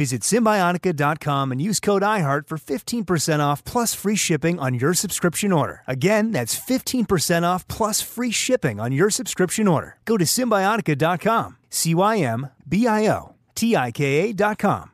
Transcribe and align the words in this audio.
Visit 0.00 0.22
Cymbiotika.com 0.22 1.52
and 1.52 1.60
use 1.60 1.78
code 1.78 2.00
IHEART 2.00 2.48
for 2.48 2.56
15% 2.56 3.40
off 3.40 3.62
plus 3.64 3.92
free 3.92 4.16
shipping 4.16 4.58
on 4.58 4.72
your 4.72 4.94
subscription 4.94 5.52
order. 5.52 5.82
Again, 5.86 6.30
that's 6.30 6.58
15% 6.58 7.42
off 7.42 7.68
plus 7.68 8.00
free 8.00 8.30
shipping 8.30 8.80
on 8.80 8.92
your 8.92 9.10
subscription 9.10 9.68
order. 9.68 9.98
Go 10.06 10.16
to 10.16 10.24
Cymbiotika.com, 10.24 11.58
C 11.68 11.94
Y 11.94 12.16
M 12.16 12.48
B 12.66 12.86
I 12.86 13.08
O 13.08 13.34
T 13.54 13.76
I 13.76 13.90
K 13.92 14.30
A.com. 14.30 14.90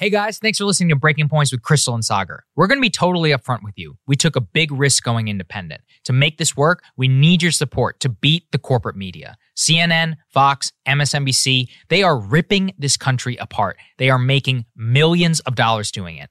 Hey 0.00 0.08
guys, 0.08 0.38
thanks 0.38 0.56
for 0.56 0.64
listening 0.64 0.88
to 0.88 0.96
Breaking 0.96 1.28
Points 1.28 1.52
with 1.52 1.60
Krystal 1.60 1.92
and 1.92 2.02
Saagar. 2.02 2.38
We're 2.56 2.68
going 2.68 2.78
to 2.78 2.80
be 2.80 2.88
totally 2.88 3.32
upfront 3.32 3.62
with 3.62 3.76
you. 3.76 3.98
We 4.06 4.16
took 4.16 4.34
a 4.34 4.40
big 4.40 4.72
risk 4.72 5.04
going 5.04 5.28
independent. 5.28 5.82
To 6.04 6.14
make 6.14 6.38
this 6.38 6.56
work, 6.56 6.82
we 6.96 7.08
need 7.08 7.42
your 7.42 7.52
support 7.52 8.00
to 8.00 8.08
beat 8.08 8.50
the 8.50 8.58
corporate 8.58 8.96
media. 8.96 9.36
CNN, 9.60 10.16
Fox, 10.28 10.72
MSNBC, 10.88 11.68
they 11.88 12.02
are 12.02 12.18
ripping 12.18 12.72
this 12.78 12.96
country 12.96 13.36
apart. 13.36 13.76
They 13.98 14.08
are 14.08 14.18
making 14.18 14.64
millions 14.74 15.40
of 15.40 15.54
dollars 15.54 15.90
doing 15.90 16.16
it. 16.16 16.30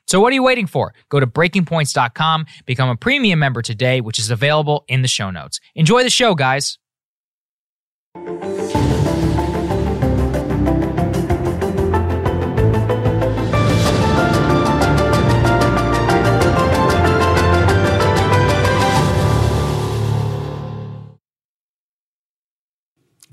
So 0.11 0.19
what 0.19 0.31
are 0.31 0.33
you 0.33 0.43
waiting 0.43 0.67
for? 0.67 0.93
Go 1.07 1.21
to 1.21 1.25
breakingpoints.com, 1.25 2.45
become 2.65 2.89
a 2.89 2.97
premium 2.97 3.39
member 3.39 3.61
today, 3.61 4.01
which 4.01 4.19
is 4.19 4.29
available 4.29 4.83
in 4.89 5.03
the 5.03 5.07
show 5.07 5.31
notes. 5.31 5.61
Enjoy 5.73 6.03
the 6.03 6.09
show, 6.09 6.35
guys. 6.35 6.77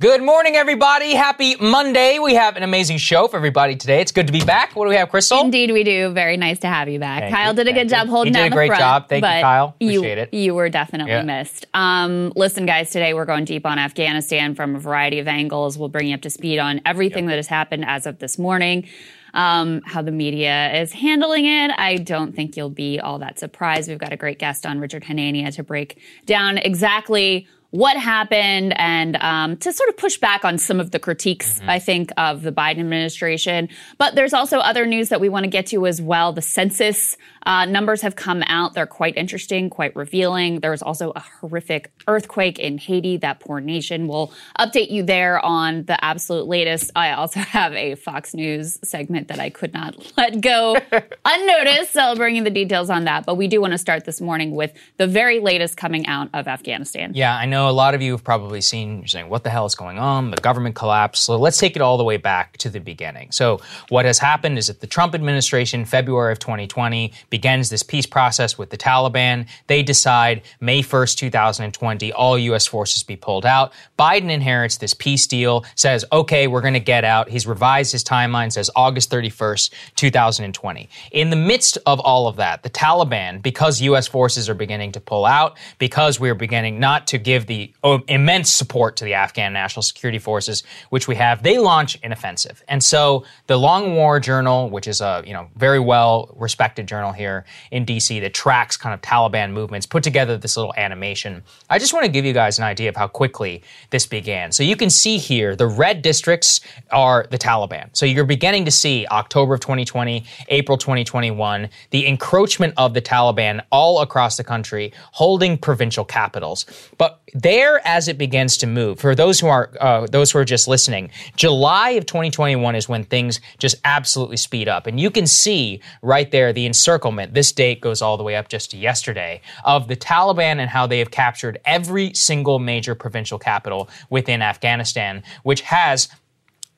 Good 0.00 0.22
morning, 0.22 0.54
everybody. 0.54 1.12
Happy 1.14 1.56
Monday. 1.56 2.20
We 2.20 2.34
have 2.34 2.56
an 2.56 2.62
amazing 2.62 2.98
show 2.98 3.26
for 3.26 3.36
everybody 3.36 3.74
today. 3.74 4.00
It's 4.00 4.12
good 4.12 4.28
to 4.28 4.32
be 4.32 4.44
back. 4.44 4.76
What 4.76 4.84
do 4.84 4.90
we 4.90 4.94
have, 4.94 5.08
Krystal? 5.08 5.42
Indeed, 5.42 5.72
we 5.72 5.82
do. 5.82 6.10
Very 6.10 6.36
nice 6.36 6.60
to 6.60 6.68
have 6.68 6.88
you 6.88 7.00
back. 7.00 7.22
Thank 7.22 7.34
Kyle 7.34 7.50
you, 7.50 7.56
did 7.56 7.66
a 7.66 7.72
good 7.72 7.90
you. 7.90 7.96
job 7.96 8.06
holding 8.06 8.32
You 8.32 8.36
did 8.36 8.38
down 8.42 8.46
a 8.46 8.50
the 8.50 8.54
great 8.56 8.68
front, 8.68 8.80
job. 8.80 9.08
Thank 9.08 9.24
you, 9.24 9.28
Kyle. 9.28 9.74
You, 9.80 9.88
Appreciate 9.98 10.18
it. 10.18 10.32
You 10.34 10.54
were 10.54 10.68
definitely 10.68 11.14
Yeah. 11.14 11.22
missed. 11.22 11.66
Um, 11.74 12.32
listen, 12.36 12.64
guys, 12.64 12.90
today 12.90 13.12
we're 13.12 13.24
going 13.24 13.44
deep 13.44 13.66
on 13.66 13.80
Afghanistan 13.80 14.54
from 14.54 14.76
a 14.76 14.78
variety 14.78 15.18
of 15.18 15.26
angles. 15.26 15.76
We'll 15.76 15.88
bring 15.88 16.06
you 16.06 16.14
up 16.14 16.20
to 16.22 16.30
speed 16.30 16.60
on 16.60 16.80
everything 16.86 17.26
that 17.26 17.34
has 17.36 17.48
happened 17.48 17.84
as 17.84 18.06
of 18.06 18.20
this 18.20 18.38
morning. 18.38 18.86
Um, 19.34 19.82
how 19.84 20.00
the 20.02 20.12
media 20.12 20.80
is 20.80 20.92
handling 20.92 21.44
it. 21.44 21.72
I 21.76 21.96
don't 21.96 22.34
think 22.36 22.56
you'll 22.56 22.70
be 22.70 22.98
all 23.00 23.18
that 23.18 23.38
surprised. 23.40 23.88
We've 23.88 23.98
got 23.98 24.12
a 24.12 24.16
great 24.16 24.38
guest 24.38 24.64
on, 24.64 24.78
Richard 24.78 25.02
Hanania, 25.04 25.52
to 25.56 25.62
break 25.64 26.00
down 26.24 26.56
exactly 26.56 27.46
what 27.70 27.96
happened 27.98 28.78
and 28.78 29.16
um, 29.16 29.56
to 29.58 29.72
sort 29.72 29.90
of 29.90 29.96
push 29.96 30.16
back 30.16 30.44
on 30.44 30.56
some 30.56 30.80
of 30.80 30.90
the 30.90 30.98
critiques, 30.98 31.60
I 31.66 31.78
think, 31.78 32.10
of 32.16 32.42
the 32.42 32.52
Biden 32.52 32.80
administration. 32.80 33.68
But 33.98 34.14
there's 34.14 34.32
also 34.32 34.58
other 34.58 34.86
news 34.86 35.10
that 35.10 35.20
we 35.20 35.28
want 35.28 35.44
to 35.44 35.50
get 35.50 35.66
to 35.66 35.86
as 35.86 36.00
well. 36.00 36.32
The 36.32 36.42
census 36.42 37.16
uh, 37.48 37.64
numbers 37.64 38.02
have 38.02 38.14
come 38.14 38.42
out. 38.46 38.74
They're 38.74 38.86
quite 38.86 39.16
interesting, 39.16 39.70
quite 39.70 39.96
revealing. 39.96 40.60
There 40.60 40.70
was 40.70 40.82
also 40.82 41.12
a 41.16 41.20
horrific 41.40 41.90
earthquake 42.06 42.58
in 42.58 42.76
Haiti. 42.76 43.16
That 43.16 43.40
poor 43.40 43.58
nation. 43.58 44.06
We'll 44.06 44.30
update 44.58 44.90
you 44.90 45.02
there 45.02 45.42
on 45.42 45.84
the 45.84 46.02
absolute 46.04 46.46
latest. 46.46 46.90
I 46.94 47.12
also 47.12 47.40
have 47.58 47.72
a 47.72 47.94
Fox 47.94 48.34
News 48.34 48.78
segment 48.84 49.28
that 49.28 49.40
I 49.40 49.48
could 49.48 49.72
not 49.72 49.96
let 50.18 50.42
go 50.42 50.76
unnoticed. 51.24 51.94
So 51.94 52.02
I'll 52.02 52.16
bring 52.16 52.36
you 52.36 52.44
the 52.44 52.50
details 52.50 52.90
on 52.90 53.04
that. 53.04 53.24
But 53.24 53.36
we 53.36 53.48
do 53.48 53.62
want 53.62 53.72
to 53.72 53.78
start 53.78 54.04
this 54.04 54.20
morning 54.20 54.54
with 54.54 54.74
the 54.98 55.06
very 55.06 55.40
latest 55.40 55.78
coming 55.78 56.06
out 56.06 56.28
of 56.34 56.48
Afghanistan. 56.48 57.12
Yeah, 57.14 57.34
I 57.34 57.46
know 57.46 57.70
a 57.70 57.72
lot 57.72 57.94
of 57.94 58.02
you 58.02 58.12
have 58.12 58.22
probably 58.22 58.60
seen, 58.60 58.98
you're 58.98 59.06
saying, 59.06 59.30
what 59.30 59.42
the 59.42 59.50
hell 59.50 59.64
is 59.64 59.74
going 59.74 59.98
on? 59.98 60.32
The 60.32 60.36
government 60.36 60.74
collapse. 60.74 61.20
So 61.20 61.38
let's 61.38 61.56
take 61.56 61.76
it 61.76 61.80
all 61.80 61.96
the 61.96 62.04
way 62.04 62.18
back 62.18 62.58
to 62.58 62.68
the 62.68 62.78
beginning. 62.78 63.32
So, 63.32 63.62
what 63.88 64.04
has 64.04 64.18
happened 64.18 64.58
is 64.58 64.66
that 64.66 64.80
the 64.80 64.86
Trump 64.86 65.14
administration, 65.14 65.86
February 65.86 66.32
of 66.32 66.38
2020, 66.40 67.12
begins 67.38 67.70
this 67.70 67.84
peace 67.84 68.04
process 68.04 68.58
with 68.58 68.70
the 68.70 68.76
Taliban. 68.76 69.46
They 69.68 69.84
decide 69.84 70.42
May 70.60 70.82
1st, 70.82 71.18
2020, 71.18 72.12
all 72.12 72.36
U.S. 72.36 72.66
forces 72.66 73.04
be 73.04 73.14
pulled 73.14 73.46
out. 73.46 73.72
Biden 73.96 74.28
inherits 74.28 74.78
this 74.78 74.92
peace 74.92 75.24
deal, 75.28 75.64
says, 75.76 76.04
okay, 76.10 76.48
we're 76.48 76.62
going 76.62 76.74
to 76.74 76.80
get 76.80 77.04
out. 77.04 77.28
He's 77.28 77.46
revised 77.46 77.92
his 77.92 78.02
timeline, 78.02 78.50
says 78.50 78.72
August 78.74 79.08
31st, 79.12 79.70
2020. 79.94 80.88
In 81.12 81.30
the 81.30 81.36
midst 81.36 81.78
of 81.86 82.00
all 82.00 82.26
of 82.26 82.34
that, 82.36 82.64
the 82.64 82.70
Taliban, 82.70 83.40
because 83.40 83.80
U.S. 83.82 84.08
forces 84.08 84.48
are 84.48 84.54
beginning 84.54 84.90
to 84.90 85.00
pull 85.00 85.24
out, 85.24 85.56
because 85.78 86.18
we're 86.18 86.34
beginning 86.34 86.80
not 86.80 87.06
to 87.06 87.18
give 87.18 87.46
the 87.46 87.72
oh, 87.84 88.00
immense 88.08 88.52
support 88.52 88.96
to 88.96 89.04
the 89.04 89.14
Afghan 89.14 89.52
National 89.52 89.84
Security 89.84 90.18
Forces, 90.18 90.64
which 90.90 91.06
we 91.06 91.14
have, 91.14 91.44
they 91.44 91.58
launch 91.58 91.96
an 92.02 92.10
offensive. 92.10 92.64
And 92.66 92.82
so 92.82 93.24
the 93.46 93.56
Long 93.56 93.94
War 93.94 94.18
Journal, 94.18 94.70
which 94.70 94.88
is 94.88 95.00
a 95.00 95.22
you 95.24 95.32
know 95.32 95.46
very 95.54 95.78
well 95.78 96.34
respected 96.36 96.88
journal 96.88 97.12
here 97.18 97.44
in 97.70 97.84
DC 97.84 98.20
that 98.22 98.32
tracks 98.32 98.76
kind 98.76 98.94
of 98.94 99.02
Taliban 99.02 99.52
movements, 99.52 99.86
put 99.86 100.02
together 100.02 100.38
this 100.38 100.56
little 100.56 100.72
animation. 100.76 101.42
I 101.68 101.78
just 101.78 101.92
want 101.92 102.06
to 102.06 102.10
give 102.10 102.24
you 102.24 102.32
guys 102.32 102.58
an 102.58 102.64
idea 102.64 102.88
of 102.88 102.96
how 102.96 103.08
quickly 103.08 103.62
this 103.90 104.06
began. 104.06 104.52
So 104.52 104.62
you 104.62 104.76
can 104.76 104.88
see 104.88 105.18
here 105.18 105.54
the 105.54 105.66
red 105.66 106.00
districts 106.00 106.60
are 106.90 107.26
the 107.30 107.38
Taliban. 107.38 107.88
So 107.92 108.06
you're 108.06 108.24
beginning 108.24 108.64
to 108.64 108.70
see 108.70 109.06
October 109.10 109.54
of 109.54 109.60
2020, 109.60 110.24
April 110.48 110.78
2021, 110.78 111.68
the 111.90 112.06
encroachment 112.06 112.74
of 112.76 112.94
the 112.94 113.02
Taliban 113.02 113.62
all 113.70 114.00
across 114.00 114.36
the 114.36 114.44
country, 114.44 114.92
holding 115.12 115.58
provincial 115.58 116.04
capitals. 116.04 116.64
But 116.96 117.20
there, 117.34 117.86
as 117.86 118.08
it 118.08 118.18
begins 118.18 118.56
to 118.58 118.66
move, 118.66 119.00
for 119.00 119.14
those 119.14 119.40
who 119.40 119.48
are 119.48 119.70
uh, 119.80 120.06
those 120.06 120.30
who 120.30 120.38
are 120.38 120.44
just 120.44 120.68
listening, 120.68 121.10
July 121.36 121.90
of 121.90 122.06
2021 122.06 122.74
is 122.74 122.88
when 122.88 123.04
things 123.04 123.40
just 123.58 123.76
absolutely 123.84 124.36
speed 124.36 124.68
up, 124.68 124.86
and 124.86 124.98
you 124.98 125.10
can 125.10 125.26
see 125.26 125.80
right 126.02 126.30
there 126.30 126.52
the 126.52 126.66
encirclement. 126.66 127.07
This 127.16 127.52
date 127.52 127.80
goes 127.80 128.02
all 128.02 128.16
the 128.16 128.22
way 128.22 128.36
up 128.36 128.48
just 128.48 128.70
to 128.72 128.76
yesterday 128.76 129.40
of 129.64 129.88
the 129.88 129.96
Taliban 129.96 130.58
and 130.58 130.70
how 130.70 130.86
they 130.86 130.98
have 130.98 131.10
captured 131.10 131.58
every 131.64 132.12
single 132.14 132.58
major 132.58 132.94
provincial 132.94 133.38
capital 133.38 133.88
within 134.10 134.42
Afghanistan, 134.42 135.22
which 135.42 135.62
has 135.62 136.08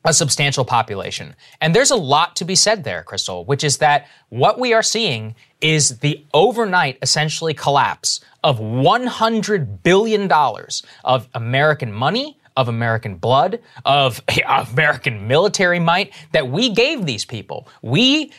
a 0.03 0.13
substantial 0.13 0.65
population. 0.65 1.35
And 1.59 1.75
there's 1.75 1.91
a 1.91 1.95
lot 1.95 2.35
to 2.37 2.45
be 2.45 2.55
said 2.55 2.83
there, 2.83 3.03
Krystal, 3.07 3.45
which 3.45 3.63
is 3.63 3.77
that 3.77 4.07
what 4.29 4.59
we 4.59 4.73
are 4.73 4.81
seeing 4.81 5.35
is 5.61 5.99
the 5.99 6.25
overnight 6.33 6.97
essentially 7.01 7.53
collapse 7.53 8.19
of 8.43 8.59
$100 8.59 9.83
billion 9.83 10.31
of 11.03 11.29
American 11.35 11.93
money, 11.93 12.37
of 12.57 12.67
American 12.67 13.15
blood, 13.15 13.59
of 13.85 14.21
American 14.47 15.27
military 15.27 15.79
might 15.79 16.13
that 16.31 16.49
we 16.49 16.69
gave 16.69 17.05
these 17.05 17.25
people. 17.25 17.67
We 17.81 18.31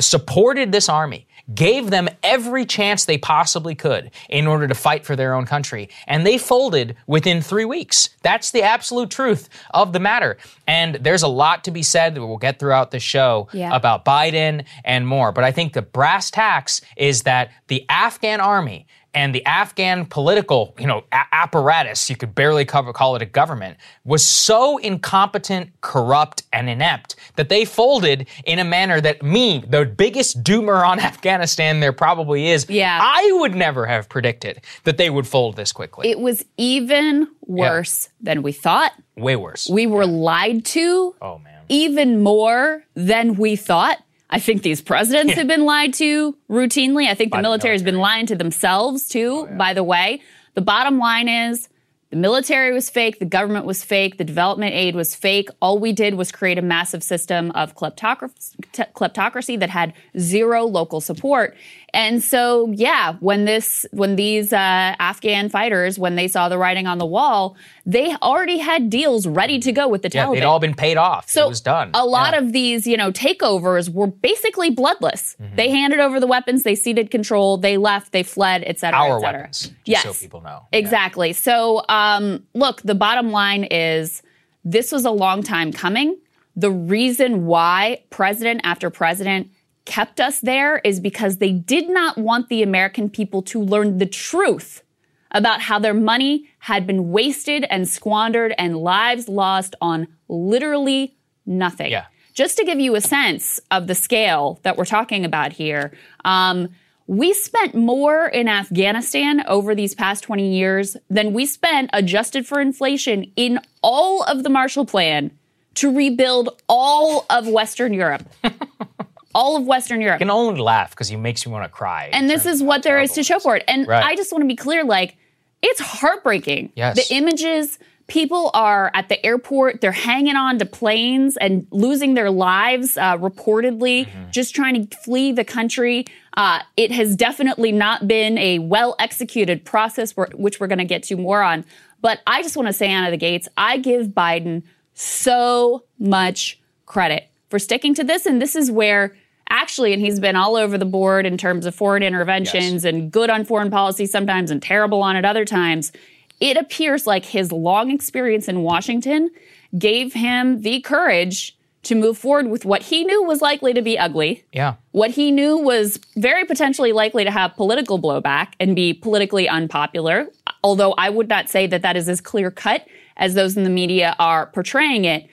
supported 0.00 0.72
this 0.72 0.88
army 0.88 1.26
gave 1.54 1.90
them 1.90 2.08
every 2.22 2.64
chance 2.64 3.04
they 3.04 3.18
possibly 3.18 3.74
could 3.74 4.10
in 4.28 4.46
order 4.46 4.68
to 4.68 4.74
fight 4.74 5.04
for 5.04 5.16
their 5.16 5.34
own 5.34 5.46
country. 5.46 5.88
And 6.06 6.26
they 6.26 6.38
folded 6.38 6.96
within 7.06 7.40
three 7.42 7.64
weeks. 7.64 8.10
That's 8.22 8.50
the 8.50 8.62
absolute 8.62 9.10
truth 9.10 9.48
of 9.72 9.92
the 9.92 10.00
matter. 10.00 10.36
And 10.66 10.96
there's 10.96 11.22
a 11.22 11.28
lot 11.28 11.64
to 11.64 11.70
be 11.70 11.82
said 11.82 12.14
that 12.14 12.24
we'll 12.26 12.36
get 12.36 12.58
throughout 12.58 12.90
the 12.90 13.00
show 13.00 13.48
Yeah. 13.52 13.74
about 13.74 14.04
Biden 14.04 14.64
and 14.84 15.06
more. 15.06 15.32
But 15.32 15.44
I 15.44 15.52
think 15.52 15.72
the 15.72 15.82
brass 15.82 16.30
tacks 16.30 16.80
is 16.96 17.22
that 17.22 17.50
the 17.68 17.84
Afghan 17.88 18.40
army 18.40 18.86
and 19.12 19.34
the 19.34 19.44
Afghan 19.46 20.06
political, 20.06 20.74
you 20.78 20.86
know, 20.86 21.04
a- 21.12 21.24
apparatus, 21.32 22.08
you 22.08 22.16
could 22.16 22.34
barely 22.34 22.64
cover, 22.64 22.92
call 22.92 23.16
it 23.16 23.22
a 23.22 23.26
government, 23.26 23.76
was 24.04 24.24
so 24.24 24.78
incompetent, 24.78 25.70
corrupt, 25.80 26.44
and 26.52 26.68
inept 26.70 27.16
that 27.36 27.48
they 27.48 27.64
folded 27.64 28.28
in 28.44 28.58
a 28.58 28.64
manner 28.64 29.00
that 29.00 29.22
me, 29.22 29.64
the 29.68 29.84
biggest 29.84 30.42
doomer 30.44 30.86
on 30.86 31.00
Afghanistan 31.10 31.80
there 31.80 31.92
probably 31.92 32.48
is, 32.48 32.66
Yeah. 32.68 32.98
I 33.02 33.30
would 33.40 33.54
never 33.54 33.86
have 33.86 34.08
predicted 34.08 34.60
that 34.84 34.96
they 34.96 35.10
would 35.10 35.26
fold 35.26 35.56
this 35.56 35.72
quickly. 35.72 36.08
It 36.08 36.20
was 36.20 36.44
even 36.56 37.26
worse 37.46 38.08
than 38.20 38.42
we 38.42 38.52
thought. 38.52 38.92
Way 39.16 39.36
worse. 39.36 39.68
We 39.68 39.86
were 39.86 40.06
lied 40.06 40.64
to 40.66 41.14
oh 41.20 41.38
man. 41.38 41.62
even 41.68 42.22
more 42.22 42.84
than 42.94 43.34
we 43.36 43.56
thought. 43.56 43.98
I 44.30 44.38
think 44.38 44.62
these 44.62 44.80
presidents 44.80 45.34
have 45.34 45.48
been 45.48 45.64
lied 45.64 45.92
to 45.94 46.36
routinely. 46.48 47.08
I 47.08 47.14
think 47.14 47.32
the 47.32 47.38
the 47.38 47.42
military 47.42 47.74
has 47.74 47.82
been 47.82 47.98
lying 47.98 48.26
to 48.26 48.36
themselves 48.36 49.08
too, 49.08 49.48
oh, 49.50 49.56
by 49.56 49.74
the 49.74 49.82
way. 49.82 50.22
The 50.54 50.60
bottom 50.60 50.98
line 50.98 51.28
is 51.28 51.68
the 52.10 52.16
military 52.16 52.72
was 52.72 52.90
fake, 52.90 53.18
the 53.20 53.24
government 53.24 53.66
was 53.66 53.84
fake, 53.84 54.18
the 54.18 54.24
development 54.24 54.74
aid 54.74 54.96
was 54.96 55.14
fake. 55.14 55.48
All 55.60 55.78
we 55.78 55.92
did 55.92 56.14
was 56.14 56.32
create 56.32 56.58
a 56.58 56.62
massive 56.62 57.02
system 57.04 57.52
of 57.52 57.76
kleptocracy, 57.76 58.56
kleptocracy 58.94 59.58
that 59.58 59.70
had 59.70 59.94
zero 60.18 60.64
local 60.64 61.00
support. 61.00 61.56
And 61.92 62.22
so, 62.22 62.70
yeah, 62.72 63.14
when 63.20 63.44
this, 63.46 63.84
when 63.92 64.16
these 64.16 64.52
uh, 64.52 64.56
Afghan 64.98 65.48
fighters, 65.48 65.98
when 65.98 66.14
they 66.14 66.28
saw 66.28 66.48
the 66.48 66.56
writing 66.56 66.86
on 66.86 66.98
the 66.98 67.06
wall, 67.06 67.56
they 67.84 68.14
already 68.22 68.58
had 68.58 68.90
deals 68.90 69.26
ready 69.26 69.58
to 69.58 69.72
go 69.72 69.88
with 69.88 70.02
the 70.02 70.10
Yeah, 70.12 70.26
Taliban. 70.26 70.34
they'd 70.36 70.44
all 70.44 70.60
been 70.60 70.74
paid 70.74 70.96
off. 70.96 71.28
So 71.28 71.46
it 71.46 71.48
was 71.48 71.60
done. 71.60 71.90
A 71.94 72.06
lot 72.06 72.34
Yeah. 72.34 72.40
of 72.40 72.52
these, 72.52 72.86
you 72.86 72.96
know, 72.96 73.10
takeovers 73.10 73.88
were 73.92 74.06
basically 74.06 74.70
bloodless. 74.70 75.36
Mm-hmm. 75.42 75.56
They 75.56 75.70
handed 75.70 75.98
over 76.00 76.20
the 76.20 76.26
weapons, 76.28 76.62
they 76.62 76.74
ceded 76.76 77.10
control, 77.10 77.56
they 77.56 77.76
left, 77.76 78.12
they 78.12 78.22
fled, 78.22 78.62
et 78.66 78.78
cetera, 78.78 78.98
our 79.00 79.16
et 79.16 79.20
cetera. 79.20 79.38
weapons, 79.40 79.58
just 79.60 79.72
yes, 79.86 80.02
so 80.04 80.12
people 80.12 80.40
know. 80.42 80.66
Yeah. 80.72 80.78
exactly. 80.78 81.32
So, 81.32 81.82
um, 81.88 82.44
look, 82.54 82.82
the 82.82 82.94
bottom 82.94 83.30
line 83.32 83.64
is 83.64 84.22
this 84.64 84.92
was 84.92 85.04
a 85.04 85.10
long 85.10 85.42
time 85.42 85.72
coming. 85.72 86.16
The 86.56 86.70
reason 86.70 87.46
why 87.46 88.02
president 88.10 88.60
after 88.64 88.90
president 88.90 89.50
kept 89.90 90.20
us 90.20 90.38
there 90.38 90.78
is 90.78 91.00
because 91.00 91.38
they 91.38 91.50
did 91.50 91.90
not 91.90 92.16
want 92.16 92.48
the 92.48 92.62
American 92.62 93.10
people 93.10 93.42
to 93.42 93.60
learn 93.60 93.98
the 93.98 94.06
truth 94.06 94.84
about 95.32 95.60
how 95.60 95.80
their 95.80 95.92
money 95.94 96.48
had 96.60 96.86
been 96.86 97.10
wasted 97.10 97.66
and 97.68 97.88
squandered 97.88 98.54
and 98.56 98.76
lives 98.76 99.28
lost 99.28 99.74
on 99.80 100.06
literally 100.28 101.16
nothing. 101.44 101.90
Yeah. 101.90 102.06
Just 102.34 102.56
to 102.58 102.64
give 102.64 102.78
you 102.78 102.94
a 102.94 103.00
sense 103.00 103.58
of 103.72 103.88
the 103.88 103.96
scale 103.96 104.60
that 104.62 104.76
we're 104.76 104.84
talking 104.84 105.24
about 105.24 105.52
here, 105.52 105.92
um, 106.24 106.68
we 107.08 107.34
spent 107.34 107.74
more 107.74 108.28
in 108.28 108.46
Afghanistan 108.46 109.44
over 109.48 109.74
these 109.74 109.96
past 109.96 110.22
20 110.22 110.54
years 110.56 110.96
than 111.10 111.32
we 111.32 111.46
spent 111.46 111.90
adjusted 111.92 112.46
for 112.46 112.60
inflation 112.60 113.32
in 113.34 113.58
all 113.82 114.22
of 114.22 114.44
the 114.44 114.48
Marshall 114.48 114.86
Plan 114.86 115.32
to 115.74 115.94
rebuild 115.94 116.60
all 116.68 117.26
of 117.28 117.48
Western 117.48 117.92
Europe. 117.92 118.28
all 119.34 119.56
of 119.56 119.64
Western 119.66 120.00
Europe. 120.00 120.16
I 120.16 120.18
can 120.18 120.30
only 120.30 120.60
laugh 120.60 120.90
because 120.90 121.10
it 121.10 121.16
makes 121.16 121.46
me 121.46 121.52
want 121.52 121.64
to 121.64 121.68
cry. 121.70 122.08
And 122.12 122.28
this 122.28 122.46
is 122.46 122.62
what 122.62 122.82
there 122.82 123.00
is 123.00 123.12
to 123.12 123.22
show 123.22 123.38
for 123.38 123.56
it. 123.56 123.64
And 123.68 123.86
Right. 123.86 124.04
I 124.04 124.16
just 124.16 124.32
want 124.32 124.42
to 124.42 124.48
be 124.48 124.56
clear 124.56 124.84
like, 124.84 125.16
it's 125.62 125.80
heartbreaking. 125.80 126.72
Yes. 126.74 126.96
The 126.96 127.14
images, 127.14 127.78
people 128.06 128.50
are 128.54 128.90
at 128.94 129.08
the 129.08 129.24
airport, 129.24 129.80
they're 129.80 129.92
hanging 129.92 130.34
on 130.36 130.58
to 130.58 130.66
planes 130.66 131.36
and 131.36 131.66
losing 131.70 132.14
their 132.14 132.30
lives, 132.30 132.96
uh, 132.96 133.16
reportedly, 133.18 134.06
Mm-hmm. 134.06 134.30
just 134.32 134.54
trying 134.54 134.86
to 134.86 134.96
flee 134.98 135.32
the 135.32 135.44
country. 135.44 136.06
Uh, 136.36 136.60
it 136.76 136.90
has 136.92 137.14
definitely 137.14 137.70
not 137.72 138.08
been 138.08 138.36
a 138.38 138.58
well 138.58 138.96
executed 138.98 139.64
process, 139.64 140.12
which 140.16 140.58
we're 140.58 140.66
going 140.66 140.78
to 140.78 140.84
get 140.84 141.02
to 141.04 141.16
more 141.16 141.42
on. 141.42 141.64
But 142.00 142.20
I 142.26 142.42
just 142.42 142.56
want 142.56 142.66
to 142.66 142.72
say 142.72 142.90
out 142.90 143.04
of 143.04 143.10
the 143.10 143.16
gates, 143.18 143.46
I 143.56 143.76
give 143.76 144.08
Biden 144.08 144.62
so 144.94 145.84
much 145.98 146.58
credit 146.86 147.28
for 147.48 147.58
sticking 147.58 147.94
to 147.94 148.04
this. 148.04 148.26
And 148.26 148.40
this 148.40 148.56
is 148.56 148.70
where 148.70 149.16
actually, 149.50 149.92
and 149.92 150.00
he's 150.00 150.20
been 150.20 150.36
all 150.36 150.56
over 150.56 150.78
the 150.78 150.84
board 150.84 151.26
in 151.26 151.36
terms 151.36 151.66
of 151.66 151.74
foreign 151.74 152.02
interventions 152.02 152.84
and 152.84 153.10
good 153.12 153.28
on 153.30 153.44
foreign 153.44 153.70
policy 153.70 154.06
sometimes 154.06 154.50
and 154.50 154.62
terrible 154.62 155.02
on 155.02 155.16
it 155.16 155.24
other 155.24 155.44
times. 155.44 155.92
It 156.40 156.56
appears 156.56 157.06
like 157.06 157.24
his 157.24 157.52
long 157.52 157.90
experience 157.90 158.48
in 158.48 158.62
Washington 158.62 159.30
gave 159.78 160.14
him 160.14 160.62
the 160.62 160.80
courage 160.80 161.56
to 161.82 161.94
move 161.94 162.18
forward 162.18 162.48
with 162.48 162.64
what 162.64 162.82
he 162.82 163.04
knew 163.04 163.22
was 163.22 163.40
likely 163.40 163.72
to 163.72 163.80
be 163.80 163.98
ugly 163.98 164.44
Yeah. 164.52 164.74
what 164.92 165.10
he 165.12 165.30
knew 165.30 165.56
was 165.56 165.98
very 166.16 166.44
potentially 166.44 166.92
likely 166.92 167.24
to 167.24 167.30
have 167.30 167.54
political 167.56 167.98
blowback 167.98 168.48
and 168.60 168.76
be 168.76 168.92
politically 168.92 169.48
unpopular, 169.48 170.28
although 170.62 170.92
I 170.98 171.08
would 171.08 171.28
not 171.28 171.48
say 171.48 171.66
that 171.68 171.80
that 171.82 171.96
is 171.96 172.06
as 172.08 172.20
clear 172.20 172.50
cut 172.50 172.86
as 173.16 173.32
those 173.34 173.56
in 173.56 173.64
the 173.64 173.70
media 173.70 174.14
are 174.18 174.46
portraying 174.46 175.06
it. 175.06 175.26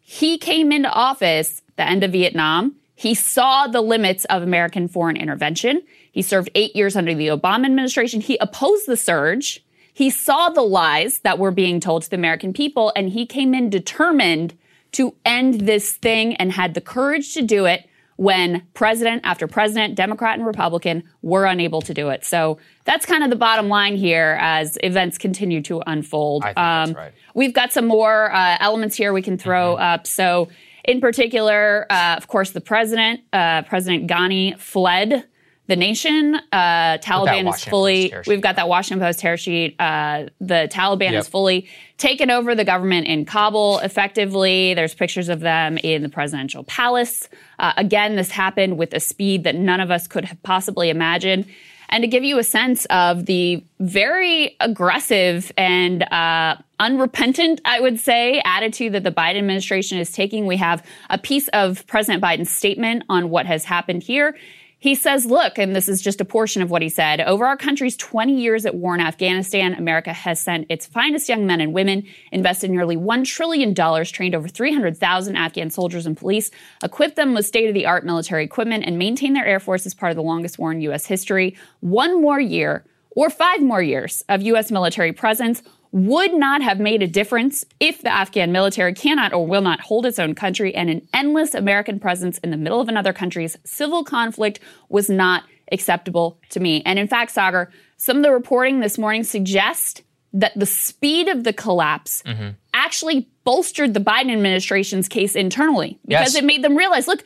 He 0.00 0.36
came 0.36 0.70
into 0.70 0.90
office 0.90 1.62
the 1.76 1.88
end 1.88 2.04
of 2.04 2.12
Vietnam. 2.12 2.76
He 2.96 3.14
saw 3.14 3.66
the 3.68 3.82
limits 3.82 4.24
of 4.24 4.42
American 4.42 4.88
foreign 4.88 5.16
intervention. 5.16 5.82
He 6.10 6.22
served 6.22 6.48
eight 6.54 6.74
years 6.74 6.96
under 6.96 7.14
the 7.14 7.28
Obama 7.28 7.66
administration. 7.66 8.20
He 8.22 8.38
opposed 8.38 8.86
the 8.86 8.96
surge. 8.96 9.62
He 9.92 10.10
saw 10.10 10.48
the 10.48 10.62
lies 10.62 11.20
that 11.20 11.38
were 11.38 11.50
being 11.52 11.78
told 11.78 12.02
to 12.02 12.10
the 12.10 12.16
American 12.16 12.52
people, 12.52 12.92
and 12.96 13.10
he 13.10 13.24
came 13.26 13.54
in 13.54 13.70
determined 13.70 14.56
to 14.92 15.14
end 15.24 15.62
this 15.62 15.92
thing 15.92 16.34
and 16.36 16.52
had 16.52 16.74
the 16.74 16.80
courage 16.80 17.34
to 17.34 17.42
do 17.42 17.66
it 17.66 17.86
when 18.16 18.62
president 18.72 19.20
after 19.24 19.46
president, 19.46 19.94
Democrat 19.94 20.38
and 20.38 20.46
Republican, 20.46 21.02
were 21.20 21.44
unable 21.44 21.82
to 21.82 21.92
do 21.92 22.08
it. 22.08 22.24
So 22.24 22.56
that's 22.84 23.04
kind 23.04 23.22
of 23.22 23.28
the 23.28 23.36
bottom 23.36 23.68
line 23.68 23.94
here 23.94 24.38
as 24.40 24.78
events 24.82 25.18
continue 25.18 25.60
to 25.62 25.82
unfold. 25.86 26.44
Um, 26.44 26.48
I 26.48 26.54
think 26.54 26.56
that's 26.56 26.96
right. 26.96 27.12
We've 27.34 27.52
got 27.52 27.74
some 27.74 27.86
more 27.86 28.32
uh, 28.32 28.56
elements 28.60 28.96
here 28.96 29.12
we 29.12 29.20
can 29.20 29.36
throw 29.36 29.74
Mm-hmm. 29.74 29.82
up. 29.82 30.06
So, 30.06 30.48
in 30.86 31.00
particular, 31.00 31.86
uh, 31.90 32.14
of 32.16 32.28
course, 32.28 32.50
the 32.50 32.60
president, 32.60 33.20
uh, 33.32 33.62
President 33.62 34.08
Ghani, 34.08 34.58
fled 34.58 35.24
the 35.68 35.76
nation. 35.76 36.36
Uh, 36.52 36.98
Taliban 36.98 37.52
is 37.52 37.64
fully. 37.64 38.02
Post 38.04 38.10
tear 38.12 38.24
sheet. 38.24 38.30
We've 38.30 38.40
got 38.40 38.56
that 38.56 38.68
Washington 38.68 39.04
Post 39.04 39.18
tear 39.18 39.36
sheet. 39.36 39.74
Uh, 39.80 40.26
the 40.40 40.68
Taliban 40.70 41.12
Yep. 41.12 41.20
is 41.20 41.28
fully 41.28 41.68
taken 41.98 42.30
over 42.30 42.54
the 42.54 42.64
government 42.64 43.08
in 43.08 43.24
Kabul 43.24 43.80
effectively. 43.80 44.74
There's 44.74 44.94
pictures 44.94 45.28
of 45.28 45.40
them 45.40 45.78
in 45.78 46.02
the 46.02 46.08
presidential 46.08 46.62
palace. 46.64 47.28
Uh, 47.58 47.72
again, 47.76 48.14
this 48.16 48.30
happened 48.30 48.78
with 48.78 48.94
a 48.94 49.00
speed 49.00 49.42
that 49.44 49.56
none 49.56 49.80
of 49.80 49.90
us 49.90 50.06
could 50.06 50.24
have 50.26 50.40
possibly 50.42 50.88
imagined. 50.88 51.46
And 51.88 52.02
to 52.02 52.08
give 52.08 52.24
you 52.24 52.38
a 52.38 52.44
sense 52.44 52.84
of 52.86 53.26
the 53.26 53.64
very 53.80 54.56
aggressive 54.60 55.52
and 55.56 56.02
uh, 56.04 56.56
unrepentant, 56.80 57.60
I 57.64 57.80
would 57.80 58.00
say, 58.00 58.42
attitude 58.44 58.92
that 58.92 59.04
the 59.04 59.12
Biden 59.12 59.38
administration 59.38 59.98
is 59.98 60.10
taking, 60.12 60.46
we 60.46 60.56
have 60.56 60.84
a 61.10 61.18
piece 61.18 61.48
of 61.48 61.86
President 61.86 62.22
Biden's 62.22 62.50
statement 62.50 63.04
on 63.08 63.30
what 63.30 63.46
has 63.46 63.64
happened 63.64 64.02
here. 64.02 64.36
He 64.78 64.94
says, 64.94 65.24
look, 65.24 65.58
and 65.58 65.74
this 65.74 65.88
is 65.88 66.02
just 66.02 66.20
a 66.20 66.24
portion 66.24 66.60
of 66.60 66.70
what 66.70 66.82
he 66.82 66.90
said 66.90 67.22
over 67.22 67.46
our 67.46 67.56
country's 67.56 67.96
20 67.96 68.38
years 68.38 68.66
at 68.66 68.74
war 68.74 68.94
in 68.94 69.00
Afghanistan, 69.00 69.72
America 69.72 70.12
has 70.12 70.38
sent 70.38 70.66
its 70.68 70.84
finest 70.84 71.30
young 71.30 71.46
men 71.46 71.62
and 71.62 71.72
women, 71.72 72.04
invested 72.30 72.70
nearly 72.70 72.96
$1 72.96 73.24
trillion, 73.24 73.74
trained 73.74 74.34
over 74.34 74.48
300,000 74.48 75.34
Afghan 75.34 75.70
soldiers 75.70 76.04
and 76.04 76.16
police, 76.16 76.50
equipped 76.84 77.16
them 77.16 77.32
with 77.32 77.46
state 77.46 77.68
of 77.68 77.74
the 77.74 77.86
art 77.86 78.04
military 78.04 78.44
equipment, 78.44 78.84
and 78.86 78.98
maintained 78.98 79.34
their 79.34 79.46
air 79.46 79.60
force 79.60 79.86
as 79.86 79.94
part 79.94 80.10
of 80.10 80.16
the 80.16 80.22
longest 80.22 80.58
war 80.58 80.72
in 80.72 80.82
U.S. 80.82 81.06
history. 81.06 81.56
One 81.80 82.20
more 82.20 82.38
year 82.38 82.84
or 83.12 83.30
five 83.30 83.62
more 83.62 83.82
years 83.82 84.22
of 84.28 84.42
U.S. 84.42 84.70
military 84.70 85.14
presence 85.14 85.62
would 85.96 86.34
not 86.34 86.60
have 86.60 86.78
made 86.78 87.02
a 87.02 87.06
difference 87.06 87.64
if 87.80 88.02
the 88.02 88.12
Afghan 88.12 88.52
military 88.52 88.92
cannot 88.92 89.32
or 89.32 89.46
will 89.46 89.62
not 89.62 89.80
hold 89.80 90.04
its 90.04 90.18
own 90.18 90.34
country 90.34 90.74
and 90.74 90.90
an 90.90 91.08
endless 91.14 91.54
American 91.54 91.98
presence 91.98 92.36
in 92.38 92.50
the 92.50 92.58
middle 92.58 92.82
of 92.82 92.88
another 92.88 93.14
country's 93.14 93.56
civil 93.64 94.04
conflict 94.04 94.60
was 94.90 95.08
not 95.08 95.44
acceptable 95.72 96.38
to 96.50 96.60
me. 96.60 96.82
And 96.84 96.98
in 96.98 97.08
fact, 97.08 97.34
Saagar, 97.34 97.68
some 97.96 98.18
of 98.18 98.22
the 98.22 98.30
reporting 98.30 98.80
this 98.80 98.98
morning 98.98 99.24
suggests 99.24 100.02
that 100.34 100.52
the 100.54 100.66
speed 100.66 101.28
of 101.28 101.44
the 101.44 101.54
collapse 101.54 102.22
mm-hmm. 102.26 102.50
actually 102.74 103.30
bolstered 103.44 103.94
the 103.94 104.00
Biden 104.00 104.30
administration's 104.32 105.08
case 105.08 105.34
internally 105.34 105.98
because 106.06 106.34
Yes. 106.34 106.42
it 106.42 106.44
made 106.44 106.62
them 106.62 106.76
realize, 106.76 107.08
look, 107.08 107.24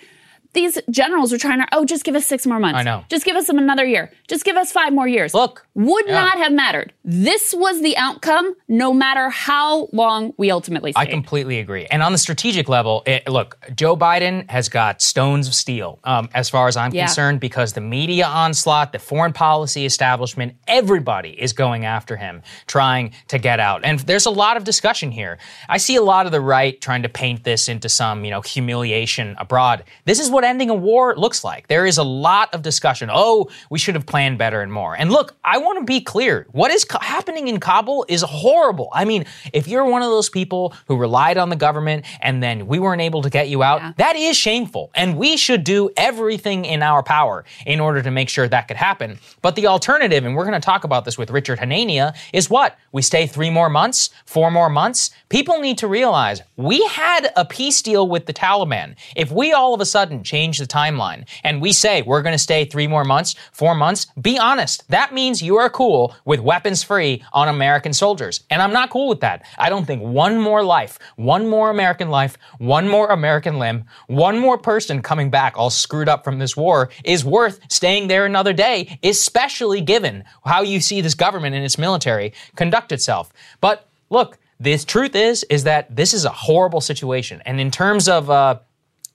these 0.53 0.79
generals 0.91 1.33
are 1.33 1.39
trying 1.39 1.61
to, 1.61 1.67
oh, 1.73 1.85
just 1.85 2.05
give 2.05 2.15
us 2.15 2.27
six 2.27 2.47
more 2.47 2.59
months. 2.59 2.79
I 2.79 2.83
know. 2.83 3.05
Just 3.09 3.25
give 3.25 3.37
us 3.37 3.49
another 3.49 3.85
year. 3.85 4.11
Just 4.29 4.45
give 4.45 4.57
us 4.57 4.73
five 4.73 4.93
more 4.93 5.07
years. 5.07 5.33
Look. 5.35 5.67
Would 5.75 6.07
Yeah. 6.07 6.15
not 6.21 6.39
have 6.39 6.53
mattered. 6.53 6.93
This 7.05 7.55
was 7.55 7.81
the 7.81 7.97
outcome, 7.97 8.55
no 8.69 8.93
matter 8.93 9.31
how 9.31 9.89
long 9.93 10.35
we 10.37 10.51
ultimately 10.51 10.93
stayed. 10.93 11.01
I 11.01 11.07
completely 11.07 11.59
agree. 11.61 11.87
And 11.91 12.03
on 12.03 12.13
the 12.13 12.19
strategic 12.19 12.69
level, 12.69 13.03
it, 13.07 13.29
look, 13.29 13.57
Joe 13.75 13.97
Biden 13.97 14.51
has 14.51 14.69
got 14.69 15.01
stones 15.01 15.47
of 15.49 15.55
steel, 15.55 15.99
um, 16.05 16.29
as 16.35 16.51
far 16.51 16.69
as 16.69 16.77
I'm 16.77 16.93
Yeah. 16.93 17.07
concerned, 17.07 17.41
because 17.41 17.73
the 17.73 17.81
media 17.81 18.27
onslaught, 18.27 18.93
the 18.93 18.99
foreign 18.99 19.33
policy 19.33 19.87
establishment, 19.87 20.55
everybody 20.69 21.31
is 21.31 21.53
going 21.53 21.85
after 21.85 22.17
him, 22.17 22.43
trying 22.67 23.13
to 23.29 23.39
get 23.39 23.61
out. 23.61 23.83
And 23.85 24.01
there's 24.01 24.27
a 24.27 24.31
lot 24.31 24.57
of 24.57 24.65
discussion 24.65 25.11
here. 25.13 25.39
I 25.69 25.79
see 25.79 25.97
a 25.97 26.03
lot 26.03 26.27
of 26.27 26.33
the 26.33 26.41
right 26.41 26.79
trying 26.81 27.03
to 27.03 27.09
paint 27.09 27.45
this 27.45 27.69
into 27.69 27.89
some, 27.89 28.25
you 28.25 28.31
know, 28.31 28.41
humiliation 28.41 29.37
abroad. 29.39 29.85
This 30.05 30.19
is 30.21 30.31
what 30.31 30.40
ending 30.45 30.71
a 30.71 30.75
war 30.75 31.15
looks 31.17 31.45
like. 31.45 31.67
There 31.69 31.87
is 31.87 31.99
a 31.99 32.03
lot 32.03 32.53
of 32.55 32.63
discussion. 32.63 33.11
Oh, 33.13 33.49
we 33.71 33.79
should 33.79 33.95
have 33.95 34.07
planned 34.07 34.39
better 34.39 34.61
and 34.63 34.73
more. 34.73 34.95
And 34.97 35.11
look, 35.11 35.35
I 35.45 35.59
want 35.59 35.79
to 35.79 35.85
be 35.85 36.01
clear. 36.01 36.47
What 36.53 36.71
is 36.71 36.85
ca- 36.85 37.01
happening 37.01 37.49
in 37.49 37.61
Kabul 37.61 38.05
is 38.09 38.23
horrible. 38.23 38.89
I 38.93 39.05
mean, 39.05 39.25
if 39.53 39.69
you're 39.69 39.85
one 39.85 40.03
of 40.03 40.11
those 40.11 40.29
people 40.31 40.75
who 40.87 40.97
relied 40.97 41.37
on 41.39 41.49
the 41.49 41.57
government 41.57 42.05
and 42.21 42.43
then 42.43 42.67
we 42.67 42.79
weren't 42.79 43.03
able 43.03 43.23
to 43.23 43.31
get 43.31 43.49
you 43.49 43.63
out, 43.63 43.81
Yeah. 43.81 43.93
that 43.97 44.17
is 44.17 44.37
shameful. 44.37 44.91
And 44.95 45.17
we 45.17 45.37
should 45.37 45.65
do 45.65 45.91
everything 45.97 46.65
in 46.65 46.83
our 46.83 47.03
power 47.03 47.45
in 47.67 47.81
order 47.81 48.03
to 48.03 48.11
make 48.11 48.29
sure 48.29 48.49
that 48.49 48.69
could 48.69 48.77
happen. 48.77 49.19
But 49.43 49.57
the 49.57 49.67
alternative, 49.67 50.25
and 50.25 50.35
we're 50.37 50.45
going 50.47 50.61
to 50.61 50.65
talk 50.65 50.85
about 50.85 51.05
this 51.05 51.17
with 51.19 51.31
Richard 51.31 51.59
Hanania, 51.59 52.15
is 52.33 52.49
what? 52.51 52.77
We 52.93 53.03
stay 53.03 53.27
three 53.27 53.51
more 53.51 53.69
months, 53.69 54.11
four 54.27 54.51
more 54.51 54.69
months? 54.71 55.11
People 55.29 55.61
need 55.61 55.79
to 55.79 55.87
realize 55.87 56.43
we 56.57 56.85
had 56.87 57.31
a 57.37 57.45
peace 57.45 57.83
deal 57.83 58.09
with 58.09 58.27
the 58.27 58.33
Taliban. 58.33 58.95
If 59.17 59.31
we 59.31 59.53
all 59.53 59.75
of 59.75 59.81
a 59.81 59.87
sudden 59.87 60.23
change 60.31 60.59
the 60.59 60.67
timeline 60.67 61.25
and 61.43 61.61
we 61.61 61.73
say 61.73 62.03
we're 62.03 62.23
going 62.23 62.35
to 62.35 62.39
stay 62.39 62.65
three 62.65 62.87
more 62.87 63.05
months, 63.05 63.35
four 63.53 63.75
months, 63.75 64.07
be 64.21 64.39
honest. 64.39 64.89
That 64.89 65.13
means 65.13 65.43
you 65.43 65.57
are 65.57 65.69
cool 65.69 66.15
with 66.25 66.41
weapons 66.41 66.83
free 66.85 67.25
on 67.33 67.49
American 67.49 67.93
soldiers. 67.93 68.45
And 68.49 68.63
I'm 68.63 68.73
not 68.73 68.91
cool 68.91 69.09
with 69.09 69.21
that. 69.21 69.45
I 69.59 69.69
don't 69.69 69.87
think 69.87 70.03
one 70.03 70.39
more 70.41 70.63
life, 70.63 70.99
one 71.17 71.49
more 71.49 71.71
American 71.71 72.11
life, 72.11 72.37
one 72.59 72.89
more 72.89 73.09
American 73.09 73.59
limb, 73.59 73.85
one 74.07 74.39
more 74.39 74.59
person 74.59 75.03
coming 75.03 75.31
back 75.31 75.55
all 75.57 75.71
screwed 75.71 76.09
up 76.09 76.23
from 76.23 76.39
this 76.39 76.57
war 76.57 76.91
is 77.05 77.25
worth 77.25 77.59
staying 77.69 78.09
there 78.09 78.25
another 78.25 78.53
day, 78.53 78.99
especially 79.03 79.81
given 79.81 80.25
how 80.45 80.63
you 80.63 80.81
see 80.81 81.01
this 81.01 81.15
government 81.15 81.55
and 81.57 81.65
its 81.65 81.79
military 81.79 82.33
conduct 82.55 82.93
itself. 82.93 83.33
But 83.61 83.89
look, 84.11 84.39
the 84.61 84.79
truth 84.79 85.17
is, 85.17 85.45
is 85.45 85.65
that 85.65 85.95
this 85.95 86.15
is 86.15 86.25
a 86.25 86.31
horrible 86.31 86.81
situation. 86.81 87.43
And 87.47 87.59
in 87.61 87.71
terms 87.71 88.09
of, 88.09 88.31
uh, 88.31 88.61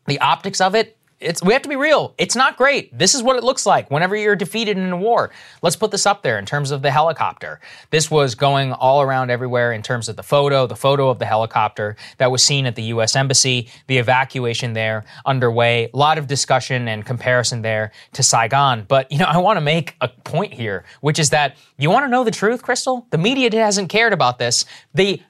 the 0.08 0.20
optics 0.20 0.62
of 0.62 0.76
it, 0.76 0.95
it's 1.20 1.42
we 1.42 1.54
have 1.54 1.62
to 1.62 1.70
be 1.70 1.76
real. 1.76 2.14
It's 2.18 2.36
not 2.36 2.58
great. 2.58 2.98
This 2.98 3.16
is 3.16 3.24
what 3.24 3.38
it 3.38 3.44
looks 3.44 3.66
like 3.66 3.90
whenever 3.90 4.16
you're 4.16 4.36
defeated 4.36 4.78
in 4.78 4.92
a 4.92 4.98
war. 4.98 5.32
Let's 5.62 5.76
put 5.76 5.92
this 5.92 6.06
up 6.06 6.24
there 6.24 6.38
in 6.38 6.46
terms 6.46 6.72
of 6.72 6.82
the 6.82 6.92
helicopter. 6.92 7.62
This 7.90 8.12
was 8.12 8.36
going 8.36 8.74
all 8.74 9.02
around 9.02 9.30
everywhere 9.30 9.72
in 9.72 9.82
terms 9.82 10.10
of 10.10 10.18
the 10.18 10.24
photo, 10.24 10.68
the 10.68 10.76
photo 10.76 11.10
of 11.10 11.20
the 11.20 11.26
helicopter 11.26 11.96
that 12.18 12.32
was 12.32 12.44
seen 12.44 12.66
at 12.66 12.76
the 12.76 12.84
US 12.84 13.16
embassy, 13.16 13.70
the 13.88 13.98
evacuation 13.98 14.74
there 14.74 15.06
underway. 15.26 15.90
A 15.94 15.98
lot 15.98 16.18
of 16.18 16.28
discussion 16.28 16.88
and 16.88 17.06
comparison 17.06 17.62
there 17.62 17.92
to 18.14 18.22
Saigon. 18.22 18.86
But 18.88 19.12
you 19.12 19.18
know, 19.18 19.26
I 19.26 19.38
want 19.38 19.58
to 19.58 19.62
make 19.62 19.96
a 20.02 20.10
point 20.10 20.54
here, 20.54 20.84
which 21.02 21.20
is 21.20 21.30
that 21.30 21.56
you 21.78 21.90
want 21.90 22.06
to 22.06 22.10
know 22.10 22.24
the 22.24 22.32
truth, 22.32 22.62
Krystal? 22.62 23.10
The 23.12 23.18
media 23.18 23.50
hasn't 23.52 23.90
cared 23.90 24.12
about 24.12 24.38
this. 24.38 24.66
The 24.94 25.22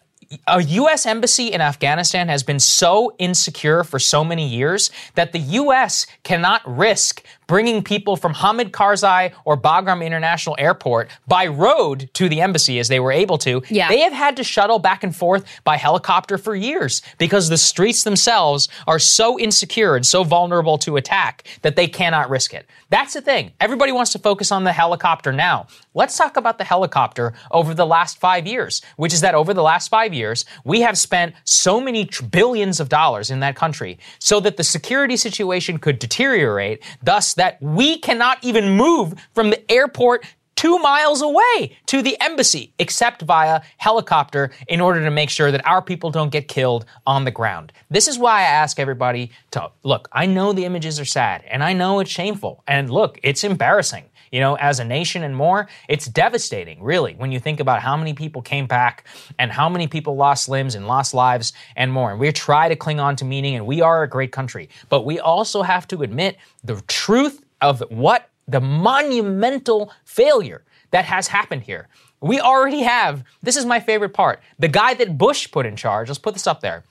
a 0.48 0.62
U.S. 0.62 1.06
embassy 1.06 1.52
in 1.52 1.62
Afghanistan 1.62 2.28
has 2.28 2.44
been 2.44 2.60
so 2.60 3.16
insecure 3.20 3.84
for 3.84 4.00
so 4.00 4.24
many 4.24 4.48
years 4.48 4.92
that 5.16 5.32
the 5.32 5.40
U.S. 5.40 6.08
cannot 6.24 6.62
risk 6.66 7.24
bringing 7.48 7.84
people 7.84 8.16
from 8.16 8.34
Hamid 8.34 8.72
Karzai 8.72 9.34
or 9.46 9.58
Bagram 9.58 10.06
International 10.06 10.56
Airport 10.60 11.10
by 11.28 11.48
road 11.48 12.10
to 12.14 12.30
the 12.30 12.42
embassy 12.42 12.80
as 12.80 12.88
they 12.88 13.00
were 13.00 13.12
able 13.12 13.38
to. 13.40 13.62
Yeah. 13.70 13.90
They 13.90 14.00
have 14.00 14.14
had 14.14 14.38
to 14.38 14.44
shuttle 14.44 14.80
back 14.80 15.04
and 15.04 15.16
forth 15.16 15.46
by 15.64 15.78
helicopter 15.78 16.38
for 16.38 16.56
years 16.56 17.02
because 17.18 17.50
the 17.50 17.58
streets 17.58 18.04
themselves 18.04 18.68
are 18.88 19.00
so 19.00 19.40
insecure 19.40 19.96
and 19.96 20.06
so 20.06 20.24
vulnerable 20.24 20.78
to 20.80 20.98
attack 20.98 21.44
that 21.62 21.76
they 21.76 21.88
cannot 21.88 22.30
risk 22.30 22.54
it. 22.54 22.68
That's 22.90 23.14
the 23.14 23.22
thing. 23.22 23.52
Everybody 23.60 23.92
wants 23.92 24.12
to 24.14 24.20
focus 24.20 24.52
on 24.52 24.64
the 24.64 24.72
helicopter 24.72 25.32
now. 25.32 25.68
Let's 25.94 26.18
talk 26.18 26.38
about 26.38 26.58
the 26.58 26.64
helicopter 26.64 27.34
over 27.52 27.74
the 27.74 27.86
last 27.86 28.20
five 28.20 28.46
years, 28.46 28.82
which 28.98 29.14
is 29.14 29.22
that 29.22 29.36
over 29.36 29.54
the 29.54 29.64
last 29.64 29.90
five 29.90 30.14
years, 30.14 30.46
we 30.64 30.82
have 30.82 30.98
spent 30.98 31.34
so 31.44 31.80
many 31.80 32.06
tr- 32.06 32.24
billions 32.26 32.80
of 32.80 32.90
dollars 32.90 33.32
in 33.32 33.40
that 33.40 33.56
country 33.56 33.98
so 34.20 34.40
that 34.42 34.58
the 34.58 34.64
security 34.64 35.18
situation 35.18 35.78
could 35.78 36.00
deteriorate, 36.00 36.84
thus 37.02 37.34
that 37.36 37.62
we 37.62 37.98
cannot 37.98 38.44
even 38.44 38.76
move 38.76 39.14
from 39.34 39.50
the 39.50 39.72
airport 39.72 40.26
two 40.56 40.80
miles 40.80 41.22
away 41.22 41.78
to 41.86 42.02
the 42.02 42.20
embassy, 42.22 42.74
except 42.80 43.22
via 43.22 43.62
helicopter, 43.78 44.52
in 44.68 44.80
order 44.82 45.04
to 45.04 45.12
make 45.12 45.30
sure 45.30 45.52
that 45.52 45.66
our 45.68 45.82
people 45.82 46.10
don't 46.10 46.32
get 46.32 46.48
killed 46.48 46.86
on 47.06 47.26
the 47.26 47.32
ground. 47.32 47.74
This 47.90 48.08
is 48.08 48.18
why 48.18 48.40
I 48.40 48.44
ask 48.44 48.80
everybody 48.80 49.32
to 49.52 49.70
look, 49.84 50.08
I 50.12 50.26
know 50.26 50.54
the 50.54 50.66
images 50.66 51.00
are 51.00 51.06
sad, 51.06 51.44
and 51.50 51.64
I 51.64 51.74
know 51.74 52.00
it's 52.00 52.10
shameful, 52.10 52.64
and 52.68 52.90
look, 52.90 53.20
it's 53.22 53.44
embarrassing. 53.44 54.06
You 54.32 54.40
know, 54.40 54.56
as 54.56 54.80
a 54.80 54.84
nation 54.84 55.24
and 55.24 55.36
more, 55.36 55.68
it's 55.88 56.06
devastating, 56.06 56.82
really, 56.82 57.14
when 57.14 57.32
you 57.32 57.40
think 57.40 57.60
about 57.60 57.82
how 57.82 57.96
many 57.96 58.14
people 58.14 58.42
came 58.42 58.68
back 58.68 59.06
and 59.40 59.52
how 59.52 59.70
many 59.70 59.88
people 59.88 60.16
lost 60.16 60.50
limbs 60.50 60.76
and 60.76 60.88
lost 60.88 61.14
lives 61.14 61.54
and 61.76 61.92
more. 61.92 62.12
And 62.12 62.20
we 62.20 62.32
try 62.32 62.70
to 62.70 62.76
cling 62.76 63.00
on 63.00 63.16
to 63.18 63.26
meaning, 63.26 63.56
and 63.56 63.66
we 63.66 63.82
are 63.82 64.04
a 64.04 64.10
great 64.10 64.32
country. 64.32 64.70
But 64.90 65.06
we 65.06 65.20
also 65.20 65.62
have 65.62 65.88
to 65.90 66.04
admit 66.04 66.38
the 66.64 66.82
truth 66.88 67.44
of 67.62 67.84
what 67.90 68.30
the 68.48 68.62
monumental 68.62 69.92
failure 70.04 70.64
that 70.92 71.06
has 71.06 71.28
happened 71.28 71.64
here. 71.64 71.88
We 72.22 72.40
already 72.40 72.82
have, 72.84 73.24
this 73.44 73.58
is 73.58 73.66
my 73.66 73.80
favorite 73.80 74.14
part, 74.14 74.42
the 74.58 74.68
guy 74.68 74.94
that 74.96 75.18
Bush 75.18 75.52
put 75.52 75.66
in 75.66 75.76
charge, 75.76 76.08
let's 76.08 76.20
put 76.20 76.34
this 76.34 76.48
up 76.48 76.62
there. 76.62 76.84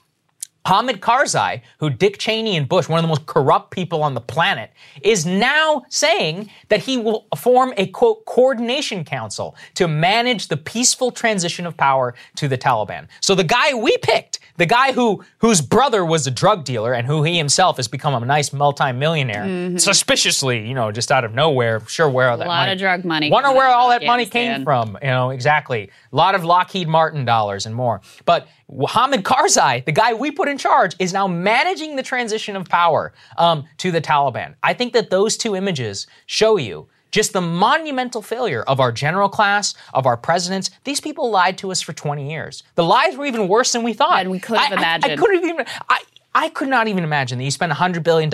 Hamid 0.66 1.00
Karzai, 1.02 1.60
who 1.78 1.90
Dick 1.90 2.18
Cheney 2.18 2.56
and 2.56 2.66
Bush, 2.66 2.88
one 2.88 2.98
of 2.98 3.02
the 3.02 3.08
most 3.08 3.26
corrupt 3.26 3.70
people 3.70 4.02
on 4.02 4.14
the 4.14 4.20
planet, 4.20 4.70
is 5.02 5.26
now 5.26 5.84
saying 5.90 6.48
that 6.68 6.80
he 6.80 6.96
will 6.96 7.26
form 7.36 7.74
a 7.76 7.86
quote 7.88 8.24
coordination 8.24 9.04
council 9.04 9.56
to 9.74 9.86
manage 9.86 10.48
the 10.48 10.56
peaceful 10.56 11.10
transition 11.10 11.66
of 11.66 11.76
power 11.76 12.14
to 12.36 12.48
the 12.48 12.56
Taliban. 12.56 13.08
So 13.20 13.34
the 13.34 13.44
guy 13.44 13.74
we 13.74 13.96
picked, 13.98 14.38
the 14.56 14.66
guy 14.66 14.92
who 14.92 15.24
whose 15.38 15.60
brother 15.60 16.04
was 16.04 16.26
a 16.26 16.30
drug 16.30 16.64
dealer 16.64 16.92
and 16.92 17.06
who 17.06 17.22
he 17.24 17.36
himself 17.36 17.76
has 17.76 17.88
become 17.88 18.14
a 18.20 18.24
nice 18.24 18.52
multimillionaire, 18.52 19.78
suspiciously, 19.78 20.66
you 20.66 20.74
know, 20.74 20.92
just 20.92 21.10
out 21.10 21.24
of 21.24 21.34
nowhere, 21.34 21.80
sure 21.86 22.08
where 22.08 22.28
all 22.30 22.36
that 22.38 22.44
Mm-hmm. 22.44 22.48
lot 22.48 22.60
money. 22.62 22.72
of 22.72 22.78
drug 22.78 23.04
money 23.04 23.30
Wonder 23.30 23.52
where 23.52 23.68
all 23.68 23.88
that 23.90 24.04
money 24.04 24.26
came 24.26 24.62
from 24.64 24.92
from, 24.92 24.98
you 25.02 25.08
know, 25.08 25.30
exactly. 25.30 25.90
A 26.12 26.16
lot 26.16 26.34
of 26.34 26.44
Lockheed 26.44 26.88
Martin 26.88 27.24
dollars 27.24 27.66
and 27.66 27.74
more. 27.74 28.00
But 28.24 28.48
Hamid 28.88 29.24
Karzai, 29.24 29.84
the 29.84 29.92
guy 29.92 30.14
we 30.14 30.30
put 30.30 30.48
in 30.48 30.56
charge, 30.58 30.94
is 30.98 31.12
now 31.12 31.26
managing 31.26 31.96
the 31.96 32.02
transition 32.02 32.56
of 32.56 32.68
power 32.68 33.12
um, 33.38 33.64
to 33.78 33.90
the 33.90 34.00
Taliban. 34.00 34.54
I 34.62 34.72
think 34.74 34.92
that 34.94 35.10
those 35.10 35.36
two 35.36 35.54
images 35.54 36.06
show 36.26 36.56
you 36.56 36.88
just 37.14 37.32
the 37.32 37.40
monumental 37.40 38.20
failure 38.22 38.64
of 38.64 38.80
our 38.80 38.90
general 38.90 39.28
class, 39.28 39.72
of 39.94 40.04
our 40.04 40.16
presidents. 40.16 40.68
These 40.82 41.00
people 41.00 41.30
lied 41.30 41.56
to 41.58 41.70
us 41.70 41.80
for 41.80 41.92
20 41.92 42.28
years. 42.28 42.64
The 42.74 42.82
lies 42.82 43.16
were 43.16 43.24
even 43.24 43.46
worse 43.46 43.70
than 43.72 43.84
we 43.84 43.92
thought. 43.92 44.18
And 44.22 44.32
we 44.32 44.40
couldn't 44.40 44.64
have 44.70 44.72
I- 44.72 44.82
I- 44.82 44.82
I 45.12 45.16
couldn't 45.20 45.48
even. 45.48 45.64
I, 45.88 46.00
I 46.36 46.48
could 46.48 46.66
not 46.66 46.88
even 46.88 47.04
imagine 47.04 47.38
that 47.38 47.44
you 47.44 47.52
spend 47.52 47.70
$100 47.72 48.02
billion. 48.02 48.28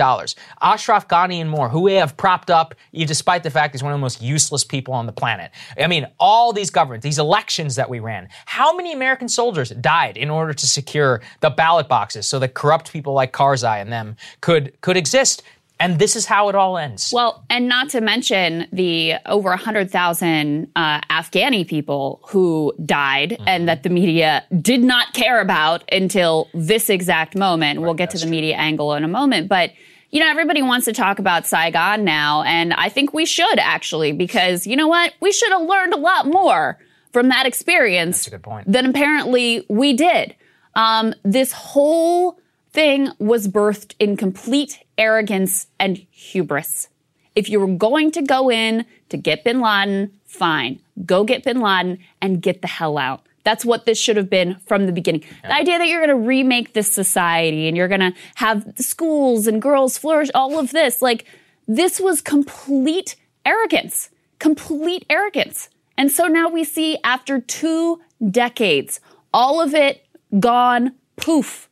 Ashraf 0.59 1.07
Ghani 1.07 1.39
and 1.39 1.47
more, 1.47 1.69
who 1.69 1.81
we 1.81 1.93
have 1.93 2.17
propped 2.17 2.49
up, 2.49 2.73
despite 2.91 3.43
the 3.43 3.51
fact 3.51 3.75
he's 3.75 3.83
one 3.83 3.93
of 3.93 3.99
the 3.99 4.01
most 4.01 4.19
useless 4.19 4.63
people 4.63 4.95
on 4.95 5.05
the 5.05 5.11
planet. 5.11 5.51
I 5.79 5.85
mean, 5.85 6.07
all 6.19 6.51
these 6.51 6.71
governments, 6.71 7.03
these 7.03 7.19
elections 7.19 7.75
that 7.75 7.87
we 7.87 7.99
ran, 7.99 8.29
how 8.47 8.75
many 8.75 8.91
American 8.93 9.29
soldiers 9.29 9.69
died 9.69 10.17
in 10.17 10.31
order 10.31 10.51
to 10.51 10.65
secure 10.65 11.21
the 11.41 11.51
ballot 11.51 11.87
boxes 11.87 12.25
so 12.25 12.39
that 12.39 12.55
corrupt 12.55 12.91
people 12.91 13.13
like 13.13 13.31
Karzai 13.33 13.79
and 13.79 13.91
them 13.91 14.15
could, 14.41 14.73
could 14.81 14.97
exist? 14.97 15.43
And 15.81 15.97
this 15.99 16.15
is 16.15 16.25
how 16.25 16.47
it 16.49 16.55
all 16.55 16.77
ends. 16.77 17.11
Well, 17.13 17.43
and 17.49 17.67
not 17.67 17.89
to 17.89 18.01
mention 18.01 18.67
the 18.71 19.15
over 19.25 19.49
100,000 19.49 20.71
uh, 20.75 21.01
Afghani 21.09 21.67
people 21.67 22.21
who 22.29 22.73
died 22.85 23.31
Mm-hmm. 23.31 23.43
and 23.47 23.67
that 23.67 23.83
the 23.83 23.89
media 23.89 24.43
did 24.61 24.81
not 24.83 25.13
care 25.13 25.41
about 25.41 25.83
until 25.91 26.47
this 26.53 26.89
exact 26.89 27.35
moment. 27.35 27.81
we'll 27.81 27.93
get 27.93 28.09
to 28.11 28.17
the 28.17 28.25
media 28.25 28.55
angle 28.55 28.93
in 28.93 29.03
a 29.03 29.07
moment. 29.07 29.47
But, 29.47 29.71
you 30.11 30.19
know, 30.19 30.29
everybody 30.29 30.61
wants 30.61 30.85
to 30.85 30.93
talk 30.93 31.19
about 31.19 31.45
Saigon 31.45 32.03
now. 32.03 32.43
And 32.43 32.73
I 32.73 32.89
think 32.89 33.13
we 33.13 33.25
should 33.25 33.59
actually, 33.59 34.11
because 34.11 34.67
you 34.67 34.75
know 34.75 34.87
what? 34.87 35.13
We 35.21 35.31
should 35.31 35.51
have 35.51 35.61
learned 35.61 35.93
a 35.93 35.97
lot 35.97 36.25
more 36.27 36.77
from 37.13 37.29
that 37.29 37.45
experience 37.45 38.17
That's 38.19 38.27
a 38.27 38.31
good 38.31 38.43
point. 38.43 38.71
than 38.71 38.85
apparently 38.85 39.65
we 39.69 39.93
did. 39.93 40.35
Um, 40.75 41.13
this 41.23 41.51
whole 41.51 42.39
thing 42.73 43.09
was 43.19 43.47
birthed 43.47 43.95
in 43.99 44.17
complete 44.17 44.79
arrogance 44.97 45.67
and 45.79 45.97
hubris. 46.11 46.87
If 47.35 47.49
you 47.49 47.59
were 47.59 47.67
going 47.67 48.11
to 48.11 48.21
go 48.21 48.49
in 48.49 48.85
to 49.09 49.17
get 49.17 49.43
bin 49.43 49.61
Laden, 49.61 50.11
fine. 50.25 50.79
Go 51.05 51.23
get 51.23 51.43
bin 51.43 51.61
Laden 51.61 51.99
and 52.21 52.41
get 52.41 52.61
the 52.61 52.67
hell 52.67 52.97
out. 52.97 53.25
That's 53.43 53.65
what 53.65 53.85
this 53.85 53.99
should 53.99 54.17
have 54.17 54.29
been 54.29 54.57
from 54.65 54.85
the 54.85 54.91
beginning. 54.91 55.23
Yeah. 55.43 55.49
The 55.49 55.55
idea 55.55 55.77
that 55.79 55.87
you're 55.87 56.05
going 56.05 56.21
to 56.21 56.27
remake 56.27 56.73
this 56.73 56.91
society 56.91 57.67
and 57.67 57.75
you're 57.75 57.87
going 57.87 58.01
to 58.01 58.13
have 58.35 58.73
schools 58.77 59.47
and 59.47 59.61
girls 59.61 59.97
flourish, 59.97 60.29
all 60.35 60.59
of 60.59 60.71
this, 60.71 61.01
like, 61.01 61.25
this 61.67 61.99
was 61.99 62.21
complete 62.21 63.15
arrogance, 63.45 64.09
complete 64.39 65.05
arrogance. 65.09 65.69
And 65.97 66.11
so 66.11 66.27
now 66.27 66.49
we 66.49 66.63
see 66.63 66.97
after 67.03 67.39
two 67.39 68.01
decades, 68.29 68.99
all 69.33 69.61
of 69.61 69.73
it 69.73 70.05
gone 70.39 70.93
poof, 71.15 71.69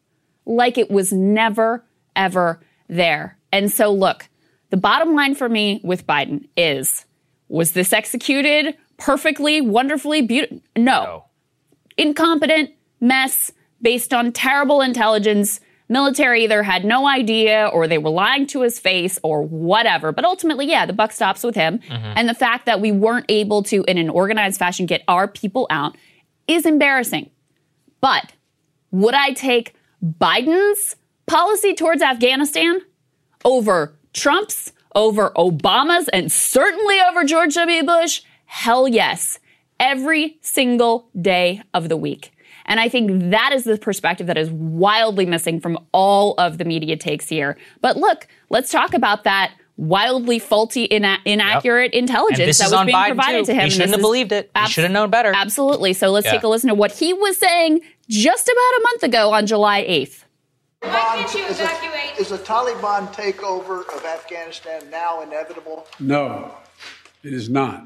like 0.50 0.78
it 0.78 0.90
was 0.90 1.14
never, 1.14 1.86
ever 2.16 2.60
there. 2.90 3.38
And 3.52 3.72
so, 3.72 3.94
look, 3.94 4.28
the 4.72 4.78
bottom 4.78 5.16
line 5.16 5.36
for 5.36 5.48
me 5.48 5.80
with 5.84 6.06
Biden 6.06 6.48
is 6.58 7.06
was 7.48 7.72
this 7.72 7.94
executed 7.94 8.76
perfectly, 8.98 9.62
wonderfully, 9.62 10.22
beautiful? 10.22 10.62
No. 10.76 11.04
no. 11.04 11.26
Incompetent 11.98 12.72
mess 13.00 13.52
based 13.82 14.14
on 14.14 14.32
terrible 14.32 14.82
intelligence. 14.82 15.60
Military 15.88 16.44
either 16.44 16.62
had 16.62 16.86
no 16.86 17.08
idea 17.08 17.68
or 17.74 17.88
they 17.88 17.98
were 17.98 18.12
lying 18.12 18.46
to 18.48 18.62
his 18.62 18.78
face 18.78 19.18
or 19.24 19.42
whatever. 19.42 20.12
But 20.12 20.26
ultimately, 20.26 20.68
yeah, 20.68 20.86
the 20.86 20.94
buck 20.94 21.12
stops 21.12 21.44
with 21.44 21.56
him. 21.56 21.80
Mm-hmm. 21.80 22.14
And 22.16 22.30
the 22.30 22.36
fact 22.36 22.68
that 22.68 22.80
we 22.80 22.92
weren't 22.92 23.26
able 23.30 23.64
to, 23.64 23.84
in 23.88 23.98
an 23.98 24.10
organized 24.10 24.60
fashion, 24.60 24.86
get 24.86 25.04
our 25.08 25.28
people 25.28 25.66
out 25.72 25.98
is 26.48 26.66
embarrassing. 26.68 27.32
But 28.02 28.34
would 28.92 29.16
I 29.16 29.34
take 29.34 29.74
Biden's 30.04 30.96
policy 31.26 31.74
towards 31.74 32.02
Afghanistan 32.02 32.82
over 33.46 33.96
Trump's, 34.14 34.72
over 34.96 35.32
Obama's, 35.32 36.08
and 36.10 36.32
certainly 36.32 37.00
over 37.02 37.24
George 37.24 37.54
W. 37.56 37.84
Bush? 37.84 38.22
Hell 38.46 38.88
yes. 38.88 39.40
Every 39.80 40.38
single 40.42 41.10
day 41.20 41.62
of 41.74 41.90
the 41.90 41.98
week. 41.98 42.34
And 42.66 42.80
I 42.80 42.88
think 42.90 43.32
that 43.32 43.52
is 43.52 43.64
the 43.64 43.78
perspective 43.78 44.28
that 44.28 44.38
is 44.38 44.50
wildly 44.52 45.26
missing 45.26 45.60
from 45.60 45.78
all 45.92 46.36
of 46.38 46.58
the 46.58 46.66
media 46.66 46.98
takes 46.98 47.28
here. 47.28 47.58
But 47.82 47.98
look, 47.98 48.28
let's 48.50 48.72
talk 48.72 48.94
about 48.94 49.24
that 49.24 49.54
wildly 49.78 50.38
faulty, 50.40 50.88
ina- 50.94 51.20
inaccurate 51.26 51.94
yep. 51.94 52.02
intelligence 52.02 52.58
that 52.60 52.70
was 52.70 52.86
being 52.86 52.96
Biden 52.96 53.08
provided 53.08 53.46
too. 53.46 53.54
to 53.54 53.54
him. 53.54 53.64
He 53.64 53.70
shouldn't 53.70 53.92
have 53.92 54.02
believed 54.02 54.32
it. 54.32 54.52
Abs- 54.54 54.70
he 54.70 54.74
should 54.74 54.84
have 54.84 54.92
known 54.92 55.10
better. 55.10 55.32
Absolutely. 55.34 55.94
So 55.94 56.10
let's 56.10 56.26
yeah. 56.26 56.34
take 56.34 56.44
a 56.44 56.48
listen 56.48 56.68
to 56.68 56.76
what 56.76 56.92
he 56.92 57.14
was 57.14 57.38
saying 57.38 57.82
just 58.10 58.48
about 58.48 58.80
a 58.80 58.82
month 58.84 59.04
ago 59.04 59.34
on 59.34 59.46
July 59.46 59.84
8th. 59.86 60.24
Why 60.82 60.90
can't 60.92 61.34
you 61.34 61.46
evacuate? 61.46 62.20
Is 62.20 62.32
a, 62.32 62.36
is 62.36 62.42
a 62.42 62.44
Taliban 62.44 63.14
takeover 63.14 63.82
of 63.96 64.04
Afghanistan 64.06 64.90
now 64.90 65.22
inevitable? 65.22 65.88
No, 66.00 66.56
it 67.24 67.34
is 67.34 67.50
not. 67.50 67.86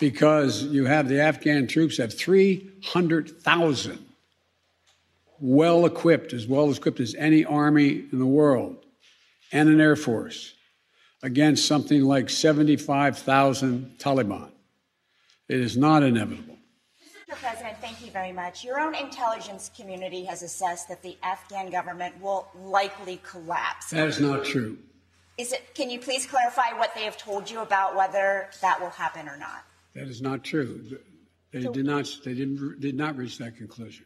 Because 0.00 0.62
you 0.62 0.86
have 0.86 1.08
the 1.08 1.20
Afghan 1.20 1.66
troops 1.66 1.98
have 1.98 2.14
300,000 2.14 4.06
well 5.40 5.84
equipped, 5.86 6.32
as 6.32 6.46
well 6.46 6.70
equipped 6.70 7.00
as 7.00 7.14
any 7.16 7.44
army 7.44 8.04
in 8.12 8.18
the 8.18 8.26
world, 8.26 8.76
and 9.52 9.68
an 9.68 9.80
air 9.80 9.96
force 9.96 10.54
against 11.22 11.66
something 11.66 12.02
like 12.02 12.30
75,000 12.30 13.96
Taliban. 13.98 14.50
It 15.48 15.60
is 15.60 15.76
not 15.76 16.02
inevitable. 16.02 16.57
Mr. 17.28 17.36
President, 17.36 17.76
thank 17.80 18.04
you 18.04 18.10
very 18.10 18.32
much. 18.32 18.64
Your 18.64 18.80
own 18.80 18.94
intelligence 18.94 19.70
community 19.76 20.24
has 20.24 20.42
assessed 20.42 20.88
that 20.88 21.02
the 21.02 21.16
Afghan 21.22 21.70
government 21.70 22.20
will 22.22 22.48
likely 22.62 23.20
collapse. 23.22 23.90
That 23.90 24.08
is 24.08 24.20
not 24.20 24.44
true. 24.44 24.78
Is 25.36 25.52
it, 25.52 25.74
can 25.74 25.90
you 25.90 25.98
please 26.00 26.26
clarify 26.26 26.72
what 26.76 26.94
they 26.94 27.02
have 27.02 27.18
told 27.18 27.50
you 27.50 27.60
about 27.60 27.94
whether 27.94 28.48
that 28.62 28.80
will 28.80 28.90
happen 28.90 29.28
or 29.28 29.36
not? 29.36 29.64
That 29.94 30.08
is 30.08 30.22
not 30.22 30.42
true. 30.42 30.98
They 31.52 31.62
so, 31.62 31.72
did 31.72 31.84
not. 31.84 32.10
They 32.24 32.34
didn't. 32.34 32.80
Did 32.80 32.94
not 32.94 33.16
reach 33.16 33.38
that 33.38 33.56
conclusion. 33.56 34.04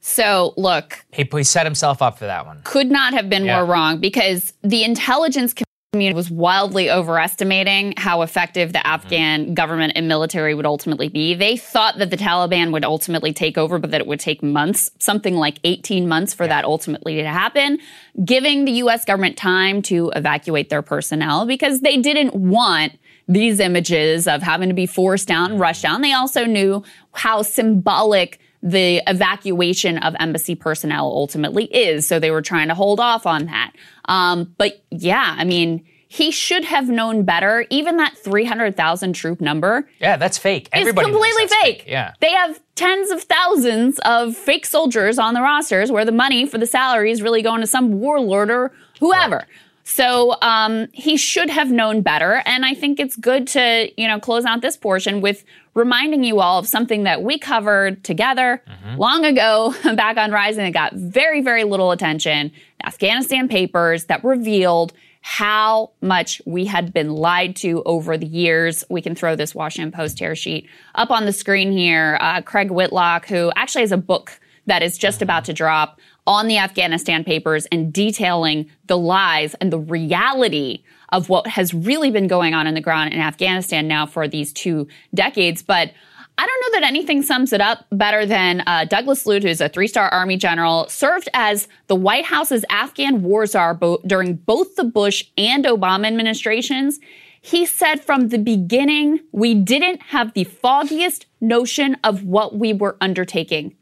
So 0.00 0.54
look, 0.56 1.04
he, 1.12 1.28
he 1.30 1.42
set 1.44 1.66
himself 1.66 2.02
up 2.02 2.18
for 2.18 2.26
that 2.26 2.46
one. 2.46 2.62
Could 2.64 2.90
not 2.90 3.12
have 3.12 3.28
been 3.30 3.44
yeah. 3.44 3.56
more 3.56 3.66
wrong 3.66 3.98
because 3.98 4.52
the 4.62 4.84
intelligence 4.84 5.54
community 5.94 6.16
was 6.16 6.30
wildly 6.30 6.90
overestimating 6.90 7.92
how 7.98 8.22
effective 8.22 8.72
the 8.72 8.78
mm-hmm. 8.78 8.94
Afghan 8.94 9.52
government 9.52 9.92
and 9.94 10.08
military 10.08 10.54
would 10.54 10.64
ultimately 10.64 11.10
be. 11.10 11.34
They 11.34 11.58
thought 11.58 11.98
that 11.98 12.08
the 12.08 12.16
Taliban 12.16 12.72
would 12.72 12.82
ultimately 12.82 13.34
take 13.34 13.58
over, 13.58 13.78
but 13.78 13.90
that 13.90 14.00
it 14.00 14.06
would 14.06 14.18
take 14.18 14.42
months, 14.42 14.90
something 14.98 15.34
like 15.34 15.58
18 15.64 16.08
months 16.08 16.32
for 16.32 16.44
yeah. 16.44 16.48
that 16.48 16.64
ultimately 16.64 17.16
to 17.16 17.28
happen, 17.28 17.78
giving 18.24 18.64
the 18.64 18.72
U.S. 18.72 19.04
government 19.04 19.36
time 19.36 19.82
to 19.82 20.10
evacuate 20.16 20.70
their 20.70 20.80
personnel 20.80 21.44
because 21.44 21.82
they 21.82 21.98
didn't 21.98 22.34
want 22.34 22.94
these 23.28 23.60
images 23.60 24.26
of 24.26 24.42
having 24.42 24.70
to 24.70 24.74
be 24.74 24.86
forced 24.86 25.28
down, 25.28 25.50
and 25.50 25.60
rushed 25.60 25.82
down. 25.82 26.00
They 26.00 26.14
also 26.14 26.46
knew 26.46 26.82
how 27.12 27.42
symbolic 27.42 28.40
the 28.62 29.02
evacuation 29.06 29.98
of 29.98 30.14
embassy 30.20 30.54
personnel 30.54 31.06
ultimately 31.06 31.64
is. 31.64 32.06
So 32.06 32.18
they 32.18 32.30
were 32.30 32.42
trying 32.42 32.68
to 32.68 32.74
hold 32.74 33.00
off 33.00 33.26
on 33.26 33.46
that. 33.46 33.72
Um, 34.04 34.54
but 34.56 34.82
yeah, 34.90 35.34
I 35.36 35.44
mean, 35.44 35.84
he 36.12 36.30
should 36.30 36.64
have 36.64 36.88
known 36.88 37.24
better. 37.24 37.64
Even 37.70 37.96
that 37.96 38.16
300,000 38.18 39.14
troop 39.14 39.40
number. 39.40 39.88
Yeah, 39.98 40.16
that's 40.16 40.36
fake. 40.36 40.68
Everybody 40.72 41.08
is 41.08 41.12
completely 41.12 41.46
fake. 41.46 41.78
fake. 41.78 41.84
Yeah. 41.88 42.12
They 42.20 42.30
have 42.30 42.60
tens 42.74 43.10
of 43.10 43.22
thousands 43.22 43.98
of 44.04 44.36
fake 44.36 44.66
soldiers 44.66 45.18
on 45.18 45.34
the 45.34 45.40
rosters 45.40 45.90
where 45.90 46.04
the 46.04 46.12
money 46.12 46.46
for 46.46 46.58
the 46.58 46.66
salary 46.66 47.10
is 47.10 47.22
really 47.22 47.40
going 47.40 47.62
to 47.62 47.66
some 47.66 47.98
warlord 47.98 48.50
or 48.50 48.72
whoever. 49.00 49.36
Right. 49.36 49.46
So 49.84 50.36
um, 50.42 50.88
he 50.92 51.16
should 51.16 51.50
have 51.50 51.70
known 51.70 52.02
better. 52.02 52.42
And 52.46 52.64
I 52.64 52.74
think 52.74 53.00
it's 53.00 53.16
good 53.16 53.46
to, 53.48 53.90
you 54.00 54.06
know, 54.06 54.20
close 54.20 54.44
out 54.44 54.62
this 54.62 54.76
portion 54.76 55.20
with 55.20 55.44
reminding 55.74 56.22
you 56.22 56.40
all 56.40 56.58
of 56.58 56.66
something 56.66 57.04
that 57.04 57.22
we 57.22 57.38
covered 57.38 58.04
together 58.04 58.62
mm-hmm. 58.66 58.96
long 58.96 59.24
ago 59.24 59.74
back 59.94 60.16
on 60.16 60.30
Rising 60.30 60.64
that 60.64 60.72
got 60.72 60.94
very, 60.94 61.40
very 61.40 61.64
little 61.64 61.90
attention. 61.90 62.52
Afghanistan 62.84 63.48
papers 63.48 64.04
that 64.04 64.22
revealed 64.24 64.92
how 65.22 65.90
much 66.00 66.42
we 66.44 66.64
had 66.64 66.92
been 66.92 67.10
lied 67.10 67.54
to 67.54 67.82
over 67.84 68.18
the 68.18 68.26
years. 68.26 68.84
We 68.90 69.00
can 69.00 69.14
throw 69.14 69.36
this 69.36 69.54
Washington 69.54 69.92
Post 69.92 70.18
tear 70.18 70.34
sheet 70.34 70.68
up 70.96 71.10
on 71.10 71.26
the 71.26 71.32
screen 71.32 71.72
here. 71.72 72.18
Uh, 72.20 72.42
Craig 72.42 72.70
Whitlock, 72.70 73.26
who 73.26 73.52
actually 73.54 73.82
has 73.82 73.92
a 73.92 73.96
book 73.96 74.40
that 74.66 74.82
is 74.82 74.98
just 74.98 75.16
mm-hmm. 75.16 75.24
about 75.24 75.44
to 75.46 75.52
drop 75.52 76.00
on 76.26 76.46
the 76.46 76.58
Afghanistan 76.58 77.24
papers 77.24 77.66
and 77.72 77.92
detailing 77.92 78.70
the 78.86 78.98
lies 78.98 79.54
and 79.54 79.72
the 79.72 79.78
reality 79.78 80.84
of 81.10 81.28
what 81.28 81.46
has 81.46 81.74
really 81.74 82.10
been 82.10 82.26
going 82.26 82.54
on 82.54 82.66
in 82.66 82.74
the 82.74 82.80
ground 82.80 83.12
in 83.12 83.20
Afghanistan 83.20 83.88
now 83.88 84.06
for 84.06 84.28
these 84.28 84.52
two 84.52 84.86
decades. 85.14 85.62
But 85.62 85.92
I 86.38 86.46
don't 86.46 86.60
know 86.60 86.80
that 86.80 86.88
anything 86.88 87.22
sums 87.22 87.52
it 87.52 87.60
up 87.60 87.84
better 87.92 88.24
than 88.24 88.62
uh, 88.66 88.86
Douglas 88.86 89.26
Lute, 89.26 89.42
who's 89.42 89.60
a 89.60 89.68
three 89.68 89.86
star 89.86 90.08
Army 90.08 90.36
general, 90.36 90.88
served 90.88 91.28
as 91.34 91.68
the 91.88 91.94
White 91.94 92.24
House's 92.24 92.64
Afghan 92.70 93.22
war 93.22 93.46
czar 93.46 93.74
bo- 93.74 94.00
during 94.06 94.34
both 94.34 94.76
the 94.76 94.84
Bush 94.84 95.24
and 95.36 95.64
Obama 95.64 96.06
administrations. 96.06 97.00
He 97.42 97.66
said 97.66 98.02
from 98.02 98.28
the 98.28 98.38
beginning, 98.38 99.20
we 99.32 99.54
didn't 99.54 100.00
have 100.04 100.32
the 100.32 100.44
foggiest 100.44 101.26
notion 101.40 101.96
of 102.04 102.24
what 102.24 102.56
we 102.56 102.72
were 102.72 102.96
undertaking. 103.00 103.74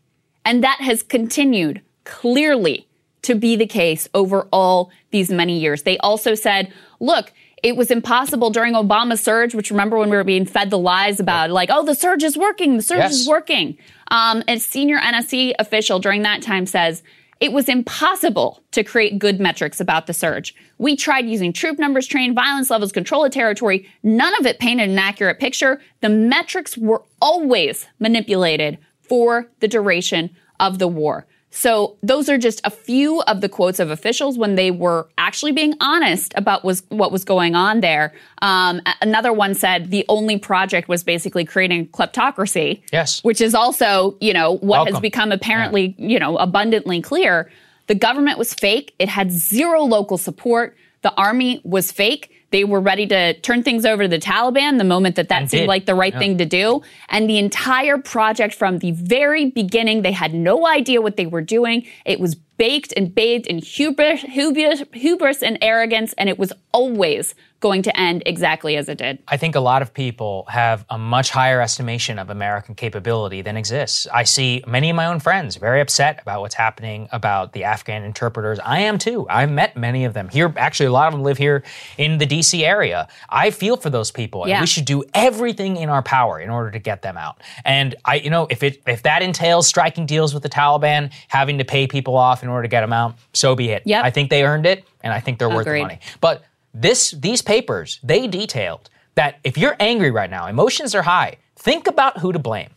And 0.44 0.64
that 0.64 0.81
has 0.81 1.03
continued 1.03 1.83
clearly 2.11 2.87
to 3.23 3.35
be 3.35 3.57
the 3.57 3.66
case 3.66 4.09
over 4.12 4.49
all 4.53 4.90
these 5.11 5.31
many 5.31 5.59
years. 5.59 5.85
They 5.85 5.96
also 5.99 6.35
said, 6.35 6.73
look, 6.99 7.33
it 7.62 7.77
was 7.77 7.90
impossible 7.90 8.51
during 8.51 8.75
Obama's 8.75 9.23
surge, 9.23 9.55
which 9.55 9.70
remember 9.70 9.96
when 9.96 10.11
we 10.11 10.16
were 10.16 10.25
being 10.25 10.46
fed 10.46 10.70
the 10.70 10.79
lies 10.79 11.20
about 11.20 11.51
like, 11.51 11.68
oh, 11.70 11.85
the 11.85 11.94
surge 11.94 12.23
is 12.23 12.37
working, 12.37 12.77
the 12.77 12.83
surge 12.83 12.99
yes. 12.99 13.12
is 13.12 13.29
working. 13.29 13.79
Um, 14.11 14.42
a 14.49 14.59
senior 14.59 14.99
NSC 14.99 15.55
official 15.59 15.99
during 15.99 16.23
that 16.23 16.42
time 16.42 16.66
says, 16.66 17.03
it 17.38 17.53
was 17.53 17.70
impossible 17.70 18.62
to 18.73 18.85
create 18.85 19.18
good 19.18 19.40
metrics 19.40 19.81
about 19.81 20.07
the 20.07 20.12
surge. 20.12 20.55
We 20.77 20.94
tried 20.94 21.27
using 21.27 21.55
troop 21.55 21.79
numbers, 21.79 22.07
trained 22.07 22.35
violence 22.35 22.68
levels, 22.68 22.92
control 22.92 23.25
of 23.25 23.33
territory. 23.33 23.88
None 24.03 24.38
of 24.38 24.46
it 24.46 24.59
painted 24.59 24.90
an 24.90 24.99
accurate 24.99 25.38
picture. 25.38 25.81
The 26.01 26.11
metrics 26.11 26.77
were 26.77 27.03
always 27.20 27.87
manipulated 27.99 28.79
for 29.01 29.49
the 29.61 29.68
duration 29.68 30.37
of 30.59 30.79
the 30.79 30.88
war. 30.88 31.27
So 31.50 31.96
those 32.02 32.28
are 32.28 32.38
just 32.38 32.60
a 32.64 32.70
few 32.70 33.22
of 33.22 33.40
the 33.40 33.48
quotes 33.48 33.80
of 33.80 33.90
officials 33.90 34.38
when 34.38 34.54
they 34.54 34.70
were 34.70 35.08
actually 35.18 35.52
being 35.52 35.74
honest 35.80 36.32
about 36.36 36.64
was 36.64 36.84
what 36.88 37.10
was 37.10 37.24
going 37.24 37.54
on 37.56 37.80
there. 37.80 38.14
Um, 38.40 38.80
another 39.02 39.32
one 39.32 39.54
said 39.54 39.90
the 39.90 40.04
only 40.08 40.38
project 40.38 40.88
was 40.88 41.02
basically 41.02 41.44
creating 41.44 41.88
kleptocracy. 41.88 42.82
Yes, 42.92 43.22
which 43.24 43.40
is 43.40 43.54
also 43.54 44.16
you 44.20 44.32
know 44.32 44.52
what 44.52 44.62
Welcome. 44.62 44.94
has 44.94 45.00
become 45.00 45.32
apparently 45.32 45.94
yeah. 45.98 46.08
you 46.08 46.18
know 46.18 46.36
abundantly 46.38 47.02
clear. 47.02 47.50
The 47.88 47.94
government 47.96 48.38
was 48.38 48.54
fake. 48.54 48.94
It 49.00 49.08
had 49.08 49.32
zero 49.32 49.82
local 49.82 50.18
support. 50.18 50.76
The 51.02 51.12
army 51.14 51.60
was 51.64 51.90
fake. 51.90 52.30
They 52.50 52.64
were 52.64 52.80
ready 52.80 53.06
to 53.06 53.34
turn 53.40 53.62
things 53.62 53.84
over 53.86 54.02
to 54.02 54.08
the 54.08 54.18
Taliban 54.18 54.78
the 54.78 54.84
moment 54.84 55.16
that 55.16 55.28
that 55.28 55.42
And 55.42 55.50
seemed 55.50 55.60
did. 55.62 55.68
like 55.68 55.86
the 55.86 55.94
right 55.94 56.12
Yeah. 56.12 56.18
thing 56.18 56.38
to 56.38 56.44
do. 56.44 56.82
And 57.08 57.28
the 57.30 57.38
entire 57.38 57.96
project 57.98 58.54
from 58.54 58.78
the 58.80 58.90
very 58.90 59.46
beginning, 59.46 60.02
they 60.02 60.12
had 60.12 60.34
no 60.34 60.66
idea 60.66 61.00
what 61.00 61.16
they 61.16 61.26
were 61.26 61.42
doing. 61.42 61.86
It 62.04 62.18
was 62.18 62.34
baked 62.34 62.92
and 62.96 63.14
bathed 63.14 63.46
in 63.46 63.58
hubris, 63.58 64.22
hubris, 64.22 64.82
hubris 64.92 65.42
and 65.42 65.58
arrogance, 65.62 66.12
and 66.18 66.28
it 66.28 66.38
was 66.38 66.52
always 66.72 67.34
going 67.61 67.83
to 67.83 68.01
end 68.01 68.23
exactly 68.25 68.77
as 68.77 68.88
it 68.88 68.96
did. 68.99 69.18
I 69.29 69.37
think 69.37 69.55
a 69.55 69.61
lot 69.61 69.83
of 69.83 69.92
people 69.92 70.46
have 70.49 70.85
a 70.88 70.96
much 70.96 71.31
higher 71.31 71.61
estimation 71.61 72.18
of 72.18 72.31
American 72.31 72.75
capability 72.75 73.42
than 73.42 73.57
exists. 73.57 74.07
I 74.12 74.25
see 74.25 74.64
many 74.66 74.88
of 74.88 74.96
my 74.96 75.07
own 75.07 75.20
friends 75.20 75.57
very 75.57 75.81
upset 75.83 76.20
about 76.23 76.40
what's 76.40 76.55
happening 76.55 77.09
about 77.12 77.53
the 77.53 77.64
Afghan 77.64 78.03
interpreters. 78.03 78.59
I 78.61 78.81
am 78.81 78.96
too. 78.99 79.27
I've 79.29 79.51
met 79.51 79.77
many 79.77 80.07
of 80.07 80.14
them 80.14 80.31
here. 80.31 80.53
Actually, 80.57 80.87
a 80.87 80.92
lot 80.92 81.09
of 81.09 81.12
them 81.12 81.23
live 81.23 81.37
here 81.37 81.62
in 81.99 82.16
the 82.16 82.27
DC 82.27 82.62
area. 82.62 83.07
I 83.29 83.51
feel 83.51 83.77
for 83.77 83.90
those 83.90 84.11
people, 84.11 84.44
and 84.44 84.51
Yeah. 84.51 84.61
we 84.61 84.66
should 84.66 84.87
do 84.87 85.05
everything 85.12 85.77
in 85.77 85.90
our 85.90 86.03
power 86.03 86.40
in 86.40 86.49
order 86.49 86.70
to 86.70 86.79
get 86.79 87.03
them 87.03 87.18
out. 87.18 87.42
And 87.64 87.94
I, 88.07 88.16
you 88.16 88.31
know, 88.31 88.46
if 88.51 88.62
it 88.62 88.81
if 88.87 89.03
that 89.03 89.20
entails 89.23 89.66
striking 89.68 90.07
deals 90.07 90.33
with 90.33 90.42
the 90.42 90.49
Taliban, 90.49 91.12
having 91.29 91.59
to 91.59 91.64
pay 91.64 91.87
people 91.87 92.16
off 92.16 92.42
in 92.42 92.49
order 92.49 92.62
to 92.62 92.68
get 92.68 92.81
them 92.81 92.92
out, 92.94 93.16
so 93.35 93.55
be 93.55 93.68
it. 93.68 93.83
Yep. 93.85 94.05
I 94.05 94.11
think 94.11 94.31
they 94.31 94.44
earned 94.44 94.64
it, 94.64 94.85
and 95.03 95.12
I 95.12 95.20
think 95.20 95.38
they're 95.38 95.51
worth 95.51 95.66
the 95.66 95.83
money. 95.83 96.01
But 96.23 96.42
this 96.72 97.11
these 97.12 97.42
papers 97.42 97.98
they 98.02 98.26
detailed 98.26 98.90
that 99.14 99.38
if 99.44 99.59
you're 99.59 99.76
angry 99.80 100.11
right 100.11 100.30
now, 100.30 100.46
emotions 100.46 100.94
are 100.94 101.02
high. 101.02 101.37
Think 101.56 101.87
about 101.87 102.18
who 102.18 102.33
to 102.33 102.38
blame. 102.38 102.70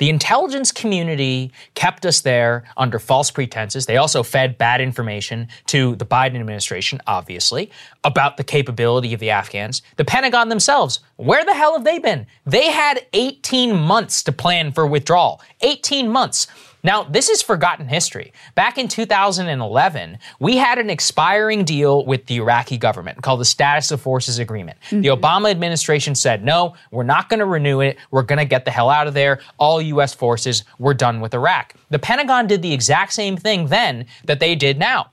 The 0.00 0.08
intelligence 0.08 0.72
community 0.72 1.52
kept 1.74 2.06
us 2.06 2.22
there 2.22 2.64
under 2.78 2.98
false 2.98 3.30
pretenses. 3.30 3.84
They 3.84 3.98
also 3.98 4.22
fed 4.22 4.56
bad 4.56 4.80
information 4.80 5.48
to 5.66 5.94
the 5.94 6.06
Biden 6.06 6.40
administration, 6.40 7.02
obviously, 7.06 7.70
about 8.02 8.38
the 8.38 8.44
capability 8.44 9.12
of 9.12 9.20
the 9.20 9.28
Afghans. 9.28 9.82
The 9.96 10.06
Pentagon 10.06 10.48
themselves, 10.48 11.00
where 11.16 11.44
the 11.44 11.52
hell 11.52 11.74
have 11.74 11.84
they 11.84 11.98
been? 11.98 12.26
They 12.46 12.70
had 12.70 13.04
18 13.12 13.76
months 13.76 14.22
to 14.22 14.32
plan 14.32 14.72
for 14.72 14.86
withdrawal. 14.86 15.42
18 15.60 16.08
months. 16.08 16.46
Now, 16.82 17.04
this 17.04 17.28
is 17.28 17.42
forgotten 17.42 17.88
history. 17.88 18.32
Back 18.54 18.78
in 18.78 18.88
2011, 18.88 20.18
we 20.38 20.56
had 20.56 20.78
an 20.78 20.90
expiring 20.90 21.64
deal 21.64 22.04
with 22.04 22.26
the 22.26 22.36
Iraqi 22.36 22.78
government 22.78 23.22
called 23.22 23.40
the 23.40 23.44
Status 23.44 23.90
of 23.90 24.00
Forces 24.00 24.38
Agreement. 24.38 24.78
The 24.90 24.96
mm-hmm. 24.96 25.24
Obama 25.24 25.50
administration 25.50 26.14
said, 26.14 26.44
no, 26.44 26.74
we're 26.90 27.02
not 27.02 27.28
going 27.28 27.40
to 27.40 27.46
renew 27.46 27.80
it. 27.80 27.98
We're 28.10 28.22
going 28.22 28.38
to 28.38 28.44
get 28.44 28.64
the 28.64 28.70
hell 28.70 28.90
out 28.90 29.06
of 29.06 29.14
there. 29.14 29.40
All 29.58 29.80
U.S. 29.82 30.14
forces 30.14 30.64
were 30.78 30.94
done 30.94 31.20
with 31.20 31.34
Iraq. 31.34 31.74
The 31.90 31.98
Pentagon 31.98 32.46
did 32.46 32.62
the 32.62 32.72
exact 32.72 33.12
same 33.12 33.36
thing 33.36 33.66
then 33.66 34.06
that 34.24 34.40
they 34.40 34.54
did 34.54 34.78
now. 34.78 35.10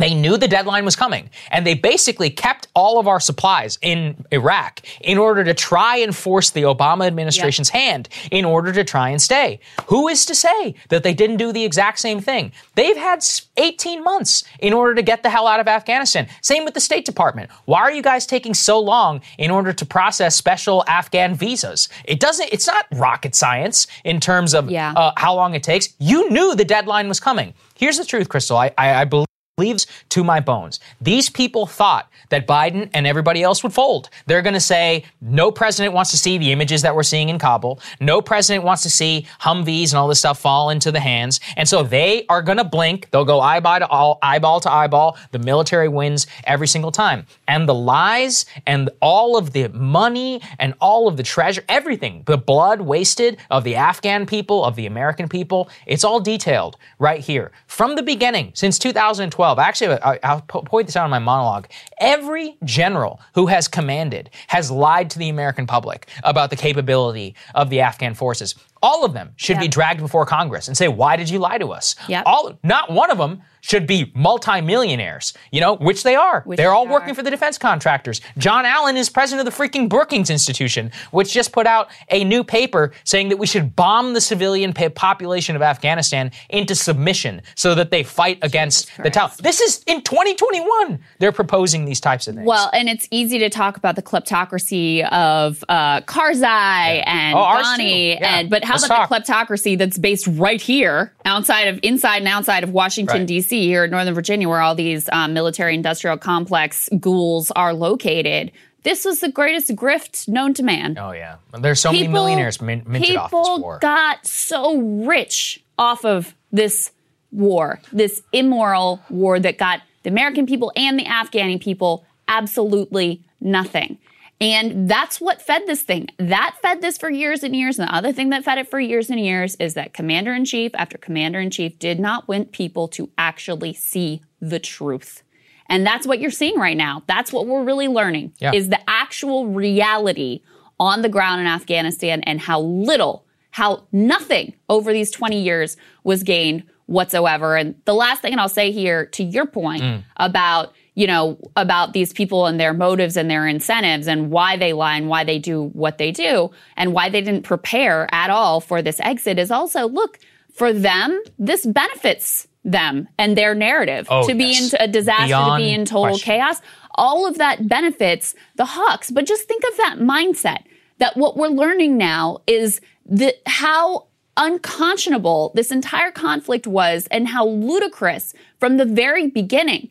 They 0.00 0.14
knew 0.14 0.36
the 0.36 0.48
deadline 0.48 0.84
was 0.84 0.96
coming, 0.96 1.30
and 1.50 1.66
they 1.66 1.74
basically 1.74 2.30
kept 2.30 2.68
all 2.74 2.98
of 2.98 3.06
our 3.06 3.20
supplies 3.20 3.78
in 3.82 4.24
Iraq 4.30 4.80
in 5.00 5.18
order 5.18 5.44
to 5.44 5.54
try 5.54 5.96
and 5.98 6.16
force 6.16 6.50
the 6.50 6.62
Obama 6.62 7.06
administration's 7.06 7.68
hand 7.68 8.08
in 8.30 8.44
order 8.44 8.72
to 8.72 8.82
try 8.82 9.10
and 9.10 9.20
stay. 9.20 9.60
Who 9.86 10.08
is 10.08 10.24
to 10.26 10.34
say 10.34 10.74
that 10.88 11.02
they 11.02 11.12
didn't 11.14 11.36
do 11.36 11.52
the 11.52 11.64
exact 11.64 11.98
same 11.98 12.20
thing? 12.20 12.52
They've 12.74 12.96
had 12.96 13.22
18 13.56 14.02
months 14.02 14.44
in 14.58 14.72
order 14.72 14.94
to 14.94 15.02
get 15.02 15.22
the 15.22 15.28
hell 15.30 15.46
out 15.46 15.60
of 15.60 15.68
Afghanistan. 15.68 16.28
Same 16.40 16.64
with 16.64 16.74
the 16.74 16.80
State 16.80 17.04
Department. 17.04 17.50
Why 17.66 17.80
are 17.80 17.92
you 17.92 18.02
guys 18.02 18.26
taking 18.26 18.54
so 18.54 18.80
long 18.80 19.20
in 19.36 19.50
order 19.50 19.72
to 19.72 19.84
process 19.84 20.34
special 20.34 20.82
Afghan 20.88 21.34
visas? 21.34 21.88
It 22.04 22.20
doesn't, 22.20 22.48
it's 22.52 22.66
not 22.66 22.86
rocket 22.92 23.34
science 23.34 23.86
in 24.04 24.18
terms 24.20 24.54
of 24.54 24.70
Yeah. 24.70 24.92
uh, 24.96 25.12
how 25.16 25.34
long 25.34 25.54
it 25.54 25.62
takes. 25.62 25.90
You 25.98 26.30
knew 26.30 26.54
the 26.54 26.64
deadline 26.64 27.08
was 27.08 27.20
coming. 27.20 27.52
Here's 27.76 27.98
the 27.98 28.04
truth, 28.06 28.28
Krystal. 28.30 28.56
I, 28.56 28.72
I, 28.78 29.02
I 29.02 29.04
believe 29.04 29.26
believes 29.60 29.86
to 30.08 30.24
my 30.24 30.40
bones. 30.40 30.80
These 31.02 31.28
people 31.28 31.66
thought 31.66 32.10
that 32.30 32.46
Biden 32.46 32.88
and 32.94 33.06
everybody 33.06 33.42
else 33.42 33.62
would 33.62 33.74
fold. 33.74 34.08
They're 34.24 34.40
going 34.40 34.54
to 34.54 34.60
say, 34.60 35.04
no 35.20 35.50
president 35.50 35.92
wants 35.92 36.10
to 36.12 36.16
see 36.16 36.38
the 36.38 36.50
images 36.50 36.80
that 36.80 36.94
we're 36.94 37.02
seeing 37.02 37.28
in 37.28 37.38
Kabul. 37.38 37.78
No 38.00 38.22
president 38.22 38.64
wants 38.64 38.82
to 38.84 38.90
see 38.90 39.26
Humvees 39.42 39.90
and 39.90 39.98
all 39.98 40.08
this 40.08 40.20
stuff 40.20 40.40
fall 40.40 40.70
into 40.70 40.90
the 40.90 41.00
hands. 41.00 41.40
And 41.58 41.68
so 41.68 41.82
they 41.82 42.24
are 42.30 42.40
going 42.40 42.56
to 42.56 42.64
blink. 42.64 43.10
They'll 43.10 43.26
go 43.26 43.40
eyeball 43.40 43.80
to 43.80 43.86
all, 43.88 44.18
eyeball 44.22 44.60
to 44.60 44.72
eyeball. 44.72 45.18
The 45.32 45.38
military 45.38 45.88
wins 45.88 46.26
every 46.44 46.66
single 46.66 46.90
time. 46.90 47.26
And 47.46 47.68
the 47.68 47.74
lies 47.74 48.46
and 48.66 48.88
all 49.02 49.36
of 49.36 49.52
the 49.52 49.68
money 49.68 50.40
and 50.58 50.72
all 50.80 51.06
of 51.06 51.18
the 51.18 51.22
treasure, 51.22 51.64
everything, 51.68 52.22
the 52.24 52.38
blood 52.38 52.80
wasted 52.80 53.36
of 53.50 53.64
the 53.64 53.76
Afghan 53.76 54.24
people, 54.24 54.64
of 54.64 54.74
the 54.74 54.86
American 54.86 55.28
people, 55.28 55.68
it's 55.86 56.04
all 56.04 56.18
detailed 56.18 56.78
right 56.98 57.20
here. 57.20 57.52
From 57.66 57.94
the 57.94 58.02
beginning, 58.02 58.52
since 58.54 58.78
2012, 58.78 59.49
actually, 59.58 59.98
I- 60.02 60.18
I'll 60.22 60.40
point 60.42 60.86
this 60.86 60.96
out 60.96 61.04
in 61.04 61.10
my 61.10 61.18
monologue. 61.18 61.66
Every 61.98 62.56
general 62.64 63.20
who 63.34 63.46
has 63.46 63.68
commanded 63.68 64.30
has 64.48 64.70
lied 64.70 65.10
to 65.10 65.18
the 65.18 65.28
American 65.28 65.66
public 65.66 66.08
about 66.22 66.50
the 66.50 66.56
capability 66.56 67.34
of 67.54 67.70
the 67.70 67.80
Afghan 67.80 68.14
forces. 68.14 68.54
All 68.82 69.04
of 69.04 69.12
them 69.12 69.32
should 69.36 69.58
be 69.58 69.68
dragged 69.68 70.00
before 70.00 70.24
Congress 70.26 70.68
and 70.68 70.76
say, 70.76 70.88
why 70.88 71.16
did 71.16 71.28
you 71.28 71.38
lie 71.38 71.58
to 71.58 71.68
us? 71.68 71.94
Yep. 72.08 72.22
All, 72.26 72.58
not 72.62 72.90
one 72.90 73.10
of 73.10 73.18
them 73.18 73.42
should 73.62 73.86
be 73.86 74.10
multimillionaires, 74.14 75.34
you 75.50 75.60
know, 75.60 75.76
which 75.76 76.02
they 76.02 76.14
are. 76.14 76.42
Which 76.46 76.56
They're 76.56 76.72
all 76.72 76.86
they 76.86 76.92
working 76.92 77.14
for 77.14 77.22
the 77.22 77.30
defense 77.30 77.58
contractors. 77.58 78.20
John 78.38 78.64
Allen 78.64 78.96
is 78.96 79.10
president 79.10 79.46
of 79.46 79.54
the 79.54 79.62
freaking 79.62 79.86
Brookings 79.88 80.30
Institution, 80.30 80.90
which 81.10 81.32
just 81.32 81.52
put 81.52 81.66
out 81.66 81.88
a 82.10 82.24
new 82.24 82.42
paper 82.42 82.92
saying 83.04 83.28
that 83.28 83.36
we 83.36 83.46
should 83.46 83.76
bomb 83.76 84.14
the 84.14 84.20
civilian 84.20 84.72
population 84.72 85.56
of 85.56 85.62
Afghanistan 85.62 86.30
into 86.48 86.74
submission 86.74 87.42
so 87.54 87.74
that 87.74 87.90
they 87.90 88.02
fight 88.02 88.38
against 88.40 88.90
the 88.96 89.10
Taliban. 89.10 89.36
This 89.38 89.60
is 89.60 89.82
in 89.86 90.00
2021. 90.02 90.98
They're 91.18 91.30
proposing 91.32 91.84
these 91.84 92.00
types 92.00 92.28
of 92.28 92.36
things. 92.36 92.46
Well, 92.46 92.70
and 92.72 92.88
it's 92.88 93.06
easy 93.10 93.38
to 93.40 93.50
talk 93.50 93.76
about 93.76 93.94
the 93.96 94.02
kleptocracy 94.02 95.06
of 95.12 95.62
uh, 95.68 96.00
Karzai 96.02 97.02
and 97.06 97.36
Oh, 97.36 97.42
Ghani. 97.42 98.14
Yeah. 98.20 98.38
and 98.38 98.50
but 98.50 98.64
how 98.70 98.74
Let's 98.76 98.86
about 98.86 99.08
talk. 99.08 99.26
the 99.26 99.32
kleptocracy 99.32 99.76
that's 99.76 99.98
based 99.98 100.26
right 100.28 100.60
here, 100.60 101.12
outside 101.24 101.68
of 101.68 101.80
inside 101.82 102.18
and 102.18 102.28
outside 102.28 102.64
of 102.64 102.70
Washington 102.70 103.18
Right. 103.20 103.26
D.C. 103.26 103.60
here 103.66 103.84
in 103.84 103.90
Northern 103.90 104.14
Virginia, 104.14 104.48
where 104.48 104.60
all 104.60 104.74
these 104.74 105.08
um, 105.12 105.34
military-industrial 105.34 106.18
complex 106.18 106.88
ghouls 106.98 107.50
are 107.52 107.74
located. 107.74 108.52
This 108.82 109.04
was 109.04 109.20
the 109.20 109.30
greatest 109.30 109.74
grift 109.76 110.26
known 110.28 110.54
to 110.54 110.62
man. 110.62 110.96
oh 110.98 111.12
yeah, 111.12 111.36
there's 111.60 111.80
so 111.80 111.92
many 111.92 112.08
millionaires 112.08 112.62
min- 112.62 112.82
minted 112.86 113.16
off 113.16 113.30
this 113.30 113.40
people 113.40 113.60
war. 113.60 113.78
got 113.80 114.24
so 114.26 114.78
rich 114.78 115.62
off 115.76 116.04
of 116.06 116.34
this 116.52 116.90
war, 117.32 117.80
this 117.92 118.22
immoral 118.32 119.00
war 119.10 119.38
that 119.38 119.58
got 119.58 119.82
the 120.02 120.08
American 120.10 120.46
people 120.46 120.72
and 120.76 120.98
the 120.98 121.04
Afghani 121.04 121.60
people 121.60 122.06
absolutely 122.26 123.22
nothing. 123.40 123.98
And 124.40 124.88
that's 124.88 125.20
what 125.20 125.42
fed 125.42 125.66
this 125.66 125.82
thing. 125.82 126.08
That 126.18 126.56
fed 126.62 126.80
this 126.80 126.96
for 126.96 127.10
years 127.10 127.42
and 127.42 127.54
years. 127.54 127.78
And 127.78 127.86
the 127.88 127.94
other 127.94 128.12
thing 128.12 128.30
that 128.30 128.42
fed 128.42 128.56
it 128.56 128.70
for 128.70 128.80
years 128.80 129.10
and 129.10 129.20
years 129.20 129.54
is 129.56 129.74
that 129.74 129.92
commander 129.92 130.32
in 130.32 130.46
chief 130.46 130.72
after 130.74 130.96
commander 130.96 131.40
in 131.40 131.50
chief 131.50 131.78
did 131.78 132.00
not 132.00 132.26
want 132.26 132.52
people 132.52 132.88
to 132.88 133.10
actually 133.18 133.74
see 133.74 134.22
the 134.40 134.58
truth. 134.58 135.22
And 135.66 135.86
that's 135.86 136.06
what 136.06 136.20
you're 136.20 136.30
seeing 136.30 136.58
right 136.58 136.76
now. 136.76 137.02
That's 137.06 137.32
what 137.32 137.46
we're 137.46 137.62
really 137.64 137.86
learning 137.86 138.32
Yeah. 138.40 138.52
is 138.54 138.70
the 138.70 138.80
actual 138.88 139.46
reality 139.46 140.40
on 140.80 141.02
the 141.02 141.08
ground 141.10 141.42
in 141.42 141.46
Afghanistan 141.46 142.22
and 142.22 142.40
how 142.40 142.60
little, 142.60 143.26
how 143.50 143.84
nothing 143.92 144.54
over 144.70 144.92
these 144.92 145.10
20 145.10 145.38
years 145.38 145.76
was 146.02 146.22
gained 146.22 146.64
whatsoever. 146.86 147.56
And 147.56 147.74
the 147.84 147.94
last 147.94 148.22
thing, 148.22 148.32
and 148.32 148.40
I'll 148.40 148.48
say 148.48 148.72
here 148.72 149.06
to 149.06 149.22
your 149.22 149.46
point 149.46 149.82
mm. 149.82 150.02
about, 150.16 150.74
you 150.94 151.06
know, 151.06 151.38
about 151.56 151.92
these 151.92 152.12
people 152.12 152.46
and 152.46 152.58
their 152.58 152.74
motives 152.74 153.16
and 153.16 153.30
their 153.30 153.46
incentives 153.46 154.06
and 154.08 154.30
why 154.30 154.56
they 154.56 154.72
lie 154.72 154.96
and 154.96 155.08
why 155.08 155.24
they 155.24 155.38
do 155.38 155.64
what 155.72 155.98
they 155.98 156.10
do 156.10 156.50
and 156.76 156.92
why 156.92 157.08
they 157.08 157.20
didn't 157.20 157.42
prepare 157.42 158.08
at 158.12 158.28
all 158.30 158.60
for 158.60 158.82
this 158.82 159.00
exit 159.00 159.38
is 159.38 159.50
also 159.50 159.88
look, 159.88 160.18
for 160.52 160.72
them, 160.72 161.22
this 161.38 161.64
benefits 161.64 162.48
them 162.64 163.08
and 163.18 163.38
their 163.38 163.54
narrative 163.54 164.06
Oh, 164.10 164.26
to 164.28 164.34
be 164.34 164.46
yes. 164.46 164.74
in 164.74 164.80
a 164.82 164.88
disaster, 164.88 165.26
Beyond 165.28 165.60
to 165.62 165.64
be 165.64 165.72
in 165.72 165.84
total 165.84 166.14
question. 166.14 166.34
chaos. 166.34 166.60
All 166.96 167.26
of 167.26 167.38
that 167.38 167.68
benefits 167.68 168.34
the 168.56 168.64
Hawks. 168.66 169.10
But 169.10 169.26
just 169.26 169.44
think 169.48 169.62
of 169.70 169.76
that 169.78 169.96
mindset 170.00 170.64
that 170.98 171.16
what 171.16 171.36
we're 171.36 171.48
learning 171.48 171.96
now 171.96 172.38
is 172.46 172.80
the, 173.06 173.34
how 173.46 174.08
unconscionable 174.36 175.52
this 175.54 175.70
entire 175.70 176.10
conflict 176.10 176.66
was 176.66 177.06
and 177.10 177.28
how 177.28 177.46
ludicrous 177.46 178.34
from 178.58 178.76
the 178.76 178.84
very 178.84 179.28
beginning. 179.28 179.88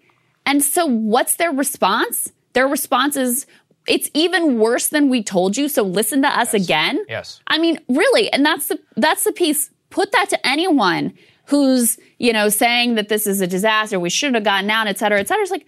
And 0.49 0.63
so 0.63 0.87
what's 0.87 1.35
their 1.35 1.51
response? 1.51 2.33
Their 2.53 2.67
response 2.67 3.15
is, 3.15 3.45
it's 3.87 4.09
even 4.13 4.59
worse 4.59 4.89
than 4.89 5.09
we 5.09 5.23
told 5.23 5.57
you. 5.57 5.69
So 5.69 5.83
listen 5.83 6.21
to 6.23 6.27
us 6.27 6.53
again. 6.53 7.03
Yes. 7.07 7.39
I 7.47 7.59
mean, 7.59 7.79
really, 7.87 8.31
and 8.33 8.45
that's 8.45 8.67
the 8.67 8.79
that's 8.97 9.23
the 9.23 9.31
piece. 9.31 9.69
Put 9.89 10.11
that 10.11 10.29
to 10.29 10.47
anyone 10.47 11.13
who's 11.45 11.97
you 12.17 12.33
know 12.33 12.49
saying 12.49 12.95
that 12.95 13.09
this 13.09 13.25
is 13.25 13.41
a 13.41 13.47
disaster. 13.47 13.99
We 13.99 14.09
shouldn't 14.09 14.35
have 14.35 14.43
gotten 14.43 14.69
out, 14.69 14.87
et 14.87 14.97
cetera, 14.97 15.19
et 15.19 15.27
cetera. 15.27 15.41
It's 15.43 15.51
like, 15.51 15.65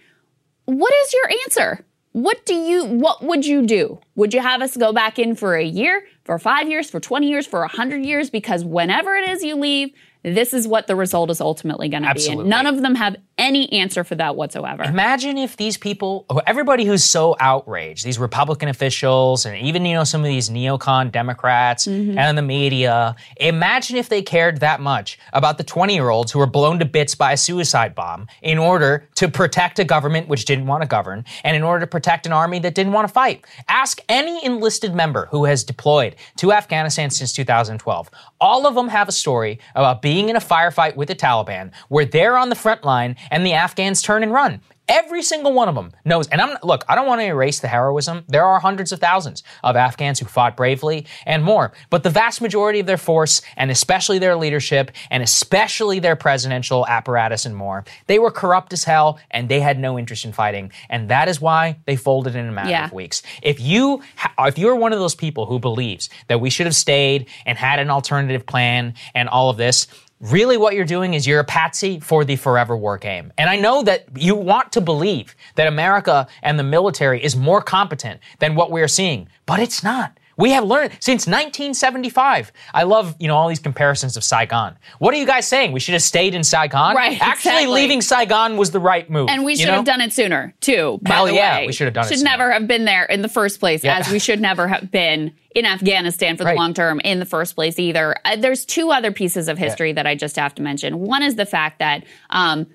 what 0.66 0.92
is 1.04 1.12
your 1.12 1.30
answer? 1.44 1.84
What 2.12 2.44
do 2.44 2.54
you? 2.54 2.84
What 2.84 3.22
would 3.22 3.46
you 3.46 3.66
do? 3.66 3.98
Would 4.16 4.34
you 4.34 4.40
have 4.40 4.62
us 4.62 4.76
go 4.76 4.92
back 4.92 5.18
in 5.18 5.34
for 5.34 5.56
a 5.56 5.64
year, 5.64 6.06
for 6.24 6.38
five 6.38 6.68
years, 6.68 6.90
for 6.90 7.00
twenty 7.00 7.28
years, 7.28 7.46
for 7.46 7.62
a 7.62 7.68
hundred 7.68 8.04
years? 8.04 8.30
Because 8.30 8.64
whenever 8.64 9.14
it 9.14 9.28
is 9.30 9.42
you 9.42 9.56
leave, 9.56 9.94
this 10.22 10.52
is 10.52 10.68
what 10.68 10.86
the 10.86 10.94
result 10.94 11.30
is 11.30 11.40
ultimately 11.40 11.88
going 11.88 12.02
to 12.04 12.14
be. 12.14 12.28
And 12.28 12.44
none 12.44 12.66
of 12.66 12.82
them 12.82 12.94
have 12.94 13.16
any 13.38 13.72
answer 13.72 14.04
for 14.04 14.14
that 14.16 14.36
whatsoever. 14.36 14.82
Imagine 14.84 15.38
if 15.38 15.56
these 15.56 15.76
people, 15.76 16.26
everybody 16.46 16.84
who's 16.84 17.04
so 17.04 17.36
outraged, 17.40 18.04
these 18.04 18.18
Republican 18.18 18.68
officials, 18.68 19.46
and 19.46 19.56
even 19.56 19.84
you 19.84 19.94
know 19.94 20.04
some 20.04 20.20
of 20.20 20.26
these 20.26 20.50
neocon 20.50 21.10
Democrats 21.10 21.86
mm-hmm. 21.86 22.18
and 22.18 22.36
the 22.36 22.42
media, 22.42 23.16
imagine 23.38 23.96
if 23.96 24.08
they 24.08 24.22
cared 24.22 24.60
that 24.60 24.80
much 24.80 25.18
about 25.32 25.58
the 25.58 25.64
20 25.64 25.94
year 25.94 26.10
olds 26.10 26.32
who 26.32 26.38
were 26.38 26.46
blown 26.46 26.78
to 26.78 26.84
bits 26.84 27.14
by 27.14 27.32
a 27.32 27.36
suicide 27.36 27.94
bomb 27.94 28.26
in 28.42 28.58
order 28.58 29.08
to 29.14 29.28
protect 29.28 29.78
a 29.78 29.84
government 29.84 30.28
which 30.28 30.44
didn't 30.44 30.66
want 30.66 30.82
to 30.82 30.88
govern 30.88 31.24
and 31.44 31.56
in 31.56 31.62
order 31.62 31.80
to 31.80 31.86
protect 31.86 32.26
an 32.26 32.32
army 32.32 32.58
that 32.58 32.74
didn't 32.74 32.92
want 32.92 33.06
to 33.06 33.12
fight. 33.12 33.44
Ask 33.68 34.00
any 34.08 34.44
enlisted 34.44 34.94
member 34.94 35.26
who 35.30 35.44
has 35.44 35.64
deployed 35.64 36.16
to 36.36 36.52
Afghanistan 36.52 37.10
since 37.10 37.32
2012. 37.32 38.10
All 38.40 38.66
of 38.66 38.74
them 38.74 38.88
have 38.88 39.08
a 39.08 39.12
story 39.12 39.58
about 39.74 40.02
being 40.02 40.28
in 40.28 40.36
a 40.36 40.40
firefight 40.40 40.96
with 40.96 41.08
the 41.08 41.14
Taliban 41.14 41.72
where 41.88 42.04
they're 42.04 42.36
on 42.36 42.48
the 42.48 42.54
front 42.54 42.84
line 42.84 43.16
and 43.32 43.44
the 43.44 43.54
Afghans 43.54 44.02
turn 44.02 44.22
and 44.22 44.30
run. 44.30 44.60
Every 44.88 45.22
single 45.22 45.52
one 45.52 45.68
of 45.68 45.74
them 45.74 45.92
knows. 46.04 46.28
And 46.28 46.40
I'm 46.40 46.56
look, 46.62 46.84
I 46.88 46.94
don't 46.94 47.06
want 47.06 47.20
to 47.20 47.26
erase 47.26 47.60
the 47.60 47.68
heroism. 47.68 48.24
There 48.28 48.44
are 48.44 48.60
hundreds 48.60 48.92
of 48.92 48.98
thousands 48.98 49.42
of 49.62 49.74
Afghans 49.74 50.18
who 50.18 50.26
fought 50.26 50.56
bravely 50.56 51.06
and 51.24 51.42
more. 51.42 51.72
But 51.88 52.02
the 52.02 52.10
vast 52.10 52.42
majority 52.42 52.80
of 52.80 52.86
their 52.86 52.98
force, 52.98 53.40
and 53.56 53.70
especially 53.70 54.18
their 54.18 54.36
leadership, 54.36 54.90
and 55.10 55.22
especially 55.22 55.98
their 56.00 56.16
presidential 56.16 56.86
apparatus 56.86 57.46
and 57.46 57.56
more, 57.56 57.84
they 58.06 58.18
were 58.18 58.30
corrupt 58.30 58.72
as 58.72 58.84
hell 58.84 59.18
and 59.30 59.48
they 59.48 59.60
had 59.60 59.78
no 59.78 59.98
interest 59.98 60.24
in 60.24 60.32
fighting. 60.32 60.72
And 60.90 61.08
that 61.08 61.28
is 61.28 61.40
why 61.40 61.78
they 61.86 61.96
folded 61.96 62.34
in 62.34 62.46
a 62.46 62.52
matter 62.52 62.70
yeah. 62.70 62.86
of 62.86 62.92
weeks. 62.92 63.22
If 63.40 63.60
you 63.60 64.02
if 64.40 64.58
you're 64.58 64.76
one 64.76 64.92
of 64.92 64.98
those 64.98 65.14
people 65.14 65.46
who 65.46 65.58
believes 65.58 66.10
that 66.26 66.40
we 66.40 66.50
should 66.50 66.66
have 66.66 66.76
stayed 66.76 67.28
and 67.46 67.56
had 67.56 67.78
an 67.78 67.88
alternative 67.88 68.44
plan 68.46 68.94
and 69.14 69.28
all 69.28 69.48
of 69.48 69.56
this, 69.56 69.86
really 70.22 70.56
what 70.56 70.74
you're 70.74 70.84
doing 70.84 71.14
is 71.14 71.26
you're 71.26 71.40
a 71.40 71.44
patsy 71.44 72.00
for 72.00 72.24
the 72.24 72.36
forever 72.36 72.76
war 72.76 72.96
game. 72.96 73.32
And 73.36 73.50
I 73.50 73.56
know 73.56 73.82
that 73.82 74.06
you 74.16 74.34
want 74.34 74.72
to 74.72 74.80
believe 74.80 75.34
that 75.56 75.66
America 75.66 76.26
and 76.42 76.58
the 76.58 76.64
military 76.64 77.22
is 77.22 77.36
more 77.36 77.60
competent 77.60 78.20
than 78.38 78.54
what 78.54 78.70
we're 78.70 78.88
seeing, 78.88 79.28
but 79.46 79.58
it's 79.58 79.82
not. 79.82 80.16
We 80.42 80.50
have 80.50 80.64
learned 80.64 80.90
since 80.98 81.28
1975. 81.28 82.50
I 82.74 82.82
love, 82.82 83.14
you 83.20 83.28
know, 83.28 83.36
all 83.36 83.48
these 83.48 83.60
comparisons 83.60 84.16
of 84.16 84.24
Saigon. 84.24 84.76
What 84.98 85.14
are 85.14 85.16
you 85.16 85.24
guys 85.24 85.46
saying? 85.46 85.70
We 85.70 85.78
should 85.78 85.92
have 85.92 86.02
stayed 86.02 86.34
in 86.34 86.42
Saigon? 86.42 86.96
Right. 86.96 87.12
Actually, 87.22 87.52
exactly. 87.52 87.74
leaving 87.74 88.00
Saigon 88.00 88.56
was 88.56 88.72
the 88.72 88.80
right 88.80 89.08
move. 89.08 89.28
And 89.28 89.44
we 89.44 89.54
should 89.54 89.68
know? 89.68 89.74
have 89.74 89.84
done 89.84 90.00
it 90.00 90.12
sooner, 90.12 90.52
too. 90.60 90.98
By 91.02 91.14
Hell 91.14 91.26
the 91.26 91.34
yeah, 91.34 91.58
way. 91.58 91.66
we 91.68 91.72
should 91.72 91.84
have 91.84 91.94
done 91.94 92.06
should 92.06 92.14
it. 92.14 92.16
Should 92.16 92.24
never 92.24 92.50
have 92.50 92.66
been 92.66 92.84
there 92.84 93.04
in 93.04 93.22
the 93.22 93.28
first 93.28 93.60
place, 93.60 93.84
yeah. 93.84 93.98
as 93.98 94.10
we 94.10 94.18
should 94.18 94.40
never 94.40 94.66
have 94.66 94.90
been 94.90 95.32
in 95.54 95.64
Afghanistan 95.64 96.36
for 96.36 96.42
the 96.42 96.48
right. 96.48 96.56
long 96.56 96.74
term 96.74 96.98
in 97.04 97.20
the 97.20 97.24
first 97.24 97.54
place 97.54 97.78
either. 97.78 98.16
Uh, 98.24 98.34
there's 98.34 98.66
two 98.66 98.90
other 98.90 99.12
pieces 99.12 99.46
of 99.46 99.58
history 99.58 99.90
yeah. 99.90 99.94
that 99.94 100.08
I 100.08 100.16
just 100.16 100.34
have 100.34 100.56
to 100.56 100.62
mention. 100.62 100.98
One 100.98 101.22
is 101.22 101.36
the 101.36 101.46
fact 101.46 101.78
that 101.78 102.02
um, 102.30 102.66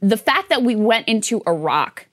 the 0.00 0.16
fact 0.16 0.48
that 0.48 0.64
we 0.64 0.74
went 0.74 1.06
into 1.06 1.40
Iraq 1.46 2.05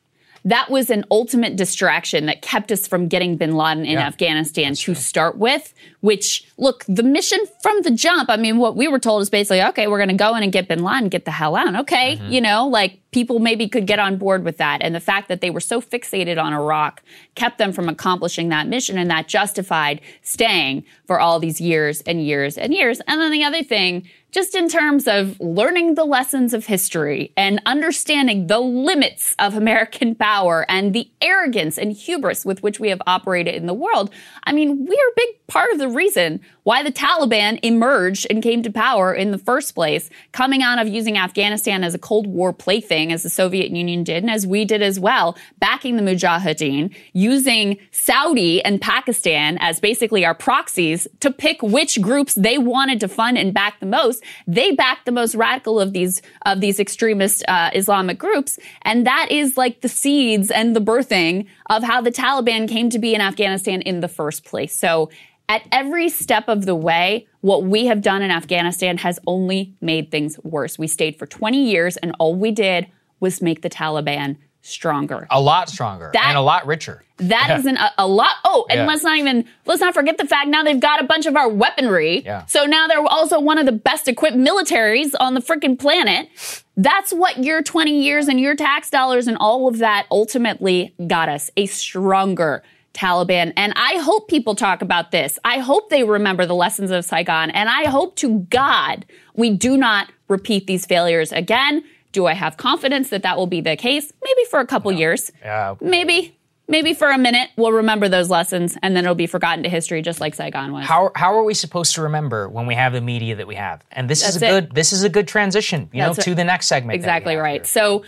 that 0.46 0.70
was 0.70 0.90
an 0.90 1.06
ultimate 1.10 1.56
distraction 1.56 2.26
that 2.26 2.42
kept 2.42 2.72
us 2.72 2.86
from 2.86 3.08
getting 3.08 3.38
bin 3.38 3.56
Laden 3.56 3.86
in 3.86 3.94
yeah, 3.94 4.08
Afghanistan 4.08 4.74
to 4.74 4.82
true. 4.82 4.96
start 4.96 5.38
with. 5.38 5.74
Which, 6.02 6.46
look, 6.58 6.84
the 6.88 7.04
mission 7.04 7.40
from 7.62 7.82
the 7.84 7.92
jump, 7.92 8.30
I 8.30 8.36
mean, 8.36 8.58
what 8.58 8.76
we 8.76 8.90
were 8.90 9.00
told 9.00 9.22
is 9.22 9.30
basically, 9.30 9.64
okay, 9.64 9.88
we're 9.88 10.00
going 10.00 10.10
to 10.10 10.16
go 10.16 10.36
in 10.36 10.44
and 10.44 10.52
get 10.52 10.68
bin 10.68 10.84
Laden, 10.84 11.08
get 11.08 11.24
the 11.24 11.32
hell 11.32 11.56
out. 11.56 11.76
Okay, 11.76 12.18
mm-hmm. 12.18 12.30
you 12.30 12.42
know, 12.42 12.68
like 12.68 13.00
people 13.12 13.40
maybe 13.40 13.70
could 13.70 13.88
get 13.88 14.00
on 14.00 14.18
board 14.18 14.44
with 14.44 14.58
that. 14.58 14.82
And 14.82 14.94
the 14.94 15.00
fact 15.00 15.30
that 15.30 15.40
they 15.40 15.50
were 15.50 15.62
so 15.62 15.80
fixated 15.80 16.42
on 16.42 16.52
Iraq 16.52 17.02
kept 17.36 17.58
them 17.58 17.72
from 17.72 17.88
accomplishing 17.88 18.50
that 18.50 18.68
mission, 18.68 18.98
and 18.98 19.10
that 19.10 19.30
justified 19.30 20.02
staying 20.24 20.84
for 21.08 21.22
all 21.22 21.40
these 21.40 21.62
years 21.62 22.02
and 22.02 22.26
years 22.26 22.58
and 22.58 22.74
years. 22.74 23.02
And 23.08 23.22
then 23.22 23.32
the 23.32 23.46
other 23.46 23.64
thing 23.64 24.10
just 24.34 24.56
in 24.56 24.68
terms 24.68 25.08
of 25.08 25.40
learning 25.40 25.94
the 25.94 26.04
lessons 26.04 26.56
of 26.56 26.66
history 26.66 27.32
and 27.38 27.62
understanding 27.68 28.48
the 28.48 28.60
limits 28.60 29.36
of 29.38 29.56
American 29.56 30.16
power 30.16 30.66
and 30.68 30.92
the 30.94 31.08
arrogance 31.22 31.78
and 31.78 31.94
hubris 31.94 32.44
with 32.44 32.64
which 32.64 32.80
we 32.80 32.90
have 32.90 33.02
operated 33.06 33.54
in 33.54 33.68
the 33.68 33.74
world. 33.76 34.10
I 34.46 34.52
mean, 34.52 34.86
we 34.86 34.96
are 34.96 35.10
a 35.10 35.16
big 35.16 35.48
part 35.48 35.72
of 35.72 35.78
the 35.78 35.88
reason 35.88 36.42
why 36.64 36.84
the 36.84 36.92
Taliban 36.92 37.60
emerged 37.62 38.28
and 38.30 38.42
came 38.42 38.64
to 38.64 38.72
power 38.72 39.14
in 39.14 39.32
the 39.32 39.38
first 39.38 39.76
place, 39.76 40.10
coming 40.32 40.62
out 40.62 40.80
of 40.80 40.88
using 40.88 41.18
Afghanistan 41.18 41.84
as 41.84 41.94
a 41.94 42.00
Cold 42.00 42.28
War 42.28 42.54
plaything, 42.54 43.12
as 43.12 43.24
the 43.24 43.30
Soviet 43.30 43.72
Union 43.72 44.04
did, 44.04 44.24
and 44.24 44.32
as 44.32 44.48
we 44.48 44.66
did 44.66 44.82
as 44.82 45.00
well, 45.00 45.38
backing 45.60 45.98
the 45.98 46.02
Mujahideen, 46.02 46.96
using 47.14 47.78
Saudi 47.92 48.64
and 48.64 48.82
Pakistan 48.82 49.58
as 49.60 49.80
basically 49.80 50.26
our 50.26 50.36
proxies 50.36 51.08
to 51.20 51.32
pick 51.32 51.62
which 51.62 52.02
groups 52.02 52.34
they 52.36 52.58
wanted 52.58 53.00
to 53.02 53.08
fund 53.08 53.38
and 53.38 53.54
back 53.54 53.80
the 53.80 53.86
most. 53.86 54.24
They 54.48 54.72
backed 54.72 55.06
the 55.06 55.12
most 55.12 55.36
radical 55.36 55.80
of 55.80 55.94
these 55.94 56.22
of 56.46 56.62
these 56.62 56.80
extremist 56.80 57.44
uh, 57.48 57.72
Islamic 57.74 58.18
groups, 58.18 58.58
and 58.84 59.06
that 59.06 59.28
is 59.32 59.58
like 59.58 59.82
the 59.82 59.90
seeds 59.90 60.50
and 60.52 60.76
the 60.76 60.82
birthing 60.82 61.48
of 61.70 61.84
how 61.84 62.02
the 62.02 62.12
Taliban 62.12 62.68
came 62.68 62.90
to 62.90 63.00
be 63.00 63.14
in 63.14 63.22
Afghanistan 63.22 63.82
in 63.82 64.00
the 64.00 64.08
first 64.08 64.46
place. 64.46 64.78
So 64.78 65.10
at 65.54 65.68
every 65.72 66.10
step 66.10 66.46
of 66.48 66.66
the 66.66 66.74
way, 66.74 67.28
what 67.42 67.64
we 67.64 67.86
have 67.86 68.02
done 68.02 68.24
in 68.24 68.32
Afghanistan 68.32 68.98
has 68.98 69.20
only 69.28 69.76
made 69.82 70.10
things 70.10 70.40
worse. 70.44 70.80
We 70.80 70.88
stayed 70.88 71.20
for 71.20 71.28
20 71.28 71.64
years 71.64 71.96
and 71.98 72.16
all 72.18 72.34
we 72.34 72.50
did 72.50 72.88
was 73.20 73.40
make 73.40 73.62
the 73.62 73.70
Taliban 73.70 74.38
stronger. 74.62 75.28
A 75.30 75.40
lot 75.40 75.70
stronger 75.70 76.10
that, 76.14 76.30
and 76.30 76.38
a 76.38 76.42
lot 76.42 76.66
richer. 76.66 77.04
That 77.18 77.46
yeah. 77.50 77.60
isn't 77.60 77.78
a, 77.78 77.92
a, 78.00 78.08
lot. 78.08 78.32
Oh, 78.44 78.66
and 78.68 78.80
yeah. 78.80 78.88
let's 78.88 79.04
not 79.04 79.20
even 79.20 79.46
let's 79.68 79.80
not 79.80 79.94
forget 79.94 80.18
the 80.18 80.26
fact 80.26 80.48
now 80.48 80.64
they've 80.64 80.80
got 80.80 81.00
a 81.00 81.04
bunch 81.04 81.28
of 81.28 81.36
our 81.36 81.48
weaponry. 81.48 82.24
Yeah. 82.24 82.46
So 82.46 82.66
now 82.66 82.88
they're 82.88 83.06
also 83.06 83.40
one 83.40 83.60
of 83.60 83.68
the 83.68 83.72
best 83.74 84.08
equipped 84.08 84.38
militaries 84.38 85.14
on 85.20 85.36
the 85.36 85.40
freaking 85.40 85.78
planet. 85.78 86.30
That's 86.76 87.14
what 87.14 87.44
your 87.44 87.62
20 87.62 88.02
years 88.02 88.28
and 88.28 88.40
your 88.40 88.56
tax 88.56 88.90
dollars 88.90 89.28
and 89.28 89.38
all 89.38 89.68
of 89.68 89.78
that 89.78 90.08
ultimately 90.10 90.96
got 91.06 91.30
us 91.30 91.52
a 91.56 91.68
stronger 91.68 92.64
Taliban. 92.94 93.54
And 93.58 93.74
I 93.76 93.98
hope 93.98 94.28
people 94.28 94.56
talk 94.56 94.82
about 94.82 95.12
this. 95.12 95.40
I 95.44 95.60
hope 95.60 95.90
they 95.90 96.04
remember 96.04 96.46
the 96.46 96.56
lessons 96.56 96.92
of 96.92 97.04
Saigon. 97.04 97.50
And 97.52 97.70
I 97.70 97.90
hope 97.90 98.16
to 98.18 98.40
God 98.50 99.06
we 99.36 99.50
do 99.50 99.78
not 99.78 100.12
repeat 100.28 100.68
these 100.68 100.86
failures 100.86 101.32
again. 101.32 101.84
Do 102.12 102.28
I 102.28 102.34
have 102.34 102.58
confidence 102.58 103.10
that 103.10 103.24
that 103.24 103.38
will 103.38 103.48
be 103.48 103.62
the 103.62 103.76
case? 103.76 104.14
Maybe 104.24 104.42
for 104.50 104.60
a 104.60 104.68
couple 104.68 104.92
no. 104.92 104.98
years. 104.98 105.32
Yeah. 105.42 105.76
Maybe. 105.82 106.38
Maybe 106.66 106.94
for 106.94 107.10
a 107.10 107.18
minute 107.18 107.50
we'll 107.58 107.74
remember 107.74 108.08
those 108.08 108.30
lessons 108.30 108.78
and 108.82 108.96
then 108.96 109.04
it'll 109.04 109.16
be 109.16 109.28
forgotten 109.28 109.64
to 109.64 109.70
history 109.70 110.02
just 110.02 110.22
like 110.22 110.34
Saigon 110.34 110.72
was. 110.72 110.86
How, 110.86 111.12
how 111.14 111.36
are 111.38 111.44
we 111.44 111.54
supposed 111.54 111.94
to 111.96 112.04
remember 112.04 112.48
when 112.48 112.68
we 112.68 112.76
have 112.76 112.94
the 112.94 113.02
media 113.02 113.36
that 113.36 113.48
we 113.48 113.56
have? 113.56 113.84
And 113.92 114.10
this 114.10 114.22
That's 114.22 114.38
is 114.38 114.42
a 114.44 114.46
it. 114.46 114.50
good 114.50 114.76
this 114.76 114.94
is 114.94 115.04
a 115.04 115.10
good 115.10 115.28
transition, 115.28 115.90
you 115.92 116.02
That's 116.02 116.20
know, 116.20 116.24
to 116.24 116.36
the 116.36 116.46
next 116.46 116.68
segment. 116.68 116.96
Exactly 116.96 117.36
right. 117.36 117.62
Here. 117.62 117.66
So 117.66 118.04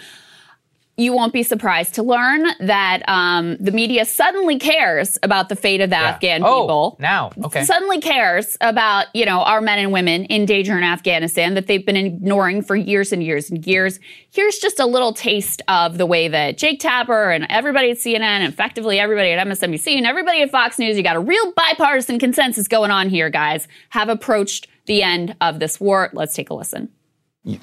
you 0.98 1.12
won't 1.12 1.34
be 1.34 1.44
surprised 1.44 1.96
to 1.96 2.04
learn 2.04 2.46
that 2.62 3.04
um, 3.10 3.58
the 3.58 3.72
media 3.72 4.06
suddenly 4.06 4.58
cares 4.58 5.20
about 5.24 5.50
the 5.50 5.56
fate 5.56 5.82
of 5.82 5.90
the 5.90 5.96
yeah. 5.96 6.10
Afghan 6.10 6.42
oh, 6.44 6.62
people. 6.62 6.98
Now, 7.00 7.32
okay. 7.44 7.66
Suddenly 7.66 8.00
cares 8.00 8.58
about 8.62 9.08
you 9.14 9.26
know 9.26 9.42
our 9.42 9.60
men 9.60 9.80
and 9.80 9.92
women 9.92 10.26
in 10.26 10.46
danger 10.46 10.78
in 10.78 10.84
Afghanistan 10.84 11.54
that 11.56 11.68
they've 11.68 11.86
been 11.86 11.98
ignoring 11.98 12.62
for 12.62 12.76
years 12.76 13.12
and 13.12 13.22
years 13.22 13.50
and 13.50 13.66
years. 13.68 14.00
Here's 14.32 14.58
just 14.58 14.80
a 14.80 14.86
little 14.86 15.12
taste 15.12 15.62
of 15.68 15.98
the 15.98 16.06
way 16.06 16.30
that 16.30 16.58
Jake 16.58 16.80
Tapper 16.80 17.30
and 17.30 17.46
everybody 17.50 17.92
at 17.92 17.98
CNN, 17.98 18.22
and 18.22 18.54
effectively 18.54 18.98
everybody 18.98 19.32
at 19.32 19.46
MSNBC 19.46 19.98
and 19.98 20.06
everybody 20.06 20.42
at 20.42 20.50
Fox 20.50 20.80
News, 20.80 20.96
you 20.96 21.04
got 21.04 21.18
a 21.18 21.22
real 21.22 21.52
bipartisan 21.54 22.20
consensus 22.20 22.68
going 22.68 22.92
on 22.92 23.10
here, 23.10 23.30
guys, 23.30 23.68
have 23.90 24.08
approached 24.08 24.68
the 24.86 25.04
end 25.04 25.36
of 25.42 25.60
this 25.60 25.80
war. 25.80 26.10
Let's 26.14 26.36
take 26.36 26.50
a 26.50 26.54
listen. 26.54 26.90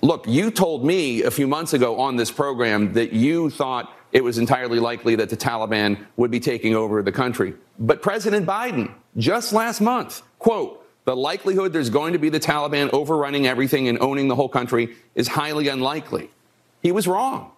Look, 0.00 0.26
you 0.28 0.50
told 0.50 0.84
me 0.84 1.22
a 1.22 1.30
few 1.30 1.48
months 1.48 1.72
ago 1.72 1.98
on 1.98 2.16
this 2.16 2.30
program 2.30 2.92
that 2.92 3.12
you 3.12 3.50
thought 3.50 3.96
it 4.12 4.22
was 4.22 4.38
entirely 4.38 4.78
likely 4.78 5.16
that 5.16 5.28
the 5.28 5.36
Taliban 5.36 6.06
would 6.16 6.30
be 6.30 6.38
taking 6.38 6.76
over 6.76 7.02
the 7.02 7.10
country. 7.10 7.54
But 7.80 8.00
President 8.00 8.46
Biden, 8.46 8.94
just 9.16 9.52
last 9.52 9.80
month, 9.80 10.22
quote, 10.38 10.86
the 11.04 11.16
likelihood 11.16 11.72
there's 11.72 11.90
going 11.90 12.12
to 12.12 12.18
be 12.18 12.28
the 12.28 12.38
Taliban 12.38 12.92
overrunning 12.92 13.48
everything 13.48 13.88
and 13.88 14.00
owning 14.00 14.28
the 14.28 14.36
whole 14.36 14.48
country 14.48 14.94
is 15.16 15.26
highly 15.26 15.66
unlikely. 15.66 16.30
He 16.80 16.92
was 16.92 17.08
wrong. 17.08 17.50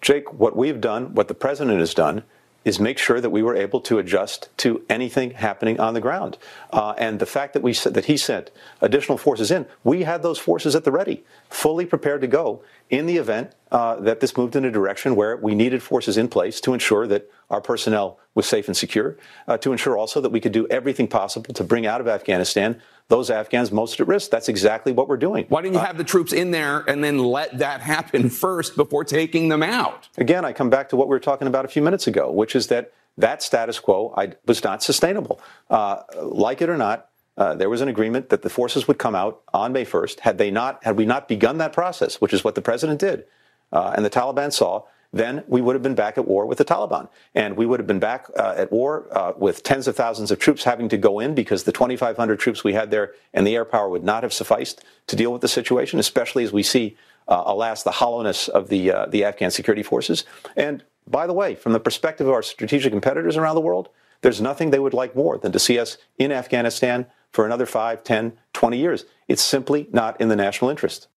Jake, 0.00 0.32
what 0.32 0.56
we've 0.56 0.80
done, 0.80 1.14
what 1.14 1.28
the 1.28 1.34
president 1.34 1.80
has 1.80 1.92
done, 1.92 2.22
is 2.68 2.78
make 2.78 2.98
sure 2.98 3.18
that 3.18 3.30
we 3.30 3.42
were 3.42 3.56
able 3.56 3.80
to 3.80 3.98
adjust 3.98 4.50
to 4.58 4.84
anything 4.90 5.30
happening 5.30 5.80
on 5.80 5.94
the 5.94 6.00
ground. 6.00 6.36
Uh, 6.70 6.94
and 6.98 7.18
the 7.18 7.26
fact 7.26 7.54
that 7.54 7.62
we 7.62 7.72
that 7.72 8.04
he 8.04 8.16
sent 8.16 8.50
additional 8.82 9.16
forces 9.16 9.50
in, 9.50 9.64
we 9.82 10.02
had 10.02 10.22
those 10.22 10.38
forces 10.38 10.76
at 10.76 10.84
the 10.84 10.92
ready, 10.92 11.24
fully 11.48 11.86
prepared 11.86 12.20
to 12.20 12.26
go 12.26 12.62
in 12.90 13.06
the 13.06 13.16
event 13.16 13.52
uh, 13.70 13.96
that 13.96 14.20
this 14.20 14.36
moved 14.36 14.56
in 14.56 14.64
a 14.64 14.70
direction 14.70 15.14
where 15.14 15.36
we 15.36 15.54
needed 15.54 15.82
forces 15.82 16.16
in 16.16 16.28
place 16.28 16.60
to 16.60 16.72
ensure 16.72 17.06
that 17.06 17.30
our 17.50 17.60
personnel 17.60 18.18
was 18.34 18.46
safe 18.46 18.66
and 18.66 18.76
secure, 18.76 19.16
uh, 19.46 19.56
to 19.58 19.72
ensure 19.72 19.96
also 19.96 20.20
that 20.20 20.30
we 20.30 20.40
could 20.40 20.52
do 20.52 20.66
everything 20.68 21.08
possible 21.08 21.52
to 21.54 21.64
bring 21.64 21.86
out 21.86 22.00
of 22.00 22.08
Afghanistan 22.08 22.80
those 23.08 23.30
Afghans 23.30 23.72
most 23.72 24.00
at 24.00 24.06
risk. 24.06 24.30
That's 24.30 24.48
exactly 24.48 24.92
what 24.92 25.08
we're 25.08 25.16
doing. 25.16 25.46
Why 25.48 25.62
didn't 25.62 25.74
you 25.74 25.80
uh, 25.80 25.86
have 25.86 25.98
the 25.98 26.04
troops 26.04 26.32
in 26.32 26.50
there 26.50 26.84
and 26.88 27.02
then 27.02 27.18
let 27.18 27.58
that 27.58 27.80
happen 27.80 28.28
first 28.44 28.76
before 28.76 29.04
taking 29.04 29.48
them 29.48 29.62
out? 29.62 30.08
Again, 30.18 30.44
I 30.44 30.52
come 30.52 30.70
back 30.70 30.90
to 30.90 30.96
what 30.96 31.08
we 31.08 31.12
were 31.12 31.20
talking 31.20 31.48
about 31.48 31.64
a 31.64 31.68
few 31.68 31.82
minutes 31.82 32.06
ago, 32.06 32.30
which 32.30 32.54
is 32.54 32.66
that 32.68 32.92
that 33.16 33.42
status 33.42 33.78
quo 33.80 34.14
I, 34.16 34.34
was 34.46 34.62
not 34.62 34.82
sustainable. 34.82 35.40
Uh, 35.68 36.02
like 36.22 36.62
it 36.62 36.68
or 36.68 36.76
not, 36.76 37.08
uh, 37.36 37.54
there 37.54 37.70
was 37.70 37.80
an 37.80 37.88
agreement 37.88 38.30
that 38.30 38.42
the 38.42 38.50
forces 38.50 38.88
would 38.88 38.98
come 38.98 39.14
out 39.14 39.42
on 39.54 39.72
May 39.72 39.84
1st. 39.84 40.20
Had 40.20 40.38
they 40.38 40.50
not, 40.50 40.82
had 40.84 40.96
we 40.96 41.06
not 41.06 41.28
begun 41.28 41.58
that 41.58 41.72
process, 41.72 42.20
which 42.20 42.32
is 42.32 42.44
what 42.44 42.54
the 42.54 42.62
president 42.62 43.00
did, 43.00 43.24
uh, 43.72 43.92
and 43.96 44.04
the 44.04 44.10
Taliban 44.10 44.52
saw, 44.52 44.84
then 45.12 45.42
we 45.46 45.60
would 45.60 45.74
have 45.74 45.82
been 45.82 45.94
back 45.94 46.18
at 46.18 46.26
war 46.26 46.44
with 46.44 46.58
the 46.58 46.64
Taliban. 46.64 47.08
And 47.34 47.56
we 47.56 47.64
would 47.64 47.80
have 47.80 47.86
been 47.86 47.98
back 47.98 48.26
uh, 48.36 48.54
at 48.56 48.70
war 48.70 49.06
uh, 49.12 49.32
with 49.36 49.62
tens 49.62 49.88
of 49.88 49.96
thousands 49.96 50.30
of 50.30 50.38
troops 50.38 50.64
having 50.64 50.88
to 50.90 50.98
go 50.98 51.18
in 51.18 51.34
because 51.34 51.64
the 51.64 51.72
2,500 51.72 52.38
troops 52.38 52.62
we 52.62 52.74
had 52.74 52.90
there 52.90 53.14
and 53.32 53.46
the 53.46 53.54
air 53.54 53.64
power 53.64 53.88
would 53.88 54.04
not 54.04 54.22
have 54.22 54.32
sufficed 54.32 54.84
to 55.06 55.16
deal 55.16 55.32
with 55.32 55.40
the 55.40 55.48
situation, 55.48 55.98
especially 55.98 56.44
as 56.44 56.52
we 56.52 56.62
see, 56.62 56.96
uh, 57.26 57.42
alas, 57.46 57.82
the 57.82 57.90
hollowness 57.90 58.48
of 58.48 58.68
the, 58.68 58.92
uh, 58.92 59.06
the 59.06 59.24
Afghan 59.24 59.50
security 59.50 59.82
forces. 59.82 60.24
And 60.56 60.84
by 61.06 61.26
the 61.26 61.32
way, 61.32 61.54
from 61.54 61.72
the 61.72 61.80
perspective 61.80 62.26
of 62.26 62.34
our 62.34 62.42
strategic 62.42 62.92
competitors 62.92 63.36
around 63.36 63.54
the 63.54 63.62
world, 63.62 63.88
there's 64.20 64.40
nothing 64.40 64.70
they 64.70 64.78
would 64.78 64.94
like 64.94 65.14
more 65.14 65.38
than 65.38 65.52
to 65.52 65.58
see 65.58 65.78
us 65.78 65.96
in 66.18 66.32
Afghanistan 66.32 67.06
for 67.30 67.46
another 67.46 67.66
5, 67.66 68.02
10, 68.02 68.32
20 68.52 68.78
years. 68.78 69.04
It's 69.26 69.42
simply 69.42 69.88
not 69.92 70.20
in 70.20 70.28
the 70.28 70.36
national 70.36 70.70
interest. 70.70 71.08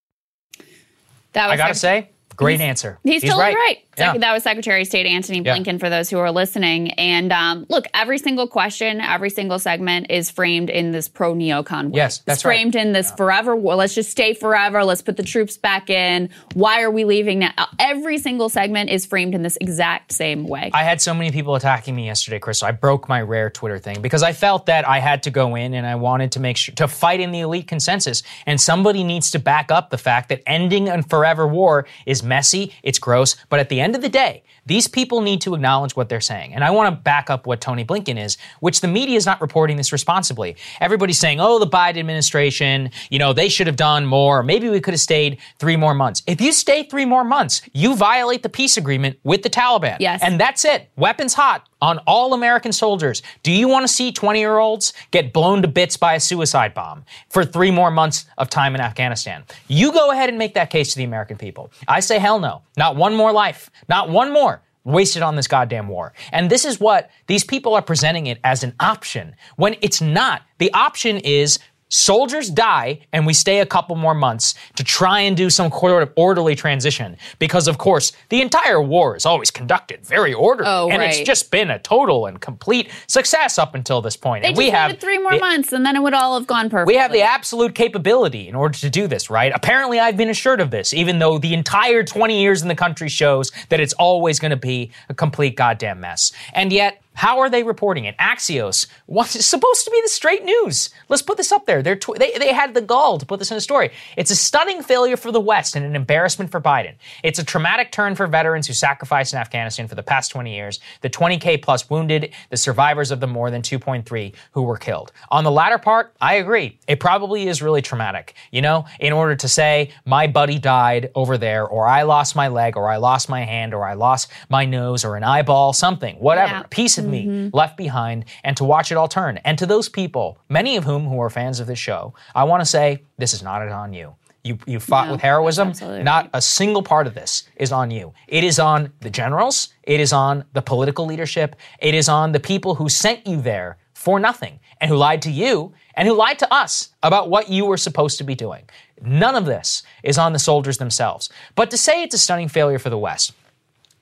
That 1.34 1.48
was 1.48 1.54
I 1.54 1.58
got 1.58 1.68
to 1.70 1.76
say, 1.76 2.12
Great 2.36 2.60
he's, 2.60 2.62
answer. 2.62 3.00
He's, 3.04 3.22
he's 3.22 3.32
totally 3.32 3.54
right. 3.54 3.56
right. 3.56 3.86
Yeah. 3.98 4.18
That 4.18 4.34
was 4.34 4.44
Secretary 4.44 4.82
of 4.82 4.88
State 4.88 5.06
Antony 5.06 5.42
Blinken 5.42 5.74
yeah. 5.74 5.78
for 5.78 5.90
those 5.90 6.10
who 6.10 6.18
are 6.18 6.32
listening. 6.32 6.92
And 6.92 7.32
um, 7.32 7.66
look, 7.70 7.86
every 7.94 8.18
single 8.18 8.48
question, 8.48 9.02
every 9.02 9.30
single 9.30 9.60
segment 9.60 10.08
is 10.10 10.32
framed 10.32 10.70
in 10.70 10.92
this 10.92 11.08
pro 11.08 11.36
neocon 11.36 11.92
way. 11.92 11.98
Yes, 11.98 12.20
that's 12.20 12.38
it's 12.38 12.44
framed 12.44 12.76
right. 12.76 12.86
in 12.86 12.94
this 12.94 13.10
yeah. 13.10 13.16
forever 13.16 13.56
war. 13.56 13.76
Let's 13.76 13.94
just 13.94 14.10
stay 14.10 14.34
forever. 14.34 14.84
Let's 14.84 15.02
put 15.02 15.18
the 15.18 15.24
troops 15.24 15.58
back 15.58 15.90
in. 15.90 16.30
Why 16.54 16.82
are 16.82 16.90
we 16.90 17.04
leaving 17.04 17.40
now? 17.40 17.52
Every 17.80 18.18
single 18.18 18.50
segment 18.50 18.90
is 18.90 19.06
framed 19.06 19.36
in 19.36 19.44
this 19.44 19.58
exact 19.60 20.14
same 20.14 20.48
way. 20.48 20.72
I 20.74 20.84
had 20.84 21.02
so 21.02 21.14
many 21.14 21.32
people 21.32 21.56
attacking 21.56 21.96
me 21.96 22.06
yesterday, 22.06 22.40
Chris. 22.40 22.60
So 22.60 22.68
I 22.68 22.72
broke 22.72 23.10
my 23.10 23.22
rare 23.22 23.50
Twitter 23.50 23.78
thing 23.78 24.02
because 24.02 24.24
I 24.24 24.34
felt 24.34 24.68
that 24.68 24.88
I 24.88 25.00
had 25.00 25.24
to 25.24 25.32
go 25.32 25.56
in 25.56 25.74
and 25.74 25.86
I 25.86 25.96
wanted 25.96 26.32
to 26.34 26.40
make 26.40 26.58
sure 26.58 26.74
to 26.76 26.88
fight 26.88 27.20
in 27.20 27.32
the 27.32 27.42
elite 27.42 27.68
consensus. 27.68 28.24
And 28.46 28.60
somebody 28.60 29.04
needs 29.04 29.32
to 29.32 29.40
back 29.40 29.72
up 29.72 29.90
the 29.90 29.98
fact 29.98 30.30
that 30.30 30.42
ending 30.46 30.88
a 30.88 31.04
forever 31.04 31.46
war 31.46 31.86
is 32.06 32.21
messy. 32.24 32.74
It's 32.84 33.00
gross. 33.00 33.36
But 33.50 33.60
at 33.60 33.70
the 33.70 33.80
end 33.80 33.96
of 33.96 34.02
the 34.02 34.10
day, 34.10 34.44
these 34.66 34.88
people 34.88 35.22
need 35.22 35.42
to 35.42 35.56
acknowledge 35.56 35.96
what 35.96 36.10
they're 36.10 36.22
saying. 36.22 36.54
And 36.54 36.64
I 36.64 36.72
want 36.72 36.94
to 36.94 37.02
back 37.02 37.30
up 37.30 37.48
what 37.48 37.62
Tony 37.62 37.84
Blinken 37.84 38.24
is, 38.24 38.38
which 38.60 38.82
the 38.82 38.88
media 38.88 39.18
is 39.18 39.26
not 39.26 39.42
reporting 39.42 39.78
this 39.78 39.92
responsibly. 39.92 40.56
Everybody's 40.80 41.18
saying, 41.18 41.40
oh, 41.40 41.58
the 41.60 41.68
Biden 41.68 41.98
administration, 41.98 42.92
you 43.10 43.18
know, 43.18 43.34
they 43.34 43.50
should 43.50 43.68
have 43.68 43.76
done 43.76 44.06
more. 44.06 44.44
Maybe 44.44 44.70
we 44.70 44.80
could 44.80 44.94
have 44.94 45.02
stayed 45.02 45.40
three 45.60 45.76
more 45.76 45.94
months. 45.94 46.22
If 46.28 46.42
you 46.42 46.52
stay 46.52 46.84
three 46.84 47.06
more 47.06 47.24
months, 47.24 47.62
you 47.74 47.96
violate 47.96 48.44
the 48.44 48.50
peace 48.50 48.78
agreement 48.78 49.20
with 49.24 49.42
the 49.42 49.50
Taliban. 49.50 49.98
Yes. 50.00 50.22
And 50.24 50.40
that's 50.40 50.64
it. 50.64 50.90
Weapons 50.96 51.34
hot 51.34 51.68
on 51.82 51.98
all 52.00 52.34
American 52.34 52.72
soldiers. 52.72 53.24
Do 53.42 53.52
you 53.52 53.68
want 53.68 53.84
to 53.84 53.88
see 53.88 54.12
20 54.12 54.40
year 54.40 54.58
olds 54.60 54.94
get 55.10 55.34
blown 55.34 55.62
to 55.64 55.68
bits 55.68 55.98
by 55.98 56.14
a 56.14 56.20
suicide 56.20 56.74
bomb 56.74 57.04
for 57.30 57.44
three 57.44 57.72
more 57.72 57.90
months 57.90 58.26
of 58.38 58.50
time 58.50 58.76
in 58.76 58.82
Afghanistan? 58.82 59.44
You 59.68 59.92
go 59.92 60.12
ahead 60.12 60.30
and 60.30 60.38
make 60.38 60.54
that 60.54 60.70
case 60.70 60.92
to 60.92 60.98
the 60.98 61.04
American 61.04 61.38
people. 61.38 61.72
I 61.88 62.00
say 62.12 62.20
hell 62.20 62.40
no. 62.40 62.62
Not 62.78 62.96
one 62.96 63.16
more 63.16 63.32
life. 63.32 63.70
Not 63.88 64.10
one 64.10 64.34
more 64.34 64.62
wasted 64.84 65.22
on 65.22 65.36
this 65.36 65.48
goddamn 65.48 65.88
war. 65.88 66.12
And 66.32 66.50
this 66.50 66.66
is 66.66 66.80
what 66.80 67.10
these 67.28 67.44
people 67.44 67.76
are 67.76 67.82
presenting 67.82 68.28
it 68.28 68.40
as 68.44 68.64
an 68.64 68.74
option 68.80 69.36
when 69.56 69.76
it's 69.82 70.02
not. 70.02 70.42
The 70.58 70.74
option 70.74 71.18
is 71.18 71.60
soldiers 71.92 72.50
die 72.50 73.00
and 73.12 73.28
we 73.28 73.34
stay 73.34 73.60
a 73.60 73.66
couple 73.66 73.96
more 73.96 74.16
months 74.16 74.56
to 74.76 74.84
try 74.84 75.20
and 75.20 75.36
do 75.36 75.50
some 75.50 75.70
sort 75.70 76.02
of 76.02 76.12
orderly 76.16 76.56
transition 76.56 77.18
because 77.38 77.68
of 77.68 77.78
course 77.78 78.14
the 78.30 78.42
entire 78.42 78.82
war 78.82 79.16
is 79.16 79.26
always 79.26 79.52
conducted 79.52 80.00
very 80.06 80.34
orderly 80.34 80.70
oh, 80.70 80.90
and 80.90 81.00
right. 81.00 81.10
it's 81.10 81.28
just 81.28 81.52
been 81.52 81.70
a 81.70 81.78
total 81.80 82.26
and 82.26 82.40
complete 82.40 82.90
success 83.08 83.60
up 83.60 83.76
until 83.76 84.02
this 84.02 84.16
point. 84.16 84.44
They 84.44 84.50
and 84.50 84.58
we 84.58 84.70
have 84.70 85.00
three 85.00 85.18
more 85.18 85.34
the, 85.34 85.40
months 85.40 85.74
and 85.74 85.86
then 85.86 85.98
it 85.98 86.02
would 86.02 86.14
all 86.14 86.40
have 86.40 86.48
gone 86.48 86.70
perfectly. 86.70 86.94
We 86.94 87.00
have 87.00 87.12
the 87.12 87.22
absolute 87.22 87.76
capability 87.76 88.48
in 88.48 88.56
order 88.56 88.78
to 88.80 88.90
do 88.90 89.08
this 89.08 89.30
right? 89.30 89.52
Apparently 89.54 90.00
i've 90.00 90.18
been 90.18 90.30
assured 90.30 90.62
of 90.62 90.72
this 90.72 90.94
even 90.94 91.20
though 91.20 91.38
the 91.38 91.54
entire 91.54 92.04
20 92.04 92.42
years 92.42 92.62
in 92.62 92.70
the 92.70 92.76
country 92.76 93.10
shows 93.10 93.52
that 93.68 93.82
it's 93.82 93.94
always 93.94 94.40
going 94.40 94.52
to 94.52 94.58
be 94.58 94.92
a 95.10 95.14
complete 95.14 95.56
goddamn 95.58 96.00
mess. 96.00 96.32
And 96.54 96.72
yet 96.72 97.02
how 97.22 97.38
are 97.40 97.52
they 97.52 97.62
reporting 97.62 98.06
it? 98.06 98.18
Axios, 98.18 98.88
what's 99.06 99.46
supposed 99.46 99.86
to 99.86 99.92
be 99.92 100.02
the 100.02 100.10
straight 100.10 100.44
news? 100.44 100.90
Let's 101.08 101.22
put 101.22 101.38
this 101.38 101.52
up 101.52 101.68
there. 101.68 101.84
Tw- 101.96 102.18
they, 102.18 102.32
they 102.40 102.52
had 102.52 102.74
the 102.74 102.82
gall 102.82 103.20
to 103.20 103.28
put 103.28 103.38
this 103.38 103.52
in 103.52 103.58
a 103.58 103.62
story. 103.62 103.92
It's 104.18 104.32
a 104.32 104.36
stunning 104.36 104.82
failure 104.82 105.16
for 105.16 105.32
the 105.32 105.40
West 105.40 105.76
and 105.76 105.86
an 105.86 105.96
embarrassment 105.96 106.50
for 106.50 106.60
Biden. 106.60 106.96
It's 107.22 107.38
a 107.38 107.44
traumatic 107.44 107.92
turn 107.92 108.16
for 108.16 108.26
veterans 108.26 108.66
who 108.66 108.74
sacrificed 108.74 109.34
in 109.34 109.40
Afghanistan 109.40 109.88
for 109.88 109.94
the 109.94 110.02
past 110.02 110.32
20 110.32 110.52
years, 110.52 110.80
the 111.02 111.12
20K 111.12 111.62
plus 111.62 111.92
wounded, 111.92 112.34
the 112.50 112.58
survivors 112.58 113.12
of 113.12 113.20
the 113.20 113.28
more 113.28 113.52
than 113.52 113.62
2.3 113.62 114.34
who 114.54 114.64
were 114.64 114.78
killed. 114.78 115.12
On 115.30 115.44
the 115.44 115.52
latter 115.52 115.78
part, 115.78 116.16
I 116.20 116.38
agree. 116.38 116.80
It 116.88 117.00
probably 117.00 117.48
is 117.48 117.62
really 117.62 117.84
traumatic. 117.84 118.34
You 118.50 118.64
know, 118.64 118.86
in 119.00 119.14
order 119.14 119.36
to 119.36 119.48
say, 119.48 119.92
my 120.06 120.26
buddy 120.26 120.58
died 120.58 121.12
over 121.14 121.38
there, 121.38 121.68
or 121.68 121.88
I 121.88 122.02
lost 122.02 122.36
my 122.36 122.48
leg, 122.48 122.78
or 122.78 122.90
I 122.90 122.98
lost 122.98 123.30
my 123.30 123.44
hand, 123.44 123.76
or 123.76 123.86
I 123.86 123.94
lost 123.94 124.32
my 124.50 124.66
nose, 124.66 125.06
or 125.06 125.18
an 125.18 125.24
eyeball, 125.24 125.74
something, 125.74 126.16
whatever, 126.16 126.52
yeah. 126.52 126.64
piece 126.72 126.98
of 126.98 127.11
me 127.12 127.26
mm-hmm. 127.26 127.56
left 127.56 127.78
behind 127.78 128.26
and 128.44 128.58
to 128.58 128.64
watch 128.64 128.92
it 128.92 128.96
all 128.96 129.08
turn. 129.08 129.38
And 129.38 129.58
to 129.60 129.66
those 129.66 129.90
people, 129.90 130.40
many 130.50 130.78
of 130.78 130.84
whom 130.84 131.06
who 131.06 131.20
are 131.22 131.30
fans 131.30 131.60
of 131.60 131.68
this 131.68 131.80
show, 131.80 132.14
I 132.34 132.44
want 132.46 132.62
to 132.62 132.66
say 132.66 133.04
this 133.18 133.34
is 133.34 133.44
not 133.44 133.68
on 133.68 133.94
you. 133.94 134.16
You, 134.44 134.58
you 134.66 134.80
fought 134.80 135.08
no, 135.08 135.14
with 135.14 135.22
heroism. 135.22 135.74
Not 136.04 136.26
right. 136.26 136.30
a 136.34 136.42
single 136.42 136.82
part 136.82 137.06
of 137.06 137.14
this 137.14 137.44
is 137.56 137.72
on 137.72 137.92
you. 137.92 138.14
It 138.28 138.44
is 138.44 138.58
on 138.58 138.92
the 139.02 139.10
generals. 139.10 139.70
It 139.84 140.00
is 140.00 140.12
on 140.12 140.46
the 140.54 140.64
political 140.64 141.06
leadership. 141.06 141.56
It 141.80 141.94
is 141.94 142.10
on 142.10 142.32
the 142.32 142.40
people 142.40 142.76
who 142.76 142.90
sent 142.90 143.28
you 143.28 143.40
there 143.40 143.78
for 143.94 144.20
nothing 144.20 144.60
and 144.80 144.90
who 144.90 144.98
lied 144.98 145.22
to 145.22 145.32
you 145.32 145.74
and 145.94 146.08
who 146.08 146.16
lied 146.16 146.40
to 146.40 146.52
us 146.52 146.90
about 147.04 147.30
what 147.30 147.50
you 147.50 147.66
were 147.66 147.78
supposed 147.78 148.18
to 148.18 148.24
be 148.24 148.34
doing. 148.34 148.68
None 149.00 149.36
of 149.36 149.46
this 149.46 149.84
is 150.04 150.18
on 150.18 150.34
the 150.34 150.40
soldiers 150.40 150.80
themselves. 150.80 151.30
But 151.54 151.70
to 151.70 151.78
say 151.78 152.02
it's 152.02 152.16
a 152.16 152.18
stunning 152.18 152.48
failure 152.48 152.80
for 152.80 152.90
the 152.90 152.98
West, 152.98 153.34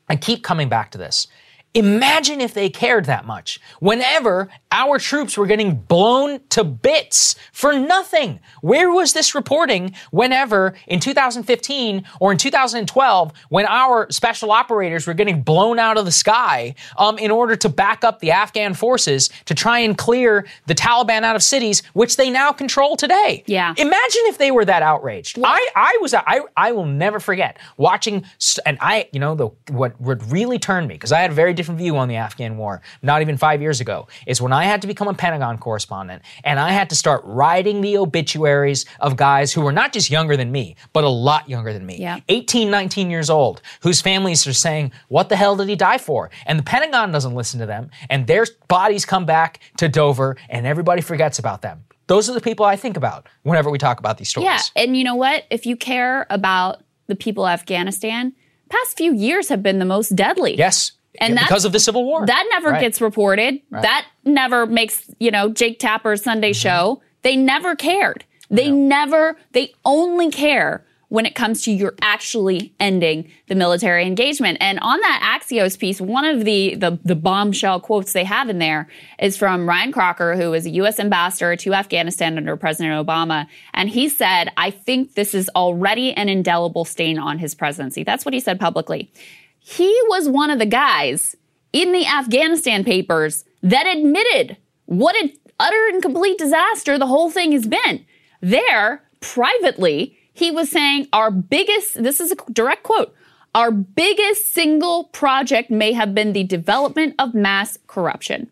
I 0.07 0.15
keep 0.15 0.41
coming 0.41 0.69
back 0.69 0.91
to 0.91 0.97
this. 0.97 1.27
Imagine 1.73 2.41
if 2.41 2.53
they 2.53 2.69
cared 2.69 3.05
that 3.05 3.25
much. 3.25 3.59
Whenever 3.79 4.49
our 4.71 4.99
troops 4.99 5.37
were 5.37 5.47
getting 5.47 5.75
blown 5.75 6.39
to 6.49 6.63
bits 6.63 7.35
for 7.51 7.73
nothing. 7.73 8.39
Where 8.61 8.91
was 8.91 9.13
this 9.13 9.33
reporting 9.33 9.95
whenever 10.11 10.75
in 10.87 10.99
2015 10.99 12.03
or 12.19 12.31
in 12.31 12.37
2012 12.37 13.33
when 13.49 13.65
our 13.65 14.07
special 14.11 14.51
operators 14.51 15.07
were 15.07 15.13
getting 15.13 15.41
blown 15.41 15.79
out 15.79 15.97
of 15.97 16.05
the 16.05 16.11
sky 16.11 16.75
um, 16.97 17.17
in 17.17 17.31
order 17.31 17.55
to 17.55 17.69
back 17.69 18.03
up 18.03 18.19
the 18.19 18.31
Afghan 18.31 18.73
forces 18.73 19.29
to 19.45 19.55
try 19.55 19.79
and 19.79 19.97
clear 19.97 20.45
the 20.67 20.75
Taliban 20.75 21.23
out 21.23 21.35
of 21.35 21.43
cities, 21.43 21.81
which 21.93 22.17
they 22.17 22.29
now 22.29 22.51
control 22.51 22.95
today? 22.95 23.43
Yeah. 23.47 23.73
Imagine 23.77 24.21
if 24.25 24.37
they 24.37 24.51
were 24.51 24.65
that 24.65 24.83
outraged. 24.83 25.39
I, 25.43 25.67
I 25.75 25.97
was, 26.01 26.13
I, 26.13 26.41
I 26.55 26.71
will 26.71 26.85
never 26.85 27.19
forget 27.19 27.57
watching, 27.77 28.25
and 28.65 28.77
I, 28.81 29.09
you 29.11 29.19
know, 29.19 29.35
the, 29.35 29.49
what, 29.71 29.99
what 29.99 30.21
really 30.31 30.59
turned 30.59 30.87
me, 30.87 30.95
because 30.95 31.11
I 31.11 31.19
had 31.19 31.31
a 31.31 31.33
very 31.33 31.53
different 31.59 31.77
view 31.77 31.97
on 31.97 32.07
the 32.07 32.15
Afghan 32.15 32.57
war, 32.57 32.81
not 33.01 33.21
even 33.21 33.37
five 33.37 33.61
years 33.61 33.81
ago, 33.81 34.07
is 34.25 34.41
when 34.41 34.53
I 34.53 34.63
had 34.63 34.81
to 34.81 34.87
become 34.87 35.07
a 35.07 35.13
Pentagon 35.13 35.57
correspondent 35.57 36.23
and 36.43 36.59
I 36.59 36.71
had 36.71 36.89
to 36.89 36.95
start 36.95 37.21
writing 37.25 37.81
the 37.81 37.97
obituaries 37.97 38.85
of 38.99 39.17
guys 39.17 39.51
who 39.51 39.61
were 39.61 39.73
not 39.73 39.93
just 39.93 40.09
younger 40.09 40.37
than 40.37 40.51
me, 40.51 40.75
but 40.93 41.03
a 41.03 41.09
lot 41.09 41.49
younger 41.49 41.73
than 41.73 41.85
me. 41.85 41.97
Yeah. 41.97 42.21
18, 42.29 42.71
19 42.71 43.11
years 43.11 43.29
old, 43.29 43.61
whose 43.81 44.01
families 44.01 44.47
are 44.47 44.53
saying, 44.53 44.91
What 45.09 45.29
the 45.29 45.35
hell 45.35 45.55
did 45.57 45.67
he 45.67 45.75
die 45.75 45.97
for? 45.97 46.31
And 46.45 46.57
the 46.57 46.63
Pentagon 46.63 47.11
doesn't 47.11 47.35
listen 47.35 47.59
to 47.59 47.65
them, 47.65 47.91
and 48.09 48.25
their 48.25 48.45
bodies 48.67 49.05
come 49.05 49.25
back 49.25 49.59
to 49.77 49.89
Dover, 49.89 50.37
and 50.49 50.65
everybody 50.65 51.01
forgets 51.01 51.39
about 51.39 51.61
them. 51.61 51.83
Those 52.07 52.29
are 52.29 52.33
the 52.33 52.41
people 52.41 52.65
I 52.65 52.75
think 52.75 52.97
about 52.97 53.27
whenever 53.43 53.69
we 53.69 53.77
talk 53.77 53.99
about 53.99 54.17
these 54.17 54.29
stories. 54.29 54.47
Yeah, 54.47 54.83
and 54.83 54.97
you 54.97 55.03
know 55.03 55.15
what? 55.15 55.43
If 55.51 55.65
you 55.65 55.75
care 55.75 56.25
about 56.29 56.83
the 57.07 57.15
people 57.15 57.45
of 57.45 57.51
Afghanistan, 57.51 58.33
past 58.69 58.97
few 58.97 59.13
years 59.13 59.49
have 59.49 59.61
been 59.61 59.79
the 59.79 59.85
most 59.85 60.15
deadly. 60.15 60.55
Yes. 60.55 60.93
And 61.19 61.35
because 61.35 61.65
of 61.65 61.71
the 61.71 61.79
Civil 61.79 62.05
War. 62.05 62.25
That 62.25 62.45
never 62.51 62.69
right. 62.69 62.81
gets 62.81 63.01
reported. 63.01 63.61
Right. 63.69 63.81
That 63.81 64.05
never 64.23 64.65
makes, 64.65 65.09
you 65.19 65.31
know, 65.31 65.49
Jake 65.49 65.79
Tapper's 65.79 66.23
Sunday 66.23 66.51
mm-hmm. 66.51 66.59
show. 66.59 67.01
They 67.23 67.35
never 67.35 67.75
cared. 67.75 68.25
They 68.49 68.71
never, 68.71 69.37
they 69.51 69.73
only 69.85 70.31
care 70.31 70.85
when 71.09 71.25
it 71.25 71.35
comes 71.35 71.63
to 71.63 71.71
you're 71.71 71.95
actually 72.01 72.73
ending 72.79 73.31
the 73.47 73.55
military 73.55 74.05
engagement. 74.05 74.57
And 74.61 74.79
on 74.79 74.99
that 75.01 75.41
Axios 75.41 75.77
piece, 75.77 75.99
one 75.99 76.23
of 76.23 76.45
the, 76.45 76.75
the, 76.75 76.99
the 77.03 77.15
bombshell 77.15 77.79
quotes 77.79 78.13
they 78.13 78.23
have 78.23 78.47
in 78.47 78.59
there 78.59 78.87
is 79.19 79.35
from 79.35 79.67
Ryan 79.67 79.91
Crocker, 79.91 80.35
who 80.35 80.53
is 80.53 80.65
a 80.65 80.69
U.S. 80.71 80.99
ambassador 80.99 81.55
to 81.55 81.73
Afghanistan 81.73 82.37
under 82.37 82.55
President 82.55 83.05
Obama. 83.05 83.47
And 83.73 83.89
he 83.89 84.07
said, 84.07 84.51
I 84.55 84.69
think 84.69 85.15
this 85.15 85.33
is 85.33 85.49
already 85.55 86.13
an 86.13 86.29
indelible 86.29 86.85
stain 86.85 87.17
on 87.17 87.39
his 87.39 87.55
presidency. 87.55 88.03
That's 88.03 88.23
what 88.23 88.33
he 88.35 88.39
said 88.39 88.59
publicly. 88.59 89.11
He 89.59 89.95
was 90.07 90.27
one 90.27 90.49
of 90.49 90.59
the 90.59 90.65
guys 90.65 91.35
in 91.73 91.91
the 91.91 92.05
Afghanistan 92.05 92.83
papers 92.83 93.45
that 93.61 93.85
admitted 93.87 94.57
what 94.85 95.15
an 95.15 95.31
utter 95.59 95.87
and 95.91 96.01
complete 96.01 96.37
disaster 96.37 96.97
the 96.97 97.07
whole 97.07 97.29
thing 97.29 97.51
has 97.51 97.67
been. 97.67 98.05
There, 98.41 99.03
privately, 99.19 100.17
he 100.33 100.51
was 100.51 100.69
saying 100.69 101.07
our 101.11 101.29
biggest, 101.29 102.01
this 102.01 102.19
is 102.19 102.31
a 102.31 102.51
direct 102.51 102.83
quote, 102.83 103.13
our 103.53 103.71
biggest 103.71 104.53
single 104.53 105.05
project 105.05 105.69
may 105.69 105.93
have 105.93 106.15
been 106.15 106.33
the 106.33 106.43
development 106.43 107.15
of 107.19 107.33
mass 107.33 107.77
corruption. 107.87 108.49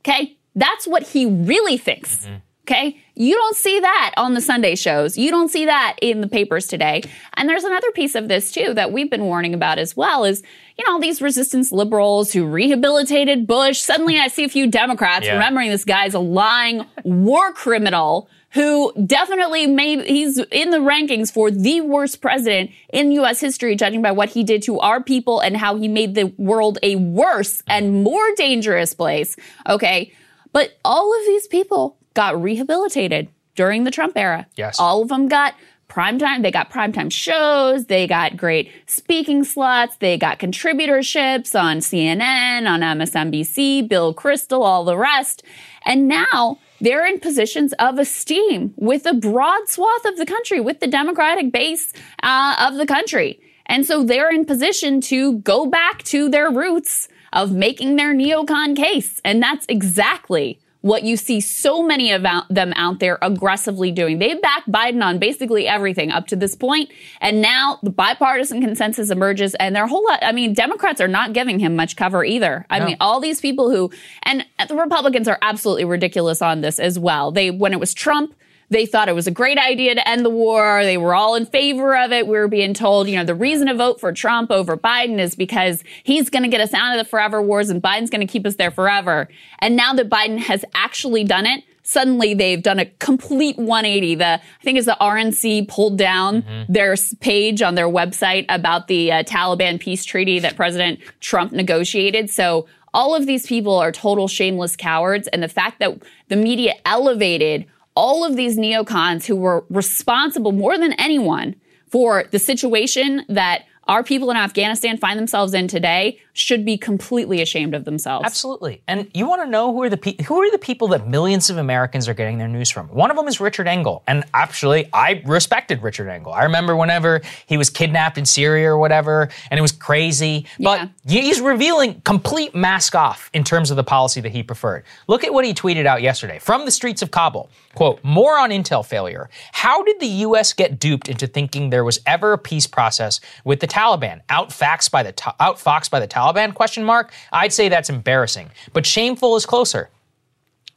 Okay? 0.00 0.36
That's 0.54 0.86
what 0.86 1.08
he 1.08 1.26
really 1.26 1.78
thinks. 1.78 2.26
Mm-hmm. 2.26 2.36
Okay. 2.70 2.96
You 3.16 3.34
don't 3.34 3.56
see 3.56 3.80
that 3.80 4.14
on 4.16 4.34
the 4.34 4.40
Sunday 4.40 4.76
shows. 4.76 5.18
You 5.18 5.30
don't 5.30 5.50
see 5.50 5.66
that 5.66 5.96
in 6.00 6.20
the 6.20 6.28
papers 6.28 6.68
today. 6.68 7.02
And 7.34 7.48
there's 7.48 7.64
another 7.64 7.90
piece 7.90 8.14
of 8.14 8.28
this 8.28 8.52
too 8.52 8.74
that 8.74 8.92
we've 8.92 9.10
been 9.10 9.24
warning 9.24 9.54
about 9.54 9.78
as 9.80 9.96
well 9.96 10.24
is, 10.24 10.42
you 10.78 10.84
know, 10.86 11.00
these 11.00 11.20
resistance 11.20 11.72
liberals 11.72 12.32
who 12.32 12.46
rehabilitated 12.46 13.46
Bush. 13.48 13.78
Suddenly 13.80 14.18
I 14.18 14.28
see 14.28 14.44
a 14.44 14.48
few 14.48 14.68
Democrats 14.68 15.26
Yeah. 15.26 15.32
remembering 15.34 15.70
this 15.70 15.84
guy's 15.84 16.14
a 16.14 16.20
lying 16.20 16.86
war 17.02 17.52
criminal 17.52 18.28
who 18.52 18.92
definitely 19.04 19.66
made, 19.66 20.04
he's 20.06 20.38
in 20.38 20.70
the 20.70 20.78
rankings 20.78 21.32
for 21.32 21.50
the 21.50 21.80
worst 21.80 22.20
president 22.20 22.70
in 22.92 23.10
U.S. 23.12 23.40
history, 23.40 23.74
judging 23.76 24.02
by 24.02 24.12
what 24.12 24.28
he 24.30 24.44
did 24.44 24.62
to 24.62 24.78
our 24.80 25.02
people 25.02 25.40
and 25.40 25.56
how 25.56 25.76
he 25.76 25.88
made 25.88 26.14
the 26.14 26.32
world 26.36 26.78
a 26.84 26.96
worse 26.96 27.62
and 27.68 28.02
more 28.04 28.28
dangerous 28.36 28.94
place. 28.94 29.36
Okay. 29.68 30.12
But 30.52 30.78
all 30.84 31.16
of 31.20 31.26
these 31.26 31.46
people 31.46 31.96
got 32.14 32.40
rehabilitated 32.40 33.28
during 33.54 33.84
the 33.84 33.90
Trump 33.90 34.16
era. 34.16 34.46
Yes. 34.56 34.78
All 34.78 35.02
of 35.02 35.08
them 35.08 35.28
got 35.28 35.54
primetime. 35.88 36.42
They 36.42 36.50
got 36.50 36.70
primetime 36.70 37.12
shows. 37.12 37.86
They 37.86 38.06
got 38.06 38.36
great 38.36 38.70
speaking 38.86 39.44
slots. 39.44 39.96
They 39.96 40.16
got 40.16 40.38
contributorships 40.38 41.60
on 41.60 41.78
CNN, 41.78 42.68
on 42.68 42.80
MSNBC, 42.80 43.88
Bill 43.88 44.14
Kristol, 44.14 44.64
all 44.64 44.84
the 44.84 44.96
rest. 44.96 45.42
And 45.84 46.08
now 46.08 46.58
they're 46.80 47.06
in 47.06 47.20
positions 47.20 47.74
of 47.74 47.98
esteem 47.98 48.72
with 48.76 49.04
a 49.04 49.14
broad 49.14 49.68
swath 49.68 50.04
of 50.06 50.16
the 50.16 50.26
country, 50.26 50.60
with 50.60 50.80
the 50.80 50.86
Democratic 50.86 51.52
base 51.52 51.92
uh, 52.22 52.68
of 52.70 52.76
the 52.76 52.86
country. 52.86 53.40
And 53.66 53.84
so 53.84 54.02
they're 54.02 54.30
in 54.30 54.44
position 54.44 55.00
to 55.02 55.38
go 55.38 55.66
back 55.66 56.02
to 56.04 56.28
their 56.28 56.50
roots 56.50 57.08
of 57.32 57.52
making 57.52 57.96
their 57.96 58.14
neocon 58.14 58.76
case. 58.76 59.20
And 59.24 59.42
that's 59.42 59.66
exactly 59.68 60.58
what 60.82 61.02
you 61.02 61.16
see 61.16 61.40
so 61.40 61.82
many 61.82 62.10
of 62.10 62.22
them 62.22 62.72
out 62.74 63.00
there 63.00 63.18
aggressively 63.20 63.92
doing. 63.92 64.18
They 64.18 64.34
backed 64.34 64.70
Biden 64.70 65.04
on 65.04 65.18
basically 65.18 65.68
everything 65.68 66.10
up 66.10 66.26
to 66.28 66.36
this 66.36 66.54
point, 66.54 66.90
and 67.20 67.42
now 67.42 67.78
the 67.82 67.90
bipartisan 67.90 68.60
consensus 68.62 69.10
emerges, 69.10 69.54
and 69.56 69.76
their 69.76 69.86
whole 69.86 70.04
lot. 70.04 70.20
I 70.22 70.32
mean, 70.32 70.54
Democrats 70.54 71.00
are 71.00 71.08
not 71.08 71.32
giving 71.32 71.58
him 71.58 71.76
much 71.76 71.96
cover 71.96 72.24
either. 72.24 72.64
I 72.70 72.78
No. 72.78 72.86
mean, 72.86 72.96
all 73.00 73.20
these 73.20 73.40
people 73.40 73.70
who, 73.70 73.90
and 74.22 74.44
the 74.68 74.74
Republicans 74.74 75.28
are 75.28 75.38
absolutely 75.42 75.84
ridiculous 75.84 76.40
on 76.40 76.62
this 76.62 76.78
as 76.78 76.98
well. 76.98 77.30
They, 77.30 77.50
when 77.50 77.72
it 77.72 77.80
was 77.80 77.92
Trump, 77.92 78.34
they 78.70 78.86
thought 78.86 79.08
it 79.08 79.14
was 79.14 79.26
a 79.26 79.32
great 79.32 79.58
idea 79.58 79.94
to 79.96 80.08
end 80.08 80.24
the 80.24 80.30
war. 80.30 80.84
They 80.84 80.96
were 80.96 81.14
all 81.14 81.34
in 81.34 81.44
favor 81.44 81.96
of 81.96 82.12
it. 82.12 82.26
We 82.26 82.38
were 82.38 82.48
being 82.48 82.72
told, 82.72 83.08
you 83.08 83.16
know, 83.16 83.24
the 83.24 83.34
reason 83.34 83.66
to 83.66 83.74
vote 83.74 84.00
for 84.00 84.12
Trump 84.12 84.50
over 84.50 84.76
Biden 84.76 85.18
is 85.18 85.34
because 85.34 85.82
he's 86.04 86.30
going 86.30 86.44
to 86.44 86.48
get 86.48 86.60
us 86.60 86.72
out 86.72 86.96
of 86.96 87.04
the 87.04 87.08
forever 87.08 87.42
wars 87.42 87.68
and 87.68 87.82
Biden's 87.82 88.10
going 88.10 88.26
to 88.26 88.32
keep 88.32 88.46
us 88.46 88.54
there 88.54 88.70
forever. 88.70 89.28
And 89.58 89.74
now 89.76 89.92
that 89.94 90.08
Biden 90.08 90.38
has 90.38 90.64
actually 90.72 91.24
done 91.24 91.46
it, 91.46 91.64
suddenly 91.82 92.32
they've 92.32 92.62
done 92.62 92.78
a 92.78 92.86
complete 92.86 93.58
180. 93.58 94.14
The, 94.14 94.24
I 94.24 94.40
think 94.62 94.78
it's 94.78 94.86
the 94.86 94.96
RNC 95.00 95.66
pulled 95.66 95.98
down 95.98 96.44
their 96.68 96.94
page 97.18 97.62
on 97.62 97.74
their 97.74 97.88
website 97.88 98.46
about 98.48 98.86
the 98.86 99.10
uh, 99.10 99.22
Taliban 99.24 99.80
peace 99.80 100.04
treaty 100.04 100.38
that 100.38 100.54
President 100.54 101.00
Trump 101.18 101.50
negotiated. 101.50 102.30
So 102.30 102.68
all 102.94 103.16
of 103.16 103.26
these 103.26 103.46
people 103.46 103.74
are 103.74 103.90
total 103.90 104.28
shameless 104.28 104.76
cowards. 104.76 105.26
And 105.28 105.42
the 105.42 105.48
fact 105.48 105.80
that 105.80 106.00
the 106.28 106.36
media 106.36 106.74
elevated 106.84 107.66
all 107.94 108.24
of 108.24 108.36
these 108.36 108.56
neocons 108.56 109.26
who 109.26 109.36
were 109.36 109.64
responsible 109.68 110.52
more 110.52 110.78
than 110.78 110.92
anyone 110.94 111.56
for 111.88 112.24
the 112.30 112.38
situation 112.38 113.24
that 113.28 113.64
our 113.88 114.04
people 114.04 114.30
in 114.30 114.36
Afghanistan 114.36 114.96
find 114.96 115.18
themselves 115.18 115.52
in 115.52 115.66
today 115.66 116.20
should 116.40 116.64
be 116.64 116.78
completely 116.78 117.42
ashamed 117.42 117.74
of 117.74 117.84
themselves. 117.84 118.24
Absolutely. 118.24 118.82
And 118.88 119.10
you 119.14 119.28
want 119.28 119.42
to 119.42 119.48
know 119.48 119.72
who 119.72 119.82
are 119.82 119.88
the 119.88 119.96
pe- 119.96 120.22
who 120.24 120.40
are 120.42 120.50
the 120.50 120.58
people 120.58 120.88
that 120.88 121.06
millions 121.06 121.50
of 121.50 121.58
Americans 121.58 122.08
are 122.08 122.14
getting 122.14 122.38
their 122.38 122.48
news 122.48 122.70
from? 122.70 122.88
One 122.88 123.10
of 123.10 123.16
them 123.16 123.28
is 123.28 123.40
Richard 123.40 123.68
Engel. 123.68 124.02
And 124.06 124.24
actually, 124.32 124.88
I 124.92 125.22
respected 125.26 125.82
Richard 125.82 126.08
Engel. 126.08 126.32
I 126.32 126.44
remember 126.44 126.74
whenever 126.74 127.20
he 127.46 127.56
was 127.56 127.68
kidnapped 127.68 128.16
in 128.16 128.24
Syria 128.24 128.70
or 128.70 128.78
whatever, 128.78 129.28
and 129.50 129.58
it 129.58 129.60
was 129.60 129.72
crazy. 129.72 130.46
But 130.58 130.88
he's 131.06 131.40
revealing 131.40 132.00
complete 132.04 132.54
mask 132.54 132.94
off 132.94 133.30
in 133.34 133.44
terms 133.44 133.70
of 133.70 133.76
the 133.76 133.84
policy 133.84 134.20
that 134.22 134.32
he 134.32 134.42
preferred. 134.42 134.84
Look 135.08 135.24
at 135.24 135.32
what 135.32 135.44
he 135.44 135.52
tweeted 135.52 135.86
out 135.86 136.00
yesterday 136.00 136.38
from 136.38 136.64
the 136.64 136.70
streets 136.70 137.02
of 137.02 137.10
Kabul. 137.10 137.50
Quote, 137.74 138.02
more 138.02 138.38
on 138.38 138.50
intel 138.50 138.84
failure. 138.84 139.30
How 139.52 139.82
did 139.82 140.00
the 140.00 140.06
US 140.06 140.52
get 140.52 140.80
duped 140.80 141.08
into 141.08 141.26
thinking 141.26 141.70
there 141.70 141.84
was 141.84 142.00
ever 142.06 142.32
a 142.32 142.38
peace 142.38 142.66
process 142.66 143.20
with 143.44 143.60
the 143.60 143.68
Taliban? 143.68 144.22
Outfoxed 144.28 144.90
by 144.90 145.02
the 145.02 145.12
outfoxed 145.12 145.90
by 145.90 146.00
the 146.00 146.08
Taliban? 146.08 146.29
Question 146.54 146.84
mark. 146.84 147.12
I'd 147.32 147.52
say 147.52 147.68
that's 147.68 147.90
embarrassing, 147.90 148.50
but 148.72 148.86
shameful 148.86 149.36
is 149.36 149.46
closer. 149.46 149.90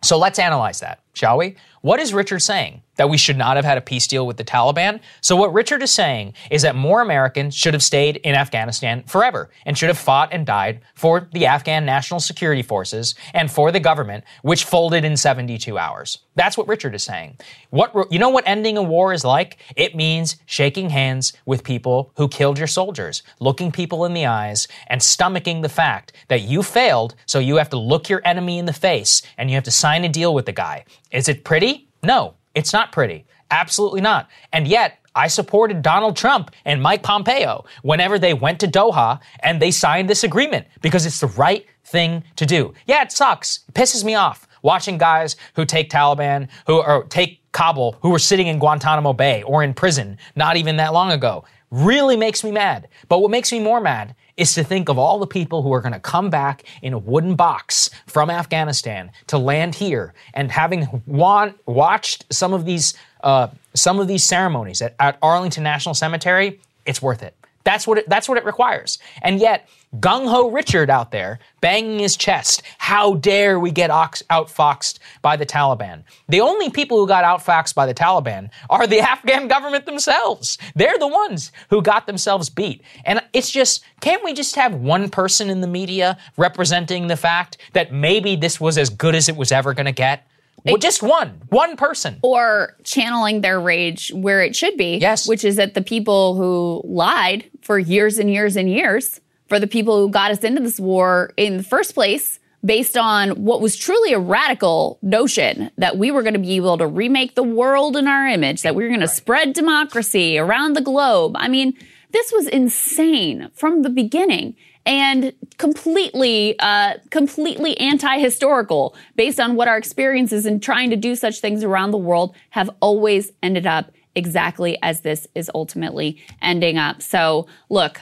So 0.02 0.18
let's 0.18 0.40
analyze 0.40 0.80
that, 0.80 1.00
shall 1.14 1.38
we? 1.38 1.56
What 1.84 2.00
is 2.00 2.14
Richard 2.14 2.40
saying? 2.40 2.82
That 2.96 3.10
we 3.10 3.18
should 3.18 3.38
not 3.38 3.58
have 3.58 3.66
had 3.66 3.78
a 3.78 3.82
peace 3.82 4.08
deal 4.08 4.26
with 4.26 4.38
the 4.38 4.44
Taliban? 4.44 5.02
So, 5.20 5.36
what 5.36 5.52
Richard 5.52 5.82
is 5.82 5.92
saying 5.92 6.34
is 6.50 6.62
that 6.62 6.76
more 6.76 7.02
Americans 7.02 7.56
should 7.56 7.74
have 7.74 7.84
stayed 7.84 8.18
in 8.18 8.36
Afghanistan 8.36 9.04
forever 9.04 9.50
and 9.66 9.78
should 9.78 9.90
have 9.90 9.98
fought 9.98 10.30
and 10.32 10.46
died 10.46 10.80
for 10.94 11.28
the 11.34 11.46
Afghan 11.48 11.86
National 11.86 12.20
Security 12.20 12.62
Forces 12.62 13.16
and 13.34 13.52
for 13.52 13.72
the 13.72 13.80
government, 13.80 14.24
which 14.44 14.64
folded 14.64 15.04
in 15.04 15.18
72 15.18 15.78
hours. 15.78 16.20
That's 16.36 16.58
what 16.58 16.68
Richard 16.68 16.96
is 16.96 17.04
saying. 17.04 17.38
What 17.70 18.12
you 18.12 18.20
know 18.20 18.30
what 18.30 18.48
ending 18.48 18.78
a 18.78 18.84
war 18.84 19.12
is 19.12 19.26
like? 19.26 19.58
It 19.76 19.96
means 19.96 20.38
shaking 20.46 20.92
hands 20.92 21.34
with 21.46 21.64
people 21.64 22.12
who 22.16 22.28
killed 22.28 22.58
your 22.60 22.68
soldiers, 22.68 23.24
looking 23.40 23.72
people 23.72 24.06
in 24.06 24.14
the 24.14 24.28
eyes, 24.28 24.68
and 24.88 25.02
stomaching 25.02 25.64
the 25.64 25.70
fact 25.70 26.14
that 26.30 26.42
you 26.42 26.64
failed, 26.64 27.16
so 27.26 27.40
you 27.40 27.58
have 27.58 27.70
to 27.70 27.78
look 27.78 28.08
your 28.08 28.22
enemy 28.24 28.58
in 28.58 28.66
the 28.66 28.74
face 28.74 29.22
and 29.38 29.50
you 29.50 29.56
have 29.56 29.64
to 29.66 29.72
sign 29.72 30.06
a 30.06 30.10
deal 30.10 30.34
with 30.34 30.46
the 30.46 30.52
guy. 30.52 30.86
Is 31.14 31.30
it 31.30 31.46
pretty? 31.46 31.88
No, 32.04 32.34
it's 32.56 32.74
not 32.74 32.92
pretty. 32.92 33.26
Absolutely 33.52 34.02
not. 34.02 34.30
And 34.52 34.68
yet, 34.68 35.00
I 35.16 35.28
supported 35.28 35.84
Donald 35.84 36.18
Trump 36.18 36.50
and 36.66 36.82
Mike 36.82 37.04
Pompeo 37.04 37.66
whenever 37.84 38.18
they 38.18 38.34
went 38.34 38.60
to 38.62 38.68
Doha 38.68 39.20
and 39.42 39.62
they 39.62 39.70
signed 39.70 40.10
this 40.10 40.24
agreement 40.24 40.66
because 40.82 41.06
it's 41.06 41.20
the 41.20 41.28
right 41.28 41.66
thing 41.86 42.24
to 42.36 42.48
do. 42.48 42.74
Yeah, 42.88 43.04
it 43.04 43.12
sucks. 43.12 43.60
It 43.70 43.76
pisses 43.76 44.04
me 44.04 44.16
off 44.16 44.48
watching 44.64 44.98
guys 44.98 45.36
who 45.56 45.66
take 45.66 45.92
Taliban, 45.92 46.48
who 46.66 46.82
or 46.82 47.04
take 47.06 47.42
Kabul, 47.52 47.96
who 48.02 48.10
were 48.10 48.18
sitting 48.20 48.48
in 48.48 48.58
Guantanamo 48.58 49.14
Bay 49.14 49.44
or 49.44 49.62
in 49.62 49.76
prison 49.76 50.18
not 50.36 50.58
even 50.58 50.78
that 50.78 50.94
long 50.94 51.12
ago. 51.12 51.46
Really 51.70 52.18
makes 52.18 52.44
me 52.44 52.52
mad. 52.52 52.88
But 53.08 53.20
what 53.20 53.30
makes 53.30 53.52
me 53.52 53.60
more 53.60 53.82
mad 53.82 54.16
is 54.38 54.54
to 54.54 54.64
think 54.64 54.90
of 54.90 54.98
all 54.98 55.20
the 55.20 55.28
people 55.28 55.62
who 55.62 55.74
are 55.74 55.82
going 55.82 55.94
to 55.94 56.00
come 56.00 56.30
back 56.30 56.64
in 56.82 56.94
a 56.94 56.98
wooden 56.98 57.36
box 57.36 57.90
from 58.08 58.30
Afghanistan 58.30 59.12
to 59.28 59.38
land 59.38 59.76
here 59.76 60.14
and 60.34 60.52
having 60.52 61.02
wa- 61.06 61.52
watched 61.66 62.26
some 62.34 62.54
of 62.54 62.66
these 62.66 62.96
uh, 63.24 63.48
some 63.74 64.00
of 64.00 64.08
these 64.08 64.24
ceremonies 64.24 64.82
at, 64.82 64.96
at 65.00 65.18
Arlington 65.22 65.64
National 65.64 65.96
Cemetery, 65.96 66.60
it's 66.86 67.02
worth 67.02 67.24
it. 67.24 67.36
That's 67.64 67.88
what 67.88 68.00
it, 68.00 68.10
that's 68.10 68.28
what 68.28 68.38
it 68.38 68.46
requires. 68.46 69.00
And 69.22 69.40
yet, 69.40 69.70
gung 70.00 70.28
ho 70.28 70.50
Richard 70.50 70.90
out 70.90 71.12
there 71.12 71.40
banging 71.62 72.00
his 72.00 72.18
chest. 72.18 72.64
How 72.78 73.16
dare 73.16 73.60
we 73.60 73.72
get 73.72 73.90
ox- 73.90 74.24
outfoxed 74.30 75.00
by 75.22 75.36
the 75.36 75.46
Taliban? 75.46 76.04
The 76.30 76.42
only 76.42 76.70
people 76.70 76.98
who 76.98 77.08
got 77.08 77.24
outfoxed 77.24 77.76
by 77.76 77.86
the 77.86 77.94
Taliban 77.94 78.50
are 78.70 78.88
the 78.88 79.00
Afghan 79.12 79.48
government 79.48 79.86
themselves. 79.86 80.58
They're 80.76 80.98
the 80.98 81.08
ones 81.08 81.52
who 81.70 81.82
got 81.82 82.08
themselves 82.08 82.50
beat. 82.50 82.82
And 83.06 83.22
it's 83.34 83.52
just, 83.52 83.84
can't 84.02 84.24
we 84.24 84.34
just 84.34 84.56
have 84.56 84.74
one 84.74 85.10
person 85.10 85.50
in 85.50 85.62
the 85.62 85.68
media 85.68 86.18
representing 86.38 87.08
the 87.08 87.18
fact 87.18 87.58
that 87.74 87.94
maybe 87.94 88.36
this 88.36 88.60
was 88.60 88.78
as 88.78 88.90
good 88.90 89.16
as 89.16 89.30
it 89.30 89.36
was 89.36 89.52
ever 89.52 89.74
going 89.74 89.86
to 89.86 89.92
get? 89.92 90.28
Well, 90.66 90.78
just 90.78 91.04
one, 91.04 91.42
one 91.50 91.76
person. 91.76 92.20
Or 92.22 92.78
channeling 92.84 93.42
their 93.42 93.60
rage 93.60 94.12
where 94.16 94.42
it 94.42 94.56
should 94.56 94.78
be. 94.78 94.98
Yes. 94.98 95.28
Which 95.28 95.44
is 95.44 95.58
that 95.58 95.74
the 95.74 95.82
people 95.82 96.36
who 96.36 96.82
lied 96.86 97.50
for 97.62 97.78
years 97.78 98.18
and 98.18 98.30
years 98.30 98.56
and 98.56 98.70
years, 98.70 99.20
for 99.48 99.60
the 99.60 99.68
people 99.68 100.00
who 100.00 100.10
got 100.10 100.32
us 100.32 100.40
into 100.40 100.62
this 100.62 100.80
war 100.80 101.32
in 101.38 101.58
the 101.58 101.64
first 101.64 101.94
place, 101.94 102.40
based 102.66 102.98
on 102.98 103.32
what 103.32 103.60
was 103.60 103.76
truly 103.76 104.14
a 104.14 104.20
radical 104.20 104.98
notion 105.02 105.70
that 105.78 105.98
we 105.98 106.12
were 106.12 106.22
going 106.22 106.34
to 106.34 106.40
be 106.40 106.56
able 106.56 106.78
to 106.78 106.88
remake 106.88 107.36
the 107.36 107.44
world 107.44 107.98
in 107.98 108.08
our 108.08 108.26
image, 108.26 108.62
that 108.62 108.74
we 108.74 108.84
were 108.84 108.90
going 108.90 109.02
to 109.02 109.08
spread 109.08 109.52
democracy 109.52 110.38
around 110.38 110.74
the 110.74 110.82
globe. 110.82 111.34
I 111.36 111.50
mean, 111.50 111.74
this 112.12 112.32
was 112.32 112.48
insane 112.48 113.50
from 113.54 113.82
the 113.82 113.90
beginning 113.90 114.56
and 114.86 115.34
completely, 115.58 116.58
uh, 116.60 116.94
completely 117.10 117.78
anti-historical 117.80 118.96
based 119.16 119.40
on 119.40 119.56
what 119.56 119.68
our 119.68 119.78
experiences 119.78 120.46
in 120.46 120.60
trying 120.60 120.90
to 120.90 120.96
do 120.96 121.16
such 121.16 121.40
things 121.40 121.64
around 121.64 121.92
the 121.92 121.98
world 121.98 122.34
have 122.52 122.70
always 122.82 123.32
ended 123.42 123.68
up 123.68 123.92
exactly 124.16 124.78
as 124.82 125.02
this 125.02 125.28
is 125.36 125.50
ultimately 125.56 126.22
ending 126.42 126.78
up. 126.78 127.02
So 127.02 127.48
look, 127.70 128.02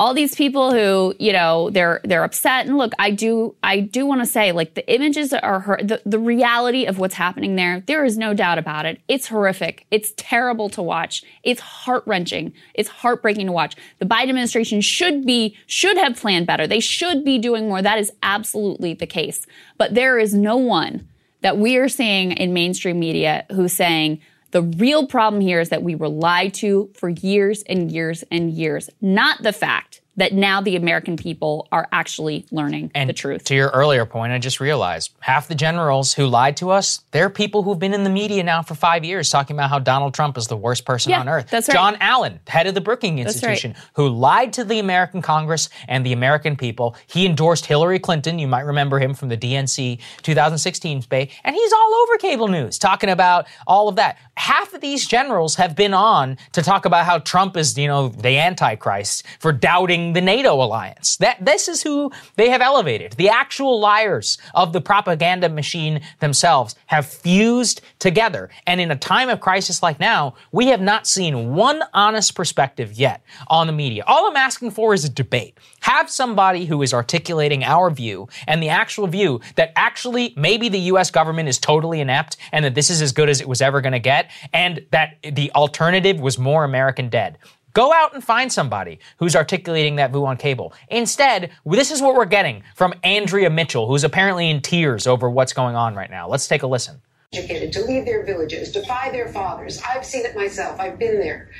all 0.00 0.14
these 0.14 0.34
people 0.34 0.72
who 0.72 1.14
you 1.18 1.30
know 1.30 1.68
they're 1.70 2.00
they're 2.04 2.24
upset. 2.24 2.66
And 2.66 2.78
look 2.78 2.92
i 2.98 3.10
do 3.10 3.54
i 3.62 3.80
do 3.80 4.06
want 4.06 4.22
to 4.22 4.26
say 4.26 4.50
like 4.50 4.74
the 4.74 4.92
images 4.92 5.34
are 5.34 5.60
her, 5.60 5.78
the, 5.82 6.00
the 6.06 6.18
reality 6.18 6.86
of 6.86 6.98
what's 6.98 7.14
happening 7.14 7.54
there 7.56 7.80
there 7.80 8.04
is 8.04 8.16
no 8.16 8.32
doubt 8.32 8.58
about 8.58 8.86
it. 8.86 9.00
It's 9.08 9.28
horrific. 9.28 9.86
It's 9.90 10.12
terrible 10.16 10.70
to 10.70 10.82
watch. 10.82 11.22
It's 11.42 11.60
heart-wrenching. 11.60 12.54
It's 12.72 12.88
heartbreaking 12.88 13.46
to 13.46 13.52
watch. 13.52 13.76
The 13.98 14.06
biden 14.06 14.30
administration 14.30 14.80
should 14.80 15.26
be 15.26 15.54
should 15.66 15.98
have 15.98 16.16
planned 16.16 16.46
better. 16.46 16.66
They 16.66 16.80
should 16.80 17.22
be 17.22 17.38
doing 17.38 17.68
more. 17.68 17.82
That 17.82 17.98
is 17.98 18.10
absolutely 18.22 18.94
the 18.94 19.06
case. 19.06 19.46
But 19.76 19.94
there 19.94 20.18
is 20.18 20.32
no 20.32 20.56
one 20.56 21.06
that 21.42 21.58
we 21.58 21.76
are 21.76 21.88
seeing 21.88 22.32
in 22.32 22.54
mainstream 22.54 22.98
media 22.98 23.44
who's 23.50 23.74
saying 23.74 24.20
the 24.50 24.62
real 24.62 25.06
problem 25.06 25.40
here 25.40 25.60
is 25.60 25.68
that 25.68 25.82
we 25.82 25.94
were 25.94 26.08
lied 26.08 26.54
to 26.54 26.90
for 26.94 27.08
years 27.08 27.62
and 27.68 27.90
years 27.90 28.24
and 28.30 28.50
years, 28.50 28.90
not 29.00 29.42
the 29.42 29.52
fact 29.52 29.99
that 30.16 30.32
now 30.32 30.60
the 30.60 30.76
American 30.76 31.16
people 31.16 31.68
are 31.72 31.88
actually 31.92 32.44
learning 32.50 32.90
and 32.94 33.08
the 33.08 33.14
truth. 33.14 33.44
To 33.44 33.54
your 33.54 33.68
earlier 33.70 34.04
point, 34.04 34.32
I 34.32 34.38
just 34.38 34.60
realized 34.60 35.12
half 35.20 35.48
the 35.48 35.54
generals 35.54 36.12
who 36.14 36.26
lied 36.26 36.56
to 36.58 36.70
us, 36.70 37.02
they're 37.12 37.30
people 37.30 37.62
who've 37.62 37.78
been 37.78 37.94
in 37.94 38.04
the 38.04 38.10
media 38.10 38.42
now 38.42 38.62
for 38.62 38.74
five 38.74 39.04
years 39.04 39.30
talking 39.30 39.56
about 39.56 39.70
how 39.70 39.78
Donald 39.78 40.14
Trump 40.14 40.36
is 40.36 40.48
the 40.48 40.56
worst 40.56 40.84
person 40.84 41.10
Yeah, 41.10 41.20
on 41.20 41.28
earth. 41.28 41.48
that's 41.50 41.68
right. 41.68 41.74
John 41.74 41.96
Allen, 42.00 42.40
head 42.46 42.66
of 42.66 42.74
the 42.74 42.80
Brookings 42.80 43.20
Institution, 43.20 43.72
right. 43.72 43.82
who 43.94 44.08
lied 44.08 44.52
to 44.54 44.64
the 44.64 44.78
American 44.78 45.22
Congress 45.22 45.68
and 45.88 46.04
the 46.04 46.12
American 46.12 46.56
people. 46.56 46.96
He 47.06 47.24
endorsed 47.26 47.66
Hillary 47.66 47.98
Clinton. 47.98 48.38
You 48.38 48.48
might 48.48 48.66
remember 48.66 48.98
him 48.98 49.14
from 49.14 49.28
the 49.28 49.36
DNC 49.36 50.00
2016 50.22 51.00
debate. 51.00 51.30
And 51.44 51.54
he's 51.54 51.72
all 51.72 51.94
over 51.94 52.18
cable 52.18 52.48
news 52.48 52.78
talking 52.78 53.10
about 53.10 53.46
all 53.66 53.88
of 53.88 53.96
that. 53.96 54.18
Half 54.36 54.74
of 54.74 54.80
these 54.80 55.06
generals 55.06 55.54
have 55.56 55.76
been 55.76 55.94
on 55.94 56.38
to 56.52 56.62
talk 56.62 56.84
about 56.84 57.04
how 57.06 57.18
Trump 57.18 57.56
is, 57.56 57.76
you 57.76 57.86
know, 57.86 58.08
the 58.08 58.38
Antichrist 58.38 59.24
for 59.38 59.52
doubting 59.52 59.99
the 60.12 60.20
NATO 60.20 60.54
alliance. 60.54 61.16
That 61.18 61.44
this 61.44 61.68
is 61.68 61.82
who 61.82 62.10
they 62.36 62.50
have 62.50 62.60
elevated. 62.60 63.12
The 63.12 63.28
actual 63.28 63.78
liars 63.80 64.38
of 64.54 64.72
the 64.72 64.80
propaganda 64.80 65.48
machine 65.48 66.00
themselves 66.18 66.74
have 66.86 67.06
fused 67.06 67.80
together. 67.98 68.50
And 68.66 68.80
in 68.80 68.90
a 68.90 68.96
time 68.96 69.28
of 69.28 69.40
crisis 69.40 69.82
like 69.82 70.00
now, 70.00 70.34
we 70.52 70.66
have 70.68 70.80
not 70.80 71.06
seen 71.06 71.54
one 71.54 71.82
honest 71.94 72.34
perspective 72.34 72.92
yet 72.94 73.22
on 73.48 73.66
the 73.66 73.72
media. 73.72 74.04
All 74.06 74.28
I'm 74.28 74.36
asking 74.36 74.72
for 74.72 74.94
is 74.94 75.04
a 75.04 75.08
debate. 75.08 75.58
Have 75.80 76.10
somebody 76.10 76.64
who 76.64 76.82
is 76.82 76.92
articulating 76.92 77.64
our 77.64 77.90
view 77.90 78.28
and 78.46 78.62
the 78.62 78.68
actual 78.68 79.06
view 79.06 79.40
that 79.56 79.72
actually 79.76 80.34
maybe 80.36 80.68
the 80.68 80.80
US 80.92 81.10
government 81.10 81.48
is 81.48 81.58
totally 81.58 82.00
inept 82.00 82.36
and 82.52 82.64
that 82.64 82.74
this 82.74 82.90
is 82.90 83.02
as 83.02 83.12
good 83.12 83.28
as 83.28 83.40
it 83.40 83.48
was 83.48 83.62
ever 83.62 83.80
going 83.80 83.92
to 83.92 83.98
get 83.98 84.30
and 84.52 84.84
that 84.90 85.16
the 85.22 85.50
alternative 85.52 86.20
was 86.20 86.38
more 86.38 86.64
American 86.64 87.08
dead. 87.08 87.38
Go 87.72 87.92
out 87.92 88.14
and 88.14 88.22
find 88.22 88.52
somebody 88.52 88.98
who's 89.18 89.36
articulating 89.36 89.96
that 89.96 90.10
view 90.10 90.26
on 90.26 90.36
cable. 90.36 90.72
Instead, 90.88 91.50
this 91.64 91.90
is 91.90 92.02
what 92.02 92.14
we're 92.14 92.24
getting 92.24 92.62
from 92.74 92.94
Andrea 93.04 93.50
Mitchell, 93.50 93.86
who's 93.86 94.04
apparently 94.04 94.50
in 94.50 94.60
tears 94.60 95.06
over 95.06 95.30
what's 95.30 95.52
going 95.52 95.76
on 95.76 95.94
right 95.94 96.10
now. 96.10 96.28
Let's 96.28 96.48
take 96.48 96.62
a 96.62 96.66
listen. 96.66 97.00
educated 97.32 97.72
to 97.72 97.82
leave 97.84 98.04
their 98.04 98.24
villages, 98.24 98.72
defy 98.72 99.10
their 99.10 99.28
fathers. 99.28 99.80
I've 99.86 100.04
seen 100.04 100.26
it 100.26 100.34
myself. 100.34 100.80
I've 100.80 100.98
been 100.98 101.20
there. 101.20 101.50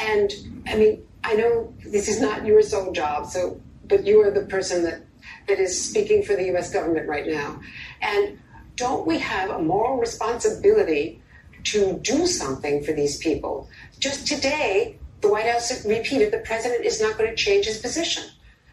And 0.00 0.32
I 0.68 0.76
mean, 0.76 1.02
I 1.24 1.34
know 1.34 1.74
this 1.84 2.08
is 2.08 2.20
not 2.20 2.46
your 2.46 2.62
sole 2.62 2.92
job, 2.92 3.26
so 3.26 3.60
but 3.84 4.06
you 4.06 4.20
are 4.22 4.30
the 4.30 4.46
person 4.46 4.84
that 4.84 5.02
that 5.48 5.58
is 5.58 5.82
speaking 5.84 6.22
for 6.22 6.36
the 6.36 6.56
US 6.56 6.72
government 6.72 7.08
right 7.08 7.26
now. 7.26 7.60
And 8.00 8.38
don't 8.76 9.06
we 9.06 9.18
have 9.18 9.50
a 9.50 9.60
moral 9.60 9.98
responsibility 9.98 11.20
to 11.64 11.98
do 11.98 12.26
something 12.26 12.82
for 12.82 12.92
these 12.92 13.18
people? 13.18 13.68
Just 13.98 14.26
today, 14.26 14.96
the 15.20 15.28
White 15.28 15.46
House 15.46 15.84
repeated 15.84 16.32
the 16.32 16.38
president 16.38 16.84
is 16.84 17.00
not 17.00 17.18
going 17.18 17.30
to 17.30 17.36
change 17.36 17.66
his 17.66 17.78
position. 17.78 18.24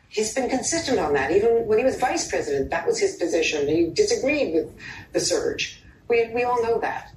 He's 0.10 0.34
been 0.34 0.50
consistent 0.50 1.00
on 1.00 1.14
that. 1.14 1.32
Even 1.32 1.68
when 1.68 1.78
he 1.78 1.84
was 1.84 2.00
vice 2.00 2.30
president, 2.30 2.70
that 2.70 2.88
was 2.88 3.00
his 3.00 3.16
position. 3.18 3.68
He 3.68 3.90
disagreed 3.90 4.54
with 4.54 4.74
the 5.14 5.20
surge. 5.20 5.82
We, 6.08 6.30
we 6.34 6.44
all 6.44 6.62
know 6.64 6.80
that. 6.80 7.12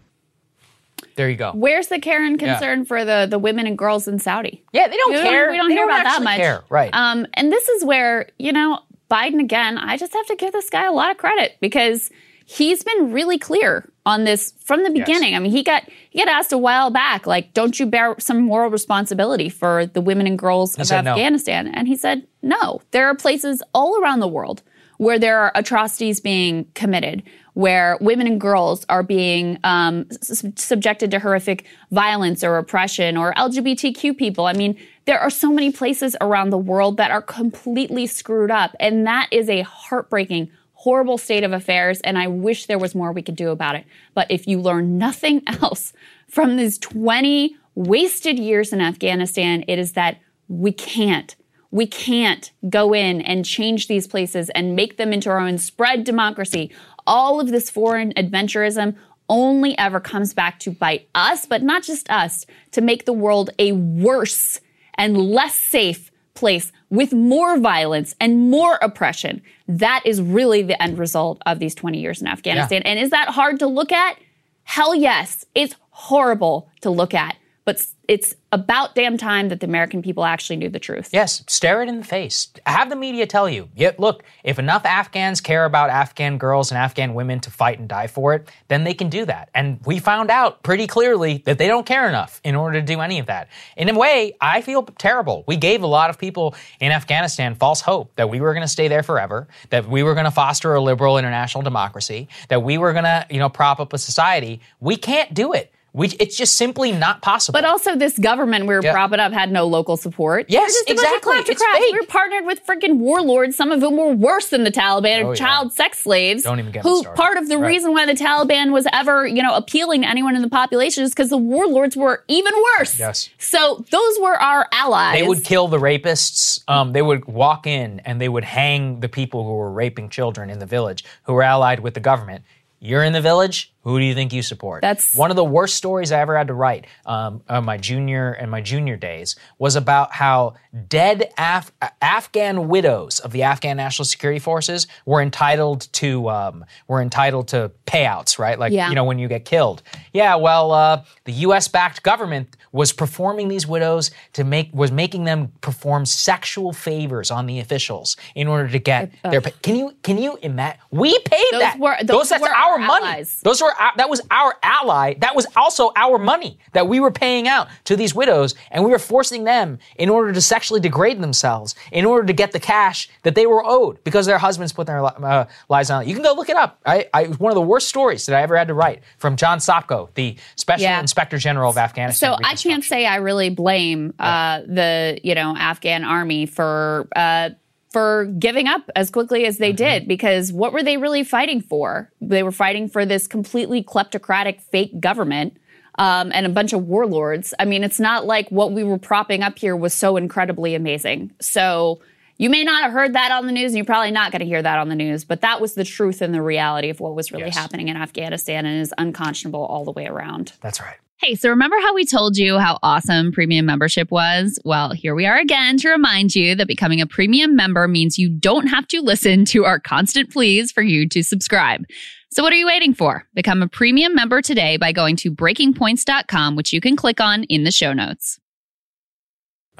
There 1.15 1.29
you 1.31 1.37
go. 1.37 1.53
Where's 1.55 1.89
the 1.89 1.99
Karen 2.01 2.33
Yeah. 2.39 2.53
concern 2.55 2.85
for 2.85 3.05
the, 3.05 3.27
the 3.31 3.39
women 3.39 3.67
and 3.67 3.79
girls 3.79 4.09
in 4.09 4.19
Saudi? 4.19 4.65
Yeah, 4.73 4.89
they 4.89 4.97
don't 4.97 5.13
We 5.13 5.19
care. 5.23 5.51
We 5.51 5.57
don't 5.57 5.69
They 5.69 5.75
hear 5.75 5.87
don't 5.87 6.01
about 6.01 6.05
that 6.05 6.23
much. 6.23 6.37
care. 6.37 6.65
Right. 6.69 6.91
Um, 6.93 7.27
and 7.35 7.53
this 7.53 7.69
is 7.69 7.85
where, 7.85 8.29
you 8.39 8.53
know, 8.53 8.81
Biden 9.11 9.41
again, 9.41 9.79
I 9.79 9.97
just 9.97 10.13
have 10.13 10.27
to 10.27 10.37
give 10.37 10.53
this 10.53 10.71
guy 10.71 10.87
a 10.87 10.93
lot 10.93 11.11
of 11.11 11.17
credit 11.19 11.57
because 11.61 12.11
he's 12.47 12.83
been 12.83 13.13
really 13.13 13.39
clear 13.39 13.90
on 14.07 14.25
this 14.25 14.55
from 14.65 14.83
the 14.83 14.91
beginning. 14.91 15.35
I 15.35 15.39
mean, 15.39 15.53
he 15.53 15.63
got 15.63 15.85
he 16.11 16.19
got 16.19 16.29
asked 16.29 16.53
a 16.53 16.59
while 16.59 16.91
back, 16.91 17.27
like, 17.27 17.53
don't 17.55 17.79
you 17.79 17.87
bear 17.87 18.17
some 18.19 18.43
moral 18.43 18.71
responsibility 18.71 19.49
for 19.49 19.87
the 19.87 20.01
women 20.01 20.27
and 20.27 20.39
girls 20.39 20.79
of 20.79 20.87
said 20.87 21.03
no. 21.03 21.13
Afghanistan? 21.13 21.69
And 21.69 21.87
he 21.87 21.97
said, 21.97 22.27
no. 22.43 22.81
There 22.91 23.07
are 23.07 23.15
places 23.15 23.63
all 23.75 24.01
around 24.03 24.21
the 24.21 24.29
world 24.29 24.63
where 24.97 25.19
there 25.19 25.39
are 25.39 25.51
atrocities 25.55 26.21
being 26.21 26.67
committed, 26.75 27.23
where 27.55 27.97
women 28.03 28.27
and 28.27 28.39
girls 28.39 28.85
are 28.91 29.03
being 29.03 29.59
um, 29.65 30.07
s- 30.11 30.45
subjected 30.57 31.11
to 31.11 31.19
horrific 31.19 31.65
violence 31.91 32.45
or 32.45 32.59
oppression, 32.59 33.17
or 33.17 33.33
LGBTQ 33.33 34.17
people. 34.19 34.45
I 34.45 34.53
mean, 34.53 34.79
there 35.07 35.19
are 35.19 35.31
so 35.31 35.51
many 35.51 35.73
places 35.73 36.17
around 36.21 36.51
the 36.51 36.59
world 36.59 36.99
that 36.99 37.11
are 37.11 37.23
completely 37.23 38.07
screwed 38.07 38.51
up, 38.51 38.77
and 38.79 39.07
that 39.07 39.29
is 39.31 39.49
a 39.49 39.63
heartbreaking, 39.63 40.51
horrible 40.81 41.19
state 41.19 41.45
of 41.45 41.53
affairs. 41.53 42.01
And 42.01 42.17
I 42.17 42.27
wish 42.27 42.65
there 42.65 42.79
was 42.79 42.95
more 42.95 43.13
we 43.13 43.21
could 43.21 43.37
do 43.37 43.51
about 43.51 43.77
it. 43.77 43.85
But 44.15 44.31
if 44.31 44.47
you 44.47 44.59
learn 44.59 44.97
nothing 44.97 45.43
else 45.63 45.93
from 46.27 46.57
these 46.57 46.79
20 46.79 47.55
wasted 47.75 48.39
years 48.39 48.73
in 48.73 48.81
Afghanistan, 48.81 49.63
it 49.69 49.79
is 49.79 49.93
that 49.93 50.19
we 50.49 50.73
can't 50.73 51.37
we 51.73 51.87
can't 51.87 52.51
go 52.69 52.93
in 52.93 53.21
and 53.21 53.45
change 53.45 53.87
these 53.87 54.09
places 54.09 54.51
and 54.51 54.75
make 54.75 54.97
them 54.97 55.13
into 55.13 55.31
our 55.31 55.39
own 55.39 55.57
spread 55.57 56.03
democracy. 56.03 56.73
All 57.07 57.41
of 57.41 57.49
this 57.49 57.71
foreign 57.71 58.13
adventurism 58.15 58.97
only 59.29 59.79
ever 59.79 60.01
comes 60.01 60.35
back 60.35 60.59
to 60.61 60.73
bite 60.73 61.09
us, 61.15 61.47
but 61.47 61.63
not 61.63 61.85
just 61.85 62.11
us, 62.11 62.45
to 62.73 62.81
make 62.81 63.05
the 63.05 63.13
world 63.13 63.51
a 63.61 63.71
worse 63.71 64.61
and 64.95 65.17
less 65.17 65.55
safe 65.55 66.11
place 66.35 66.73
with 66.91 67.13
more 67.13 67.59
violence 67.59 68.15
and 68.21 68.51
more 68.51 68.79
oppression. 68.83 69.43
That 69.69 70.03
is 70.05 70.21
really 70.21 70.63
the 70.63 70.81
end 70.83 70.99
result 70.99 71.41
of 71.47 71.59
these 71.61 71.75
20 71.75 71.99
years 71.99 72.21
in 72.21 72.27
Afghanistan. 72.27 72.83
And 72.85 72.99
is 72.99 73.11
that 73.11 73.29
hard 73.29 73.61
to 73.61 73.67
look 73.67 73.93
at? 73.93 74.19
Hell 74.65 74.95
yes. 74.95 75.45
It's 75.55 75.75
horrible 75.91 76.69
to 76.83 76.91
look 76.91 77.15
at. 77.15 77.37
But 77.65 77.85
it's 78.11 78.35
about 78.51 78.97
damn 78.97 79.17
time 79.17 79.51
that 79.51 79.61
the 79.61 79.67
American 79.67 80.03
people 80.03 80.25
actually 80.25 80.57
knew 80.57 80.69
the 80.69 80.81
truth. 80.81 81.11
Yes, 81.13 81.45
stare 81.47 81.81
it 81.81 81.89
in 81.89 81.99
the 81.99 82.05
face. 82.05 82.49
Have 82.67 82.91
the 82.91 82.97
media 82.97 83.25
tell 83.25 83.49
you. 83.49 83.69
Yeah, 83.77 83.93
look, 83.99 84.25
if 84.43 84.59
enough 84.59 84.85
Afghans 84.85 85.41
care 85.41 85.65
about 85.65 85.91
Afghan 85.91 86.37
girls 86.37 86.73
and 86.73 86.79
Afghan 86.79 87.15
women 87.15 87.39
to 87.39 87.53
fight 87.53 87.79
and 87.79 87.89
die 87.89 88.09
for 88.09 88.35
it, 88.35 88.49
then 88.67 88.83
they 88.83 88.95
can 88.95 89.11
do 89.11 89.25
that. 89.27 89.49
And 89.55 89.79
we 89.87 90.01
found 90.01 90.29
out 90.29 90.65
pretty 90.65 90.89
clearly 90.89 91.45
that 91.47 91.59
they 91.59 91.69
don't 91.69 91.87
care 91.87 92.09
enough 92.09 92.41
in 92.43 92.57
order 92.57 92.81
to 92.81 92.85
do 92.85 93.01
any 93.01 93.21
of 93.21 93.27
that. 93.27 93.47
In 93.77 93.89
a 93.89 93.97
way, 93.97 94.37
I 94.41 94.61
feel 94.61 94.83
terrible. 94.83 95.45
We 95.47 95.57
gave 95.57 95.85
a 95.85 95.87
lot 95.87 96.11
of 96.11 96.19
people 96.19 96.57
in 96.81 96.91
Afghanistan 96.91 97.55
false 97.55 97.81
hope 97.81 98.11
that 98.17 98.29
we 98.29 98.41
were 98.41 98.55
going 98.55 98.65
to 98.65 98.73
stay 98.73 98.89
there 98.89 99.05
forever, 99.05 99.47
that 99.69 99.89
we 99.89 100.03
were 100.03 100.15
going 100.15 100.25
to 100.25 100.33
foster 100.33 100.75
a 100.75 100.83
liberal 100.83 101.17
international 101.17 101.63
democracy, 101.63 102.27
that 102.49 102.65
we 102.65 102.77
were 102.77 102.93
going 102.93 103.05
to, 103.05 103.25
you 103.31 103.39
know, 103.39 103.49
prop 103.49 103.79
up 103.79 103.93
a 103.93 103.99
society. 103.99 104.61
We 104.81 104.97
can't 104.97 105.33
do 105.33 105.53
it. 105.53 105.73
We, 105.93 106.09
it's 106.21 106.37
just 106.37 106.55
simply 106.55 106.93
not 106.93 107.21
possible. 107.21 107.57
But 107.57 107.65
also, 107.65 107.97
this 107.97 108.17
government 108.19 108.67
we 108.67 108.75
were 108.75 108.83
Yeah. 108.83 108.93
propping 108.93 109.19
up 109.19 109.33
had 109.33 109.51
no 109.51 109.67
local 109.67 109.97
support. 109.97 110.47
Yes, 110.49 110.73
They're 110.87 110.95
a 110.95 110.97
bunch 110.97 111.01
of 111.01 111.05
exactly. 111.25 111.37
It's 111.53 111.63
fake. 111.65 111.93
We 111.93 111.99
were 112.01 112.07
partnered 112.07 112.45
with 112.47 112.65
freaking 112.65 112.99
warlords, 112.99 113.57
some 113.57 113.73
of 113.73 113.81
whom 113.81 113.97
were 113.97 114.13
worse 114.13 114.49
than 114.51 114.63
the 114.63 114.71
Taliban, 114.71 115.25
Oh, 115.25 115.29
yeah. 115.31 115.35
child 115.35 115.73
sex 115.73 115.99
slaves. 115.99 116.45
Don't 116.45 116.61
even 116.61 116.71
get 116.71 116.83
Who 116.85 117.03
part 117.03 117.39
of 117.39 117.49
the 117.49 117.59
Right. 117.59 117.67
reason 117.69 117.93
why 117.93 118.07
the 118.07 118.15
Taliban 118.15 118.71
was 118.71 118.87
ever, 118.93 119.27
you 119.27 119.43
know, 119.43 119.55
appealing 119.55 120.03
to 120.03 120.09
anyone 120.09 120.37
in 120.37 120.43
the 120.43 120.49
population 120.49 121.03
is 121.03 121.11
because 121.11 121.29
the 121.31 121.37
warlords 121.39 121.97
were 121.97 122.23
even 122.29 122.53
worse. 122.79 122.99
Yes. 122.99 123.29
So 123.39 123.85
those 123.91 124.19
were 124.21 124.41
our 124.41 124.69
allies. 124.73 125.19
They 125.19 125.27
would 125.27 125.43
kill 125.45 125.67
the 125.67 125.79
rapists. 125.79 126.61
Um, 126.69 126.93
they 126.93 127.03
would 127.03 127.25
walk 127.25 127.67
in 127.67 128.01
and 128.05 128.21
they 128.21 128.29
would 128.29 128.45
hang 128.45 129.01
the 129.01 129.09
people 129.09 129.45
who 129.45 129.55
were 129.55 129.73
raping 129.73 130.09
children 130.09 130.51
in 130.51 130.61
the 130.61 130.67
village 130.67 131.05
who 131.25 131.33
were 131.33 131.43
allied 131.43 131.81
with 131.81 131.95
the 131.95 132.01
government. 132.01 132.45
You're 132.83 133.05
in 133.05 133.13
the 133.13 133.21
village. 133.21 133.73
Who 133.83 133.99
do 133.99 134.05
you 134.05 134.15
think 134.15 134.33
you 134.33 134.43
support? 134.43 134.83
That's- 134.83 135.15
one 135.17 135.31
of 135.31 135.37
the 135.37 135.45
worst 135.45 135.75
stories 135.77 136.13
I 136.13 136.21
ever 136.21 136.37
had 136.37 136.49
to 136.49 136.55
write. 136.55 136.87
Um, 137.07 137.43
on 137.49 137.65
my 137.65 137.79
junior 137.79 138.31
and 138.33 138.51
my 138.51 138.61
junior 138.61 138.97
days 138.97 139.37
was 139.59 139.75
about 139.77 140.13
how 140.13 140.55
dead 140.89 141.31
Af- 141.39 141.73
Afghan 142.03 142.69
widows 142.69 143.21
of 143.21 143.33
the 143.33 143.43
Afghan 143.45 143.77
National 143.79 144.05
Security 144.05 144.39
Forces 144.39 144.87
were 145.07 145.23
entitled 145.23 145.89
to 145.95 146.29
um, 146.29 146.65
were 146.89 147.01
entitled 147.01 147.49
to 147.49 147.71
payouts, 147.87 148.39
right? 148.39 148.59
Like 148.59 148.73
Yeah. 148.73 148.89
you 148.91 148.95
know 148.95 149.05
when 149.05 149.19
you 149.19 149.29
get 149.29 149.45
killed. 149.45 149.83
Yeah, 150.13 150.35
well, 150.37 150.73
uh, 150.73 151.05
the 151.25 151.33
U.S. 151.49 151.69
backed 151.69 152.03
government 152.03 152.57
was 152.73 152.93
performing 152.93 153.49
these 153.49 153.67
widows 153.67 154.11
to 154.35 154.45
make 154.45 154.71
was 154.75 154.93
making 154.93 155.25
them 155.25 155.53
perform 155.61 156.05
sexual 156.07 156.73
favors 156.73 157.31
on 157.31 157.47
the 157.47 157.59
officials 157.61 158.17
in 158.35 158.47
order 158.47 158.69
to 158.69 158.79
get 158.79 159.11
their. 159.23 159.41
pay. 159.41 159.53
Can 159.63 159.77
you 159.77 159.95
can 160.03 160.19
you 160.19 160.39
imagine? 160.43 160.79
We 160.91 161.19
paid 161.21 161.45
Those 161.53 161.61
that. 161.61 161.79
were- 161.79 161.97
those 162.05 162.29
that's 162.29 162.43
were 162.43 162.49
our, 162.49 162.73
our 162.73 162.79
money. 162.79 163.07
allies. 163.07 163.41
Those 163.43 163.61
were 163.63 163.70
our, 163.79 163.93
that 163.97 164.09
was 164.09 164.21
our 164.31 164.57
ally. 164.63 165.15
That 165.19 165.35
was 165.37 165.47
also 165.57 165.93
our 165.97 166.19
money 166.19 166.59
that 166.73 166.89
we 166.89 167.01
were 167.01 167.11
paying 167.11 167.49
out 167.49 167.69
to 167.85 167.97
these 167.97 168.15
widows, 168.15 168.55
and 168.71 168.85
we 168.85 168.91
were 168.91 168.99
forcing 168.99 169.45
them 169.45 169.79
in 169.97 170.09
order 170.09 170.33
to 170.33 170.41
sexually 170.41 170.81
degrade 170.81 171.21
themselves 171.21 171.75
in 171.93 172.05
order 172.05 172.27
to 172.27 172.33
get 172.33 172.53
the 172.53 172.61
cash 172.61 173.09
that 173.23 173.35
they 173.35 173.47
were 173.47 173.63
owed 173.65 174.03
because 174.05 174.27
their 174.27 174.39
husbands 174.39 174.73
put 174.73 174.87
their 174.87 175.05
uh, 175.05 175.47
lives 175.69 175.91
on 175.91 176.03
it. 176.03 176.09
You 176.09 176.15
can 176.15 176.23
go 176.23 176.35
look 176.35 176.49
it 176.49 176.57
up. 176.57 176.81
I, 176.87 177.09
I, 177.13 177.23
it 177.23 177.29
was 177.29 177.41
one 177.41 177.51
of 177.51 177.57
the 177.57 177.61
worst 177.63 177.89
stories 177.89 178.27
that 178.27 178.37
I 178.37 178.43
ever 178.43 178.57
had 178.57 178.69
to 178.69 178.75
write 178.75 179.03
from 179.19 179.37
John 179.37 179.59
Sopko, 179.59 180.09
the 180.15 180.37
Special 180.57 180.85
Yeah. 180.85 181.01
Inspector 181.01 181.37
General 181.39 181.71
of 181.71 181.79
Afghanistan. 181.79 182.37
So 182.39 182.45
I 182.45 182.55
can't 182.55 182.85
say 182.85 183.07
I 183.07 183.17
really 183.17 183.51
blame 183.51 184.15
uh, 184.19 184.61
the 184.67 185.21
you 185.23 185.35
know 185.35 185.57
Afghan 185.57 186.05
army 186.05 186.47
for 186.47 187.09
uh, 187.17 187.51
for 187.91 188.27
giving 188.39 188.69
up 188.69 188.89
as 188.95 189.11
quickly 189.11 189.47
as 189.47 189.59
they 189.59 189.73
did 189.73 190.07
because 190.07 190.53
what 190.53 190.73
were 190.73 190.83
they 190.83 190.97
really 190.97 191.25
fighting 191.25 191.61
for? 191.61 192.11
They 192.21 192.43
were 192.43 192.53
fighting 192.53 192.89
for 192.89 193.05
this 193.05 193.27
completely 193.27 193.83
kleptocratic 193.83 194.61
fake 194.61 195.01
government 195.01 195.57
um, 195.99 196.31
and 196.33 196.47
a 196.47 196.49
bunch 196.51 196.73
of 196.73 196.85
warlords. 196.87 197.53
I 197.59 197.65
mean, 197.65 197.83
it's 197.83 197.99
not 197.99 198.27
like 198.27 198.49
what 198.51 198.71
we 198.73 198.85
were 198.85 198.99
propping 198.99 199.43
up 199.43 199.59
here 199.59 199.75
was 199.75 199.93
so 199.93 200.17
incredibly 200.17 200.75
amazing. 200.77 201.33
So 201.41 202.01
you 202.39 202.49
may 202.49 202.63
not 202.65 202.85
have 202.85 202.93
heard 202.93 203.13
that 203.15 203.33
on 203.33 203.45
the 203.47 203.53
news, 203.53 203.73
and 203.73 203.77
you're 203.77 203.85
probably 203.85 204.13
not 204.13 204.33
going 204.33 204.41
to 204.41 204.47
hear 204.47 204.63
that 204.63 204.79
on 204.79 204.89
the 204.89 204.95
news, 204.95 205.25
but 205.25 205.43
that 205.43 205.61
was 205.61 205.75
the 205.75 205.85
truth 205.85 206.23
and 206.23 206.33
the 206.33 206.41
reality 206.41 206.89
of 206.89 206.99
what 207.01 207.15
was 207.15 207.33
really 207.33 207.47
Yes. 207.47 207.57
happening 207.59 207.89
in 207.89 207.97
Afghanistan 207.99 208.65
and 208.65 208.81
is 208.81 208.95
unconscionable 208.97 209.63
all 209.67 209.85
the 209.85 209.91
way 209.93 210.07
around. 210.07 210.53
That's 210.63 210.81
right. 210.81 210.97
Hey, 211.21 211.35
so 211.35 211.51
remember 211.51 211.77
how 211.83 211.95
we 211.95 212.07
told 212.07 212.39
you 212.39 212.59
how 212.59 212.79
awesome 212.83 213.31
premium 213.31 213.67
membership 213.67 214.11
was? 214.11 214.59
Well, 214.65 214.93
here 214.93 215.15
we 215.15 215.27
are 215.27 215.37
again 215.37 215.77
to 215.77 215.91
remind 215.91 216.35
you 216.35 216.55
that 216.55 216.67
becoming 216.67 217.03
a 217.03 217.07
premium 217.07 217.55
member 217.55 217.87
means 217.87 218.19
you 218.19 218.31
don't 218.31 218.69
have 218.69 218.89
to 218.89 219.03
listen 219.03 219.45
to 219.47 219.67
our 219.67 219.79
constant 219.79 220.33
pleas 220.33 220.73
for 220.73 220.81
you 220.81 221.07
to 221.11 221.23
subscribe. 221.23 221.85
So 222.31 222.43
what 222.43 222.55
are 222.55 222.57
you 222.57 222.67
waiting 222.67 222.95
for? 222.95 223.27
Become 223.35 223.63
a 223.63 223.69
premium 223.69 224.15
member 224.15 224.41
today 224.41 224.79
by 224.79 224.93
going 224.93 225.17
to 225.17 225.31
breakingpoints.com, 225.31 226.57
which 226.57 226.73
you 226.73 226.81
can 226.81 226.97
click 226.97 227.21
on 227.21 227.45
in 227.45 227.65
the 227.65 227.71
show 227.71 227.93
notes. 227.93 228.40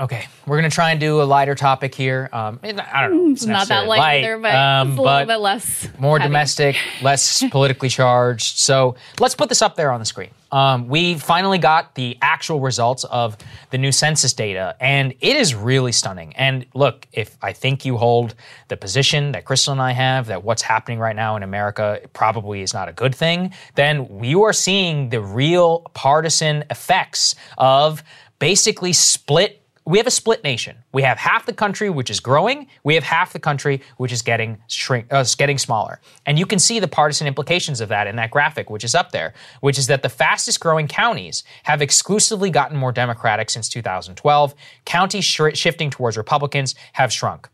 Okay, 0.01 0.27
we're 0.47 0.57
gonna 0.57 0.71
try 0.71 0.93
and 0.93 0.99
do 0.99 1.21
a 1.21 1.25
lighter 1.25 1.55
topic 1.55 1.95
here. 1.95 2.31
Um, 2.33 2.59
I 2.63 2.73
don't 2.73 3.15
know, 3.27 3.33
It's 3.33 3.45
not 3.45 3.69
that 3.69 3.85
necessarily 3.85 3.99
light, 3.99 4.25
either, 4.25 4.39
but 4.39 4.55
um, 4.55 4.89
it's 4.89 4.99
a 4.99 5.03
little 5.03 5.27
bit 5.27 5.37
less. 5.37 5.89
more 5.99 6.19
heavy. 6.19 6.29
domestic, 6.29 6.77
less 7.03 7.45
politically 7.51 7.91
charged. 7.91 8.59
So 8.59 8.97
let's 9.19 9.35
put 9.35 9.51
this 9.51 9.61
up 9.61 9.77
there 9.77 9.93
on 9.93 10.01
the 10.01 10.07
screen. 10.07 10.31
Um, 10.53 10.89
we 10.89 11.17
finally 11.19 11.59
got 11.59 11.95
the 11.97 12.17
actual 12.23 12.61
results 12.61 13.05
of 13.05 13.37
the 13.69 13.77
new 13.77 13.93
census 13.93 14.33
data, 14.33 14.75
and 14.81 15.13
it 15.21 15.37
is 15.37 15.55
really 15.55 15.93
stunning. 15.93 16.35
And 16.35 16.65
look, 16.73 17.07
if 17.13 17.37
I 17.43 17.53
think 17.53 17.85
you 17.85 17.99
hold 17.99 18.35
the 18.69 18.79
position 18.79 19.33
that 19.33 19.45
Krystal 19.45 19.73
and 19.73 19.83
I 19.83 19.93
have 19.93 20.29
that 20.29 20.43
what's 20.43 20.63
happening 20.63 20.99
right 20.99 21.15
now 21.15 21.37
in 21.37 21.43
America 21.43 22.01
probably 22.15 22.63
is 22.63 22.73
not 22.73 22.89
a 22.89 22.93
good 22.93 23.15
thing, 23.15 23.53
then 23.75 24.25
you 24.25 24.45
are 24.45 24.55
seeing 24.55 25.11
the 25.11 25.21
real 25.21 25.81
partisan 25.93 26.65
effects 26.71 27.35
of 27.59 28.03
basically 28.39 28.95
split 28.95 29.60
we 29.87 29.99
have 29.99 30.07
a 30.07 30.11
split 30.11 30.45
nation. 30.45 30.77
We 30.93 31.03
have 31.03 31.19
half 31.19 31.47
the 31.47 31.53
country 31.53 31.91
which 31.91 32.11
is 32.11 32.21
growing. 32.21 32.67
We 32.85 32.95
have 32.95 33.05
half 33.05 33.33
the 33.33 33.39
country 33.39 33.81
which 33.97 34.13
is 34.13 34.23
getting 34.23 34.59
shrink, 34.69 35.07
uh, 35.11 35.25
getting 35.37 35.59
smaller. 35.59 36.01
And 36.27 36.39
you 36.39 36.47
can 36.47 36.59
see 36.59 36.79
the 36.79 36.89
partisan 36.89 37.27
implications 37.27 37.81
of 37.81 37.89
that 37.89 38.07
in 38.07 38.17
that 38.17 38.31
graphic, 38.31 38.71
which 38.71 38.85
is 38.85 38.95
up 38.95 39.11
there, 39.13 39.35
which 39.61 39.79
is 39.79 39.87
that 39.87 40.03
the 40.03 40.09
fastest 40.09 40.61
growing 40.61 40.87
counties 40.87 41.45
have 41.65 41.81
exclusively 41.83 42.51
gotten 42.51 42.77
more 42.77 42.93
Democratic 42.93 43.51
since 43.51 43.69
2012. 43.69 44.55
Counties 44.85 45.25
sh- 45.25 45.41
shifting 45.55 45.91
towards 45.91 46.17
Republicans 46.17 46.75
have 46.93 47.13
shrunk. 47.13 47.49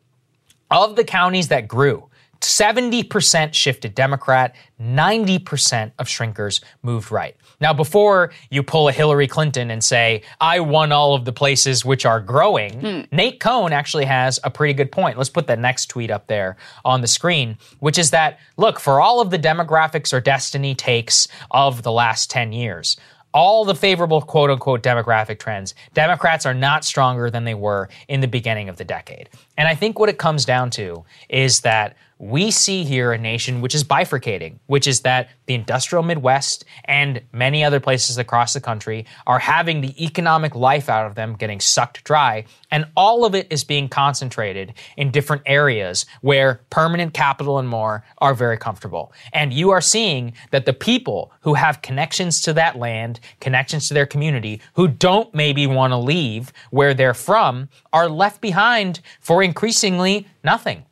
Of 0.70 0.96
the 0.96 1.04
counties 1.04 1.48
that 1.48 1.68
grew, 1.68 2.08
70% 2.40 3.54
shifted 3.54 3.94
Democrat, 3.94 4.54
90% 4.80 5.92
of 5.98 6.06
shrinkers 6.06 6.62
moved 6.82 7.10
right. 7.10 7.36
Now, 7.60 7.72
before 7.72 8.32
you 8.50 8.62
pull 8.62 8.88
a 8.88 8.92
Hillary 8.92 9.26
Clinton 9.26 9.70
and 9.70 9.82
say, 9.82 10.22
I 10.40 10.60
won 10.60 10.92
all 10.92 11.14
of 11.14 11.24
the 11.24 11.32
places 11.32 11.84
which 11.84 12.04
are 12.04 12.20
growing, 12.20 12.80
hmm. 12.80 13.00
Nate 13.10 13.40
Cohn 13.40 13.72
actually 13.72 14.04
has 14.04 14.38
a 14.44 14.50
pretty 14.50 14.74
good 14.74 14.92
point. 14.92 15.16
Let's 15.16 15.30
put 15.30 15.46
the 15.46 15.56
next 15.56 15.86
tweet 15.86 16.10
up 16.10 16.26
there 16.26 16.56
on 16.84 17.00
the 17.00 17.06
screen, 17.06 17.56
which 17.80 17.98
is 17.98 18.10
that, 18.10 18.38
look, 18.56 18.78
for 18.78 19.00
all 19.00 19.20
of 19.20 19.30
the 19.30 19.38
demographics 19.38 20.12
or 20.12 20.20
destiny 20.20 20.74
takes 20.74 21.28
of 21.50 21.82
the 21.82 21.92
last 21.92 22.30
10 22.30 22.52
years, 22.52 22.96
all 23.36 23.66
the 23.66 23.74
favorable 23.74 24.22
quote 24.22 24.50
unquote 24.50 24.82
demographic 24.82 25.38
trends, 25.38 25.74
Democrats 25.92 26.46
are 26.46 26.54
not 26.54 26.84
stronger 26.84 27.30
than 27.30 27.44
they 27.44 27.54
were 27.54 27.88
in 28.08 28.20
the 28.20 28.28
beginning 28.28 28.68
of 28.70 28.78
the 28.78 28.84
decade. 28.84 29.28
And 29.58 29.68
I 29.68 29.74
think 29.74 29.98
what 29.98 30.08
it 30.08 30.16
comes 30.16 30.46
down 30.46 30.70
to 30.70 31.04
is 31.28 31.60
that 31.60 31.96
we 32.18 32.50
see 32.50 32.84
here 32.84 33.12
a 33.12 33.18
nation 33.18 33.60
which 33.60 33.74
is 33.74 33.84
bifurcating, 33.84 34.58
which 34.66 34.86
is 34.86 35.02
that 35.02 35.28
the 35.46 35.54
industrial 35.54 36.02
Midwest 36.02 36.64
and 36.86 37.20
many 37.32 37.62
other 37.62 37.78
places 37.78 38.16
across 38.16 38.54
the 38.54 38.60
country 38.60 39.04
are 39.26 39.38
having 39.38 39.80
the 39.80 40.02
economic 40.02 40.54
life 40.54 40.88
out 40.88 41.06
of 41.06 41.14
them 41.14 41.34
getting 41.34 41.60
sucked 41.60 42.04
dry. 42.04 42.44
And 42.70 42.86
all 42.96 43.24
of 43.26 43.34
it 43.34 43.46
is 43.50 43.64
being 43.64 43.88
concentrated 43.88 44.72
in 44.96 45.10
different 45.10 45.42
areas 45.44 46.06
where 46.22 46.60
permanent 46.70 47.12
capital 47.12 47.58
and 47.58 47.68
more 47.68 48.02
are 48.18 48.34
very 48.34 48.56
comfortable. 48.56 49.12
And 49.34 49.52
you 49.52 49.70
are 49.70 49.82
seeing 49.82 50.32
that 50.52 50.64
the 50.64 50.72
people 50.72 51.32
who 51.42 51.54
have 51.54 51.82
connections 51.82 52.40
to 52.42 52.54
that 52.54 52.76
land, 52.76 53.20
connections 53.40 53.88
to 53.88 53.94
their 53.94 54.06
community, 54.06 54.62
who 54.74 54.88
don't 54.88 55.34
maybe 55.34 55.66
want 55.66 55.92
to 55.92 55.98
leave 55.98 56.52
where 56.70 56.94
they're 56.94 57.14
from, 57.14 57.68
are 57.92 58.08
left 58.08 58.40
behind 58.40 59.00
for 59.20 59.42
increasingly 59.42 60.26
nothing 60.42 60.86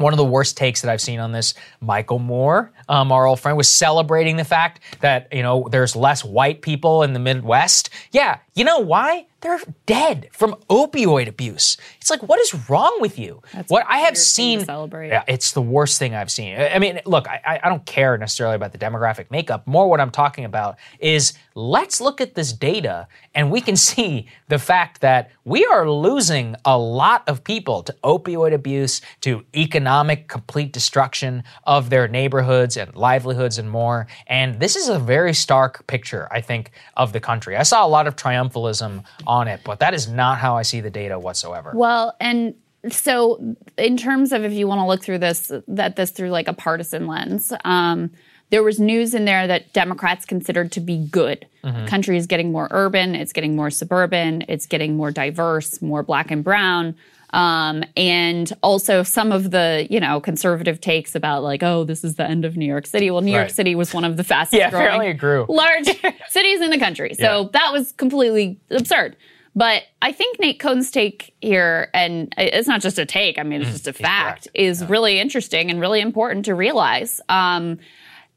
one 0.00 0.12
of 0.12 0.16
the 0.16 0.24
worst 0.24 0.56
takes 0.56 0.82
that 0.82 0.90
I've 0.90 1.00
seen 1.00 1.20
on 1.20 1.32
this, 1.32 1.54
Michael 1.80 2.18
Moore, 2.18 2.72
um, 2.88 3.12
our 3.12 3.26
old 3.26 3.40
friend, 3.40 3.56
was 3.56 3.68
celebrating 3.68 4.36
the 4.36 4.44
fact 4.44 4.80
that 5.00 5.32
you 5.32 5.42
know 5.42 5.68
there's 5.70 5.94
less 5.94 6.24
white 6.24 6.62
people 6.62 7.02
in 7.02 7.12
the 7.12 7.20
Midwest. 7.20 7.90
Yeah, 8.10 8.38
you 8.54 8.64
know 8.64 8.78
why? 8.78 9.26
They're 9.40 9.60
dead 9.86 10.28
from 10.32 10.54
opioid 10.68 11.26
abuse. 11.28 11.76
It's 12.00 12.10
like, 12.10 12.22
what 12.22 12.38
is 12.40 12.68
wrong 12.68 12.98
with 13.00 13.18
you? 13.18 13.42
what 13.68 13.84
I 13.88 13.98
have 14.00 14.16
seen, 14.18 14.60
yeah, 15.08 15.24
it's 15.26 15.52
the 15.52 15.62
worst 15.62 15.98
thing 15.98 16.14
I've 16.14 16.30
seen. 16.30 16.58
I 16.60 16.78
mean, 16.78 17.00
look, 17.06 17.26
I, 17.28 17.40
I- 17.46 17.60
I 17.64 17.68
don't 17.68 17.84
care 17.86 18.16
necessarily 18.18 18.56
about 18.56 18.72
the 18.72 18.78
demographic 18.78 19.30
makeup. 19.30 19.66
More, 19.66 19.88
what 19.88 20.00
I'm 20.00 20.10
talking 20.10 20.44
about 20.44 20.76
is 20.98 21.32
let's 21.54 22.00
look 22.00 22.20
at 22.20 22.34
this 22.34 22.52
data 22.52 23.06
and 23.34 23.50
we 23.50 23.60
can 23.60 23.76
see 23.90 24.26
the 24.48 24.58
fact 24.58 25.00
that 25.00 25.30
we 25.44 25.64
are 25.66 25.88
losing 25.90 26.54
a 26.64 26.76
lot 26.78 27.22
of 27.28 27.42
people 27.44 27.82
to 27.84 27.94
opioid 28.04 28.52
abuse, 28.54 29.00
to 29.22 29.44
economic 29.56 30.28
complete 30.28 30.72
destruction 30.72 31.42
of 31.64 31.90
their 31.90 32.08
neighborhoods 32.08 32.76
and 32.76 32.94
livelihoods 32.94 33.58
and 33.58 33.70
more. 33.70 34.06
And 34.26 34.60
this 34.60 34.76
is 34.76 34.88
a 34.88 34.98
very 34.98 35.32
stark 35.34 35.86
picture, 35.86 36.28
I 36.30 36.40
think, 36.40 36.72
of 36.96 37.12
the 37.12 37.20
country. 37.20 37.56
I 37.56 37.62
saw 37.62 37.84
a 37.86 37.88
lot 37.88 38.06
of 38.06 38.16
triumphalism 38.16 39.04
on 39.30 39.46
it, 39.46 39.60
but 39.64 39.78
that 39.78 39.94
is 39.94 40.08
not 40.08 40.38
how 40.38 40.56
I 40.56 40.62
see 40.62 40.80
the 40.80 40.90
data 40.90 41.16
whatsoever. 41.16 41.70
Well, 41.72 42.16
and 42.20 42.54
so 42.90 43.54
in 43.78 43.96
terms 43.96 44.32
of 44.32 44.42
if 44.44 44.52
you 44.52 44.66
want 44.66 44.80
to 44.80 44.86
look 44.86 45.02
through 45.04 45.18
this, 45.18 45.52
that 45.68 45.94
this 45.94 46.10
through 46.10 46.30
like 46.30 46.48
a 46.48 46.52
partisan 46.52 47.06
lens, 47.06 47.52
um, 47.64 48.10
there 48.50 48.64
was 48.64 48.80
news 48.80 49.14
in 49.14 49.26
there 49.26 49.46
that 49.46 49.72
Democrats 49.72 50.24
considered 50.24 50.72
to 50.72 50.80
be 50.80 50.98
good. 51.06 51.46
Mhm. 51.62 51.84
The 51.84 51.88
country 51.88 52.16
is 52.16 52.26
getting 52.26 52.50
more 52.50 52.66
urban, 52.72 53.14
it's 53.14 53.32
getting 53.32 53.54
more 53.54 53.70
suburban, 53.70 54.44
it's 54.48 54.66
getting 54.66 54.96
more 54.96 55.12
diverse, 55.12 55.80
more 55.80 56.02
black 56.02 56.32
and 56.32 56.42
brown. 56.42 56.96
Um, 57.32 57.84
and 57.96 58.52
also 58.62 59.02
some 59.02 59.30
of 59.32 59.50
the, 59.50 59.86
you 59.88 60.00
know, 60.00 60.20
conservative 60.20 60.80
takes 60.80 61.14
about 61.14 61.42
like, 61.42 61.62
oh, 61.62 61.84
this 61.84 62.02
is 62.04 62.16
the 62.16 62.24
end 62.24 62.44
of 62.44 62.56
New 62.56 62.66
York 62.66 62.86
City. 62.86 63.10
Well, 63.10 63.20
New 63.22 63.32
York 63.32 63.50
City 63.50 63.74
was 63.74 63.94
one 63.94 64.04
of 64.04 64.16
the 64.16 64.24
fastest 64.32 64.58
Yeah, 64.58 64.70
growing 64.70 65.16
grew. 65.16 65.46
large 65.48 65.86
cities 66.28 66.60
in 66.60 66.70
the 66.70 66.78
country. 66.78 67.14
So 67.14 67.42
Yeah. 67.42 67.48
that 67.52 67.72
was 67.72 67.92
completely 67.92 68.60
absurd. 68.70 69.16
But 69.54 69.82
I 70.00 70.12
think 70.12 70.38
Nate 70.38 70.60
Cohn's 70.60 70.90
take 70.92 71.34
here, 71.40 71.90
and 71.92 72.32
it's 72.38 72.68
not 72.68 72.80
just 72.80 72.98
a 73.00 73.04
take, 73.06 73.36
I 73.38 73.42
mean, 73.42 73.62
it's 73.62 73.72
just 73.72 73.88
a 73.88 73.92
fact, 73.92 74.46
is 74.54 74.84
really 74.84 75.18
interesting 75.18 75.70
and 75.70 75.80
really 75.80 76.00
important 76.00 76.44
to 76.44 76.54
realize. 76.54 77.20
Um, 77.28 77.78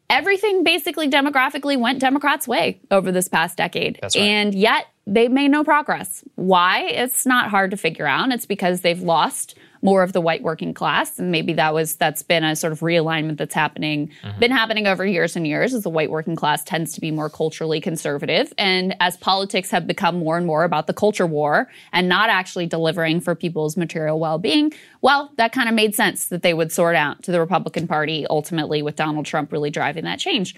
everything 0.10 0.64
basically 0.64 1.10
demographically 1.10 1.80
went 1.80 2.00
Democrats' 2.00 2.48
way 2.48 2.80
over 2.92 3.12
this 3.12 3.28
past 3.28 3.58
decade. 3.58 4.00
Right. 4.02 4.16
And 4.16 4.56
yet 4.56 4.88
they've 5.06 5.32
made 5.32 5.50
no 5.50 5.64
progress. 5.64 6.24
Why? 6.36 6.82
It's 6.84 7.26
not 7.26 7.50
hard 7.50 7.72
to 7.72 7.78
figure 7.78 8.08
out. 8.08 8.32
It's 8.32 8.46
because 8.46 8.82
they've 8.82 9.02
lost 9.02 9.56
more 9.84 10.02
of 10.02 10.14
the 10.14 10.22
white 10.22 10.42
working 10.42 10.74
class. 10.74 11.20
And 11.20 11.30
maybe 11.30 11.54
that 11.54 11.74
was 11.74 11.98
that's 11.98 12.24
been 12.24 12.44
a 12.44 12.56
sort 12.56 12.72
of 12.72 12.80
realignment 12.80 13.38
that's 13.38 13.54
happening, 13.54 14.10
mm-hmm. 14.24 14.40
been 14.40 14.52
happening 14.52 14.88
over 14.88 15.06
years 15.06 15.36
and 15.36 15.46
years 15.46 15.74
as 15.74 15.84
the 15.84 15.90
white 15.90 16.10
working 16.10 16.38
class 16.38 16.64
tends 16.64 16.94
to 16.94 17.02
be 17.02 17.12
more 17.12 17.30
culturally 17.30 17.82
conservative. 17.82 18.54
And 18.58 18.96
as 19.02 19.18
politics 19.18 19.70
have 19.72 19.86
become 19.86 20.20
more 20.20 20.38
and 20.38 20.48
more 20.48 20.64
about 20.64 20.88
the 20.88 20.94
culture 20.94 21.28
war 21.28 21.70
and 21.92 22.08
not 22.08 22.30
actually 22.30 22.66
delivering 22.66 23.20
for 23.20 23.36
people's 23.36 23.76
material 23.76 24.20
well-being, 24.20 24.72
well, 25.02 25.34
that 25.36 25.52
kind 25.52 25.68
of 25.68 25.76
made 25.76 25.94
sense 25.94 26.28
that 26.28 26.44
they 26.44 26.54
would 26.54 26.72
sort 26.72 26.96
out 26.96 27.22
to 27.24 27.34
the 27.34 27.42
Republican 27.42 27.86
Party 27.86 28.26
ultimately 28.30 28.82
with 28.82 28.96
Donald 28.96 29.26
Trump 29.26 29.52
really 29.52 29.70
driving 29.70 30.06
that 30.06 30.18
change. 30.18 30.56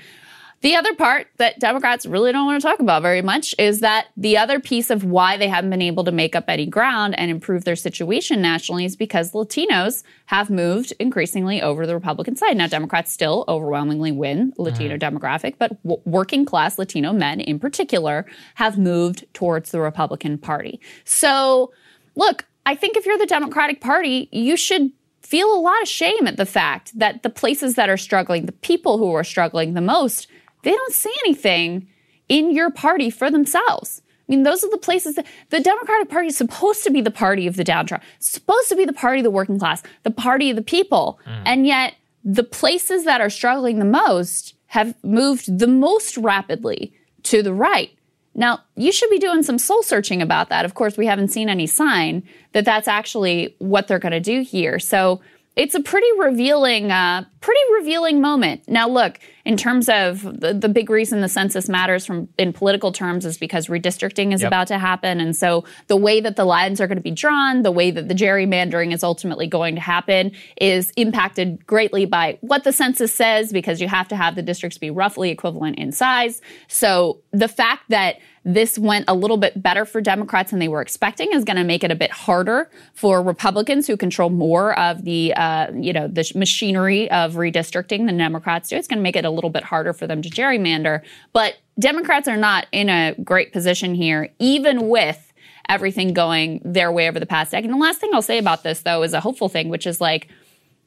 The 0.62 0.76
other 0.76 0.96
part 0.96 1.28
that 1.38 1.60
Democrats 1.60 2.06
really 2.06 2.32
don't 2.32 2.46
want 2.46 2.60
to 2.60 2.68
talk 2.68 2.80
about 2.80 3.04
very 3.04 3.22
much 3.22 3.54
is 3.60 3.82
that 3.82 4.08
the 4.18 4.38
other 4.38 4.60
piece 4.60 4.90
of 4.90 5.04
why 5.04 5.38
they 5.38 5.48
haven't 5.48 5.70
been 5.70 5.82
able 5.82 6.04
to 6.06 6.12
make 6.12 6.36
up 6.36 6.46
any 6.48 6.66
ground 6.66 7.14
and 7.20 7.30
improve 7.30 7.66
their 7.66 7.76
situation 7.76 8.42
nationally 8.42 8.86
is 8.86 8.96
because 8.96 9.34
Latinos 9.34 10.04
have 10.26 10.50
moved 10.50 10.92
increasingly 11.00 11.62
over 11.62 11.86
the 11.86 11.94
Republican 11.94 12.36
side. 12.36 12.58
Now, 12.58 12.68
Democrats 12.68 13.14
still 13.14 13.46
overwhelmingly 13.48 14.12
win 14.12 14.54
Latino 14.58 14.98
mm-hmm. 14.98 15.18
demographic, 15.18 15.56
but 15.60 15.82
w- 15.84 16.02
working 16.06 16.46
class 16.46 16.80
Latino 16.80 17.14
men 17.14 17.40
in 17.40 17.60
particular 17.60 18.26
have 18.56 18.78
moved 18.78 19.26
towards 19.34 19.70
the 19.70 19.82
Republican 19.82 20.38
Party. 20.38 20.80
So, 21.04 21.74
look, 22.16 22.46
I 22.66 22.74
think 22.74 22.98
if 22.98 23.06
you're 23.06 23.20
the 23.20 23.28
Democratic 23.28 23.82
Party, 23.82 24.30
you 24.32 24.58
should 24.58 24.92
feel 25.22 25.54
a 25.54 25.60
lot 25.60 25.82
of 25.82 25.88
shame 25.88 26.28
at 26.28 26.38
the 26.38 26.46
fact 26.46 26.98
that 26.98 27.24
the 27.24 27.30
places 27.30 27.76
that 27.76 27.90
are 27.90 27.98
struggling, 27.98 28.46
the 28.46 28.52
people 28.52 28.98
who 28.98 29.12
are 29.14 29.24
struggling 29.24 29.74
the 29.74 29.82
most, 29.82 30.28
they 30.66 30.72
don't 30.72 30.94
see 30.94 31.14
anything 31.26 31.88
in 32.28 32.52
your 32.54 32.72
party 32.72 33.10
for 33.10 33.32
themselves. 33.32 34.02
I 34.28 34.32
mean, 34.32 34.44
those 34.44 34.64
are 34.64 34.70
the 34.72 34.78
places 34.78 35.16
that 35.16 35.28
the 35.52 35.60
Democratic 35.60 36.10
Party 36.10 36.28
is 36.30 36.38
supposed 36.38 36.84
to 36.84 36.90
be 36.90 37.02
the 37.02 37.12
party 37.12 37.46
of 37.46 37.56
the 37.56 37.64
downtrodden, 37.64 38.06
supposed 38.20 38.70
to 38.70 38.76
be 38.76 38.84
the 38.84 38.94
party 38.94 39.20
of 39.20 39.24
the 39.24 39.30
working 39.30 39.60
class, 39.60 39.84
the 40.02 40.12
party 40.12 40.50
of 40.50 40.56
the 40.56 40.64
people. 40.64 41.20
Mm. 41.28 41.44
And 41.46 41.68
yet, 41.68 41.94
the 42.24 42.44
places 42.44 43.06
that 43.06 43.22
are 43.22 43.30
struggling 43.30 43.78
the 43.78 43.86
most 43.86 44.56
have 44.68 44.96
moved 45.04 45.60
the 45.60 45.68
most 45.68 46.18
rapidly 46.18 46.92
to 47.24 47.44
the 47.44 47.54
right. 47.54 47.92
Now, 48.34 48.62
you 48.76 48.92
should 48.92 49.12
be 49.12 49.20
doing 49.20 49.44
some 49.44 49.60
soul 49.60 49.84
searching 49.84 50.24
about 50.24 50.50
that. 50.50 50.66
Of 50.66 50.74
course, 50.74 50.98
we 50.98 51.06
haven't 51.06 51.28
seen 51.28 51.48
any 51.48 51.68
sign 51.68 52.24
that 52.54 52.66
that's 52.66 52.88
actually 52.88 53.56
what 53.60 53.88
they're 53.88 54.00
going 54.00 54.12
to 54.12 54.20
do 54.20 54.42
here. 54.42 54.80
So, 54.80 55.22
it's 55.56 55.76
a 55.76 55.80
pretty 55.80 56.08
revealing, 56.18 56.92
uh, 56.92 57.26
pretty 57.40 57.62
revealing 57.76 58.20
moment. 58.20 58.64
Now, 58.68 58.90
look, 58.90 59.20
in 59.46 59.58
terms 59.58 59.88
of 59.88 60.24
the, 60.24 60.54
the, 60.54 60.68
big 60.68 60.90
reason 60.90 61.22
the 61.22 61.30
census 61.30 61.70
matters 61.70 62.06
from 62.06 62.28
in 62.38 62.52
political 62.52 62.92
terms 62.92 63.26
is 63.26 63.38
because 63.38 63.68
redistricting 63.68 64.34
is 64.34 64.42
yep. 64.42 64.50
about 64.50 64.68
to 64.68 64.80
happen, 64.80 65.20
and 65.20 65.36
so 65.36 65.64
the 65.88 65.96
way 65.96 66.20
that 66.20 66.36
the 66.36 66.46
lines 66.46 66.82
are 66.82 66.88
going 66.88 66.98
to 66.98 67.04
be 67.04 67.12
drawn, 67.12 67.62
the 67.62 67.72
way 67.72 67.92
that 67.92 68.08
the 68.08 68.16
gerrymandering 68.16 68.94
is 68.94 69.04
ultimately 69.04 69.48
going 69.48 69.76
to 69.76 69.82
happen, 69.82 70.32
is 70.60 70.92
impacted 70.98 71.66
greatly 71.68 72.06
by 72.06 72.38
what 72.42 72.64
the 72.64 72.72
census 72.72 73.14
says, 73.14 73.54
because 73.54 73.80
you 73.80 73.88
have 73.88 74.08
to 74.08 74.16
have 74.16 74.36
the 74.36 74.42
districts 74.42 74.78
be 74.78 74.90
roughly 74.90 75.30
equivalent 75.30 75.78
in 75.78 75.92
size. 75.92 76.42
So 76.68 77.22
the 77.32 77.48
fact 77.48 77.84
that 77.90 78.18
this 78.46 78.78
went 78.78 79.06
a 79.08 79.16
little 79.16 79.38
bit 79.38 79.62
better 79.62 79.86
for 79.86 80.00
Democrats 80.00 80.52
than 80.52 80.60
they 80.60 80.68
were 80.68 80.82
expecting 80.82 81.34
is 81.34 81.44
going 81.44 81.58
to 81.58 81.64
make 81.64 81.84
it 81.84 81.90
a 81.90 81.96
bit 81.96 82.12
harder 82.12 82.70
for 82.94 83.22
Republicans 83.24 83.88
who 83.88 83.98
control 83.98 84.30
more 84.30 84.78
of 84.80 85.04
the, 85.04 85.34
uh, 85.34 85.72
you 85.74 85.92
know, 85.92 86.08
the 86.08 86.32
machinery 86.36 87.10
of 87.10 87.34
redistricting 87.34 88.06
than 88.06 88.18
Democrats 88.18 88.70
do. 88.70 88.76
It's 88.76 88.88
going 88.88 89.00
to 89.00 89.04
make 89.04 89.16
it 89.16 89.26
a 89.26 89.32
little 89.36 89.52
bit 89.52 89.64
harder 89.64 89.94
for 89.94 90.08
them 90.08 90.22
to 90.22 90.30
gerrymander. 90.30 91.02
But 91.34 91.58
Democrats 91.78 92.28
are 92.28 92.38
not 92.38 92.66
in 92.72 92.90
a 92.90 93.14
great 93.24 93.54
position 93.54 93.94
here, 93.94 94.30
even 94.40 94.90
with 94.90 95.34
everything 95.68 96.14
going 96.14 96.62
their 96.64 96.92
way 96.92 97.08
over 97.10 97.20
the 97.20 97.26
past 97.26 97.52
decade. 97.52 97.66
And 97.66 97.74
the 97.74 97.84
last 97.84 98.00
thing 98.00 98.12
I'll 98.14 98.22
say 98.22 98.38
about 98.38 98.64
this, 98.64 98.82
though, 98.82 99.04
is 99.04 99.14
a 99.14 99.20
hopeful 99.20 99.50
thing, 99.50 99.70
which 99.70 99.86
is 99.86 100.00
like, 100.00 100.28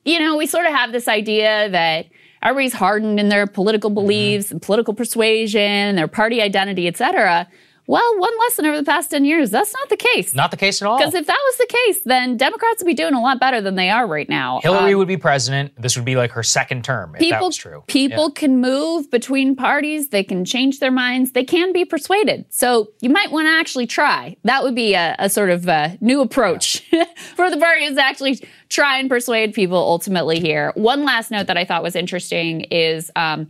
you 0.05 0.19
know, 0.19 0.37
we 0.37 0.47
sort 0.47 0.67
of 0.67 0.73
have 0.73 0.93
this 0.93 1.09
idea 1.09 1.69
that 1.71 2.07
everybody's 2.43 2.73
hardened 2.75 3.19
in 3.21 3.29
their 3.29 3.47
political 3.47 3.91
mm-hmm. 3.91 3.97
beliefs 3.97 4.47
mm-hmm. 4.47 4.55
and 4.55 4.63
political 4.63 4.95
persuasion, 4.95 5.97
their 5.97 6.09
party 6.09 6.41
identity, 6.41 6.87
et 6.87 6.97
cetera. 6.97 7.49
Well, 7.89 8.19
one 8.19 8.39
lesson 8.41 8.67
over 8.67 8.77
the 8.77 8.85
past 8.85 9.11
10 9.11 9.25
years, 9.25 9.51
that's 9.51 9.73
not 9.73 9.89
the 9.89 9.97
case. 9.97 10.35
Not 10.35 10.51
the 10.51 10.59
case 10.59 10.83
at 10.83 10.87
all. 10.87 10.99
Because 10.99 11.15
if 11.15 11.27
that 11.27 11.41
was 11.43 11.57
the 11.57 11.67
case, 11.87 12.03
then 12.05 12.37
Democrats 12.37 12.83
would 12.83 12.87
be 12.87 12.93
doing 12.93 13.15
a 13.15 13.21
lot 13.21 13.41
better 13.41 13.63
than 13.63 13.77
they 13.77 13.89
are 13.89 14.07
right 14.07 14.29
now. 14.29 14.61
Hillary 14.63 14.93
um, 14.93 14.99
would 14.99 15.09
be 15.09 15.17
president. 15.17 15.73
This 15.81 15.97
would 15.97 16.05
be 16.05 16.15
like 16.15 16.33
her 16.33 16.43
second 16.43 16.85
term 16.85 17.15
if 17.15 17.21
people, 17.21 17.39
that 17.41 17.47
was 17.47 17.57
true. 17.57 17.85
People 17.87 18.25
yeah. 18.25 18.35
can 18.35 18.61
move 18.61 19.11
between 19.11 19.57
parties. 19.57 20.11
They 20.11 20.23
can 20.23 20.45
change 20.45 20.81
their 20.81 20.91
minds. 20.91 21.33
They 21.33 21.45
can 21.45 21.73
be 21.73 21.87
persuaded. 21.87 22.45
So 22.51 22.93
you 23.01 23.09
might 23.09 23.33
want 23.33 23.47
to 23.47 23.53
actually 23.53 23.87
try. 23.87 24.37
That 24.45 24.63
would 24.63 24.75
be 24.75 24.93
a, 24.93 25.17
a 25.19 25.31
sort 25.31 25.49
of 25.49 25.67
a 25.67 25.97
new 26.03 26.21
approach 26.21 26.87
yeah. 26.93 27.07
for 27.37 27.51
the 27.51 27.57
parties 27.57 27.95
to 27.95 28.05
actually 28.05 28.39
try 28.69 28.99
and 28.99 29.09
persuade 29.09 29.55
people 29.55 29.79
ultimately 29.79 30.41
here. 30.41 30.73
One 30.75 31.07
last 31.07 31.31
note 31.31 31.47
that 31.47 31.57
I 31.57 31.65
thought 31.65 31.83
was 31.83 31.97
interesting 31.97 32.61
is 32.65 33.11
um, 33.17 33.49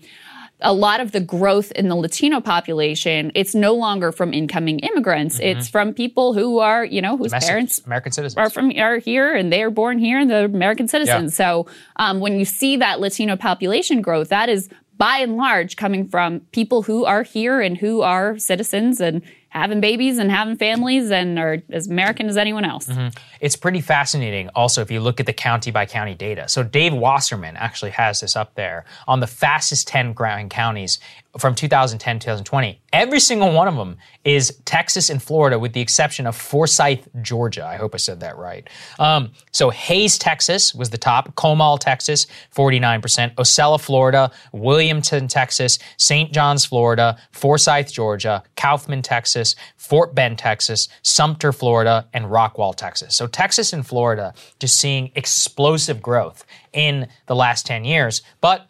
a 0.60 0.72
lot 0.72 1.00
of 1.00 1.12
the 1.12 1.20
growth 1.20 1.70
in 1.72 1.88
the 1.88 1.94
Latino 1.94 2.40
population, 2.40 3.30
it's 3.34 3.54
no 3.54 3.74
longer 3.74 4.10
from 4.10 4.34
incoming 4.34 4.80
immigrants. 4.80 5.36
Mm-hmm. 5.36 5.58
It's 5.58 5.68
from 5.68 5.94
people 5.94 6.34
who 6.34 6.58
are, 6.58 6.84
you 6.84 7.00
know, 7.00 7.16
whose 7.16 7.30
Domestic, 7.30 7.48
parents 7.48 7.82
American 7.86 8.12
citizens 8.12 8.36
are 8.36 8.50
from 8.50 8.72
are 8.76 8.98
here 8.98 9.34
and 9.34 9.52
they 9.52 9.62
are 9.62 9.70
born 9.70 9.98
here 9.98 10.18
and 10.18 10.28
they're 10.28 10.46
American 10.46 10.88
citizens. 10.88 11.38
Yeah. 11.38 11.46
So 11.46 11.66
um, 11.96 12.20
when 12.20 12.38
you 12.38 12.44
see 12.44 12.76
that 12.76 12.98
Latino 13.00 13.36
population 13.36 14.02
growth, 14.02 14.30
that 14.30 14.48
is 14.48 14.68
by 14.98 15.18
and 15.18 15.36
large 15.36 15.76
coming 15.76 16.06
from 16.08 16.40
people 16.52 16.82
who 16.82 17.04
are 17.04 17.22
here 17.22 17.60
and 17.60 17.78
who 17.78 18.02
are 18.02 18.36
citizens 18.38 19.00
and 19.00 19.22
having 19.50 19.80
babies 19.80 20.18
and 20.18 20.30
having 20.30 20.56
families 20.56 21.10
and 21.10 21.38
are 21.38 21.62
as 21.70 21.88
American 21.88 22.28
as 22.28 22.36
anyone 22.36 22.64
else. 22.64 22.86
Mm-hmm. 22.86 23.16
It's 23.40 23.56
pretty 23.56 23.80
fascinating 23.80 24.50
also 24.54 24.82
if 24.82 24.90
you 24.90 25.00
look 25.00 25.20
at 25.20 25.26
the 25.26 25.32
county 25.32 25.70
by 25.70 25.86
county 25.86 26.14
data. 26.14 26.48
So 26.48 26.62
Dave 26.62 26.92
Wasserman 26.92 27.56
actually 27.56 27.92
has 27.92 28.20
this 28.20 28.36
up 28.36 28.54
there 28.56 28.84
on 29.06 29.20
the 29.20 29.26
fastest 29.26 29.88
10 29.88 30.12
growing 30.12 30.48
counties 30.48 30.98
from 31.38 31.54
2010 31.54 32.18
2020. 32.18 32.80
Every 32.92 33.20
single 33.20 33.52
one 33.52 33.68
of 33.68 33.76
them 33.76 33.96
is 34.24 34.60
Texas 34.64 35.10
and 35.10 35.22
Florida, 35.22 35.58
with 35.58 35.72
the 35.72 35.80
exception 35.80 36.26
of 36.26 36.36
Forsyth, 36.36 37.08
Georgia. 37.22 37.64
I 37.66 37.76
hope 37.76 37.94
I 37.94 37.98
said 37.98 38.20
that 38.20 38.36
right. 38.36 38.68
Um, 38.98 39.32
so 39.52 39.70
Hays, 39.70 40.18
Texas 40.18 40.74
was 40.74 40.90
the 40.90 40.98
top. 40.98 41.34
Comal, 41.34 41.78
Texas, 41.78 42.26
49%. 42.54 43.38
Osceola, 43.38 43.78
Florida. 43.78 44.30
Williamson, 44.52 45.28
Texas. 45.28 45.78
St. 45.96 46.32
John's, 46.32 46.64
Florida. 46.64 47.18
Forsyth, 47.32 47.92
Georgia. 47.92 48.42
Kaufman, 48.56 49.02
Texas. 49.02 49.54
Fort 49.76 50.14
Bend, 50.14 50.38
Texas. 50.38 50.88
Sumter, 51.02 51.52
Florida. 51.52 52.08
And 52.12 52.26
Rockwall, 52.26 52.74
Texas. 52.74 53.16
So 53.16 53.26
Texas 53.26 53.72
and 53.72 53.86
Florida 53.86 54.34
just 54.58 54.78
seeing 54.78 55.12
explosive 55.14 56.02
growth 56.02 56.44
in 56.72 57.08
the 57.26 57.36
last 57.36 57.66
10 57.66 57.84
years. 57.84 58.22
But 58.40 58.68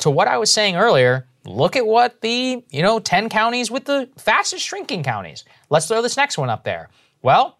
to 0.00 0.10
what 0.10 0.28
I 0.28 0.38
was 0.38 0.50
saying 0.50 0.76
earlier, 0.76 1.27
look 1.48 1.76
at 1.76 1.86
what 1.86 2.20
the, 2.20 2.62
you 2.70 2.82
know, 2.82 2.98
10 2.98 3.28
counties 3.28 3.70
with 3.70 3.84
the 3.84 4.08
fastest 4.18 4.64
shrinking 4.64 5.02
counties. 5.02 5.44
Let's 5.70 5.88
throw 5.88 6.02
this 6.02 6.16
next 6.16 6.38
one 6.38 6.50
up 6.50 6.64
there. 6.64 6.90
Well, 7.22 7.58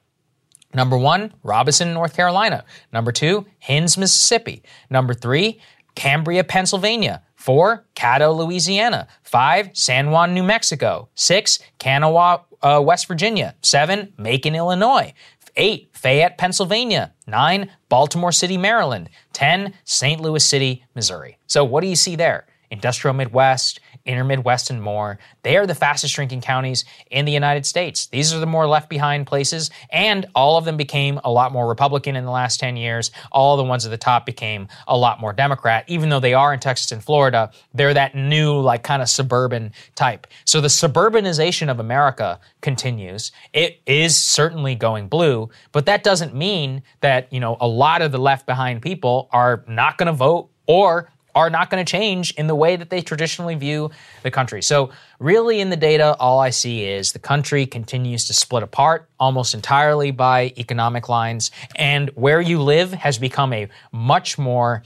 number 0.74 0.96
one, 0.96 1.32
Robinson, 1.42 1.94
North 1.94 2.14
Carolina. 2.14 2.64
Number 2.92 3.12
two, 3.12 3.46
Hinds, 3.58 3.96
Mississippi. 3.96 4.62
Number 4.90 5.14
three, 5.14 5.60
Cambria, 5.94 6.44
Pennsylvania. 6.44 7.22
Four, 7.34 7.86
Caddo, 7.94 8.36
Louisiana. 8.36 9.08
Five, 9.22 9.70
San 9.72 10.10
Juan, 10.10 10.34
New 10.34 10.42
Mexico. 10.42 11.08
Six, 11.14 11.60
Kanawha, 11.78 12.44
uh, 12.62 12.82
West 12.84 13.06
Virginia. 13.08 13.54
Seven, 13.62 14.12
Macon, 14.18 14.54
Illinois. 14.54 15.14
Eight, 15.56 15.90
Fayette, 15.92 16.38
Pennsylvania. 16.38 17.14
Nine, 17.26 17.70
Baltimore 17.88 18.32
City, 18.32 18.56
Maryland. 18.56 19.08
Ten, 19.32 19.74
St. 19.84 20.20
Louis 20.20 20.44
City, 20.44 20.84
Missouri. 20.94 21.38
So 21.46 21.64
what 21.64 21.80
do 21.80 21.88
you 21.88 21.96
see 21.96 22.16
there? 22.16 22.46
Industrial 22.70 23.14
Midwest, 23.14 23.80
Inner 24.04 24.24
Midwest, 24.24 24.70
and 24.70 24.82
more. 24.82 25.18
They 25.42 25.56
are 25.56 25.66
the 25.66 25.74
fastest 25.74 26.14
shrinking 26.14 26.40
counties 26.40 26.84
in 27.10 27.24
the 27.24 27.32
United 27.32 27.66
States. 27.66 28.06
These 28.06 28.32
are 28.32 28.38
the 28.38 28.46
more 28.46 28.66
left 28.66 28.88
behind 28.88 29.26
places, 29.26 29.70
and 29.90 30.26
all 30.34 30.56
of 30.56 30.64
them 30.64 30.76
became 30.76 31.20
a 31.24 31.30
lot 31.30 31.52
more 31.52 31.68
Republican 31.68 32.16
in 32.16 32.24
the 32.24 32.30
last 32.30 32.58
10 32.60 32.76
years. 32.76 33.10
All 33.32 33.56
the 33.56 33.64
ones 33.64 33.84
at 33.84 33.90
the 33.90 33.98
top 33.98 34.26
became 34.26 34.68
a 34.86 34.96
lot 34.96 35.20
more 35.20 35.32
Democrat, 35.32 35.84
even 35.88 36.08
though 36.08 36.20
they 36.20 36.34
are 36.34 36.54
in 36.54 36.60
Texas 36.60 36.92
and 36.92 37.02
Florida. 37.02 37.50
They're 37.74 37.94
that 37.94 38.14
new, 38.14 38.58
like, 38.60 38.82
kind 38.82 39.02
of 39.02 39.08
suburban 39.08 39.72
type. 39.94 40.26
So 40.44 40.60
the 40.60 40.68
suburbanization 40.68 41.70
of 41.70 41.80
America 41.80 42.40
continues. 42.60 43.32
It 43.52 43.80
is 43.86 44.16
certainly 44.16 44.74
going 44.74 45.08
blue, 45.08 45.50
but 45.72 45.86
that 45.86 46.02
doesn't 46.02 46.34
mean 46.34 46.82
that, 47.00 47.32
you 47.32 47.40
know, 47.40 47.56
a 47.60 47.68
lot 47.68 48.02
of 48.02 48.12
the 48.12 48.18
left 48.18 48.46
behind 48.46 48.82
people 48.82 49.28
are 49.32 49.64
not 49.66 49.98
going 49.98 50.06
to 50.06 50.12
vote 50.12 50.50
or 50.66 51.10
are 51.34 51.50
not 51.50 51.70
going 51.70 51.84
to 51.84 51.90
change 51.90 52.32
in 52.32 52.46
the 52.46 52.54
way 52.54 52.76
that 52.76 52.90
they 52.90 53.00
traditionally 53.00 53.54
view 53.54 53.90
the 54.22 54.30
country. 54.30 54.62
So, 54.62 54.90
really, 55.18 55.60
in 55.60 55.70
the 55.70 55.76
data, 55.76 56.16
all 56.18 56.38
I 56.40 56.50
see 56.50 56.84
is 56.84 57.12
the 57.12 57.18
country 57.18 57.66
continues 57.66 58.26
to 58.26 58.34
split 58.34 58.62
apart 58.62 59.08
almost 59.20 59.54
entirely 59.54 60.10
by 60.10 60.52
economic 60.56 61.08
lines, 61.08 61.50
and 61.76 62.10
where 62.10 62.40
you 62.40 62.62
live 62.62 62.92
has 62.92 63.18
become 63.18 63.52
a 63.52 63.68
much 63.92 64.38
more 64.38 64.82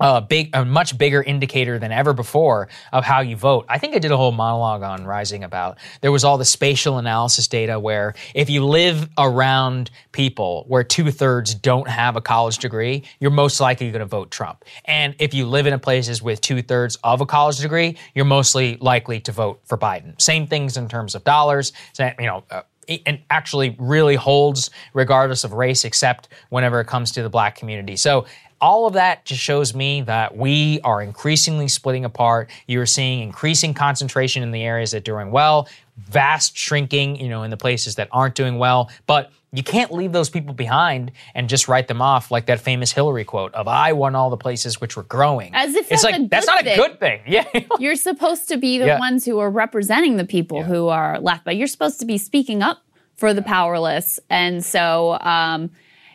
a 0.00 0.20
big, 0.20 0.50
a 0.54 0.64
much 0.64 0.96
bigger 0.96 1.22
indicator 1.22 1.78
than 1.78 1.92
ever 1.92 2.12
before 2.12 2.68
of 2.92 3.04
how 3.04 3.20
you 3.20 3.36
vote. 3.36 3.66
I 3.68 3.78
think 3.78 3.94
I 3.94 3.98
did 3.98 4.10
a 4.10 4.16
whole 4.16 4.32
monologue 4.32 4.82
on 4.82 5.04
Rising 5.04 5.44
about 5.44 5.78
there 6.00 6.12
was 6.12 6.24
all 6.24 6.38
the 6.38 6.44
spatial 6.44 6.98
analysis 6.98 7.48
data 7.48 7.80
where 7.80 8.14
if 8.34 8.48
you 8.48 8.64
live 8.64 9.08
around 9.18 9.90
people 10.12 10.64
where 10.68 10.84
two 10.84 11.10
thirds 11.10 11.54
don't 11.54 11.88
have 11.88 12.16
a 12.16 12.20
college 12.20 12.58
degree, 12.58 13.04
you're 13.20 13.30
most 13.30 13.60
likely 13.60 13.90
going 13.90 14.00
to 14.00 14.06
vote 14.06 14.30
Trump. 14.30 14.64
And 14.84 15.14
if 15.18 15.34
you 15.34 15.46
live 15.46 15.66
in 15.66 15.78
places 15.80 16.22
with 16.22 16.40
two 16.40 16.62
thirds 16.62 16.96
of 17.02 17.20
a 17.20 17.26
college 17.26 17.58
degree, 17.58 17.96
you're 18.14 18.24
mostly 18.24 18.76
likely 18.80 19.20
to 19.20 19.32
vote 19.32 19.60
for 19.64 19.78
Biden. 19.78 20.20
Same 20.20 20.46
things 20.46 20.76
in 20.76 20.88
terms 20.88 21.14
of 21.14 21.24
dollars. 21.24 21.72
You 21.98 22.12
know. 22.18 22.44
Uh, 22.50 22.62
and 23.06 23.20
actually 23.28 23.76
really 23.78 24.14
holds 24.14 24.70
regardless 24.94 25.44
of 25.44 25.52
race, 25.52 25.84
except 25.84 26.28
whenever 26.48 26.80
it 26.80 26.86
comes 26.86 27.12
to 27.12 27.22
the 27.22 27.28
black 27.28 27.54
community. 27.54 27.96
So 27.96 28.24
all 28.60 28.86
of 28.86 28.94
that 28.94 29.24
just 29.24 29.40
shows 29.40 29.74
me 29.74 30.02
that 30.02 30.36
we 30.36 30.80
are 30.82 31.00
increasingly 31.02 31.68
splitting 31.68 32.04
apart. 32.04 32.50
You're 32.66 32.86
seeing 32.86 33.20
increasing 33.20 33.74
concentration 33.74 34.42
in 34.42 34.50
the 34.50 34.62
areas 34.62 34.90
that 34.92 34.98
are 34.98 35.00
doing 35.00 35.30
well, 35.30 35.68
vast 35.96 36.56
shrinking, 36.56 37.16
you 37.16 37.28
know, 37.28 37.42
in 37.42 37.50
the 37.50 37.56
places 37.56 37.96
that 37.96 38.08
aren't 38.12 38.34
doing 38.34 38.58
well. 38.58 38.90
But 39.06 39.30
you 39.52 39.62
can't 39.62 39.92
leave 39.92 40.12
those 40.12 40.28
people 40.28 40.52
behind 40.52 41.12
and 41.34 41.48
just 41.48 41.68
write 41.68 41.88
them 41.88 42.02
off 42.02 42.30
like 42.30 42.46
that 42.46 42.60
famous 42.60 42.92
Hillary 42.92 43.24
quote 43.24 43.54
of 43.54 43.66
"I 43.66 43.92
won 43.92 44.14
all 44.14 44.28
the 44.28 44.36
places 44.36 44.80
which 44.80 44.96
were 44.96 45.04
growing." 45.04 45.54
As 45.54 45.74
if 45.74 45.90
it's 45.90 46.04
like 46.04 46.28
that's 46.28 46.46
not 46.46 46.64
thing. 46.64 46.78
a 46.78 46.82
good 46.82 47.00
thing. 47.00 47.20
Yeah, 47.26 47.46
you're 47.78 47.96
supposed 47.96 48.48
to 48.48 48.56
be 48.56 48.78
the 48.78 48.86
yeah. 48.86 48.98
ones 48.98 49.24
who 49.24 49.38
are 49.38 49.50
representing 49.50 50.16
the 50.16 50.24
people 50.24 50.58
yeah. 50.58 50.64
who 50.64 50.88
are 50.88 51.20
left, 51.20 51.44
but 51.44 51.56
you're 51.56 51.66
supposed 51.66 52.00
to 52.00 52.06
be 52.06 52.18
speaking 52.18 52.62
up 52.62 52.82
for 53.16 53.32
the 53.32 53.42
powerless, 53.42 54.20
and 54.28 54.64
so. 54.64 55.18
Um, 55.20 55.70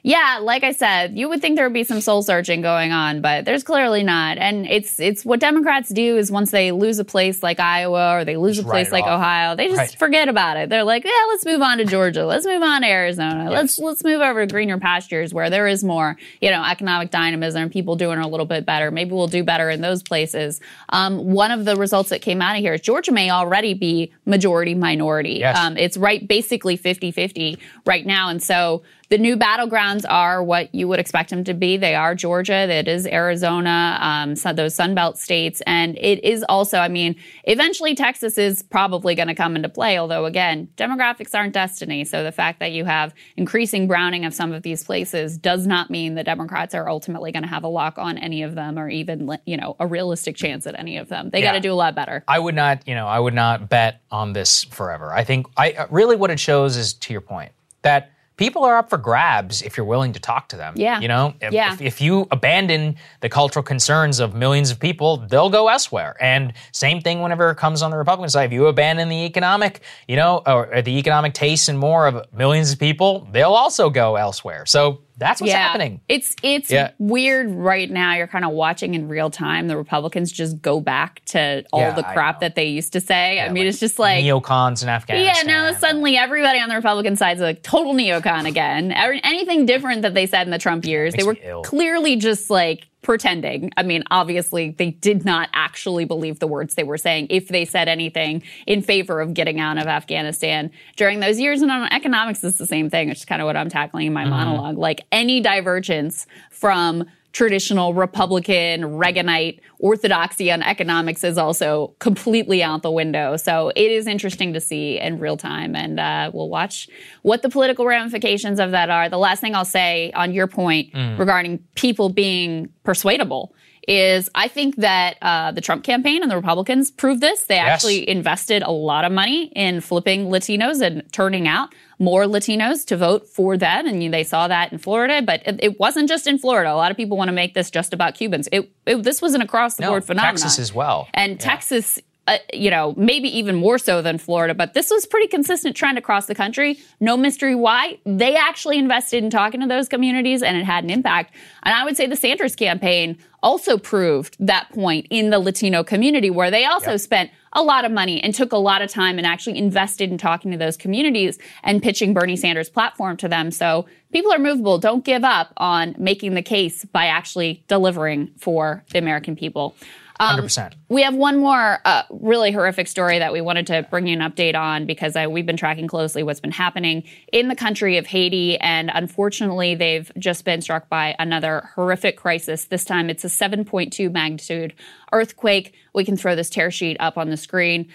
Yeah, 0.05 0.39
like 0.41 0.65
I 0.65 0.73
said, 0.73 1.17
you 1.17 1.29
would 1.29 1.39
think 1.41 1.55
there 1.55 1.65
would 1.65 1.73
be 1.73 1.85
some 1.85 2.01
soul 2.01 2.23
searching 2.23 2.61
going 2.61 2.91
on, 2.91 3.21
but 3.21 3.45
there's 3.45 3.63
clearly 3.63 4.03
not. 4.03 4.37
And 4.37 4.65
it's 4.67 4.99
it's 4.99 5.23
what 5.23 5.39
Democrats 5.39 5.87
do 5.87 6.17
is 6.17 6.29
once 6.29 6.51
they 6.51 6.73
lose 6.73 6.99
a 6.99 7.05
place 7.05 7.41
like 7.41 7.61
Iowa 7.61 8.17
or 8.17 8.25
they 8.25 8.35
lose 8.35 8.57
Just 8.57 8.67
a 8.67 8.69
place 8.69 8.91
like 8.91 9.05
off. 9.05 9.19
Ohio, 9.19 9.55
they 9.55 9.67
just 9.67 9.77
Right. 9.79 9.95
forget 9.97 10.27
about 10.27 10.57
it. 10.57 10.67
They're 10.67 10.83
like, 10.83 11.05
yeah, 11.05 11.11
let's 11.29 11.45
move 11.45 11.61
on 11.61 11.77
to 11.77 11.85
Georgia, 11.85 12.25
let's 12.25 12.45
move 12.45 12.61
on 12.61 12.81
to 12.81 12.87
Arizona, 12.87 13.49
let's 13.49 13.79
let's 13.79 14.03
move 14.03 14.19
over 14.19 14.45
to 14.45 14.53
greener 14.53 14.77
pastures 14.77 15.33
where 15.33 15.49
there 15.49 15.67
is 15.67 15.85
more, 15.85 16.17
you 16.41 16.51
know, 16.51 16.61
economic 16.65 17.09
dynamism, 17.09 17.69
people 17.69 17.95
doing 17.95 18.19
a 18.19 18.27
little 18.27 18.45
bit 18.45 18.65
better. 18.65 18.91
Maybe 18.91 19.11
we'll 19.11 19.27
do 19.27 19.45
better 19.45 19.69
in 19.69 19.79
those 19.79 20.03
places. 20.03 20.59
Um, 20.89 21.31
one 21.31 21.51
of 21.51 21.63
the 21.63 21.77
results 21.77 22.09
that 22.09 22.21
came 22.21 22.41
out 22.41 22.57
of 22.57 22.61
here 22.61 22.73
is 22.73 22.81
Georgia 22.81 23.13
may 23.13 23.29
already 23.31 23.73
be 23.73 24.11
majority 24.25 24.75
minority. 24.75 25.35
Yes. 25.39 25.57
Um, 25.57 25.77
it's 25.77 25.95
right 25.95 26.27
basically 26.27 26.77
50-50 26.77 27.57
right 27.85 28.05
now. 28.05 28.27
And 28.27 28.43
so 28.43 28.83
the 29.13 29.19
new 29.19 29.37
battlegrounds 29.37 30.05
are 30.09 30.43
what 30.43 30.73
you 30.73 30.87
would 30.87 30.99
expect 30.99 31.29
them 31.29 31.43
to 31.43 31.53
be. 31.53 31.77
They 31.77 31.93
are 31.93 32.15
Georgia, 32.15 32.67
it 32.67 32.87
is 32.87 33.05
Arizona, 33.05 33.99
um, 34.01 34.35
so 34.35 34.53
those 34.53 34.75
Sunbelt 34.75 35.17
states, 35.17 35.61
and 35.67 35.95
it 35.99 36.23
is 36.23 36.43
also. 36.49 36.79
I 36.79 36.87
mean, 36.87 37.15
eventually 37.43 37.93
Texas 37.93 38.39
is 38.39 38.63
probably 38.63 39.13
going 39.13 39.27
to 39.27 39.35
come 39.35 39.55
into 39.55 39.69
play. 39.69 39.99
Although, 39.99 40.25
again, 40.25 40.67
demographics 40.77 41.35
aren't 41.35 41.53
destiny. 41.53 42.05
So 42.05 42.23
the 42.23 42.31
fact 42.31 42.59
that 42.59 42.71
you 42.71 42.85
have 42.85 43.13
increasing 43.37 43.87
browning 43.87 44.25
of 44.25 44.33
some 44.33 44.51
of 44.51 44.63
these 44.63 44.83
places 44.83 45.37
does 45.37 45.67
not 45.67 45.91
mean 45.91 46.15
the 46.15 46.23
Democrats 46.23 46.73
are 46.73 46.89
ultimately 46.89 47.31
going 47.31 47.43
to 47.43 47.49
have 47.49 47.63
a 47.63 47.67
lock 47.67 47.99
on 47.99 48.17
any 48.17 48.41
of 48.41 48.55
them, 48.55 48.79
or 48.79 48.89
even 48.89 49.37
you 49.45 49.57
know 49.57 49.75
a 49.79 49.85
realistic 49.85 50.35
chance 50.35 50.65
at 50.65 50.73
any 50.79 50.97
of 50.97 51.09
them. 51.09 51.29
They 51.29 51.43
got 51.43 51.51
to 51.51 51.59
do 51.59 51.71
a 51.71 51.75
lot 51.75 51.93
better. 51.93 52.23
I 52.27 52.39
would 52.39 52.55
not, 52.55 52.87
you 52.87 52.95
know, 52.95 53.05
I 53.05 53.19
would 53.19 53.35
not 53.35 53.69
bet 53.69 54.01
on 54.09 54.33
this 54.33 54.63
forever. 54.63 55.13
I 55.13 55.23
think 55.23 55.45
I 55.55 55.85
really 55.91 56.15
what 56.15 56.31
it 56.31 56.39
shows 56.39 56.77
is 56.77 56.95
to 56.95 57.13
your 57.13 57.21
point 57.21 57.51
that 57.83 58.09
people 58.35 58.63
are 58.63 58.77
up 58.77 58.89
for 58.89 58.97
grabs 58.97 59.61
if 59.61 59.77
you're 59.77 59.85
willing 59.85 60.13
to 60.13 60.19
talk 60.19 60.49
to 60.49 60.57
them. 60.57 60.73
Yeah. 60.75 60.99
You 60.99 61.07
know, 61.07 61.35
if, 61.39 61.53
Yeah. 61.53 61.73
if, 61.73 61.81
if 61.81 62.01
you 62.01 62.27
abandon 62.31 62.95
the 63.21 63.29
cultural 63.29 63.61
concerns 63.63 64.19
of 64.19 64.33
millions 64.33 64.71
of 64.71 64.79
people, 64.79 65.17
they'll 65.17 65.51
go 65.51 65.67
elsewhere. 65.67 66.17
And 66.19 66.53
same 66.71 66.99
thing 67.01 67.21
whenever 67.21 67.51
it 67.51 67.57
comes 67.57 67.81
on 67.83 67.91
the 67.91 67.97
Republican 67.97 68.29
side. 68.29 68.45
If 68.45 68.53
you 68.53 68.65
abandon 68.67 69.09
the 69.09 69.23
economic, 69.25 69.81
you 70.07 70.15
know, 70.15 70.41
or, 70.47 70.73
or 70.73 70.81
the 70.81 70.97
economic 70.97 71.33
tastes 71.33 71.67
and 71.67 71.77
more 71.77 72.07
of 72.07 72.25
millions 72.33 72.71
of 72.71 72.79
people, 72.79 73.27
they'll 73.31 73.53
also 73.53 73.91
go 73.91 74.15
elsewhere. 74.15 74.65
So 74.65 75.02
that's 75.23 75.41
what's 75.41 75.53
happening. 75.53 76.01
It's 76.07 76.35
it's 76.43 76.71
Yeah. 76.71 76.91
weird 76.99 77.49
right 77.49 77.89
now. 77.89 78.15
You're 78.15 78.27
kind 78.27 78.45
of 78.45 78.51
watching 78.51 78.93
in 78.93 79.07
real 79.07 79.29
time 79.29 79.67
the 79.67 79.77
Republicans 79.77 80.31
just 80.31 80.61
go 80.61 80.79
back 80.79 81.23
to 81.27 81.63
all 81.73 81.79
Yeah, 81.81 81.91
the 81.91 82.03
crap 82.03 82.39
that 82.41 82.55
they 82.55 82.65
used 82.65 82.93
to 82.93 83.01
say. 83.01 83.39
I 83.39 83.49
mean, 83.49 83.65
it's 83.67 83.79
just 83.79 83.99
like 83.99 84.23
Neocons 84.23 84.83
in 84.83 84.89
Afghanistan. 84.89 85.47
yeah, 85.47 85.51
now 85.51 85.73
suddenly 85.73 86.17
everybody 86.17 86.59
on 86.59 86.69
the 86.69 86.75
Republican 86.75 87.15
side 87.15 87.37
is 87.37 87.41
a 87.41 87.53
total 87.53 87.93
neocon 87.93 88.45
again. 88.47 88.91
Anything 88.91 89.65
different 89.65 90.01
that 90.03 90.13
they 90.13 90.25
said 90.27 90.45
in 90.47 90.51
the 90.51 90.57
Trump 90.59 90.85
years, 90.85 91.13
they 91.13 91.23
were 91.23 91.37
clearly 91.63 92.15
just 92.15 92.49
like 92.49 92.87
pretending. 93.03 93.69
I 93.77 93.83
mean, 93.83 94.03
obviously, 94.09 94.71
they 94.71 94.91
did 94.91 95.25
not 95.25 95.49
actually 95.53 96.05
believe 96.05 96.39
the 96.39 96.47
words 96.47 96.75
they 96.75 96.83
were 96.83 96.97
saying 96.97 97.27
if 97.29 97.49
they 97.49 97.65
said 97.65 97.87
anything 97.87 98.41
in 98.65 98.81
favor 98.81 99.21
of 99.21 99.33
getting 99.33 99.59
out 99.59 99.77
of 99.77 99.85
Afghanistan 99.85 100.71
during 100.95 101.19
those 101.19 101.39
years. 101.39 101.61
And 101.61 101.69
on 101.69 101.91
economics, 101.93 102.43
it's 102.43 102.57
the 102.57 102.65
same 102.65 102.89
thing, 102.89 103.09
which 103.09 103.19
is 103.19 103.25
kind 103.25 103.41
of 103.41 103.45
what 103.45 103.57
I'm 103.57 103.69
tackling 103.69 104.07
in 104.07 104.13
my 104.13 104.21
mm-hmm. 104.21 104.31
monologue. 104.31 104.77
Like 104.77 105.01
any 105.11 105.41
divergence 105.41 106.25
from 106.49 107.05
traditional 107.33 107.93
Republican, 107.95 108.83
Reaganite 108.83 109.59
orthodoxy 109.79 110.51
on 110.51 110.61
economics 110.61 111.23
is 111.23 111.37
also 111.37 111.95
completely 111.99 112.63
out 112.63 112.83
the 112.83 112.91
window. 112.91 113.35
So 113.37 113.69
it 113.75 113.91
is 113.91 114.05
interesting 114.07 114.53
to 114.53 114.61
see 114.61 114.99
in 114.99 115.19
real 115.19 115.35
time. 115.35 115.75
And 115.75 115.99
uh, 115.99 116.29
we'll 116.33 116.47
watch 116.49 116.87
what 117.23 117.41
the 117.41 117.49
political 117.49 117.85
ramifications 117.85 118.59
of 118.59 118.71
that 118.71 118.89
are. 118.91 119.09
The 119.09 119.17
last 119.17 119.41
thing 119.41 119.55
I'll 119.55 119.65
say 119.65 120.11
on 120.13 120.33
your 120.33 120.47
point 120.47 120.91
Mm. 120.93 121.17
regarding 121.17 121.57
people 121.75 122.09
being 122.09 122.69
persuadable 122.83 123.53
is 123.87 124.29
I 124.35 124.47
think 124.47 124.77
that 124.77 125.17
uh, 125.21 125.51
the 125.51 125.61
Trump 125.61 125.83
campaign 125.83 126.21
and 126.21 126.31
the 126.31 126.35
Republicans 126.35 126.89
proved 126.91 127.21
this. 127.21 127.43
They 127.43 127.55
Yes. 127.55 127.67
actually 127.73 128.09
invested 128.09 128.61
a 128.63 128.71
lot 128.71 129.05
of 129.05 129.11
money 129.11 129.51
in 129.55 129.81
flipping 129.81 130.27
Latinos 130.27 130.81
and 130.81 131.03
turning 131.11 131.47
out 131.47 131.73
more 131.99 132.23
Latinos 132.23 132.85
to 132.87 132.97
vote 132.97 133.27
for 133.27 133.57
them. 133.57 133.85
And 133.87 134.13
they 134.13 134.23
saw 134.23 134.47
that 134.47 134.71
in 134.71 134.77
Florida, 134.77 135.21
but 135.21 135.41
it, 135.45 135.59
it 135.61 135.79
wasn't 135.79 136.09
just 136.09 136.27
in 136.27 136.37
Florida. 136.37 136.71
A 136.71 136.75
lot 136.75 136.91
of 136.91 136.97
people 136.97 137.17
want 137.17 137.27
to 137.29 137.33
make 137.33 137.53
this 137.53 137.69
just 137.69 137.93
about 137.93 138.15
Cubans. 138.15 138.47
It, 138.51 138.71
it 138.85 139.03
this 139.03 139.21
was 139.21 139.33
an 139.33 139.41
across 139.41 139.75
the 139.75 139.83
No, 139.83 139.89
board 139.91 140.05
phenomenon. 140.05 140.33
Texas 140.35 140.59
as 140.59 140.73
well. 140.73 141.07
And 141.13 141.39
Texas, 141.39 141.99
uh, 142.27 142.37
you 142.53 142.69
know, 142.69 142.93
maybe 142.97 143.27
even 143.37 143.55
more 143.55 143.77
so 143.77 144.01
than 144.01 144.17
Florida, 144.17 144.53
but 144.53 144.73
this 144.73 144.89
was 144.89 145.05
pretty 145.05 145.27
consistent 145.27 145.75
trend 145.75 145.97
across 145.97 146.25
the 146.25 146.35
country. 146.35 146.79
No 147.01 147.17
mystery 147.17 147.53
why. 147.53 147.99
They 148.05 148.35
actually 148.35 148.77
invested 148.79 149.23
in 149.25 149.29
talking 149.29 149.59
to 149.61 149.67
those 149.67 149.89
communities 149.89 150.41
and 150.41 150.55
it 150.57 150.63
had 150.63 150.83
an 150.85 150.89
impact. 150.89 151.33
And 151.63 151.75
I 151.75 151.83
would 151.83 151.97
say 151.97 152.07
the 152.07 152.15
Sanders 152.15 152.55
campaign 152.55 153.17
also 153.43 153.77
proved 153.77 154.35
that 154.39 154.69
point 154.71 155.05
in 155.09 155.29
the 155.29 155.37
Latino 155.37 155.83
community 155.83 156.29
where 156.29 156.49
they 156.49 156.65
also 156.65 156.97
spent 156.97 157.29
a 157.51 157.61
lot 157.61 157.85
of 157.85 157.91
money 157.91 158.19
and 158.23 158.33
took 158.33 158.51
a 158.51 158.57
lot 158.57 158.81
of 158.81 158.89
time 158.89 159.17
and 159.17 159.27
actually 159.27 159.57
invested 159.57 160.09
in 160.09 160.17
talking 160.17 160.51
to 160.51 160.57
those 160.57 160.75
communities 160.75 161.37
and 161.61 161.83
pitching 161.83 162.13
Bernie 162.13 162.35
Sanders' 162.35 162.69
platform 162.69 163.17
to 163.17 163.27
them. 163.27 163.51
So 163.51 163.85
people 164.11 164.33
are 164.33 164.39
movable. 164.39 164.79
Don't 164.79 165.05
give 165.05 165.23
up 165.23 165.53
on 165.57 165.93
making 165.99 166.33
the 166.33 166.41
case 166.41 166.85
by 166.85 167.05
actually 167.05 167.63
delivering 167.67 168.31
for 168.37 168.83
the 168.91 168.97
American 168.97 169.35
people. 169.35 169.75
Um, 170.23 170.39
100%. 170.39 170.73
we 170.89 171.03
have 171.03 171.15
one 171.15 171.39
more 171.39 171.79
uh, 171.83 172.03
really 172.09 172.51
horrific 172.51 172.87
story 172.87 173.19
that 173.19 173.33
we 173.33 173.41
wanted 173.41 173.67
to 173.67 173.83
bring 173.89 174.07
you 174.07 174.19
an 174.19 174.31
update 174.31 174.55
on 174.55 174.85
because 174.85 175.15
uh, 175.15 175.27
we've 175.29 175.45
been 175.45 175.57
tracking 175.57 175.87
closely 175.87 176.23
what's 176.23 176.39
been 176.39 176.51
happening 176.51 177.03
in 177.31 177.47
the 177.47 177.55
country 177.55 177.97
of 177.97 178.05
Haiti. 178.05 178.57
And 178.59 178.89
unfortunately, 178.93 179.75
they've 179.75 180.11
just 180.17 180.45
been 180.45 180.61
struck 180.61 180.87
by 180.87 181.15
another 181.19 181.69
horrific 181.75 182.17
crisis. 182.17 182.65
This 182.65 182.85
time 182.85 183.09
it's 183.09 183.23
a 183.25 183.27
7.2 183.27 184.11
magnitude 184.11 184.73
earthquake. 185.11 185.73
We 185.93 186.05
can 186.05 186.15
throw 186.15 186.35
this 186.35 186.49
tear 186.49 186.71
sheet 186.71 186.97
up 186.99 187.17
on 187.17 187.29
the 187.29 187.37
screen. 187.37 187.89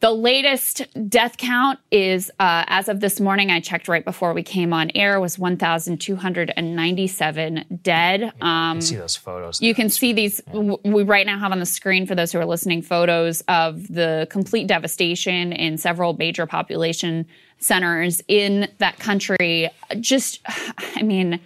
The 0.00 0.10
latest 0.12 0.82
death 1.08 1.38
count 1.38 1.78
is, 1.90 2.30
uh, 2.38 2.64
as 2.66 2.90
of 2.90 3.00
this 3.00 3.18
morning, 3.18 3.50
I 3.50 3.60
checked 3.60 3.88
right 3.88 4.04
before 4.04 4.34
we 4.34 4.42
came 4.42 4.74
on 4.74 4.90
air, 4.94 5.18
was 5.20 5.38
1,297 5.38 7.64
dead. 7.82 8.32
Um, 8.40 8.80
see 8.82 8.96
those 8.96 9.16
photos. 9.16 9.60
you 9.62 9.74
can 9.74 9.88
see 9.88 10.12
these. 10.12 10.40
w- 10.52 10.76
We 10.84 11.02
right 11.02 11.24
now 11.26 11.38
have 11.38 11.50
on 11.52 11.60
the 11.60 11.66
screen 11.66 12.06
for 12.06 12.14
those 12.14 12.32
who 12.32 12.38
are 12.38 12.44
listening 12.44 12.82
photos 12.82 13.40
of 13.48 13.86
the 13.88 14.26
complete 14.30 14.66
devastation 14.66 15.52
in 15.52 15.78
several 15.78 16.12
major 16.14 16.46
population 16.46 17.26
centers 17.58 18.20
in 18.28 18.68
that 18.78 18.98
country. 18.98 19.70
Just, 20.00 20.40
I 20.96 21.02
mean, 21.02 21.40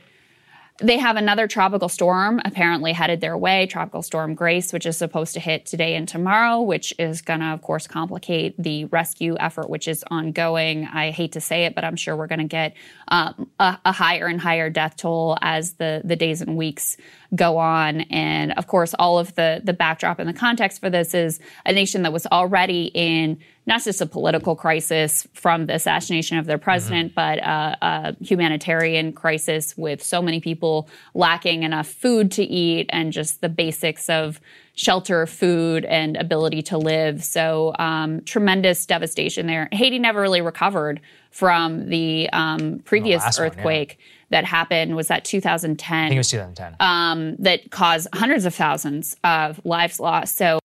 they 0.80 0.98
have 0.98 1.16
another 1.16 1.46
tropical 1.46 1.88
storm 1.88 2.40
apparently 2.44 2.92
headed 2.92 3.20
their 3.20 3.36
way, 3.36 3.66
Tropical 3.66 4.02
Storm 4.02 4.34
Grace, 4.34 4.72
which 4.72 4.86
is 4.86 4.96
supposed 4.96 5.34
to 5.34 5.40
hit 5.40 5.66
today 5.66 5.94
and 5.94 6.08
tomorrow, 6.08 6.60
which 6.60 6.94
is 6.98 7.22
going 7.22 7.40
to, 7.40 7.46
of 7.46 7.62
course, 7.62 7.86
complicate 7.86 8.54
the 8.58 8.86
rescue 8.86 9.36
effort, 9.38 9.68
which 9.68 9.86
is 9.86 10.04
ongoing. 10.10 10.86
I 10.86 11.10
hate 11.10 11.32
to 11.32 11.40
say 11.40 11.64
it, 11.64 11.74
but 11.74 11.84
I'm 11.84 11.96
sure 11.96 12.16
we're 12.16 12.26
going 12.26 12.40
to 12.40 12.44
get 12.44 12.74
um, 13.08 13.50
a, 13.58 13.78
a 13.84 13.92
higher 13.92 14.26
and 14.26 14.40
higher 14.40 14.70
death 14.70 14.96
toll 14.96 15.36
as 15.42 15.74
the, 15.74 16.00
the 16.04 16.16
days 16.16 16.40
and 16.40 16.56
weeks 16.56 16.96
go 17.34 17.58
on. 17.58 18.02
And 18.02 18.52
of 18.52 18.66
course, 18.66 18.94
all 18.98 19.18
of 19.18 19.34
the, 19.34 19.60
the 19.62 19.72
backdrop 19.72 20.18
and 20.18 20.28
the 20.28 20.34
context 20.34 20.80
for 20.80 20.90
this 20.90 21.14
is 21.14 21.38
a 21.64 21.72
nation 21.72 22.02
that 22.02 22.12
was 22.12 22.26
already 22.26 22.90
in 22.94 23.38
not 23.66 23.84
just 23.84 24.00
a 24.00 24.06
political 24.06 24.56
crisis 24.56 25.28
from 25.32 25.66
the 25.66 25.74
assassination 25.74 26.38
of 26.38 26.46
their 26.46 26.58
president, 26.58 27.14
but 27.14 27.40
uh, 27.42 27.76
a 27.80 28.16
humanitarian 28.20 29.12
crisis 29.12 29.76
with 29.76 30.02
so 30.02 30.20
many 30.20 30.40
people 30.40 30.88
lacking 31.14 31.62
enough 31.62 31.86
food 31.86 32.32
to 32.32 32.42
eat 32.42 32.90
and 32.90 33.12
just 33.12 33.40
the 33.40 33.48
basics 33.48 34.08
of 34.08 34.40
shelter, 34.74 35.26
food, 35.26 35.84
and 35.84 36.16
ability 36.16 36.62
to 36.62 36.78
live. 36.78 37.22
So 37.22 37.74
um, 37.78 38.22
tremendous 38.22 38.86
devastation 38.86 39.46
there. 39.46 39.68
Haiti 39.72 39.98
never 39.98 40.20
really 40.20 40.40
recovered 40.40 41.00
from 41.30 41.88
the 41.90 42.28
um, 42.32 42.80
previous 42.84 43.38
earthquake. 43.38 43.88
one, 43.90 43.96
yeah. 43.98 44.19
That 44.30 44.44
happened. 44.44 44.96
Was 44.96 45.08
that 45.08 45.24
2010? 45.24 45.96
I 45.96 46.08
think 46.08 46.14
it 46.14 46.18
was 46.18 46.30
2010. 46.30 46.76
um, 46.80 47.36
that 47.40 47.70
caused 47.70 48.08
hundreds 48.14 48.44
of 48.44 48.54
thousands 48.54 49.16
of 49.24 49.60
lives 49.64 50.00
lost. 50.00 50.36
So, 50.36 50.58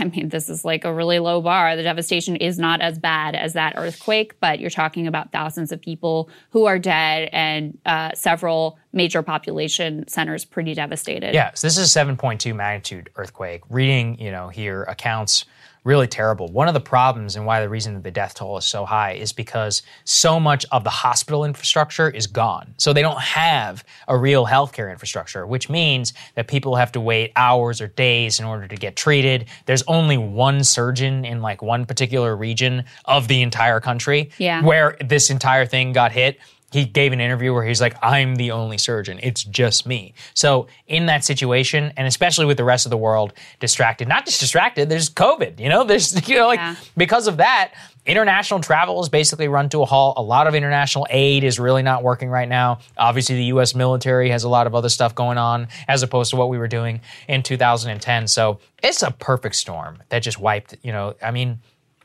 I 0.00 0.04
mean, 0.04 0.28
this 0.28 0.48
is 0.48 0.64
like 0.64 0.84
a 0.84 0.92
really 0.92 1.18
low 1.18 1.40
bar. 1.40 1.74
The 1.76 1.82
devastation 1.82 2.36
is 2.36 2.58
not 2.58 2.80
as 2.80 2.98
bad 2.98 3.34
as 3.34 3.54
that 3.54 3.74
earthquake, 3.76 4.38
but 4.40 4.60
you're 4.60 4.70
talking 4.70 5.06
about 5.06 5.32
thousands 5.32 5.72
of 5.72 5.80
people 5.80 6.30
who 6.50 6.66
are 6.66 6.78
dead 6.78 7.28
and 7.32 7.76
uh, 7.84 8.12
several 8.14 8.78
major 8.92 9.22
population 9.22 10.06
centers 10.06 10.44
pretty 10.44 10.74
devastated. 10.74 11.34
Yeah, 11.34 11.52
so 11.54 11.66
this 11.66 11.76
is 11.76 11.94
a 11.94 11.98
7.2 11.98 12.54
magnitude 12.54 13.10
earthquake. 13.16 13.62
Reading, 13.68 14.20
you 14.20 14.30
know, 14.30 14.48
here 14.48 14.84
accounts 14.84 15.44
really 15.88 16.06
terrible. 16.06 16.48
One 16.48 16.68
of 16.68 16.74
the 16.74 16.80
problems 16.80 17.34
and 17.34 17.46
why 17.46 17.62
the 17.62 17.68
reason 17.68 17.94
that 17.94 18.02
the 18.04 18.10
death 18.10 18.34
toll 18.34 18.58
is 18.58 18.66
so 18.66 18.84
high 18.84 19.12
is 19.12 19.32
because 19.32 19.80
so 20.04 20.38
much 20.38 20.66
of 20.70 20.84
the 20.84 20.90
hospital 20.90 21.46
infrastructure 21.46 22.10
is 22.10 22.26
gone. 22.26 22.74
So 22.76 22.92
they 22.92 23.00
don't 23.00 23.18
have 23.20 23.82
a 24.06 24.14
real 24.16 24.44
healthcare 24.46 24.90
infrastructure, 24.92 25.46
which 25.46 25.70
means 25.70 26.12
that 26.34 26.46
people 26.46 26.76
have 26.76 26.92
to 26.92 27.00
wait 27.00 27.32
hours 27.36 27.80
or 27.80 27.88
days 27.88 28.38
in 28.38 28.44
order 28.44 28.68
to 28.68 28.76
get 28.76 28.96
treated. 28.96 29.46
There's 29.64 29.82
only 29.88 30.18
one 30.18 30.62
surgeon 30.62 31.24
in 31.24 31.40
like 31.40 31.62
one 31.62 31.86
particular 31.86 32.36
region 32.36 32.84
of 33.06 33.26
the 33.28 33.40
entire 33.40 33.80
country 33.80 34.30
Yeah. 34.36 34.62
where 34.62 34.94
this 35.02 35.30
entire 35.30 35.64
thing 35.64 35.94
got 35.94 36.12
hit. 36.12 36.38
He 36.70 36.84
gave 36.84 37.12
an 37.14 37.20
interview 37.20 37.54
where 37.54 37.64
he's 37.64 37.80
like, 37.80 37.96
I'm 38.02 38.36
the 38.36 38.50
only 38.50 38.76
surgeon. 38.76 39.18
It's 39.22 39.42
just 39.42 39.86
me. 39.86 40.12
So, 40.34 40.66
in 40.86 41.06
that 41.06 41.24
situation, 41.24 41.92
and 41.96 42.06
especially 42.06 42.44
with 42.44 42.58
the 42.58 42.64
rest 42.64 42.84
of 42.84 42.90
the 42.90 42.96
world 42.98 43.32
distracted, 43.58 44.06
not 44.06 44.26
just 44.26 44.38
distracted, 44.40 44.90
there's 44.90 45.08
COVID, 45.08 45.58
you 45.60 45.70
know, 45.70 45.84
there's, 45.84 46.28
you 46.28 46.36
know, 46.36 46.46
like 46.46 46.58
Yeah. 46.58 46.74
because 46.96 47.26
of 47.26 47.38
that, 47.38 47.72
international 48.04 48.60
travel 48.60 49.00
is 49.02 49.08
basically 49.08 49.48
run 49.48 49.70
to 49.70 49.80
a 49.82 49.86
halt. 49.86 50.18
A 50.18 50.22
lot 50.22 50.46
of 50.46 50.54
international 50.54 51.06
aid 51.08 51.42
is 51.42 51.58
really 51.58 51.82
not 51.82 52.02
working 52.02 52.28
right 52.28 52.48
now. 52.48 52.80
Obviously, 52.98 53.36
the 53.36 53.44
US 53.44 53.74
military 53.74 54.28
has 54.28 54.44
a 54.44 54.48
lot 54.48 54.66
of 54.66 54.74
other 54.74 54.90
stuff 54.90 55.14
going 55.14 55.38
on 55.38 55.68
as 55.88 56.02
opposed 56.02 56.30
to 56.30 56.36
what 56.36 56.50
we 56.50 56.58
were 56.58 56.68
doing 56.68 57.00
in 57.28 57.42
2010. 57.42 58.28
So, 58.28 58.60
it's 58.82 59.02
a 59.02 59.10
perfect 59.10 59.56
storm 59.56 60.02
that 60.10 60.18
just 60.18 60.38
wiped, 60.38 60.74
you 60.82 60.92
know, 60.92 61.14
I 61.22 61.30
mean, 61.30 61.60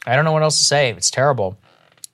I 0.05 0.15
don't 0.15 0.23
know 0.23 0.31
what 0.31 0.43
else 0.43 0.59
to 0.59 0.65
say. 0.65 0.89
It's 0.91 1.11
terrible 1.11 1.57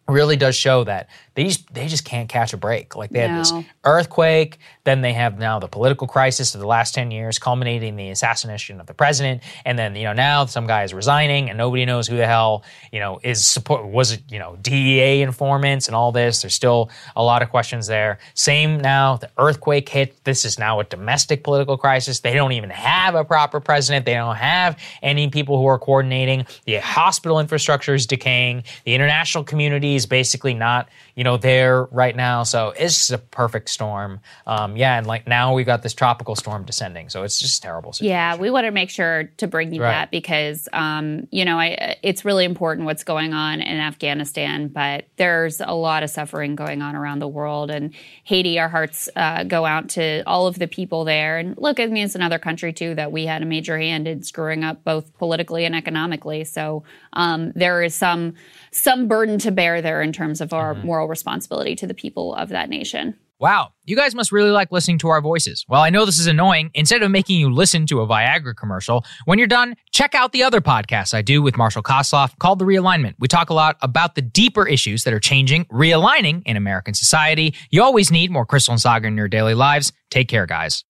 really 0.08 0.36
does 0.36 0.56
show 0.56 0.84
that 0.84 1.08
they 1.40 1.46
just 1.46 1.74
they 1.74 1.88
just 1.88 2.04
can't 2.04 2.28
catch 2.28 2.52
a 2.52 2.58
break. 2.58 2.98
Like 2.98 3.12
they 3.12 3.22
had 3.26 3.40
this 3.40 3.54
earthquake, 3.86 4.60
then 4.84 5.00
they 5.00 5.14
have 5.14 5.40
now 5.40 5.58
the 5.58 5.70
political 5.70 6.06
crisis 6.06 6.54
of 6.54 6.60
the 6.60 6.68
last 6.68 6.94
ten 6.94 7.12
years, 7.12 7.40
culminating 7.40 7.90
in 7.90 7.96
the 7.96 8.10
assassination 8.10 8.82
of 8.82 8.88
the 8.88 8.94
president, 8.94 9.42
and 9.64 9.80
then 9.80 9.96
you 9.96 10.04
know 10.04 10.12
now 10.12 10.46
some 10.48 10.68
guy 10.68 10.84
is 10.84 10.94
resigning, 10.94 11.50
and 11.50 11.58
nobody 11.58 11.86
knows 11.86 12.10
who 12.10 12.18
the 12.18 12.28
hell 12.28 12.66
you 12.92 13.00
know 13.00 13.22
is 13.24 13.46
support 13.46 13.86
was 13.86 14.12
it 14.12 14.22
you 14.28 14.38
know 14.38 14.58
DEA 14.62 15.22
informants 15.22 15.88
and 15.88 15.96
all 15.96 16.12
this. 16.12 16.42
There's 16.42 16.54
still 16.54 16.90
a 17.16 17.24
lot 17.24 17.42
of 17.42 17.50
questions 17.50 17.88
there. 17.88 18.20
Same 18.34 18.78
now, 18.82 19.16
the 19.16 19.32
earthquake 19.38 19.88
hit. 19.88 20.22
This 20.26 20.44
is 20.44 20.60
now 20.60 20.82
a 20.82 20.84
domestic 20.84 21.46
political 21.46 21.78
crisis. 21.78 22.20
They 22.20 22.34
don't 22.34 22.52
even 22.52 22.70
have 22.70 23.16
a 23.16 23.24
proper 23.24 23.62
president. 23.62 24.06
They 24.06 24.16
don't 24.16 24.36
have 24.36 24.78
any 25.02 25.30
people 25.30 25.58
who 25.58 25.68
are 25.68 25.80
coordinating. 25.80 26.46
The 26.66 26.82
hospital 26.82 27.40
infrastructure 27.40 27.94
is 27.94 28.06
decaying. 28.06 28.66
The 28.84 28.94
international 28.94 29.46
community 29.46 29.96
is 29.96 30.06
basically 30.06 30.54
not, 30.54 30.90
you 31.20 31.26
know, 31.26 31.36
there 31.36 31.84
right 31.92 32.16
now. 32.16 32.44
So 32.44 32.70
it's 32.70 32.96
just 32.96 33.12
a 33.12 33.18
perfect 33.18 33.70
storm. 33.70 34.22
Um, 34.48 34.78
yeah, 34.78 34.98
and 34.98 35.06
like 35.06 35.28
now 35.28 35.54
we've 35.54 35.66
got 35.66 35.84
this 35.84 35.94
tropical 35.94 36.34
storm 36.34 36.64
descending. 36.64 37.10
So 37.10 37.24
it's 37.24 37.38
just 37.38 37.60
a 37.60 37.62
terrible. 37.62 37.92
Situation. 37.92 38.12
Yeah, 38.12 38.38
we 38.38 38.50
want 38.50 38.64
to 38.68 38.72
make 38.72 38.90
sure 38.90 39.26
to 39.36 39.46
bring 39.46 39.74
you 39.74 39.82
Right. 39.82 39.92
that 39.92 40.12
because, 40.12 40.70
um, 40.72 41.28
you 41.30 41.44
know, 41.44 41.60
I, 41.60 41.98
it's 42.04 42.24
really 42.24 42.46
important 42.46 42.86
what's 42.86 43.04
going 43.04 43.34
on 43.34 43.60
in 43.60 43.80
Afghanistan, 43.82 44.70
but 44.70 45.08
there's 45.18 45.60
a 45.60 45.74
lot 45.74 46.04
of 46.04 46.10
suffering 46.10 46.56
going 46.56 46.82
on 46.82 46.96
around 46.96 47.20
the 47.20 47.28
world. 47.28 47.70
And 47.70 47.94
Haiti, 48.24 48.58
our 48.58 48.70
hearts 48.70 49.10
uh, 49.18 49.44
go 49.44 49.66
out 49.66 49.90
to 49.90 50.24
all 50.26 50.48
of 50.48 50.58
the 50.58 50.68
people 50.70 51.04
there. 51.04 51.38
And 51.38 51.54
look, 51.58 51.82
I 51.82 51.88
mean, 51.88 52.06
it's 52.06 52.16
another 52.16 52.40
country 52.40 52.72
too 52.72 52.96
that 52.96 53.12
we 53.12 53.26
had 53.26 53.42
a 53.42 53.46
major 53.46 53.78
hand 53.78 54.08
in 54.08 54.24
screwing 54.24 54.64
up 54.64 54.86
both 54.86 55.14
politically 55.18 55.66
and 55.66 55.76
economically. 55.76 56.46
So 56.46 56.86
um, 57.12 57.52
there 57.56 57.84
is 57.84 57.94
some 57.94 58.36
some 58.72 59.08
burden 59.08 59.40
to 59.40 59.52
bear 59.52 59.82
there 59.82 60.02
in 60.02 60.14
terms 60.14 60.42
of 60.42 60.54
our 60.54 60.76
mm-hmm. 60.76 60.88
moral 60.88 61.08
responsibility 61.08 61.76
to 61.76 61.88
the 61.88 61.94
people 61.94 62.34
of 62.36 62.50
that 62.50 62.70
nation. 62.70 63.16
Wow, 63.40 63.72
you 63.86 63.96
guys 63.96 64.14
must 64.14 64.34
really 64.34 64.50
like 64.50 64.70
listening 64.70 64.98
to 64.98 65.08
our 65.08 65.22
voices. 65.22 65.66
Well, 65.70 65.82
I 65.82 65.90
know 65.90 66.06
this 66.06 66.20
is 66.20 66.28
annoying. 66.28 66.72
Instead 66.74 67.04
of 67.04 67.10
making 67.10 67.40
you 67.40 67.50
listen 67.50 67.86
to 67.86 68.02
a 68.02 68.08
Viagra 68.08 68.54
commercial, 68.54 69.06
when 69.24 69.40
you're 69.40 69.48
done, 69.48 69.76
check 69.92 70.14
out 70.14 70.34
the 70.34 70.44
other 70.44 70.60
podcasts 70.60 71.14
I 71.14 71.22
do 71.22 71.42
with 71.42 71.56
Marshall 71.56 71.82
Kosloff 71.82 72.38
called 72.40 72.60
The 72.60 72.66
Realignment. 72.66 73.16
We 73.18 73.30
talk 73.30 73.50
a 73.50 73.54
lot 73.54 73.78
about 73.82 74.16
the 74.16 74.22
deeper 74.22 74.68
issues 74.68 75.06
that 75.06 75.14
are 75.14 75.22
changing, 75.22 75.66
realigning 75.66 76.44
in 76.46 76.58
American 76.58 76.94
society. 76.94 77.56
You 77.72 77.82
always 77.82 78.12
need 78.12 78.30
more 78.30 78.46
Krystal 78.46 78.72
and 78.72 78.80
Saagar 78.80 79.08
in 79.08 79.16
your 79.16 79.30
daily 79.30 79.54
lives. 79.54 79.94
Take 80.10 80.28
care, 80.28 80.46
guys. 80.46 80.84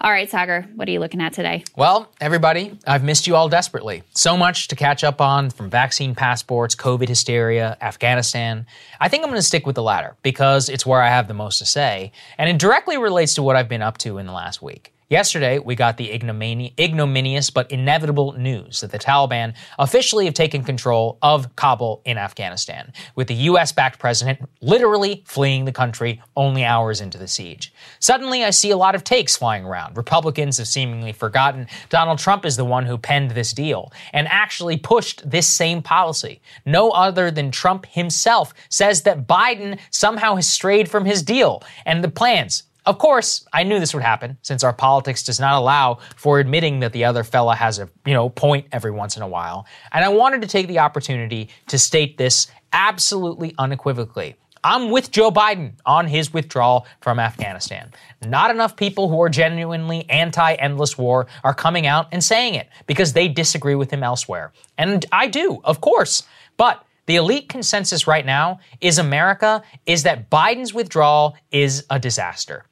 All 0.00 0.12
right, 0.12 0.30
Saagar, 0.30 0.72
what 0.76 0.86
are 0.86 0.92
you 0.92 1.00
looking 1.00 1.20
at 1.20 1.32
today? 1.32 1.64
Well, 1.76 2.08
everybody, 2.20 2.78
I've 2.86 3.02
missed 3.02 3.26
you 3.26 3.34
all 3.34 3.48
desperately. 3.48 4.04
So 4.14 4.36
much 4.36 4.68
to 4.68 4.76
catch 4.76 5.02
up 5.02 5.20
on 5.20 5.50
from 5.50 5.70
vaccine 5.70 6.14
passports, 6.14 6.76
COVID 6.76 7.08
hysteria, 7.08 7.76
Afghanistan. 7.80 8.64
I 9.00 9.08
think 9.08 9.24
I'm 9.24 9.30
going 9.30 9.40
to 9.40 9.46
stick 9.46 9.66
with 9.66 9.74
the 9.74 9.82
latter 9.82 10.14
because 10.22 10.68
it's 10.68 10.86
where 10.86 11.02
I 11.02 11.08
have 11.08 11.26
the 11.26 11.34
most 11.34 11.58
to 11.58 11.66
say, 11.66 12.12
and 12.38 12.48
it 12.48 12.58
directly 12.58 12.96
relates 12.96 13.34
to 13.34 13.42
what 13.42 13.56
I've 13.56 13.68
been 13.68 13.82
up 13.82 13.98
to 13.98 14.18
in 14.18 14.26
the 14.26 14.32
last 14.32 14.62
week. 14.62 14.92
Yesterday, 15.10 15.58
we 15.58 15.74
got 15.74 15.96
the 15.96 16.10
ignomini- 16.10 16.78
ignominious 16.78 17.48
but 17.48 17.70
inevitable 17.70 18.32
news 18.32 18.82
that 18.82 18.90
the 18.90 18.98
Taliban 18.98 19.54
officially 19.78 20.26
have 20.26 20.34
taken 20.34 20.62
control 20.62 21.16
of 21.22 21.56
Kabul 21.56 22.02
in 22.04 22.18
Afghanistan, 22.18 22.92
with 23.14 23.26
the 23.28 23.34
US 23.34 23.72
backed 23.72 23.98
president 23.98 24.38
literally 24.60 25.22
fleeing 25.24 25.64
the 25.64 25.72
country 25.72 26.20
only 26.36 26.62
hours 26.62 27.00
into 27.00 27.16
the 27.16 27.26
siege. 27.26 27.72
Suddenly, 28.00 28.44
I 28.44 28.50
see 28.50 28.70
a 28.70 28.76
lot 28.76 28.94
of 28.94 29.02
takes 29.02 29.34
flying 29.34 29.64
around. 29.64 29.96
Republicans 29.96 30.58
have 30.58 30.68
seemingly 30.68 31.12
forgotten 31.12 31.68
Donald 31.88 32.18
Trump 32.18 32.44
is 32.44 32.58
the 32.58 32.64
one 32.66 32.84
who 32.84 32.98
penned 32.98 33.30
this 33.30 33.54
deal 33.54 33.90
and 34.12 34.28
actually 34.28 34.76
pushed 34.76 35.30
this 35.30 35.48
same 35.48 35.80
policy. 35.80 36.42
No 36.66 36.90
other 36.90 37.30
than 37.30 37.50
Trump 37.50 37.86
himself 37.86 38.52
says 38.68 39.02
that 39.04 39.26
Biden 39.26 39.78
somehow 39.90 40.34
has 40.34 40.46
strayed 40.46 40.90
from 40.90 41.06
his 41.06 41.22
deal 41.22 41.62
and 41.86 42.04
the 42.04 42.10
plans. 42.10 42.64
Of 42.88 42.96
course, 42.96 43.46
I 43.52 43.64
knew 43.64 43.78
this 43.78 43.92
would 43.92 44.02
happen 44.02 44.38
since 44.40 44.64
our 44.64 44.72
politics 44.72 45.22
does 45.22 45.38
not 45.38 45.52
allow 45.52 45.98
for 46.16 46.40
admitting 46.40 46.80
that 46.80 46.94
the 46.94 47.04
other 47.04 47.22
fella 47.22 47.54
has 47.54 47.78
a, 47.78 47.90
you 48.06 48.14
know, 48.14 48.30
point 48.30 48.66
every 48.72 48.90
once 48.90 49.14
in 49.14 49.22
a 49.22 49.28
while. 49.28 49.66
And 49.92 50.06
I 50.06 50.08
wanted 50.08 50.40
to 50.40 50.48
take 50.48 50.68
the 50.68 50.78
opportunity 50.78 51.50
to 51.66 51.78
state 51.78 52.16
this 52.16 52.46
absolutely 52.72 53.54
unequivocally. 53.58 54.36
I'm 54.64 54.90
with 54.90 55.10
Joe 55.10 55.30
Biden 55.30 55.74
on 55.84 56.06
his 56.06 56.32
withdrawal 56.32 56.86
from 57.02 57.20
Afghanistan. 57.20 57.90
Not 58.24 58.50
enough 58.50 58.74
people 58.74 59.10
who 59.10 59.20
are 59.20 59.28
genuinely 59.28 60.08
anti 60.08 60.54
endless 60.54 60.96
war 60.96 61.26
are 61.44 61.52
coming 61.52 61.86
out 61.86 62.08
and 62.10 62.24
saying 62.24 62.54
it 62.54 62.70
because 62.86 63.12
they 63.12 63.28
disagree 63.28 63.74
with 63.74 63.90
him 63.90 64.02
elsewhere. 64.02 64.54
And 64.78 65.04
I 65.12 65.26
do, 65.26 65.60
of 65.62 65.82
course. 65.82 66.22
But 66.56 66.82
the 67.04 67.16
elite 67.16 67.50
consensus 67.50 68.06
right 68.06 68.24
now 68.24 68.60
is 68.80 68.96
America 68.96 69.62
is 69.84 70.04
that 70.04 70.30
Biden's 70.30 70.72
withdrawal 70.72 71.36
is 71.50 71.84
a 71.90 71.98
disaster. 71.98 72.64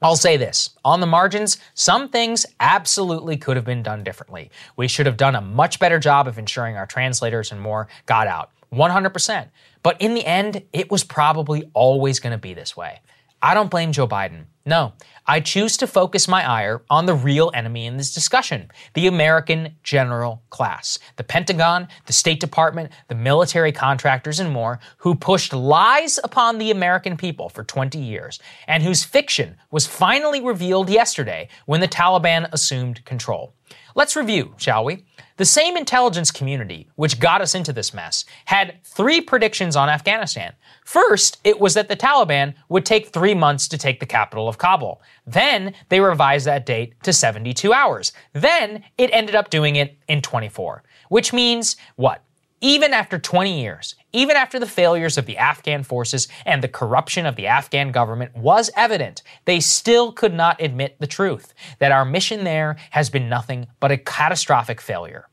I'll 0.00 0.16
say 0.16 0.36
this 0.36 0.70
on 0.84 1.00
the 1.00 1.06
margins, 1.06 1.58
some 1.74 2.08
things 2.08 2.46
absolutely 2.60 3.36
could 3.36 3.56
have 3.56 3.64
been 3.64 3.82
done 3.82 4.04
differently. 4.04 4.50
We 4.76 4.86
should 4.86 5.06
have 5.06 5.16
done 5.16 5.34
a 5.34 5.40
much 5.40 5.80
better 5.80 5.98
job 5.98 6.28
of 6.28 6.38
ensuring 6.38 6.76
our 6.76 6.86
translators 6.86 7.50
and 7.50 7.60
more 7.60 7.88
got 8.06 8.28
out. 8.28 8.52
100%. 8.72 9.48
But 9.82 10.00
in 10.00 10.14
the 10.14 10.24
end, 10.24 10.62
it 10.72 10.90
was 10.90 11.02
probably 11.02 11.68
always 11.74 12.20
going 12.20 12.32
to 12.32 12.38
be 12.38 12.54
this 12.54 12.76
way. 12.76 13.00
I 13.40 13.54
don't 13.54 13.70
blame 13.70 13.92
Joe 13.92 14.08
Biden. 14.08 14.46
No, 14.66 14.92
I 15.26 15.40
choose 15.40 15.76
to 15.78 15.86
focus 15.86 16.28
my 16.28 16.46
ire 16.46 16.82
on 16.90 17.06
the 17.06 17.14
real 17.14 17.50
enemy 17.54 17.86
in 17.86 17.96
this 17.96 18.12
discussion 18.12 18.70
the 18.94 19.06
American 19.06 19.76
general 19.82 20.42
class, 20.50 20.98
the 21.16 21.24
Pentagon, 21.24 21.88
the 22.06 22.12
State 22.12 22.40
Department, 22.40 22.92
the 23.06 23.14
military 23.14 23.72
contractors, 23.72 24.40
and 24.40 24.52
more, 24.52 24.80
who 24.98 25.14
pushed 25.14 25.52
lies 25.52 26.18
upon 26.22 26.58
the 26.58 26.70
American 26.70 27.16
people 27.16 27.48
for 27.48 27.64
20 27.64 27.98
years, 27.98 28.40
and 28.66 28.82
whose 28.82 29.04
fiction 29.04 29.56
was 29.70 29.86
finally 29.86 30.40
revealed 30.40 30.90
yesterday 30.90 31.48
when 31.66 31.80
the 31.80 31.88
Taliban 31.88 32.48
assumed 32.52 33.04
control. 33.04 33.54
Let's 33.94 34.16
review, 34.16 34.54
shall 34.58 34.84
we? 34.84 35.04
The 35.38 35.44
same 35.44 35.76
intelligence 35.76 36.32
community, 36.32 36.88
which 36.96 37.20
got 37.20 37.40
us 37.40 37.54
into 37.54 37.72
this 37.72 37.94
mess, 37.94 38.24
had 38.46 38.82
three 38.82 39.20
predictions 39.20 39.76
on 39.76 39.88
Afghanistan. 39.88 40.52
First, 40.84 41.38
it 41.44 41.60
was 41.60 41.74
that 41.74 41.88
the 41.88 41.96
Taliban 41.96 42.54
would 42.68 42.84
take 42.84 43.10
three 43.12 43.34
months 43.34 43.68
to 43.68 43.78
take 43.78 44.00
the 44.00 44.06
capital 44.06 44.48
of 44.48 44.58
Kabul. 44.58 45.00
Then, 45.28 45.74
they 45.90 46.00
revised 46.00 46.46
that 46.48 46.66
date 46.66 47.00
to 47.04 47.12
72 47.12 47.72
hours. 47.72 48.10
Then, 48.32 48.82
it 48.98 49.10
ended 49.12 49.36
up 49.36 49.48
doing 49.48 49.76
it 49.76 49.96
in 50.08 50.22
24. 50.22 50.82
Which 51.08 51.32
means 51.32 51.76
what? 51.94 52.24
Even 52.60 52.92
after 52.92 53.16
20 53.16 53.60
years, 53.60 53.94
even 54.12 54.36
after 54.36 54.58
the 54.58 54.66
failures 54.66 55.18
of 55.18 55.26
the 55.26 55.36
Afghan 55.36 55.82
forces 55.82 56.28
and 56.46 56.62
the 56.62 56.68
corruption 56.68 57.26
of 57.26 57.36
the 57.36 57.46
Afghan 57.46 57.92
government 57.92 58.34
was 58.36 58.70
evident, 58.74 59.22
they 59.44 59.60
still 59.60 60.12
could 60.12 60.32
not 60.32 60.60
admit 60.62 60.96
the 60.98 61.06
truth 61.06 61.52
that 61.78 61.92
our 61.92 62.04
mission 62.04 62.44
there 62.44 62.76
has 62.90 63.10
been 63.10 63.28
nothing 63.28 63.66
but 63.80 63.92
a 63.92 63.98
catastrophic 63.98 64.80
failure. 64.80 65.28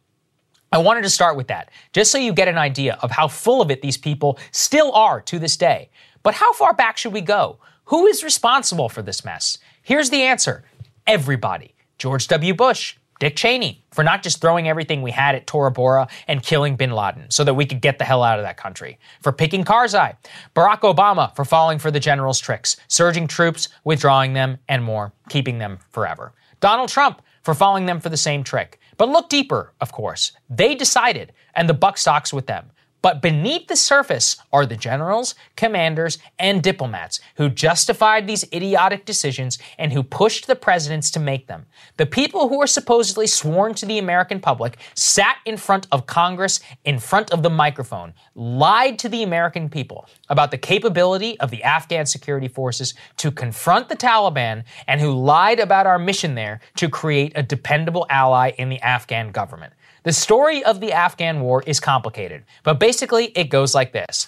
I 0.71 0.80
wanted 0.80 1.03
to 1.03 1.09
start 1.09 1.38
with 1.38 1.47
that, 1.47 1.71
just 1.93 2.11
so 2.11 2.17
you 2.17 2.34
get 2.34 2.49
an 2.49 2.57
idea 2.57 2.97
of 3.01 3.11
how 3.11 3.30
full 3.30 3.61
of 3.61 3.71
it 3.71 3.82
these 3.82 3.97
people 3.97 4.38
still 4.51 4.91
are 4.91 5.21
to 5.21 5.39
this 5.39 5.55
day. 5.55 5.89
But 6.21 6.34
how 6.34 6.51
far 6.53 6.73
back 6.73 6.97
should 6.97 7.13
we 7.13 7.21
go? 7.21 7.59
Who 7.86 8.07
is 8.07 8.23
responsible 8.23 8.89
for 8.89 9.01
this 9.01 9.23
mess? 9.23 9.57
Here's 9.84 10.09
the 10.09 10.23
answer 10.23 10.65
everybody. 11.07 11.76
George 11.97 12.28
W. 12.28 12.53
Bush, 12.53 12.97
Dick 13.20 13.36
Cheney, 13.36 13.84
for 13.91 14.03
not 14.03 14.24
just 14.24 14.41
throwing 14.41 14.68
everything 14.68 15.01
we 15.01 15.11
had 15.11 15.36
at 15.36 15.47
Tora 15.47 15.72
Bora 15.72 16.07
and 16.28 16.43
killing 16.43 16.76
bin 16.76 16.91
Laden 16.91 17.32
so 17.32 17.43
that 17.43 17.53
we 17.53 17.66
could 17.66 17.82
get 17.82 17.97
the 17.97 18.03
hell 18.03 18.24
out 18.24 18.39
of 18.39 18.43
that 18.43 18.57
country, 18.57 18.99
for 19.22 19.32
picking 19.32 19.63
Karzai, 19.63 20.18
Barack 20.55 20.82
Obama 20.82 21.34
for 21.36 21.45
falling 21.45 21.80
for 21.80 21.91
the 21.91 21.99
general's 21.99 22.39
tricks, 22.39 22.76
surging 22.88 23.28
troops, 23.28 23.70
withdrawing 23.84 24.34
them, 24.34 24.57
and 24.68 24.84
more, 24.84 25.13
keeping 25.30 25.59
them 25.59 25.80
forever. 25.91 26.34
Donald 26.59 26.89
Trump 26.89 27.22
for 27.43 27.53
falling 27.53 27.86
them 27.86 27.99
for 27.99 28.09
the 28.09 28.18
same 28.18 28.43
trick. 28.43 28.80
But 28.97 29.09
look 29.09 29.30
deeper, 29.30 29.74
of 29.80 29.91
course. 29.91 30.32
They 30.49 30.74
decided, 30.74 31.32
and 31.53 31.70
the 31.70 31.74
buck 31.74 31.97
stocks 31.97 32.34
with 32.34 32.47
them. 32.47 32.72
But 33.06 33.22
beneath 33.22 33.68
the 33.68 33.76
surface 33.76 34.38
are 34.51 34.66
the 34.66 34.76
generals, 34.76 35.36
commanders, 35.56 36.18
and 36.39 36.64
diplomats 36.64 37.20
who 37.36 37.49
justified 37.49 38.26
these 38.26 38.45
idiotic 38.51 39.06
decisions 39.06 39.60
and 39.78 39.93
who 39.93 40.01
pushed 40.01 40.47
the 40.47 40.56
presidents 40.56 41.12
to 41.12 41.20
make 41.20 41.45
them. 41.45 41.68
The 41.97 42.08
people 42.08 42.49
who 42.49 42.58
were 42.58 42.66
supposedly 42.66 43.28
sworn 43.28 43.76
to 43.76 43.86
the 43.86 43.99
American 43.99 44.39
public 44.39 44.78
sat 44.95 45.38
in 45.45 45.56
front 45.56 45.86
of 45.91 46.08
Congress, 46.08 46.62
in 46.84 46.97
front 46.97 47.30
of 47.30 47.43
the 47.43 47.49
microphone, 47.51 48.16
lied 48.34 48.97
to 48.97 49.08
the 49.08 49.22
American 49.22 49.70
people 49.70 50.08
about 50.28 50.49
the 50.49 50.58
capability 50.58 51.39
of 51.39 51.51
the 51.51 51.62
Afghan 51.62 52.08
security 52.08 52.47
forces 52.47 52.95
to 53.18 53.30
confront 53.30 53.88
the 53.88 53.95
Taliban, 53.95 54.64
and 54.88 54.99
who 54.99 55.12
lied 55.12 55.60
about 55.60 55.86
our 55.86 55.99
mission 55.99 56.34
there 56.34 56.60
to 56.78 56.89
create 56.89 57.34
a 57.36 57.43
dependable 57.43 58.08
ally 58.10 58.49
in 58.58 58.70
the 58.70 58.82
Afghan 58.82 59.30
government. 59.30 59.74
The 60.06 60.14
story 60.14 60.64
of 60.64 60.82
the 60.82 60.93
Afghan 60.93 61.41
war 61.41 61.64
is 61.66 61.80
complicated, 61.80 62.43
but 62.62 62.80
basically 62.80 63.32
it 63.36 63.45
goes 63.45 63.74
like 63.74 63.91
this. 63.91 64.28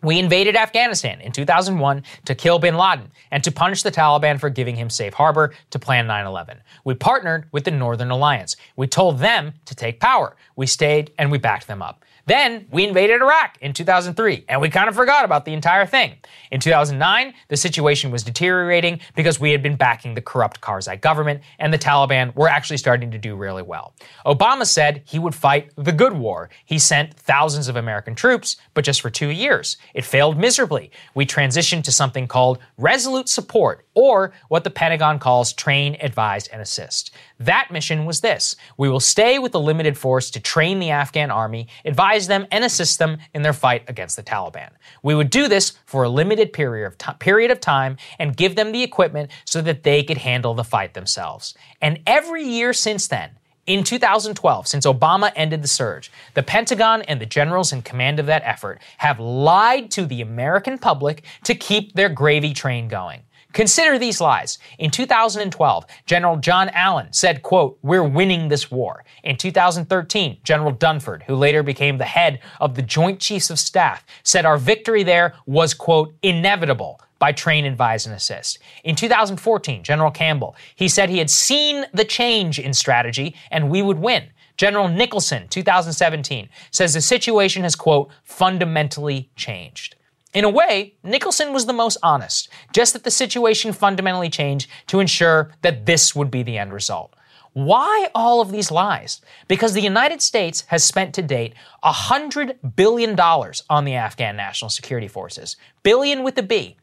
We 0.00 0.20
invaded 0.20 0.54
Afghanistan 0.54 1.20
in 1.20 1.32
2001 1.32 2.04
to 2.24 2.34
kill 2.36 2.60
bin 2.60 2.76
Laden 2.76 3.10
and 3.32 3.42
to 3.42 3.50
punish 3.50 3.82
the 3.82 3.90
Taliban 3.90 4.38
for 4.38 4.48
giving 4.48 4.76
him 4.76 4.88
safe 4.88 5.12
harbor 5.12 5.54
to 5.70 5.78
plan 5.80 6.06
9 6.06 6.24
11. 6.24 6.60
We 6.84 6.94
partnered 6.94 7.48
with 7.50 7.64
the 7.64 7.72
Northern 7.72 8.12
Alliance. 8.12 8.54
We 8.76 8.86
told 8.86 9.18
them 9.18 9.54
to 9.64 9.74
take 9.74 9.98
power. 9.98 10.36
We 10.54 10.68
stayed 10.68 11.10
and 11.18 11.32
we 11.32 11.38
backed 11.38 11.66
them 11.66 11.82
up. 11.82 12.04
Then 12.26 12.66
we 12.70 12.86
invaded 12.86 13.20
Iraq 13.20 13.58
in 13.60 13.72
2003, 13.72 14.44
and 14.48 14.60
we 14.60 14.70
kind 14.70 14.88
of 14.88 14.94
forgot 14.94 15.24
about 15.24 15.44
the 15.44 15.52
entire 15.52 15.86
thing. 15.86 16.14
In 16.50 16.60
2009, 16.60 17.34
the 17.48 17.56
situation 17.56 18.10
was 18.10 18.22
deteriorating 18.22 19.00
because 19.16 19.40
we 19.40 19.50
had 19.50 19.62
been 19.62 19.76
backing 19.76 20.14
the 20.14 20.22
corrupt 20.22 20.60
Karzai 20.60 21.00
government, 21.00 21.42
and 21.58 21.72
the 21.72 21.78
Taliban 21.78 22.34
were 22.36 22.48
actually 22.48 22.76
starting 22.76 23.10
to 23.10 23.18
do 23.18 23.34
really 23.34 23.62
well. 23.62 23.94
Obama 24.24 24.64
said 24.64 25.02
he 25.04 25.18
would 25.18 25.34
fight 25.34 25.72
the 25.76 25.92
good 25.92 26.12
war. 26.12 26.48
He 26.64 26.78
sent 26.78 27.14
thousands 27.14 27.66
of 27.66 27.76
American 27.76 28.14
troops, 28.14 28.56
but 28.74 28.84
just 28.84 29.00
for 29.00 29.10
two 29.10 29.28
years. 29.28 29.76
It 29.94 30.04
failed 30.04 30.38
miserably. 30.38 30.92
We 31.14 31.26
transitioned 31.26 31.82
to 31.84 31.92
something 31.92 32.28
called 32.28 32.58
resolute 32.78 33.28
support, 33.28 33.84
or 33.94 34.32
what 34.48 34.64
the 34.64 34.70
Pentagon 34.70 35.18
calls 35.18 35.52
train, 35.52 35.96
advise, 36.00 36.46
and 36.46 36.62
assist. 36.62 37.10
That 37.44 37.70
mission 37.70 38.04
was 38.04 38.20
this 38.20 38.56
we 38.76 38.88
will 38.88 39.00
stay 39.00 39.38
with 39.38 39.54
a 39.54 39.58
limited 39.58 39.98
force 39.98 40.30
to 40.30 40.40
train 40.40 40.78
the 40.78 40.90
Afghan 40.90 41.30
army, 41.30 41.68
advise 41.84 42.26
them, 42.26 42.46
and 42.50 42.64
assist 42.64 42.98
them 42.98 43.18
in 43.34 43.42
their 43.42 43.52
fight 43.52 43.84
against 43.88 44.16
the 44.16 44.22
Taliban. 44.22 44.70
We 45.02 45.14
would 45.14 45.30
do 45.30 45.48
this 45.48 45.72
for 45.86 46.04
a 46.04 46.08
limited 46.08 46.52
period 46.52 46.86
of, 46.86 46.98
t- 46.98 47.12
period 47.18 47.50
of 47.50 47.60
time 47.60 47.96
and 48.18 48.36
give 48.36 48.54
them 48.54 48.72
the 48.72 48.82
equipment 48.82 49.30
so 49.44 49.60
that 49.62 49.82
they 49.82 50.02
could 50.02 50.18
handle 50.18 50.54
the 50.54 50.64
fight 50.64 50.94
themselves. 50.94 51.54
And 51.80 52.00
every 52.06 52.44
year 52.44 52.72
since 52.72 53.08
then, 53.08 53.30
in 53.66 53.84
2012, 53.84 54.66
since 54.66 54.86
Obama 54.86 55.32
ended 55.36 55.62
the 55.62 55.68
surge, 55.68 56.10
the 56.34 56.42
Pentagon 56.42 57.02
and 57.02 57.20
the 57.20 57.26
generals 57.26 57.72
in 57.72 57.82
command 57.82 58.18
of 58.18 58.26
that 58.26 58.42
effort 58.44 58.80
have 58.98 59.20
lied 59.20 59.90
to 59.92 60.04
the 60.04 60.20
American 60.20 60.78
public 60.78 61.22
to 61.44 61.54
keep 61.54 61.94
their 61.94 62.08
gravy 62.08 62.54
train 62.54 62.88
going. 62.88 63.22
Consider 63.52 63.98
these 63.98 64.20
lies. 64.20 64.58
In 64.78 64.90
2012, 64.90 65.86
General 66.06 66.36
John 66.36 66.68
Allen 66.70 67.12
said, 67.12 67.42
quote, 67.42 67.78
we're 67.82 68.04
winning 68.04 68.48
this 68.48 68.70
war. 68.70 69.04
In 69.24 69.36
2013, 69.36 70.38
General 70.42 70.72
Dunford, 70.72 71.24
who 71.24 71.34
later 71.34 71.62
became 71.62 71.98
the 71.98 72.04
head 72.04 72.40
of 72.60 72.74
the 72.74 72.82
Joint 72.82 73.20
Chiefs 73.20 73.50
of 73.50 73.58
Staff, 73.58 74.04
said 74.22 74.44
our 74.44 74.58
victory 74.58 75.02
there 75.02 75.34
was, 75.46 75.74
quote, 75.74 76.14
inevitable 76.22 77.00
by 77.18 77.30
train, 77.30 77.64
advise, 77.64 78.04
and 78.06 78.16
assist. 78.16 78.58
In 78.82 78.96
2014, 78.96 79.84
General 79.84 80.10
Campbell, 80.10 80.56
he 80.74 80.88
said 80.88 81.08
he 81.08 81.18
had 81.18 81.30
seen 81.30 81.84
the 81.94 82.04
change 82.04 82.58
in 82.58 82.74
strategy 82.74 83.36
and 83.50 83.70
we 83.70 83.80
would 83.80 83.98
win. 83.98 84.24
General 84.56 84.88
Nicholson, 84.88 85.46
2017, 85.48 86.48
says 86.70 86.94
the 86.94 87.00
situation 87.00 87.62
has, 87.62 87.76
quote, 87.76 88.10
fundamentally 88.24 89.30
changed. 89.36 89.94
In 90.32 90.44
a 90.44 90.50
way, 90.50 90.94
Nicholson 91.02 91.52
was 91.52 91.66
the 91.66 91.74
most 91.74 91.98
honest, 92.02 92.48
just 92.72 92.94
that 92.94 93.04
the 93.04 93.10
situation 93.10 93.72
fundamentally 93.74 94.30
changed 94.30 94.70
to 94.86 94.98
ensure 94.98 95.52
that 95.60 95.84
this 95.84 96.14
would 96.14 96.30
be 96.30 96.42
the 96.42 96.56
end 96.56 96.72
result. 96.72 97.14
Why 97.52 98.08
all 98.14 98.40
of 98.40 98.50
these 98.50 98.70
lies? 98.70 99.20
Because 99.46 99.74
the 99.74 99.82
United 99.82 100.22
States 100.22 100.62
has 100.68 100.84
spent 100.84 101.14
to 101.14 101.22
date 101.22 101.52
$100 101.84 102.74
billion 102.76 103.18
on 103.20 103.84
the 103.84 103.94
Afghan 103.94 104.36
National 104.36 104.70
Security 104.70 105.08
Forces. 105.08 105.56
Billion 105.82 106.22
with 106.22 106.38
a 106.38 106.42
B. 106.42 106.78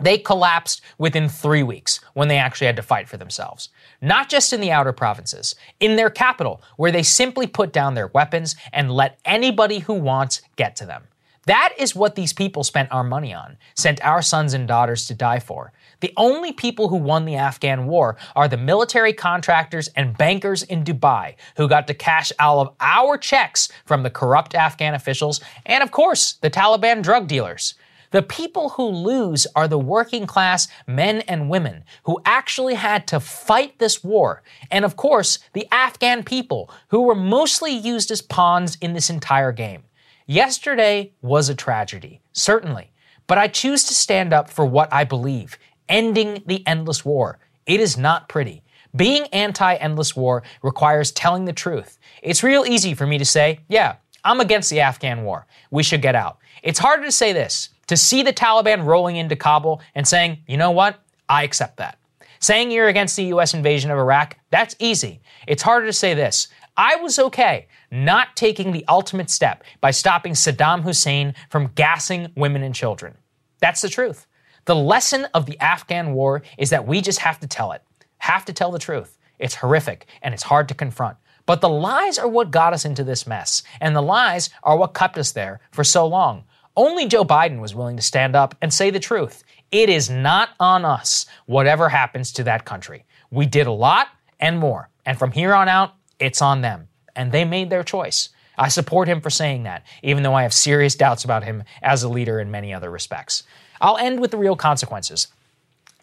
They 0.00 0.18
collapsed 0.18 0.80
within 0.98 1.28
three 1.28 1.62
weeks 1.62 2.00
when 2.14 2.26
they 2.26 2.38
actually 2.38 2.66
had 2.66 2.74
to 2.74 2.82
fight 2.82 3.08
for 3.08 3.16
themselves. 3.16 3.68
Not 4.02 4.28
just 4.28 4.52
in 4.52 4.60
the 4.60 4.72
outer 4.72 4.92
provinces, 4.92 5.54
in 5.78 5.94
their 5.94 6.10
capital, 6.10 6.60
where 6.76 6.90
they 6.90 7.04
simply 7.04 7.46
put 7.46 7.72
down 7.72 7.94
their 7.94 8.08
weapons 8.08 8.56
and 8.72 8.90
let 8.90 9.20
anybody 9.24 9.78
who 9.78 9.94
wants 9.94 10.42
get 10.56 10.74
to 10.76 10.86
them. 10.86 11.04
That 11.46 11.74
is 11.78 11.94
what 11.94 12.14
these 12.14 12.32
people 12.32 12.64
spent 12.64 12.90
our 12.90 13.04
money 13.04 13.34
on, 13.34 13.58
sent 13.74 14.04
our 14.04 14.22
sons 14.22 14.54
and 14.54 14.66
daughters 14.66 15.06
to 15.06 15.14
die 15.14 15.40
for. 15.40 15.72
The 16.00 16.12
only 16.16 16.52
people 16.52 16.88
who 16.88 16.96
won 16.96 17.24
the 17.24 17.36
Afghan 17.36 17.86
war 17.86 18.16
are 18.34 18.48
the 18.48 18.56
military 18.56 19.12
contractors 19.12 19.88
and 19.88 20.16
bankers 20.16 20.62
in 20.62 20.84
Dubai 20.84 21.34
who 21.56 21.68
got 21.68 21.86
to 21.88 21.94
cash 21.94 22.32
all 22.38 22.60
of 22.60 22.74
our 22.80 23.18
checks 23.18 23.68
from 23.84 24.02
the 24.02 24.10
corrupt 24.10 24.54
Afghan 24.54 24.94
officials 24.94 25.40
and, 25.66 25.82
of 25.82 25.90
course, 25.90 26.34
the 26.34 26.50
Taliban 26.50 27.02
drug 27.02 27.28
dealers. 27.28 27.74
The 28.10 28.22
people 28.22 28.68
who 28.70 28.84
lose 28.84 29.44
are 29.56 29.66
the 29.66 29.78
working 29.78 30.24
class 30.24 30.68
men 30.86 31.22
and 31.22 31.50
women 31.50 31.82
who 32.04 32.20
actually 32.24 32.74
had 32.74 33.08
to 33.08 33.18
fight 33.18 33.78
this 33.80 34.04
war. 34.04 34.44
And 34.70 34.84
of 34.84 34.94
course, 34.96 35.40
the 35.52 35.66
Afghan 35.72 36.22
people 36.22 36.70
who 36.88 37.02
were 37.02 37.16
mostly 37.16 37.72
used 37.72 38.12
as 38.12 38.22
pawns 38.22 38.76
in 38.80 38.92
this 38.92 39.10
entire 39.10 39.50
game. 39.50 39.82
Yesterday 40.26 41.12
was 41.20 41.50
a 41.50 41.54
tragedy, 41.54 42.22
certainly, 42.32 42.90
but 43.26 43.36
I 43.36 43.46
choose 43.46 43.84
to 43.84 43.94
stand 43.94 44.32
up 44.32 44.48
for 44.48 44.64
what 44.64 44.90
I 44.90 45.04
believe 45.04 45.58
ending 45.86 46.42
the 46.46 46.66
endless 46.66 47.04
war. 47.04 47.38
It 47.66 47.78
is 47.78 47.98
not 47.98 48.26
pretty. 48.26 48.62
Being 48.96 49.26
anti 49.34 49.74
endless 49.74 50.16
war 50.16 50.42
requires 50.62 51.12
telling 51.12 51.44
the 51.44 51.52
truth. 51.52 51.98
It's 52.22 52.42
real 52.42 52.64
easy 52.64 52.94
for 52.94 53.06
me 53.06 53.18
to 53.18 53.24
say, 53.26 53.60
yeah, 53.68 53.96
I'm 54.24 54.40
against 54.40 54.70
the 54.70 54.80
Afghan 54.80 55.24
war. 55.24 55.46
We 55.70 55.82
should 55.82 56.00
get 56.00 56.14
out. 56.14 56.38
It's 56.62 56.78
harder 56.78 57.04
to 57.04 57.12
say 57.12 57.34
this, 57.34 57.68
to 57.88 57.96
see 57.96 58.22
the 58.22 58.32
Taliban 58.32 58.86
rolling 58.86 59.16
into 59.16 59.36
Kabul 59.36 59.82
and 59.94 60.08
saying, 60.08 60.38
you 60.46 60.56
know 60.56 60.70
what? 60.70 61.00
I 61.28 61.42
accept 61.42 61.76
that. 61.76 61.98
Saying 62.40 62.70
you're 62.70 62.88
against 62.88 63.16
the 63.16 63.24
US 63.24 63.52
invasion 63.52 63.90
of 63.90 63.98
Iraq, 63.98 64.38
that's 64.50 64.74
easy. 64.78 65.20
It's 65.46 65.62
harder 65.62 65.86
to 65.86 65.92
say 65.92 66.14
this. 66.14 66.48
I 66.76 66.96
was 66.96 67.18
okay 67.18 67.68
not 67.90 68.34
taking 68.36 68.72
the 68.72 68.84
ultimate 68.88 69.30
step 69.30 69.62
by 69.80 69.92
stopping 69.92 70.32
Saddam 70.32 70.82
Hussein 70.82 71.34
from 71.48 71.70
gassing 71.74 72.32
women 72.36 72.62
and 72.62 72.74
children. 72.74 73.16
That's 73.60 73.80
the 73.80 73.88
truth. 73.88 74.26
The 74.64 74.74
lesson 74.74 75.26
of 75.34 75.46
the 75.46 75.58
Afghan 75.60 76.14
war 76.14 76.42
is 76.58 76.70
that 76.70 76.86
we 76.86 77.00
just 77.00 77.20
have 77.20 77.38
to 77.40 77.46
tell 77.46 77.72
it, 77.72 77.82
have 78.18 78.44
to 78.46 78.52
tell 78.52 78.72
the 78.72 78.78
truth. 78.78 79.18
It's 79.38 79.54
horrific 79.54 80.06
and 80.22 80.34
it's 80.34 80.42
hard 80.42 80.68
to 80.68 80.74
confront. 80.74 81.16
But 81.46 81.60
the 81.60 81.68
lies 81.68 82.18
are 82.18 82.28
what 82.28 82.50
got 82.50 82.72
us 82.72 82.86
into 82.86 83.04
this 83.04 83.26
mess, 83.26 83.62
and 83.80 83.94
the 83.94 84.00
lies 84.00 84.48
are 84.62 84.78
what 84.78 84.94
kept 84.94 85.18
us 85.18 85.32
there 85.32 85.60
for 85.70 85.84
so 85.84 86.06
long. 86.06 86.44
Only 86.74 87.06
Joe 87.06 87.24
Biden 87.24 87.60
was 87.60 87.74
willing 87.74 87.96
to 87.96 88.02
stand 88.02 88.34
up 88.34 88.56
and 88.62 88.72
say 88.72 88.90
the 88.90 88.98
truth. 88.98 89.44
It 89.70 89.90
is 89.90 90.08
not 90.08 90.50
on 90.58 90.84
us, 90.84 91.26
whatever 91.46 91.90
happens 91.90 92.32
to 92.32 92.44
that 92.44 92.64
country. 92.64 93.04
We 93.30 93.44
did 93.46 93.66
a 93.66 93.72
lot 93.72 94.08
and 94.40 94.58
more, 94.58 94.88
and 95.04 95.18
from 95.18 95.32
here 95.32 95.54
on 95.54 95.68
out, 95.68 95.92
it's 96.18 96.42
on 96.42 96.62
them 96.62 96.88
and 97.16 97.32
they 97.32 97.44
made 97.44 97.70
their 97.70 97.82
choice. 97.82 98.30
I 98.56 98.68
support 98.68 99.08
him 99.08 99.20
for 99.20 99.30
saying 99.30 99.64
that, 99.64 99.84
even 100.02 100.22
though 100.22 100.34
I 100.34 100.42
have 100.42 100.54
serious 100.54 100.94
doubts 100.94 101.24
about 101.24 101.44
him 101.44 101.64
as 101.82 102.02
a 102.02 102.08
leader 102.08 102.40
in 102.40 102.50
many 102.50 102.72
other 102.72 102.90
respects. 102.90 103.42
I'll 103.80 103.96
end 103.96 104.20
with 104.20 104.30
the 104.30 104.38
real 104.38 104.56
consequences. 104.56 105.28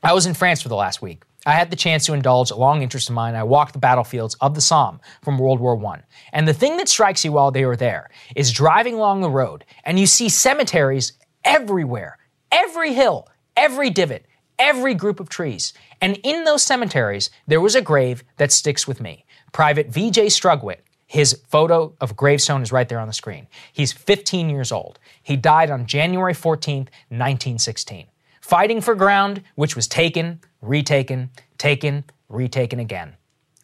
I 0.03 0.13
was 0.13 0.25
in 0.25 0.33
France 0.33 0.61
for 0.61 0.69
the 0.69 0.75
last 0.75 1.01
week. 1.01 1.23
I 1.45 1.53
had 1.53 1.71
the 1.71 1.75
chance 1.75 2.05
to 2.05 2.13
indulge 2.13 2.51
a 2.51 2.55
long 2.55 2.83
interest 2.83 3.09
of 3.09 3.15
mine. 3.15 3.33
I 3.33 3.43
walked 3.43 3.73
the 3.73 3.79
battlefields 3.79 4.35
of 4.41 4.53
the 4.53 4.61
Somme 4.61 4.99
from 5.23 5.39
World 5.39 5.59
War 5.59 5.83
I. 5.87 6.01
And 6.33 6.47
the 6.47 6.53
thing 6.53 6.77
that 6.77 6.89
strikes 6.89 7.25
you 7.25 7.31
while 7.31 7.49
they 7.49 7.65
were 7.65 7.75
there 7.75 8.09
is 8.35 8.51
driving 8.51 8.95
along 8.95 9.21
the 9.21 9.29
road 9.29 9.65
and 9.83 9.99
you 9.99 10.05
see 10.05 10.29
cemeteries 10.29 11.13
everywhere, 11.43 12.19
every 12.51 12.93
hill, 12.93 13.27
every 13.57 13.89
divot, 13.89 14.25
every 14.61 14.93
group 14.93 15.19
of 15.19 15.27
trees. 15.27 15.73
And 15.99 16.17
in 16.23 16.43
those 16.43 16.61
cemeteries, 16.61 17.31
there 17.47 17.59
was 17.59 17.75
a 17.75 17.81
grave 17.81 18.23
that 18.37 18.51
sticks 18.51 18.87
with 18.87 19.01
me. 19.01 19.25
Private 19.51 19.87
VJ 19.87 20.29
Strugwitt, 20.29 20.81
his 21.07 21.41
photo 21.49 21.93
of 21.99 22.15
gravestone 22.15 22.61
is 22.61 22.71
right 22.71 22.87
there 22.87 22.99
on 22.99 23.07
the 23.07 23.13
screen. 23.13 23.47
He's 23.73 23.91
15 23.91 24.49
years 24.49 24.71
old. 24.71 24.99
He 25.21 25.35
died 25.35 25.71
on 25.71 25.87
January 25.87 26.33
14th, 26.33 26.87
1916, 27.09 28.05
fighting 28.39 28.79
for 28.79 28.95
ground 28.95 29.43
which 29.55 29.75
was 29.75 29.87
taken, 29.87 30.39
retaken, 30.61 31.31
taken, 31.57 32.05
retaken 32.29 32.79
again. 32.79 33.15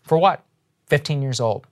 For 0.04 0.18
what? 0.18 0.44
15 0.88 1.22
years 1.22 1.40
old. 1.40 1.68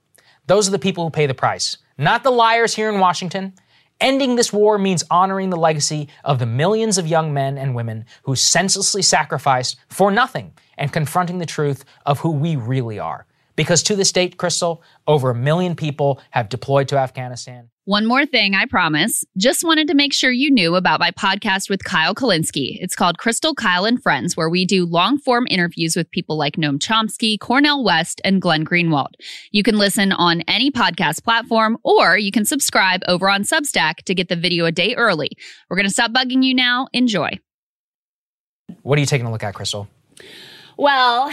Those 0.46 0.68
are 0.68 0.72
the 0.72 0.78
people 0.78 1.02
who 1.04 1.10
pay 1.10 1.26
the 1.26 1.34
price, 1.34 1.78
not 1.98 2.22
the 2.22 2.30
liars 2.30 2.74
here 2.76 2.88
in 2.88 3.00
Washington. 3.00 3.54
Ending 4.00 4.36
this 4.36 4.52
war 4.52 4.76
means 4.76 5.04
honoring 5.10 5.48
the 5.48 5.56
legacy 5.56 6.08
of 6.22 6.38
the 6.38 6.44
millions 6.46 6.98
of 6.98 7.06
young 7.06 7.32
men 7.32 7.56
and 7.56 7.74
women 7.74 8.04
who 8.24 8.36
senselessly 8.36 9.00
sacrificed 9.00 9.78
for 9.88 10.10
nothing 10.10 10.52
and 10.76 10.92
confronting 10.92 11.38
the 11.38 11.46
truth 11.46 11.84
of 12.04 12.20
who 12.20 12.30
we 12.30 12.56
really 12.56 12.98
are. 12.98 13.26
Because 13.56 13.82
to 13.84 13.96
this 13.96 14.12
date, 14.12 14.36
Krystal, 14.36 14.80
over 15.06 15.30
a 15.30 15.34
million 15.34 15.74
people 15.74 16.20
have 16.30 16.48
deployed 16.48 16.88
to 16.88 16.98
Afghanistan. 16.98 17.70
One 17.86 18.04
more 18.04 18.26
thing, 18.26 18.56
I 18.56 18.66
promise. 18.66 19.24
Just 19.36 19.62
wanted 19.62 19.86
to 19.86 19.94
make 19.94 20.12
sure 20.12 20.32
you 20.32 20.50
knew 20.50 20.74
about 20.74 20.98
my 20.98 21.12
podcast 21.12 21.70
with 21.70 21.84
Kyle 21.84 22.16
Kulinski. 22.16 22.78
It's 22.80 22.96
called 22.96 23.16
Krystal, 23.18 23.54
Kyle, 23.54 23.84
and 23.84 24.02
Friends, 24.02 24.36
where 24.36 24.50
we 24.50 24.66
do 24.66 24.84
long 24.84 25.18
form 25.18 25.46
interviews 25.48 25.94
with 25.94 26.10
people 26.10 26.36
like 26.36 26.56
Noam 26.56 26.80
Chomsky, 26.80 27.38
Cornel 27.38 27.84
West, 27.84 28.20
and 28.24 28.42
Glenn 28.42 28.64
Greenwald. 28.64 29.12
You 29.52 29.62
can 29.62 29.78
listen 29.78 30.10
on 30.10 30.40
any 30.48 30.72
podcast 30.72 31.22
platform, 31.22 31.78
or 31.84 32.18
you 32.18 32.32
can 32.32 32.44
subscribe 32.44 33.02
over 33.06 33.30
on 33.30 33.44
Substack 33.44 33.98
to 34.06 34.16
get 34.16 34.28
the 34.28 34.34
video 34.34 34.64
a 34.64 34.72
day 34.72 34.96
early. 34.96 35.30
We're 35.70 35.76
going 35.76 35.86
to 35.86 35.92
stop 35.92 36.10
bugging 36.10 36.42
you 36.42 36.54
now. 36.54 36.88
Enjoy. 36.92 37.38
What 38.82 38.98
are 38.98 39.00
you 39.00 39.06
taking 39.06 39.28
a 39.28 39.30
look 39.30 39.44
at, 39.44 39.54
Krystal? 39.54 39.86
Well, 40.76 41.32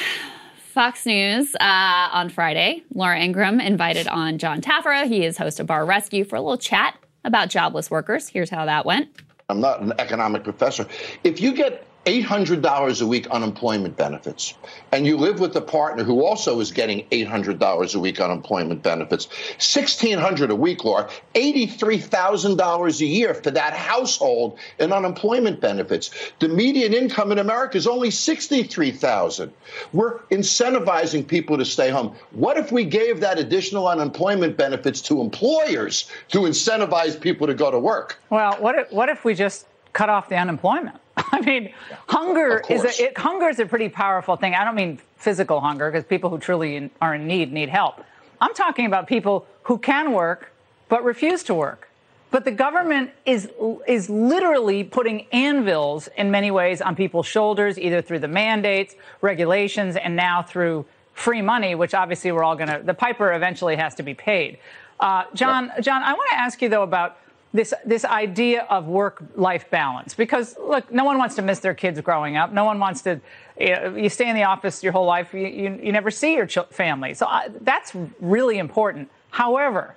Fox 0.73 1.05
News 1.05 1.53
uh, 1.61 2.09
on 2.11 2.29
Friday, 2.29 2.83
Laura 2.95 3.19
Ingraham 3.19 3.59
invited 3.59 4.07
on 4.07 4.39
Jon 4.39 4.59
Taffer. 4.59 5.07
He 5.07 5.23
is 5.23 5.37
host 5.37 5.59
of 5.59 5.67
Bar 5.67 5.85
Rescue 5.85 6.23
for 6.25 6.35
a 6.35 6.41
little 6.41 6.57
chat 6.57 6.97
about 7.23 7.49
jobless 7.49 7.91
workers. 7.91 8.27
Here's 8.27 8.49
how 8.49 8.65
that 8.65 8.83
went. 8.83 9.07
I'm 9.49 9.61
not 9.61 9.81
an 9.81 9.93
economic 9.99 10.43
professor. 10.43 10.87
If 11.23 11.39
you 11.39 11.53
get 11.53 11.85
$800 12.05 13.01
a 13.01 13.05
week 13.05 13.27
unemployment 13.27 13.95
benefits, 13.95 14.55
and 14.91 15.07
you 15.07 15.15
live 15.15 15.39
with 15.39 15.55
a 15.55 15.61
partner 15.61 16.03
who 16.03 16.25
also 16.25 16.59
is 16.59 16.71
getting 16.71 17.07
$800 17.09 17.95
a 17.95 17.99
week 17.99 18.19
unemployment 18.19 18.83
benefits, 18.83 19.27
$1,600 19.59 20.49
a 20.49 20.55
week, 20.55 20.83
Laura, 20.83 21.09
$83,000 21.35 22.99
a 22.99 23.05
year 23.05 23.33
for 23.33 23.51
that 23.51 23.73
household 23.73 24.59
in 24.79 24.91
unemployment 24.91 25.61
benefits. 25.61 26.11
The 26.39 26.49
median 26.49 26.93
income 26.93 27.31
in 27.31 27.39
America 27.39 27.77
is 27.77 27.87
only 27.87 28.09
$63,000. 28.09 29.49
We're 29.93 30.19
incentivizing 30.23 31.25
people 31.25 31.57
to 31.57 31.65
stay 31.65 31.89
home. 31.89 32.15
What 32.31 32.57
if 32.57 32.71
we 32.71 32.83
gave 32.83 33.21
that 33.21 33.39
additional 33.39 33.87
unemployment 33.87 34.57
benefits 34.57 35.01
to 35.03 35.21
employers 35.21 36.09
to 36.29 36.39
incentivize 36.39 37.19
people 37.19 37.47
to 37.47 37.53
go 37.53 37.71
to 37.71 37.79
work? 37.79 38.19
Well, 38.29 38.55
what 38.59 38.75
if, 38.75 38.91
what 38.91 39.07
if 39.07 39.23
we 39.23 39.33
just 39.35 39.67
cut 39.93 40.09
off 40.09 40.27
the 40.27 40.35
unemployment? 40.35 40.99
I 41.33 41.41
mean, 41.41 41.73
hunger 42.07 42.61
is 42.69 42.83
a, 42.83 43.05
it, 43.05 43.17
hunger 43.17 43.49
is 43.49 43.57
a 43.57 43.65
pretty 43.65 43.89
powerful 43.89 44.35
thing. 44.35 44.53
I 44.53 44.63
don't 44.63 44.75
mean 44.75 44.99
physical 45.17 45.59
hunger 45.59 45.89
because 45.89 46.05
people 46.05 46.29
who 46.29 46.37
truly 46.37 46.75
in, 46.75 46.91
are 47.01 47.15
in 47.15 47.25
need 47.25 47.51
need 47.51 47.69
help. 47.69 48.03
I'm 48.39 48.53
talking 48.53 48.85
about 48.85 49.07
people 49.07 49.47
who 49.63 49.79
can 49.79 50.11
work 50.11 50.51
but 50.89 51.03
refuse 51.03 51.41
to 51.45 51.55
work. 51.55 51.89
But 52.29 52.45
the 52.45 52.51
government 52.51 53.11
is 53.25 53.49
is 53.87 54.11
literally 54.11 54.83
putting 54.83 55.25
anvils 55.31 56.07
in 56.17 56.29
many 56.29 56.51
ways 56.51 56.81
on 56.81 56.95
people's 56.95 57.25
shoulders, 57.25 57.79
either 57.79 58.01
through 58.01 58.19
the 58.19 58.27
mandates, 58.27 58.95
regulations, 59.21 59.95
and 59.95 60.15
now 60.15 60.43
through 60.43 60.85
free 61.13 61.41
money, 61.41 61.73
which 61.73 61.95
obviously 61.95 62.31
we're 62.31 62.43
all 62.43 62.55
going 62.55 62.69
to. 62.69 62.81
The 62.83 62.93
piper 62.93 63.33
eventually 63.33 63.75
has 63.75 63.95
to 63.95 64.03
be 64.03 64.13
paid. 64.13 64.59
Uh, 64.99 65.23
John, 65.33 65.71
John, 65.81 66.03
I 66.03 66.13
want 66.13 66.29
to 66.31 66.37
ask 66.39 66.61
you 66.61 66.69
though 66.69 66.83
about 66.83 67.17
this 67.53 67.73
this 67.85 68.03
idea 68.03 68.63
of 68.69 68.87
work 68.87 69.23
life 69.35 69.69
balance. 69.69 70.13
Because 70.13 70.55
look 70.57 70.91
no 70.91 71.03
one 71.03 71.17
wants 71.17 71.35
to 71.35 71.41
miss 71.41 71.59
their 71.59 71.73
kids 71.73 71.99
growing 72.01 72.35
up. 72.35 72.51
No 72.51 72.65
one 72.65 72.79
wants 72.79 73.01
to 73.03 73.21
you 73.59 74.09
stay 74.09 74.29
in 74.29 74.35
the 74.35 74.43
office 74.43 74.83
your 74.83 74.91
whole 74.91 75.05
life 75.05 75.33
you, 75.33 75.47
you, 75.47 75.79
you 75.83 75.91
never 75.91 76.09
see 76.09 76.33
your 76.33 76.47
family. 76.47 77.13
So 77.13 77.27
I, 77.27 77.49
that's 77.61 77.93
really 78.19 78.57
important. 78.57 79.09
However 79.29 79.95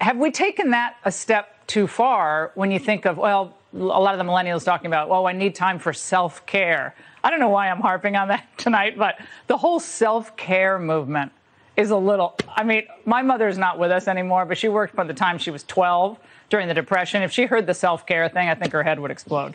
have 0.00 0.16
we 0.16 0.30
taken 0.30 0.70
that 0.70 0.96
a 1.04 1.12
step 1.12 1.66
too 1.66 1.86
far 1.86 2.52
when 2.54 2.70
you 2.70 2.78
think 2.78 3.04
of 3.04 3.16
well 3.16 3.54
a 3.74 3.78
lot 3.78 4.14
of 4.14 4.18
the 4.18 4.30
millennials 4.30 4.64
talking 4.64 4.86
about 4.86 5.08
well 5.08 5.26
i 5.26 5.32
need 5.32 5.54
time 5.54 5.78
for 5.78 5.92
self-care. 5.92 6.94
I 7.22 7.30
don't 7.30 7.40
know 7.40 7.48
why 7.48 7.68
i'm 7.68 7.80
harping 7.80 8.16
on 8.16 8.28
that 8.28 8.46
tonight 8.58 8.98
but 8.98 9.18
the 9.46 9.56
whole 9.56 9.80
self-care 9.80 10.78
movement 10.78 11.32
is 11.78 11.90
a 11.90 11.96
little 11.96 12.36
i 12.54 12.62
mean 12.62 12.82
my 13.06 13.22
mother 13.22 13.48
is 13.48 13.56
not 13.56 13.78
with 13.78 13.90
us 13.90 14.06
anymore 14.06 14.44
but 14.44 14.58
she 14.58 14.68
worked 14.68 14.94
by 14.94 15.04
the 15.04 15.14
time 15.14 15.38
she 15.38 15.50
was 15.50 15.62
12 15.64 16.18
during 16.50 16.68
the 16.68 16.74
Depression. 16.74 17.22
If 17.22 17.32
she 17.32 17.46
heard 17.46 17.66
the 17.66 17.74
self 17.74 18.06
care 18.06 18.28
thing, 18.28 18.48
I 18.48 18.54
think 18.54 18.72
her 18.72 18.82
head 18.82 19.00
would 19.00 19.10
explode. 19.10 19.54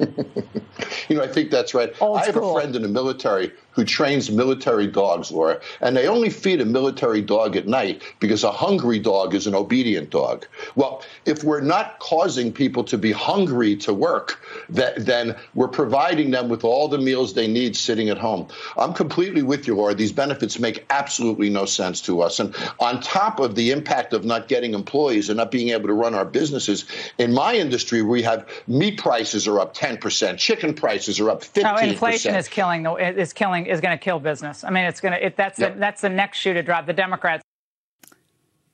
you 1.08 1.16
know, 1.16 1.22
I 1.22 1.28
think 1.28 1.50
that's 1.50 1.74
right. 1.74 1.92
Old 2.00 2.18
I 2.18 2.26
have 2.26 2.34
school. 2.34 2.56
a 2.56 2.60
friend 2.60 2.74
in 2.74 2.82
the 2.82 2.88
military 2.88 3.52
who 3.72 3.84
trains 3.84 4.30
military 4.30 4.86
dogs, 4.86 5.30
Laura, 5.30 5.60
and 5.80 5.96
they 5.96 6.08
only 6.08 6.28
feed 6.28 6.60
a 6.60 6.64
military 6.64 7.22
dog 7.22 7.56
at 7.56 7.66
night 7.68 8.02
because 8.18 8.42
a 8.42 8.50
hungry 8.50 8.98
dog 8.98 9.34
is 9.34 9.46
an 9.46 9.54
obedient 9.54 10.10
dog. 10.10 10.46
Well, 10.74 11.04
if 11.24 11.44
we're 11.44 11.60
not 11.60 11.98
causing 12.00 12.52
people 12.52 12.82
to 12.84 12.98
be 12.98 13.12
hungry 13.12 13.76
to 13.76 13.94
work, 13.94 14.44
that, 14.70 15.06
then 15.06 15.36
we're 15.54 15.68
providing 15.68 16.30
them 16.30 16.48
with 16.48 16.64
all 16.64 16.88
the 16.88 16.98
meals 16.98 17.34
they 17.34 17.46
need 17.46 17.76
sitting 17.76 18.08
at 18.08 18.18
home. 18.18 18.48
I'm 18.76 18.92
completely 18.92 19.42
with 19.42 19.66
you, 19.66 19.76
Laura. 19.76 19.94
These 19.94 20.12
benefits 20.12 20.58
make 20.58 20.84
absolutely 20.90 21.48
no 21.48 21.64
sense 21.64 22.00
to 22.02 22.22
us. 22.22 22.40
And 22.40 22.54
on 22.80 23.00
top 23.00 23.38
of 23.38 23.54
the 23.54 23.70
impact 23.70 24.12
of 24.12 24.24
not 24.24 24.48
getting 24.48 24.74
employees 24.74 25.28
and 25.28 25.36
not 25.36 25.50
being 25.50 25.68
able 25.70 25.86
to 25.88 25.94
run 25.94 26.14
our 26.14 26.24
businesses, 26.24 26.86
in 27.18 27.32
my 27.32 27.54
industry, 27.54 28.02
we 28.02 28.22
have 28.22 28.48
meat 28.66 28.98
prices 28.98 29.46
are 29.46 29.60
up 29.60 29.74
10%, 29.74 29.89
chicken 29.98 30.74
prices 30.74 31.18
are 31.20 31.30
up 31.30 31.42
15%. 31.42 31.62
No, 31.62 31.76
inflation 31.76 32.34
is 32.34 32.48
killing 32.48 32.82
the 32.82 32.94
is 32.94 33.32
killing 33.32 33.66
is 33.66 33.80
going 33.80 33.96
to 33.96 34.02
kill 34.02 34.20
business. 34.20 34.64
I 34.64 34.70
mean, 34.70 34.84
it's 34.84 35.00
going 35.00 35.12
to 35.12 35.26
it, 35.26 35.36
that's 35.36 35.58
Yep. 35.58 35.74
the, 35.74 35.80
that's 35.80 36.00
the 36.00 36.08
next 36.08 36.38
shoe 36.38 36.54
to 36.54 36.62
drop. 36.62 36.86
The 36.86 36.92
Democrats. 36.92 37.42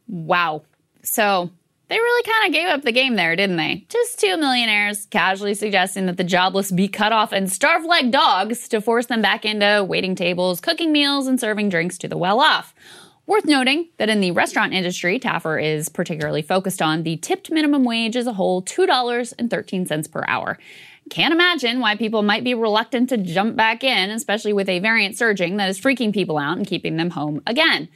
Wow. 0.09 0.63
So 1.03 1.51
they 1.89 1.97
really 1.97 2.23
kind 2.25 2.47
of 2.49 2.53
gave 2.53 2.69
up 2.69 2.83
the 2.83 2.93
game 2.93 3.15
there, 3.15 3.37
didn't 3.37 3.57
they? 3.57 3.87
Just 3.89 4.19
two 4.19 4.37
millionaires 4.37 5.07
casually 5.07 5.55
suggesting 5.55 6.07
that 6.07 6.17
the 6.17 6.25
jobless 6.25 6.73
be 6.73 6.89
cut 6.89 7.13
off 7.13 7.33
and 7.33 7.51
starve 7.51 7.85
like 7.85 8.11
dogs 8.11 8.69
to 8.69 8.81
force 8.81 9.07
them 9.07 9.23
back 9.23 9.45
into 9.45 9.85
waiting 9.85 10.15
tables, 10.17 10.61
cooking 10.61 10.93
meals, 10.93 11.27
and 11.27 11.39
serving 11.39 11.69
drinks 11.69 11.97
to 11.99 12.09
the 12.09 12.17
well 12.17 12.41
off. 12.41 12.75
Worth 13.27 13.45
noting 13.45 13.89
that 13.99 14.09
in 14.09 14.21
the 14.21 14.31
restaurant 14.31 14.73
industry, 14.73 15.19
Taffer 15.19 15.61
is 15.63 15.89
particularly 15.89 16.43
focused 16.43 16.81
on 16.81 17.03
the 17.03 17.17
tipped 17.17 17.51
minimum 17.51 17.83
wage 17.85 18.15
as 18.17 18.29
a 18.29 18.33
whole 18.35 18.63
$2.13 18.63 20.11
per 20.13 20.25
hour. 20.29 20.59
Can't 21.09 21.33
imagine 21.33 21.81
why 21.81 21.97
people 21.97 22.23
might 22.23 22.43
be 22.43 22.55
reluctant 22.55 23.09
to 23.11 23.17
jump 23.17 23.55
back 23.55 23.85
in, 23.85 24.11
especially 24.11 24.53
with 24.53 24.69
a 24.69 24.81
variant 24.81 25.17
surging 25.17 25.57
that 25.59 25.69
is 25.69 25.81
freaking 25.81 26.13
people 26.13 26.37
out 26.37 26.59
and 26.59 26.67
keeping 26.67 26.97
them 26.97 27.11
home 27.11 27.43
again. 27.47 27.89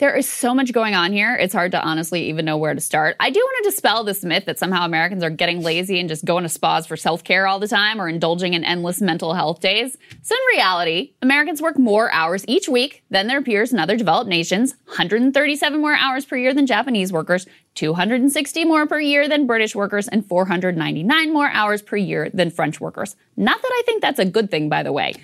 There 0.00 0.16
is 0.16 0.26
so 0.26 0.54
much 0.54 0.72
going 0.72 0.94
on 0.94 1.12
here. 1.12 1.36
It's 1.36 1.52
hard 1.52 1.72
to 1.72 1.82
honestly 1.82 2.30
even 2.30 2.46
know 2.46 2.56
where 2.56 2.72
to 2.72 2.80
start. 2.80 3.16
I 3.20 3.28
do 3.28 3.38
want 3.38 3.62
to 3.62 3.70
dispel 3.70 4.02
this 4.02 4.24
myth 4.24 4.46
that 4.46 4.58
somehow 4.58 4.86
Americans 4.86 5.22
are 5.22 5.28
getting 5.28 5.62
lazy 5.62 6.00
and 6.00 6.08
just 6.08 6.24
going 6.24 6.42
to 6.42 6.48
spas 6.48 6.86
for 6.86 6.96
self 6.96 7.22
care 7.22 7.46
all 7.46 7.58
the 7.58 7.68
time 7.68 8.00
or 8.00 8.08
indulging 8.08 8.54
in 8.54 8.64
endless 8.64 9.02
mental 9.02 9.34
health 9.34 9.60
days. 9.60 9.98
So, 10.22 10.34
in 10.34 10.56
reality, 10.56 11.12
Americans 11.20 11.60
work 11.60 11.78
more 11.78 12.10
hours 12.12 12.46
each 12.48 12.66
week 12.66 13.04
than 13.10 13.26
their 13.26 13.42
peers 13.42 13.74
in 13.74 13.78
other 13.78 13.98
developed 13.98 14.30
nations 14.30 14.74
137 14.86 15.78
more 15.78 15.94
hours 15.94 16.24
per 16.24 16.38
year 16.38 16.54
than 16.54 16.66
Japanese 16.66 17.12
workers, 17.12 17.46
260 17.74 18.64
more 18.64 18.86
per 18.86 19.00
year 19.00 19.28
than 19.28 19.46
British 19.46 19.74
workers, 19.74 20.08
and 20.08 20.26
499 20.26 21.32
more 21.32 21.48
hours 21.48 21.82
per 21.82 21.96
year 21.96 22.30
than 22.32 22.50
French 22.50 22.80
workers. 22.80 23.16
Not 23.36 23.60
that 23.60 23.72
I 23.72 23.82
think 23.86 24.02
that's 24.02 24.18
a 24.18 24.24
good 24.24 24.50
thing, 24.50 24.68
by 24.68 24.82
the 24.82 24.92
way. 24.92 25.14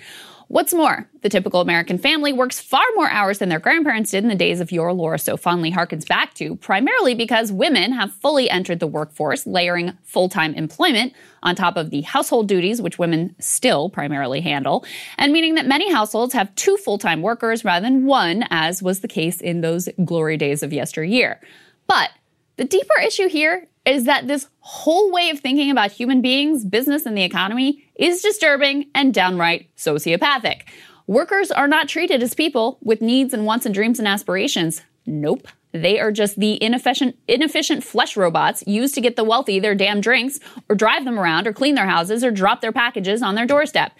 What's 0.49 0.73
more, 0.73 1.09
the 1.23 1.29
typical 1.29 1.59
American 1.59 1.97
family 1.97 2.31
works 2.31 2.57
far 2.57 2.83
more 2.95 3.09
hours 3.09 3.39
than 3.39 3.49
their 3.49 3.59
grandparents 3.59 4.11
did 4.11 4.23
in 4.23 4.29
the 4.29 4.35
days 4.35 4.61
of 4.61 4.71
yore 4.71 4.93
Laura 4.93 5.19
so 5.19 5.35
fondly 5.35 5.73
harkens 5.73 6.07
back 6.07 6.33
to, 6.35 6.55
primarily 6.55 7.13
because 7.13 7.51
women 7.51 7.91
have 7.91 8.13
fully 8.13 8.49
entered 8.49 8.79
the 8.79 8.87
workforce, 8.87 9.45
layering 9.45 9.97
full 10.03 10.29
time 10.29 10.53
employment 10.53 11.11
on 11.43 11.53
top 11.53 11.75
of 11.75 11.89
the 11.89 12.01
household 12.03 12.47
duties, 12.47 12.81
which 12.81 12.97
women 12.97 13.35
still 13.39 13.89
primarily 13.89 14.39
handle, 14.39 14.85
and 15.17 15.33
meaning 15.33 15.55
that 15.55 15.67
many 15.67 15.91
households 15.91 16.33
have 16.33 16.55
two 16.55 16.77
full 16.77 16.97
time 16.97 17.21
workers 17.21 17.65
rather 17.65 17.85
than 17.85 18.05
one, 18.05 18.45
as 18.49 18.81
was 18.81 19.01
the 19.01 19.07
case 19.09 19.41
in 19.41 19.59
those 19.59 19.89
glory 20.05 20.37
days 20.37 20.63
of 20.63 20.71
yesteryear. 20.71 21.41
But 21.87 22.11
the 22.57 22.65
deeper 22.65 22.99
issue 23.01 23.29
here 23.29 23.67
is 23.85 24.03
that 24.03 24.27
this 24.27 24.47
whole 24.59 25.11
way 25.11 25.29
of 25.29 25.39
thinking 25.39 25.71
about 25.71 25.91
human 25.91 26.21
beings, 26.21 26.65
business, 26.65 27.05
and 27.05 27.17
the 27.17 27.23
economy 27.23 27.85
is 27.95 28.21
disturbing 28.21 28.87
and 28.93 29.13
downright 29.13 29.73
sociopathic. 29.77 30.63
Workers 31.07 31.51
are 31.51 31.69
not 31.69 31.87
treated 31.87 32.21
as 32.21 32.33
people 32.33 32.79
with 32.81 33.01
needs 33.01 33.33
and 33.33 33.45
wants 33.45 33.65
and 33.65 33.73
dreams 33.73 33.99
and 33.99 34.07
aspirations. 34.07 34.81
Nope. 35.05 35.47
They 35.71 35.99
are 35.99 36.11
just 36.11 36.39
the 36.39 36.61
inefficient, 36.61 37.17
inefficient 37.27 37.83
flesh 37.83 38.17
robots 38.17 38.63
used 38.67 38.95
to 38.95 39.01
get 39.01 39.15
the 39.15 39.23
wealthy 39.23 39.59
their 39.59 39.75
damn 39.75 40.01
drinks, 40.01 40.39
or 40.67 40.75
drive 40.75 41.05
them 41.05 41.19
around, 41.19 41.47
or 41.47 41.53
clean 41.53 41.75
their 41.75 41.87
houses, 41.87 42.23
or 42.23 42.31
drop 42.31 42.61
their 42.61 42.71
packages 42.71 43.21
on 43.21 43.35
their 43.35 43.45
doorstep. 43.45 43.93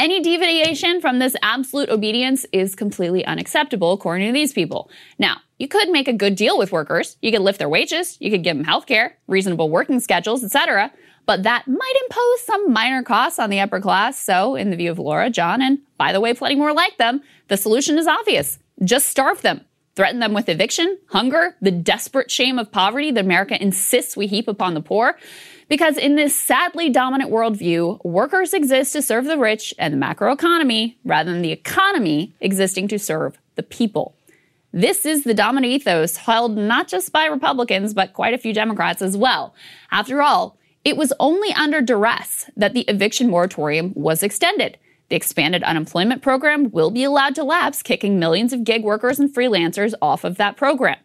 Any 0.00 0.22
deviation 0.22 1.02
from 1.02 1.18
this 1.18 1.36
absolute 1.42 1.90
obedience 1.90 2.46
is 2.54 2.74
completely 2.74 3.22
unacceptable, 3.26 3.92
according 3.92 4.28
to 4.28 4.32
these 4.32 4.50
people. 4.50 4.90
Now, 5.18 5.42
you 5.58 5.68
could 5.68 5.90
make 5.90 6.08
a 6.08 6.14
good 6.14 6.36
deal 6.36 6.56
with 6.56 6.72
workers. 6.72 7.18
You 7.20 7.30
could 7.30 7.42
lift 7.42 7.58
their 7.58 7.68
wages, 7.68 8.16
you 8.18 8.30
could 8.30 8.42
give 8.42 8.56
them 8.56 8.64
health 8.64 8.86
care, 8.86 9.18
reasonable 9.26 9.68
working 9.68 10.00
schedules, 10.00 10.42
etc. 10.42 10.90
But 11.26 11.42
that 11.42 11.68
might 11.68 11.94
impose 12.04 12.40
some 12.46 12.72
minor 12.72 13.02
costs 13.02 13.38
on 13.38 13.50
the 13.50 13.60
upper 13.60 13.78
class. 13.78 14.18
So, 14.18 14.54
in 14.54 14.70
the 14.70 14.76
view 14.76 14.90
of 14.90 14.98
Laura, 14.98 15.28
John, 15.28 15.60
and 15.60 15.80
by 15.98 16.12
the 16.14 16.20
way, 16.22 16.32
plenty 16.32 16.54
more 16.54 16.72
like 16.72 16.96
them, 16.96 17.20
the 17.48 17.58
solution 17.58 17.98
is 17.98 18.06
obvious. 18.06 18.58
Just 18.82 19.06
starve 19.06 19.42
them. 19.42 19.66
Threaten 19.96 20.20
them 20.20 20.32
with 20.32 20.48
eviction, 20.48 20.98
hunger, 21.08 21.56
the 21.60 21.70
desperate 21.70 22.30
shame 22.30 22.58
of 22.58 22.72
poverty 22.72 23.10
that 23.10 23.22
America 23.22 23.62
insists 23.62 24.16
we 24.16 24.28
heap 24.28 24.48
upon 24.48 24.72
the 24.72 24.80
poor. 24.80 25.18
Because 25.70 25.96
in 25.96 26.16
this 26.16 26.34
sadly 26.34 26.90
dominant 26.90 27.30
worldview, 27.30 28.04
workers 28.04 28.52
exist 28.52 28.92
to 28.92 29.00
serve 29.00 29.24
the 29.24 29.38
rich 29.38 29.72
and 29.78 29.94
the 29.94 30.04
macroeconomy 30.04 30.96
rather 31.04 31.30
than 31.32 31.42
the 31.42 31.52
economy 31.52 32.34
existing 32.40 32.88
to 32.88 32.98
serve 32.98 33.38
the 33.54 33.62
people. 33.62 34.16
This 34.72 35.06
is 35.06 35.22
the 35.22 35.32
dominant 35.32 35.72
ethos 35.72 36.16
held 36.16 36.56
not 36.56 36.88
just 36.88 37.12
by 37.12 37.26
Republicans, 37.26 37.94
but 37.94 38.14
quite 38.14 38.34
a 38.34 38.38
few 38.38 38.52
Democrats 38.52 39.00
as 39.00 39.16
well. 39.16 39.54
After 39.92 40.20
all, 40.22 40.58
it 40.84 40.96
was 40.96 41.12
only 41.20 41.52
under 41.52 41.80
duress 41.80 42.50
that 42.56 42.74
the 42.74 42.82
eviction 42.88 43.30
moratorium 43.30 43.92
was 43.94 44.24
extended. 44.24 44.76
The 45.08 45.16
expanded 45.16 45.62
unemployment 45.62 46.20
program 46.20 46.70
will 46.70 46.90
be 46.90 47.04
allowed 47.04 47.36
to 47.36 47.44
lapse, 47.44 47.82
kicking 47.82 48.18
millions 48.18 48.52
of 48.52 48.64
gig 48.64 48.82
workers 48.82 49.20
and 49.20 49.32
freelancers 49.32 49.94
off 50.02 50.24
of 50.24 50.36
that 50.36 50.56
program. 50.56 50.98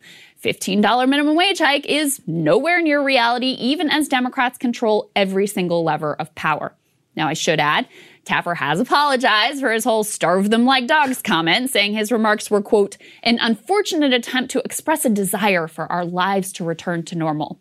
$15 0.45 1.09
minimum 1.09 1.35
wage 1.35 1.57
hike 1.57 1.87
is 1.87 2.21
nowhere 2.27 2.79
near 2.79 3.03
reality, 3.03 3.57
even 3.59 3.89
as 3.89 4.07
Democrats 4.07 4.59
control 4.59 5.09
every 5.15 5.47
single 5.47 5.83
lever 5.83 6.13
of 6.13 6.33
power. 6.35 6.75
Now, 7.15 7.27
I 7.27 7.33
should 7.33 7.59
add, 7.59 7.87
Taffer 8.25 8.55
has 8.55 8.79
apologized 8.79 9.59
for 9.59 9.71
his 9.71 9.83
whole 9.83 10.03
starve 10.03 10.51
them 10.51 10.65
like 10.65 10.85
dogs 10.85 11.21
comment, 11.23 11.71
saying 11.71 11.93
his 11.93 12.11
remarks 12.11 12.51
were, 12.51 12.61
quote, 12.61 12.97
an 13.23 13.39
unfortunate 13.41 14.13
attempt 14.13 14.51
to 14.51 14.61
express 14.63 15.03
a 15.03 15.09
desire 15.09 15.67
for 15.67 15.91
our 15.91 16.05
lives 16.05 16.51
to 16.53 16.63
return 16.63 17.01
to 17.03 17.15
normal. 17.15 17.59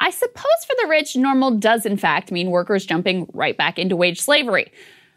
I 0.00 0.10
suppose 0.10 0.64
for 0.66 0.76
the 0.80 0.88
rich, 0.88 1.16
normal 1.16 1.52
does 1.52 1.84
in 1.84 1.96
fact 1.96 2.32
mean 2.32 2.50
workers 2.50 2.86
jumping 2.86 3.28
right 3.34 3.56
back 3.56 3.78
into 3.78 3.96
wage 3.96 4.20
slavery. 4.20 4.72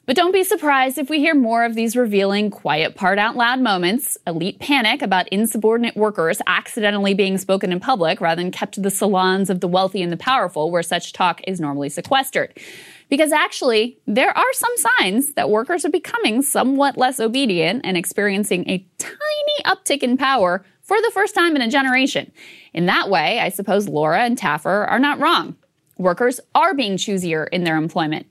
But 0.07 0.15
don't 0.15 0.31
be 0.31 0.45
surprised 0.45 0.97
if 0.97 1.09
we 1.09 1.19
hear 1.19 1.35
more 1.35 1.65
of 1.65 1.75
these 1.75 1.97
revealing 1.97 2.49
quiet 2.49 2.95
part 2.95 3.19
out 3.19 3.35
loud 3.35 3.59
moments, 3.59 4.17
elite 4.25 4.57
panic 4.57 5.01
about 5.01 5.27
insubordinate 5.34 5.97
workers 5.97 6.41
accidentally 6.47 7.13
being 7.13 7.38
spoken 7.38 7.73
in 7.73 7.81
public 7.81 8.21
rather 8.21 8.41
than 8.41 8.49
kept 8.49 8.75
to 8.75 8.79
the 8.79 8.89
salons 8.89 9.49
of 9.49 9.59
the 9.59 9.67
wealthy 9.67 10.01
and 10.01 10.09
the 10.09 10.15
powerful 10.15 10.71
where 10.71 10.81
such 10.81 11.11
talk 11.11 11.41
is 11.45 11.59
normally 11.59 11.89
sequestered. 11.89 12.57
Because 13.09 13.34
actually, 13.34 13.99
there 14.07 14.35
are 14.35 14.53
some 14.53 14.73
signs 14.77 15.34
that 15.34 15.49
workers 15.49 15.84
are 15.84 15.89
becoming 15.89 16.41
somewhat 16.41 16.97
less 16.97 17.19
obedient 17.19 17.81
and 17.84 17.97
experiencing 17.97 18.63
a 18.69 18.88
tiny 18.97 19.63
uptick 19.65 20.03
in 20.03 20.15
power 20.15 20.63
for 20.84 20.95
the 21.01 21.11
first 21.13 21.35
time 21.35 21.53
in 21.57 21.61
a 21.61 21.69
generation. 21.69 22.31
In 22.73 22.85
that 22.85 23.09
way, 23.09 23.41
I 23.41 23.49
suppose 23.49 23.89
Laura 23.89 24.21
and 24.21 24.38
Taffer 24.38 24.89
are 24.89 24.99
not 24.99 25.19
wrong. 25.19 25.57
Workers 25.97 26.39
are 26.55 26.73
being 26.73 26.95
choosier 26.95 27.49
in 27.51 27.65
their 27.65 27.75
employment. 27.75 28.27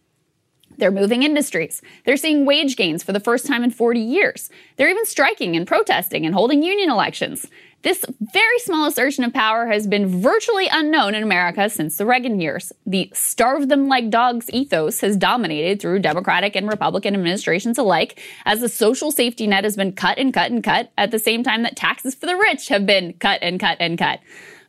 They're 0.78 0.90
moving 0.90 1.22
industries. 1.22 1.82
They're 2.04 2.16
seeing 2.16 2.44
wage 2.46 2.76
gains 2.76 3.02
for 3.02 3.12
the 3.12 3.20
first 3.20 3.46
time 3.46 3.64
in 3.64 3.70
40 3.70 4.00
years. 4.00 4.50
They're 4.76 4.90
even 4.90 5.06
striking 5.06 5.56
and 5.56 5.66
protesting 5.66 6.26
and 6.26 6.34
holding 6.34 6.62
union 6.62 6.90
elections. 6.90 7.46
This 7.82 8.04
very 8.20 8.58
small 8.58 8.88
assertion 8.88 9.22
of 9.22 9.32
power 9.32 9.68
has 9.68 9.86
been 9.86 10.20
virtually 10.20 10.66
unknown 10.72 11.14
in 11.14 11.22
America 11.22 11.70
since 11.70 11.96
the 11.96 12.04
Reagan 12.04 12.40
years. 12.40 12.72
The 12.84 13.10
starve 13.14 13.68
them 13.68 13.86
like 13.86 14.10
dogs 14.10 14.50
ethos 14.50 15.00
has 15.02 15.16
dominated 15.16 15.80
through 15.80 16.00
Democratic 16.00 16.56
and 16.56 16.66
Republican 16.66 17.14
administrations 17.14 17.78
alike, 17.78 18.20
as 18.44 18.60
the 18.60 18.68
social 18.68 19.12
safety 19.12 19.46
net 19.46 19.62
has 19.62 19.76
been 19.76 19.92
cut 19.92 20.18
and 20.18 20.34
cut 20.34 20.50
and 20.50 20.64
cut 20.64 20.90
at 20.98 21.12
the 21.12 21.20
same 21.20 21.44
time 21.44 21.62
that 21.62 21.76
taxes 21.76 22.16
for 22.16 22.26
the 22.26 22.36
rich 22.36 22.68
have 22.68 22.86
been 22.86 23.12
cut 23.14 23.38
and 23.40 23.60
cut 23.60 23.76
and 23.78 23.98
cut. 23.98 24.18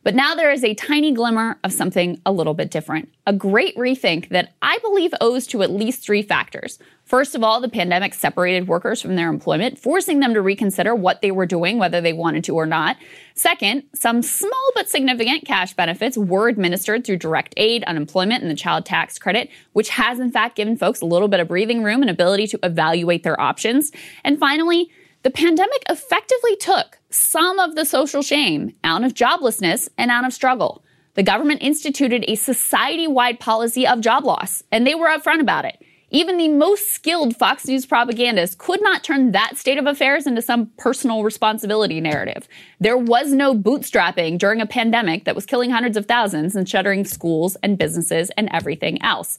But 0.04 0.14
now 0.14 0.34
there 0.34 0.50
is 0.50 0.64
a 0.64 0.74
tiny 0.74 1.12
glimmer 1.12 1.58
of 1.64 1.72
something 1.72 2.20
a 2.24 2.32
little 2.32 2.54
bit 2.54 2.70
different. 2.70 3.12
A 3.26 3.32
great 3.32 3.76
rethink 3.76 4.28
that 4.30 4.54
I 4.62 4.78
believe 4.78 5.12
owes 5.20 5.46
to 5.48 5.62
at 5.62 5.70
least 5.70 6.02
three 6.02 6.22
factors. 6.22 6.78
First 7.04 7.34
of 7.34 7.42
all, 7.42 7.60
the 7.60 7.70
pandemic 7.70 8.12
separated 8.12 8.68
workers 8.68 9.00
from 9.00 9.16
their 9.16 9.30
employment, 9.30 9.78
forcing 9.78 10.20
them 10.20 10.34
to 10.34 10.42
reconsider 10.42 10.94
what 10.94 11.22
they 11.22 11.30
were 11.30 11.46
doing, 11.46 11.78
whether 11.78 12.00
they 12.00 12.12
wanted 12.12 12.44
to 12.44 12.54
or 12.54 12.66
not. 12.66 12.98
Second, 13.34 13.84
some 13.94 14.20
small 14.20 14.70
but 14.74 14.90
significant 14.90 15.46
cash 15.46 15.72
benefits 15.72 16.18
were 16.18 16.48
administered 16.48 17.04
through 17.04 17.16
direct 17.16 17.54
aid, 17.56 17.82
unemployment, 17.84 18.42
and 18.42 18.50
the 18.50 18.54
child 18.54 18.84
tax 18.84 19.18
credit, 19.18 19.48
which 19.72 19.88
has 19.88 20.20
in 20.20 20.30
fact 20.30 20.56
given 20.56 20.76
folks 20.76 21.00
a 21.00 21.06
little 21.06 21.28
bit 21.28 21.40
of 21.40 21.48
breathing 21.48 21.82
room 21.82 22.02
and 22.02 22.10
ability 22.10 22.46
to 22.46 22.58
evaluate 22.62 23.22
their 23.22 23.40
options. 23.40 23.90
And 24.22 24.38
finally, 24.38 24.90
the 25.22 25.30
pandemic 25.30 25.82
effectively 25.88 26.56
took 26.56 26.97
some 27.10 27.58
of 27.58 27.74
the 27.74 27.84
social 27.84 28.22
shame 28.22 28.74
out 28.84 29.04
of 29.04 29.14
joblessness 29.14 29.88
and 29.96 30.10
out 30.10 30.26
of 30.26 30.32
struggle. 30.32 30.84
The 31.14 31.22
government 31.22 31.62
instituted 31.62 32.24
a 32.28 32.34
society 32.36 33.06
wide 33.06 33.40
policy 33.40 33.86
of 33.86 34.00
job 34.00 34.24
loss, 34.24 34.62
and 34.70 34.86
they 34.86 34.94
were 34.94 35.08
upfront 35.08 35.40
about 35.40 35.64
it. 35.64 35.82
Even 36.10 36.38
the 36.38 36.48
most 36.48 36.90
skilled 36.92 37.36
Fox 37.36 37.66
News 37.66 37.84
propagandists 37.84 38.54
could 38.54 38.80
not 38.82 39.04
turn 39.04 39.32
that 39.32 39.58
state 39.58 39.76
of 39.76 39.86
affairs 39.86 40.26
into 40.26 40.40
some 40.40 40.70
personal 40.78 41.22
responsibility 41.22 42.00
narrative. 42.00 42.48
There 42.80 42.96
was 42.96 43.32
no 43.32 43.54
bootstrapping 43.54 44.38
during 44.38 44.62
a 44.62 44.66
pandemic 44.66 45.24
that 45.24 45.34
was 45.34 45.44
killing 45.44 45.70
hundreds 45.70 45.98
of 45.98 46.06
thousands 46.06 46.56
and 46.56 46.66
shuttering 46.66 47.04
schools 47.04 47.56
and 47.62 47.76
businesses 47.76 48.30
and 48.38 48.48
everything 48.52 49.02
else. 49.02 49.38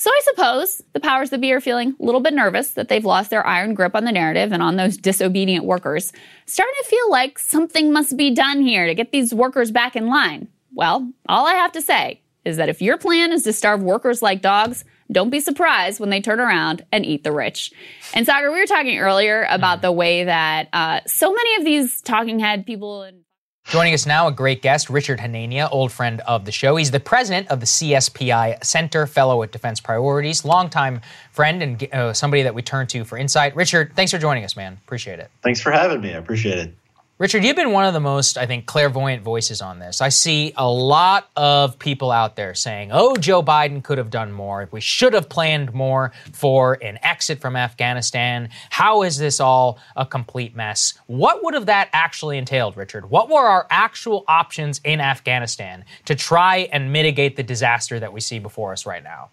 So 0.00 0.08
I 0.08 0.20
suppose 0.24 0.82
the 0.94 1.00
powers 1.00 1.28
that 1.28 1.42
be 1.42 1.52
are 1.52 1.60
feeling 1.60 1.94
a 2.00 2.02
little 2.02 2.22
bit 2.22 2.32
nervous 2.32 2.70
that 2.70 2.88
they've 2.88 3.04
lost 3.04 3.28
their 3.28 3.46
iron 3.46 3.74
grip 3.74 3.94
on 3.94 4.04
the 4.04 4.12
narrative 4.12 4.50
and 4.50 4.62
on 4.62 4.76
those 4.76 4.96
disobedient 4.96 5.66
workers, 5.66 6.10
starting 6.46 6.74
to 6.80 6.88
feel 6.88 7.10
like 7.10 7.38
something 7.38 7.92
must 7.92 8.16
be 8.16 8.30
done 8.30 8.62
here 8.62 8.86
to 8.86 8.94
get 8.94 9.12
these 9.12 9.34
workers 9.34 9.70
back 9.70 9.96
in 9.96 10.06
line. 10.06 10.48
Well, 10.72 11.12
all 11.28 11.46
I 11.46 11.52
have 11.52 11.72
to 11.72 11.82
say 11.82 12.22
is 12.46 12.56
that 12.56 12.70
if 12.70 12.80
your 12.80 12.96
plan 12.96 13.30
is 13.30 13.42
to 13.42 13.52
starve 13.52 13.82
workers 13.82 14.22
like 14.22 14.40
dogs, 14.40 14.86
don't 15.12 15.28
be 15.28 15.38
surprised 15.38 16.00
when 16.00 16.08
they 16.08 16.22
turn 16.22 16.40
around 16.40 16.82
and 16.90 17.04
eat 17.04 17.22
the 17.22 17.32
rich. 17.32 17.70
And 18.14 18.26
Saagar, 18.26 18.50
we 18.50 18.58
were 18.58 18.64
talking 18.64 18.98
earlier 18.98 19.46
about 19.50 19.82
the 19.82 19.92
way 19.92 20.24
that 20.24 20.70
uh, 20.72 21.00
so 21.06 21.30
many 21.30 21.56
of 21.56 21.66
these 21.66 22.00
talking 22.00 22.38
head 22.38 22.64
people 22.64 23.02
and 23.02 23.20
Joining 23.70 23.94
us 23.94 24.04
now, 24.04 24.26
a 24.26 24.32
great 24.32 24.62
guest, 24.62 24.90
Richard 24.90 25.20
Hanania, 25.20 25.68
old 25.70 25.92
friend 25.92 26.20
of 26.22 26.44
the 26.44 26.50
show. 26.50 26.74
He's 26.74 26.90
the 26.90 26.98
president 26.98 27.46
of 27.50 27.60
the 27.60 27.66
CSPI 27.66 28.64
Center, 28.64 29.06
fellow 29.06 29.44
at 29.44 29.52
Defense 29.52 29.78
Priorities, 29.78 30.44
longtime 30.44 31.00
friend 31.30 31.62
and 31.62 31.94
uh, 31.94 32.12
somebody 32.12 32.42
that 32.42 32.52
we 32.52 32.62
turn 32.62 32.88
to 32.88 33.04
for 33.04 33.16
insight. 33.16 33.54
Richard, 33.54 33.92
thanks 33.94 34.10
for 34.10 34.18
joining 34.18 34.42
us, 34.42 34.56
man. 34.56 34.76
Appreciate 34.84 35.20
it. 35.20 35.30
Thanks 35.42 35.60
for 35.60 35.70
having 35.70 36.00
me. 36.00 36.12
I 36.12 36.16
appreciate 36.16 36.58
it. 36.58 36.74
Richard, 37.20 37.44
you've 37.44 37.54
been 37.54 37.72
one 37.72 37.84
of 37.84 37.92
the 37.92 38.00
most, 38.00 38.38
I 38.38 38.46
think, 38.46 38.64
clairvoyant 38.64 39.22
voices 39.22 39.60
on 39.60 39.78
this. 39.78 40.00
I 40.00 40.08
see 40.08 40.54
a 40.56 40.66
lot 40.66 41.28
of 41.36 41.78
people 41.78 42.10
out 42.10 42.34
there 42.34 42.54
saying, 42.54 42.88
oh, 42.94 43.14
Joe 43.14 43.42
Biden 43.42 43.84
could 43.84 43.98
have 43.98 44.08
done 44.08 44.32
more. 44.32 44.66
We 44.72 44.80
should 44.80 45.12
have 45.12 45.28
planned 45.28 45.74
more 45.74 46.12
for 46.32 46.78
an 46.82 46.98
exit 47.02 47.38
from 47.38 47.56
Afghanistan. 47.56 48.48
How 48.70 49.02
is 49.02 49.18
this 49.18 49.38
all 49.38 49.78
a 49.96 50.06
complete 50.06 50.56
mess? 50.56 50.94
What 51.08 51.44
would 51.44 51.52
have 51.52 51.66
that 51.66 51.90
actually 51.92 52.38
entailed, 52.38 52.78
Richard? 52.78 53.10
What 53.10 53.28
were 53.28 53.46
our 53.46 53.66
actual 53.68 54.24
options 54.26 54.80
in 54.82 54.98
Afghanistan 54.98 55.84
to 56.06 56.14
try 56.14 56.70
and 56.72 56.90
mitigate 56.90 57.36
the 57.36 57.42
disaster 57.42 58.00
that 58.00 58.14
we 58.14 58.22
see 58.22 58.38
before 58.38 58.72
us 58.72 58.86
right 58.86 59.04
now? 59.04 59.28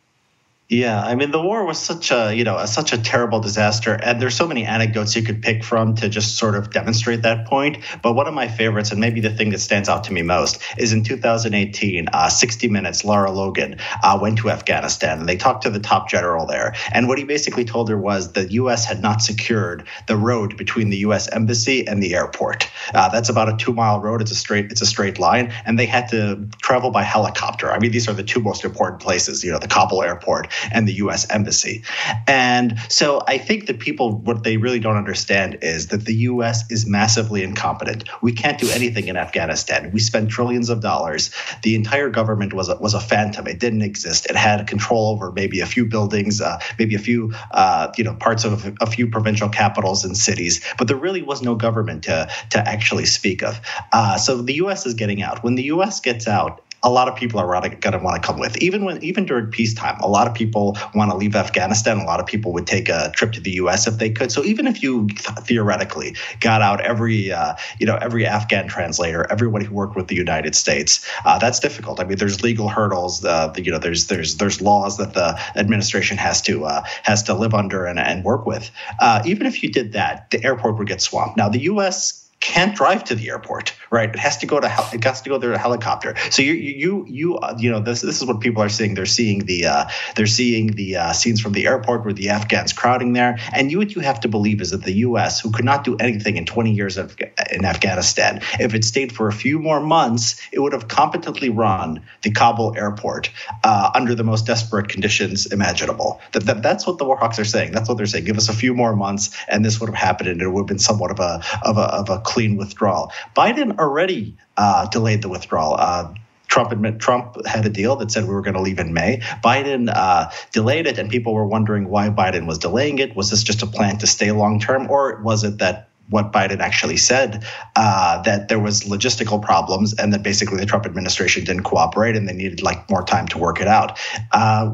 Yeah, 0.70 1.02
I 1.02 1.16
mean 1.16 1.32
the 1.32 1.42
war 1.42 1.66
was 1.66 1.80
such 1.80 2.12
a 2.12 2.36
you 2.36 2.44
know 2.44 2.58
a, 2.58 2.68
such 2.68 2.92
a 2.92 2.98
terrible 2.98 3.40
disaster, 3.40 3.94
and 3.94 4.22
there's 4.22 4.36
so 4.36 4.46
many 4.46 4.66
anecdotes 4.66 5.16
you 5.16 5.24
could 5.24 5.42
pick 5.42 5.64
from 5.64 5.96
to 5.96 6.10
just 6.10 6.36
sort 6.36 6.56
of 6.56 6.72
demonstrate 6.72 7.22
that 7.22 7.48
point. 7.48 7.78
But 8.02 8.16
one 8.16 8.28
of 8.28 8.34
my 8.34 8.50
favorites, 8.50 8.92
and 8.92 9.00
maybe 9.00 9.22
the 9.22 9.30
thing 9.30 9.52
that 9.52 9.60
stands 9.60 9.88
out 9.88 10.04
to 10.06 10.14
me 10.14 10.24
most, 10.24 10.62
is 10.78 10.92
in 10.92 11.04
2018, 11.04 12.10
uh, 12.12 12.28
60 12.28 12.68
Minutes. 12.68 13.06
Lara 13.06 13.32
Logan 13.32 13.78
uh, 14.04 14.20
went 14.22 14.40
to 14.40 14.50
Afghanistan, 14.50 15.20
and 15.20 15.30
they 15.30 15.38
talked 15.38 15.64
to 15.64 15.70
the 15.70 15.80
top 15.80 16.10
general 16.10 16.46
there, 16.46 16.76
and 16.92 17.08
what 17.08 17.18
he 17.18 17.24
basically 17.24 17.64
told 17.64 17.88
her 17.88 17.98
was 17.98 18.34
the 18.34 18.52
U.S. 18.52 18.84
had 18.86 19.02
not 19.02 19.22
secured 19.22 19.88
the 20.08 20.18
road 20.18 20.58
between 20.58 20.90
the 20.90 20.98
U.S. 20.98 21.30
embassy 21.30 21.88
and 21.88 22.04
the 22.04 22.14
airport. 22.14 22.70
Uh, 22.94 23.08
that's 23.08 23.30
about 23.30 23.48
a 23.48 23.56
two 23.56 23.72
mile 23.72 24.02
road. 24.02 24.22
It's 24.22 24.32
a 24.32 24.36
straight 24.36 24.70
it's 24.70 24.82
a 24.82 24.86
straight 24.86 25.18
line, 25.18 25.54
and 25.66 25.80
they 25.80 25.86
had 25.86 26.10
to 26.10 26.46
travel 26.62 26.92
by 26.92 27.04
helicopter. 27.04 27.72
I 27.72 27.80
mean, 27.80 27.92
these 27.92 28.10
are 28.10 28.14
the 28.14 28.22
two 28.22 28.42
most 28.42 28.66
important 28.66 29.02
places. 29.02 29.46
You 29.46 29.52
know, 29.52 29.60
the 29.60 29.70
Kabul 29.70 30.04
airport 30.04 30.52
and 30.72 30.88
the 30.88 30.94
U.S. 30.94 31.30
Embassy. 31.30 31.84
And 32.28 32.80
so 32.90 33.22
I 33.28 33.38
think 33.38 33.68
that 33.68 33.80
people, 33.80 34.18
what 34.20 34.44
they 34.44 34.58
really 34.58 34.80
don't 34.80 34.98
understand 34.98 35.60
is 35.62 35.88
that 35.88 36.06
the 36.06 36.16
U.S. 36.16 36.70
is 36.72 36.86
massively 36.88 37.44
incompetent. 37.44 38.10
We 38.22 38.32
can't 38.32 38.60
do 38.60 38.70
anything 38.70 39.08
in 39.08 39.18
Afghanistan. 39.18 39.92
We 39.92 40.00
spend 40.00 40.30
trillions 40.30 40.70
of 40.70 40.82
dollars. 40.82 41.32
The 41.64 41.76
entire 41.76 42.10
government 42.10 42.54
was 42.54 42.70
a, 42.70 42.76
was 42.78 42.94
a 42.94 43.00
phantom. 43.00 43.48
It 43.48 43.60
didn't 43.60 43.82
exist. 43.82 44.26
It 44.26 44.36
had 44.36 44.68
control 44.68 45.10
over 45.10 45.32
maybe 45.32 45.60
a 45.60 45.66
few 45.66 45.86
buildings, 45.86 46.42
uh, 46.42 46.60
maybe 46.78 46.96
a 46.96 47.00
few 47.00 47.34
uh, 47.52 47.92
you 47.98 48.04
know 48.04 48.14
parts 48.16 48.44
of 48.44 48.74
a 48.82 48.86
few 48.86 49.08
provincial 49.08 49.50
capitals 49.50 50.04
and 50.04 50.18
cities, 50.18 50.64
but 50.78 50.88
there 50.88 50.98
really 50.98 51.22
was 51.22 51.42
no 51.42 51.56
government 51.56 52.04
to 52.04 52.30
to 52.50 52.60
actually 52.68 53.06
speak 53.06 53.44
of. 53.44 53.60
Uh, 53.92 54.18
so 54.18 54.42
the 54.42 54.56
U.S. 54.56 54.86
is 54.86 54.94
getting 54.94 55.22
out. 55.22 55.44
When 55.44 55.56
the 55.56 55.64
U.S. 55.64 56.00
gets 56.00 56.28
out, 56.28 56.62
a 56.84 56.90
lot 56.90 57.08
of 57.08 57.16
people 57.16 57.40
are 57.40 57.48
going 57.48 57.80
to 57.80 58.00
want 58.00 58.22
to 58.22 58.26
come 58.26 58.40
with. 58.40 58.58
Even 58.58 58.86
when 58.86 59.04
even 59.04 59.26
during 59.26 59.48
peacetime, 59.48 60.00
a 60.00 60.08
lot 60.08 60.28
of 60.28 60.34
people 60.34 60.78
want 60.94 61.12
to 61.12 61.18
leave 61.18 61.36
Afghanistan. 61.36 61.98
A 61.98 62.04
lot 62.04 62.20
of 62.20 62.26
people 62.26 62.54
would 62.54 62.68
take 62.68 62.90
a 62.90 63.12
trip 63.16 63.32
to 63.34 63.42
the 63.42 63.52
U.S. 63.52 63.88
if 63.88 63.98
they 63.98 64.10
could. 64.10 64.32
So 64.32 64.44
even 64.44 64.68
if 64.68 64.84
you 64.84 65.08
th- 65.08 65.40
theoretically 65.40 66.16
got 66.40 66.62
out 66.62 66.82
every 66.82 67.32
uh, 67.32 67.56
you 67.80 67.86
know 67.86 67.96
every 67.96 68.26
Afghan 68.26 68.68
translator, 68.68 69.26
everybody 69.30 69.66
who 69.66 69.74
worked 69.74 69.96
with 69.96 70.08
the 70.08 70.16
United 70.16 70.56
States, 70.56 71.08
uh, 71.26 71.40
that's 71.40 71.60
difficult. 71.60 72.00
I 72.00 72.04
mean, 72.04 72.18
there's 72.18 72.44
legal 72.44 72.70
hurdles. 72.70 73.24
Uh, 73.26 73.48
the, 73.48 73.64
you 73.64 73.72
know, 73.72 73.80
there's 73.80 74.08
there's 74.08 74.38
there's 74.38 74.62
laws 74.62 74.98
that 74.98 75.14
the 75.14 75.40
administration 75.56 76.18
has 76.18 76.42
to 76.44 76.66
uh, 76.66 76.84
has 77.04 77.24
to 77.24 77.34
live 77.34 77.54
under 77.54 77.86
and, 77.86 78.00
and 78.00 78.24
work 78.24 78.46
with. 78.46 78.70
Uh, 79.00 79.22
even 79.26 79.48
if 79.48 79.64
you 79.64 79.70
did 79.70 79.94
that, 79.94 80.30
the 80.32 80.44
airport 80.44 80.78
would 80.78 80.88
get 80.88 81.02
swamped. 81.02 81.38
Now 81.38 81.50
the 81.50 81.62
U.S 81.62 82.27
can't 82.40 82.76
drive 82.76 83.04
to 83.06 83.16
the 83.16 83.30
airport, 83.30 83.74
right? 83.90 84.10
It 84.10 84.20
has 84.20 84.38
to 84.38 84.46
go 84.46 84.60
to 84.60 84.68
hel- 84.68 84.90
it 84.94 85.04
has 85.04 85.22
to 85.22 85.30
go 85.30 85.38
there 85.38 85.52
to 85.52 85.58
helicopter. 85.58 86.16
So 86.30 86.42
you 86.42 86.54
you 86.54 87.06
you 87.08 87.38
uh, 87.38 87.56
you 87.58 87.72
know 87.72 87.80
this 87.80 88.02
this 88.02 88.22
is 88.22 88.26
what 88.26 88.42
people 88.42 88.62
are 88.62 88.70
seeing. 88.70 88.94
They're 88.94 89.06
seeing 89.06 89.46
the 89.46 89.66
uh, 89.66 89.86
they're 90.16 90.28
seeing 90.28 90.74
the 90.74 90.98
uh, 90.98 91.14
scenes 91.14 91.42
from 91.42 91.54
the 91.54 91.66
airport 91.66 92.06
where 92.06 92.14
the 92.14 92.30
Afghans 92.30 92.74
crowding 92.74 93.14
there. 93.14 93.38
And 93.54 93.72
you 93.72 93.80
what 93.80 93.96
you 93.96 94.02
have 94.02 94.20
to 94.22 94.28
believe 94.28 94.62
is 94.62 94.72
that 94.72 94.84
the 94.84 94.94
U.S., 94.94 95.40
who 95.40 95.52
could 95.52 95.66
not 95.66 95.84
do 95.84 95.96
anything 95.98 96.38
in 96.38 96.46
20 96.46 96.72
years 96.72 96.98
of, 96.98 97.16
in 97.52 97.66
Afghanistan, 97.66 98.42
if 98.60 98.74
it 98.74 98.84
stayed 98.84 99.12
for 99.12 99.28
a 99.28 99.34
few 99.34 99.60
more 99.60 99.80
months, 99.80 100.40
it 100.52 100.60
would 100.60 100.74
have 100.74 100.88
competently 100.88 101.50
run 101.50 102.02
the 102.22 102.32
Kabul 102.32 102.76
airport 102.78 103.32
uh, 103.64 103.92
under 103.96 104.14
the 104.14 104.24
most 104.24 104.46
desperate 104.46 104.90
conditions 104.90 105.46
imaginable. 105.48 106.22
That, 106.34 106.46
that 106.46 106.62
that's 106.62 106.86
what 106.86 106.98
the 106.98 107.06
Warhawks 107.06 107.40
are 107.40 107.46
saying. 107.46 107.72
That's 107.72 107.90
what 107.90 107.98
they're 107.98 108.06
saying. 108.06 108.26
Give 108.26 108.38
us 108.38 108.50
a 108.50 108.54
few 108.54 108.74
more 108.74 108.96
months, 108.96 109.36
and 109.48 109.66
this 109.66 109.80
would 109.80 109.90
have 109.90 109.96
happened, 109.96 110.30
and 110.30 110.42
it 110.42 110.50
would 110.50 110.62
have 110.62 110.68
been 110.68 110.80
somewhat 110.80 111.12
of 111.12 111.20
a 111.20 111.42
of 111.64 111.78
a, 111.78 111.94
of 111.94 112.10
a 112.10 112.20
clean 112.28 112.58
withdrawal. 112.58 113.12
Biden 113.36 113.80
already 113.80 114.36
uh, 114.58 114.88
delayed 114.88 115.22
the 115.22 115.30
withdrawal. 115.30 115.76
Uh, 115.80 116.14
Trump 116.48 116.72
admit 116.72 117.00
Trump 117.00 117.46
had 117.46 117.66
a 117.66 117.70
deal 117.70 117.96
that 117.98 118.12
said 118.12 118.24
we 118.24 118.34
were 118.34 118.42
going 118.42 118.56
to 118.56 118.62
leave 118.62 118.80
in 118.80 118.94
May. 118.94 119.20
Biden 119.44 119.90
uh, 119.94 120.30
delayed 120.52 120.88
it, 120.88 120.98
and 120.98 121.10
people 121.10 121.34
were 121.34 121.46
wondering 121.46 121.90
why 121.90 122.10
Biden 122.10 122.48
was 122.48 122.58
delaying 122.58 123.00
it. 123.00 123.16
Was 123.16 123.30
this 123.32 123.44
just 123.44 123.64
a 123.64 123.68
plan 123.68 123.98
to 124.00 124.08
stay 124.08 124.32
long 124.32 124.60
term, 124.60 124.90
or 124.90 125.22
was 125.22 125.44
it 125.44 125.58
that 125.60 125.90
what 126.10 126.32
Biden 126.32 126.60
actually 126.60 126.98
said 126.98 127.46
uh, 127.76 128.22
that 128.24 128.48
there 128.48 128.60
was 128.60 128.84
logistical 128.84 129.42
problems 129.42 129.94
and 129.94 130.14
that 130.14 130.24
basically 130.24 130.58
the 130.58 130.66
Trump 130.66 130.86
administration 130.86 131.44
didn't 131.44 131.64
cooperate 131.64 132.16
and 132.16 132.28
they 132.28 132.34
needed 132.34 132.62
like 132.62 132.90
more 132.90 133.04
time 133.04 133.28
to 133.28 133.38
work 133.38 133.60
it 133.60 133.68
out. 133.68 134.00
Uh, 134.32 134.74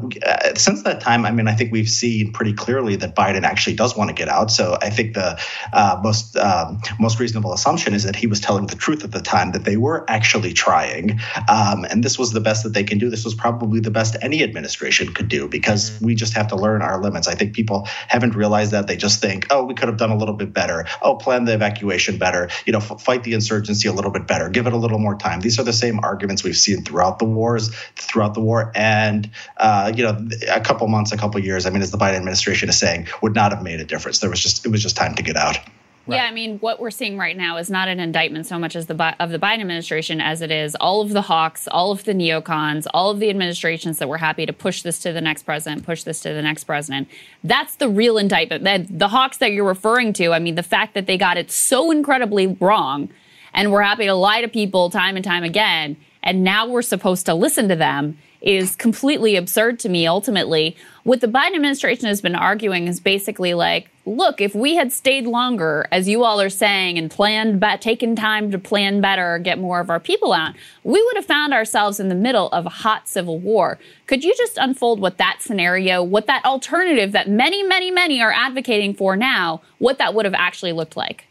since 0.54 0.82
that 0.84 1.00
time, 1.00 1.26
I 1.26 1.30
mean, 1.30 1.48
I 1.48 1.54
think 1.54 1.72
we've 1.72 1.88
seen 1.88 2.32
pretty 2.32 2.52
clearly 2.52 2.96
that 2.96 3.16
Biden 3.16 3.42
actually 3.42 3.76
does 3.76 3.96
want 3.96 4.08
to 4.08 4.14
get 4.14 4.28
out. 4.28 4.50
So 4.50 4.78
I 4.80 4.90
think 4.90 5.14
the 5.14 5.40
uh, 5.72 6.00
most 6.02 6.36
um, 6.36 6.80
most 6.98 7.18
reasonable 7.18 7.52
assumption 7.52 7.94
is 7.94 8.04
that 8.04 8.16
he 8.16 8.26
was 8.26 8.40
telling 8.40 8.66
the 8.66 8.76
truth 8.76 9.04
at 9.04 9.12
the 9.12 9.20
time 9.20 9.52
that 9.52 9.64
they 9.64 9.76
were 9.76 10.04
actually 10.08 10.52
trying, 10.52 11.20
um, 11.48 11.84
and 11.90 12.02
this 12.04 12.18
was 12.18 12.32
the 12.32 12.40
best 12.40 12.62
that 12.62 12.72
they 12.74 12.84
can 12.84 12.98
do. 12.98 13.10
This 13.10 13.24
was 13.24 13.34
probably 13.34 13.80
the 13.80 13.90
best 13.90 14.16
any 14.22 14.42
administration 14.42 15.12
could 15.12 15.28
do 15.28 15.48
because 15.48 15.98
we 16.00 16.14
just 16.14 16.34
have 16.34 16.48
to 16.48 16.56
learn 16.56 16.82
our 16.82 17.00
limits. 17.02 17.26
I 17.26 17.34
think 17.34 17.54
people 17.54 17.88
haven't 18.08 18.34
realized 18.34 18.72
that 18.72 18.86
they 18.86 18.96
just 18.96 19.20
think, 19.20 19.46
oh, 19.50 19.64
we 19.64 19.74
could 19.74 19.88
have 19.88 19.98
done 19.98 20.10
a 20.10 20.16
little 20.16 20.34
bit 20.34 20.52
better. 20.52 20.86
Oh 21.02 21.16
plan 21.24 21.44
the 21.44 21.54
evacuation 21.54 22.18
better, 22.18 22.48
you 22.66 22.72
know, 22.72 22.78
f- 22.78 23.00
fight 23.00 23.24
the 23.24 23.34
insurgency 23.34 23.88
a 23.88 23.92
little 23.92 24.10
bit 24.10 24.26
better, 24.26 24.48
give 24.48 24.66
it 24.66 24.72
a 24.72 24.76
little 24.76 24.98
more 24.98 25.16
time. 25.16 25.40
These 25.40 25.58
are 25.58 25.64
the 25.64 25.72
same 25.72 25.98
arguments 26.02 26.44
we've 26.44 26.56
seen 26.56 26.84
throughout 26.84 27.18
the 27.18 27.24
wars, 27.24 27.74
throughout 27.96 28.34
the 28.34 28.40
war, 28.40 28.70
and 28.74 29.30
uh, 29.56 29.92
you 29.96 30.04
know, 30.04 30.28
a 30.52 30.60
couple 30.60 30.86
months, 30.88 31.12
a 31.12 31.16
couple 31.16 31.40
years. 31.40 31.66
I 31.66 31.70
mean, 31.70 31.82
as 31.82 31.90
the 31.90 31.98
Biden 31.98 32.16
administration 32.16 32.68
is 32.68 32.78
saying, 32.78 33.08
would 33.22 33.34
not 33.34 33.52
have 33.52 33.62
made 33.62 33.80
a 33.80 33.84
difference. 33.84 34.18
There 34.20 34.30
was 34.30 34.40
just 34.40 34.64
it 34.66 34.68
was 34.68 34.82
just 34.82 34.96
time 34.96 35.14
to 35.14 35.22
get 35.22 35.36
out. 35.36 35.58
Right. 36.06 36.16
Yeah, 36.16 36.24
I 36.24 36.32
mean, 36.32 36.58
what 36.58 36.80
we're 36.80 36.90
seeing 36.90 37.16
right 37.16 37.36
now 37.36 37.56
is 37.56 37.70
not 37.70 37.88
an 37.88 37.98
indictment 37.98 38.46
so 38.46 38.58
much 38.58 38.76
as 38.76 38.86
the 38.86 39.14
of 39.18 39.30
the 39.30 39.38
Biden 39.38 39.60
administration 39.60 40.20
as 40.20 40.42
it 40.42 40.50
is 40.50 40.74
all 40.74 41.00
of 41.00 41.10
the 41.10 41.22
hawks, 41.22 41.66
all 41.68 41.92
of 41.92 42.04
the 42.04 42.12
neocons, 42.12 42.86
all 42.92 43.10
of 43.10 43.20
the 43.20 43.30
administrations 43.30 43.98
that 43.98 44.08
were 44.08 44.18
happy 44.18 44.44
to 44.44 44.52
push 44.52 44.82
this 44.82 44.98
to 45.00 45.14
the 45.14 45.22
next 45.22 45.44
president, 45.44 45.84
push 45.84 46.02
this 46.02 46.20
to 46.20 46.34
the 46.34 46.42
next 46.42 46.64
president. 46.64 47.08
That's 47.42 47.76
the 47.76 47.88
real 47.88 48.18
indictment. 48.18 48.64
That 48.64 48.98
the 48.98 49.08
hawks 49.08 49.38
that 49.38 49.52
you're 49.52 49.64
referring 49.64 50.12
to, 50.14 50.32
I 50.32 50.40
mean, 50.40 50.56
the 50.56 50.62
fact 50.62 50.92
that 50.92 51.06
they 51.06 51.16
got 51.16 51.38
it 51.38 51.50
so 51.50 51.90
incredibly 51.90 52.48
wrong 52.48 53.08
and 53.54 53.72
were 53.72 53.82
happy 53.82 54.04
to 54.04 54.14
lie 54.14 54.42
to 54.42 54.48
people 54.48 54.90
time 54.90 55.16
and 55.16 55.24
time 55.24 55.44
again, 55.44 55.96
and 56.22 56.44
now 56.44 56.66
we're 56.66 56.82
supposed 56.82 57.24
to 57.26 57.34
listen 57.34 57.68
to 57.68 57.76
them 57.76 58.18
is 58.44 58.76
completely 58.76 59.36
absurd 59.36 59.78
to 59.80 59.88
me 59.88 60.06
ultimately. 60.06 60.76
What 61.02 61.22
the 61.22 61.26
Biden 61.26 61.54
administration 61.54 62.06
has 62.06 62.20
been 62.20 62.34
arguing 62.34 62.88
is 62.88 63.00
basically 63.00 63.54
like, 63.54 63.88
look, 64.04 64.42
if 64.42 64.54
we 64.54 64.74
had 64.74 64.92
stayed 64.92 65.26
longer, 65.26 65.88
as 65.90 66.08
you 66.08 66.24
all 66.24 66.38
are 66.42 66.50
saying, 66.50 66.98
and 66.98 67.10
planned, 67.10 67.58
but 67.58 67.80
taken 67.80 68.14
time 68.14 68.50
to 68.50 68.58
plan 68.58 69.00
better, 69.00 69.38
get 69.38 69.58
more 69.58 69.80
of 69.80 69.88
our 69.88 69.98
people 69.98 70.34
out, 70.34 70.54
we 70.82 71.02
would 71.02 71.16
have 71.16 71.24
found 71.24 71.54
ourselves 71.54 71.98
in 71.98 72.10
the 72.10 72.14
middle 72.14 72.50
of 72.50 72.66
a 72.66 72.70
hot 72.70 73.08
civil 73.08 73.38
war. 73.38 73.78
Could 74.06 74.24
you 74.24 74.34
just 74.36 74.58
unfold 74.58 75.00
what 75.00 75.16
that 75.16 75.38
scenario, 75.40 76.02
what 76.02 76.26
that 76.26 76.44
alternative 76.44 77.12
that 77.12 77.28
many, 77.28 77.62
many, 77.62 77.90
many 77.90 78.20
are 78.20 78.32
advocating 78.32 78.92
for 78.92 79.16
now, 79.16 79.62
what 79.78 79.96
that 79.96 80.14
would 80.14 80.26
have 80.26 80.34
actually 80.34 80.72
looked 80.72 80.98
like? 80.98 81.24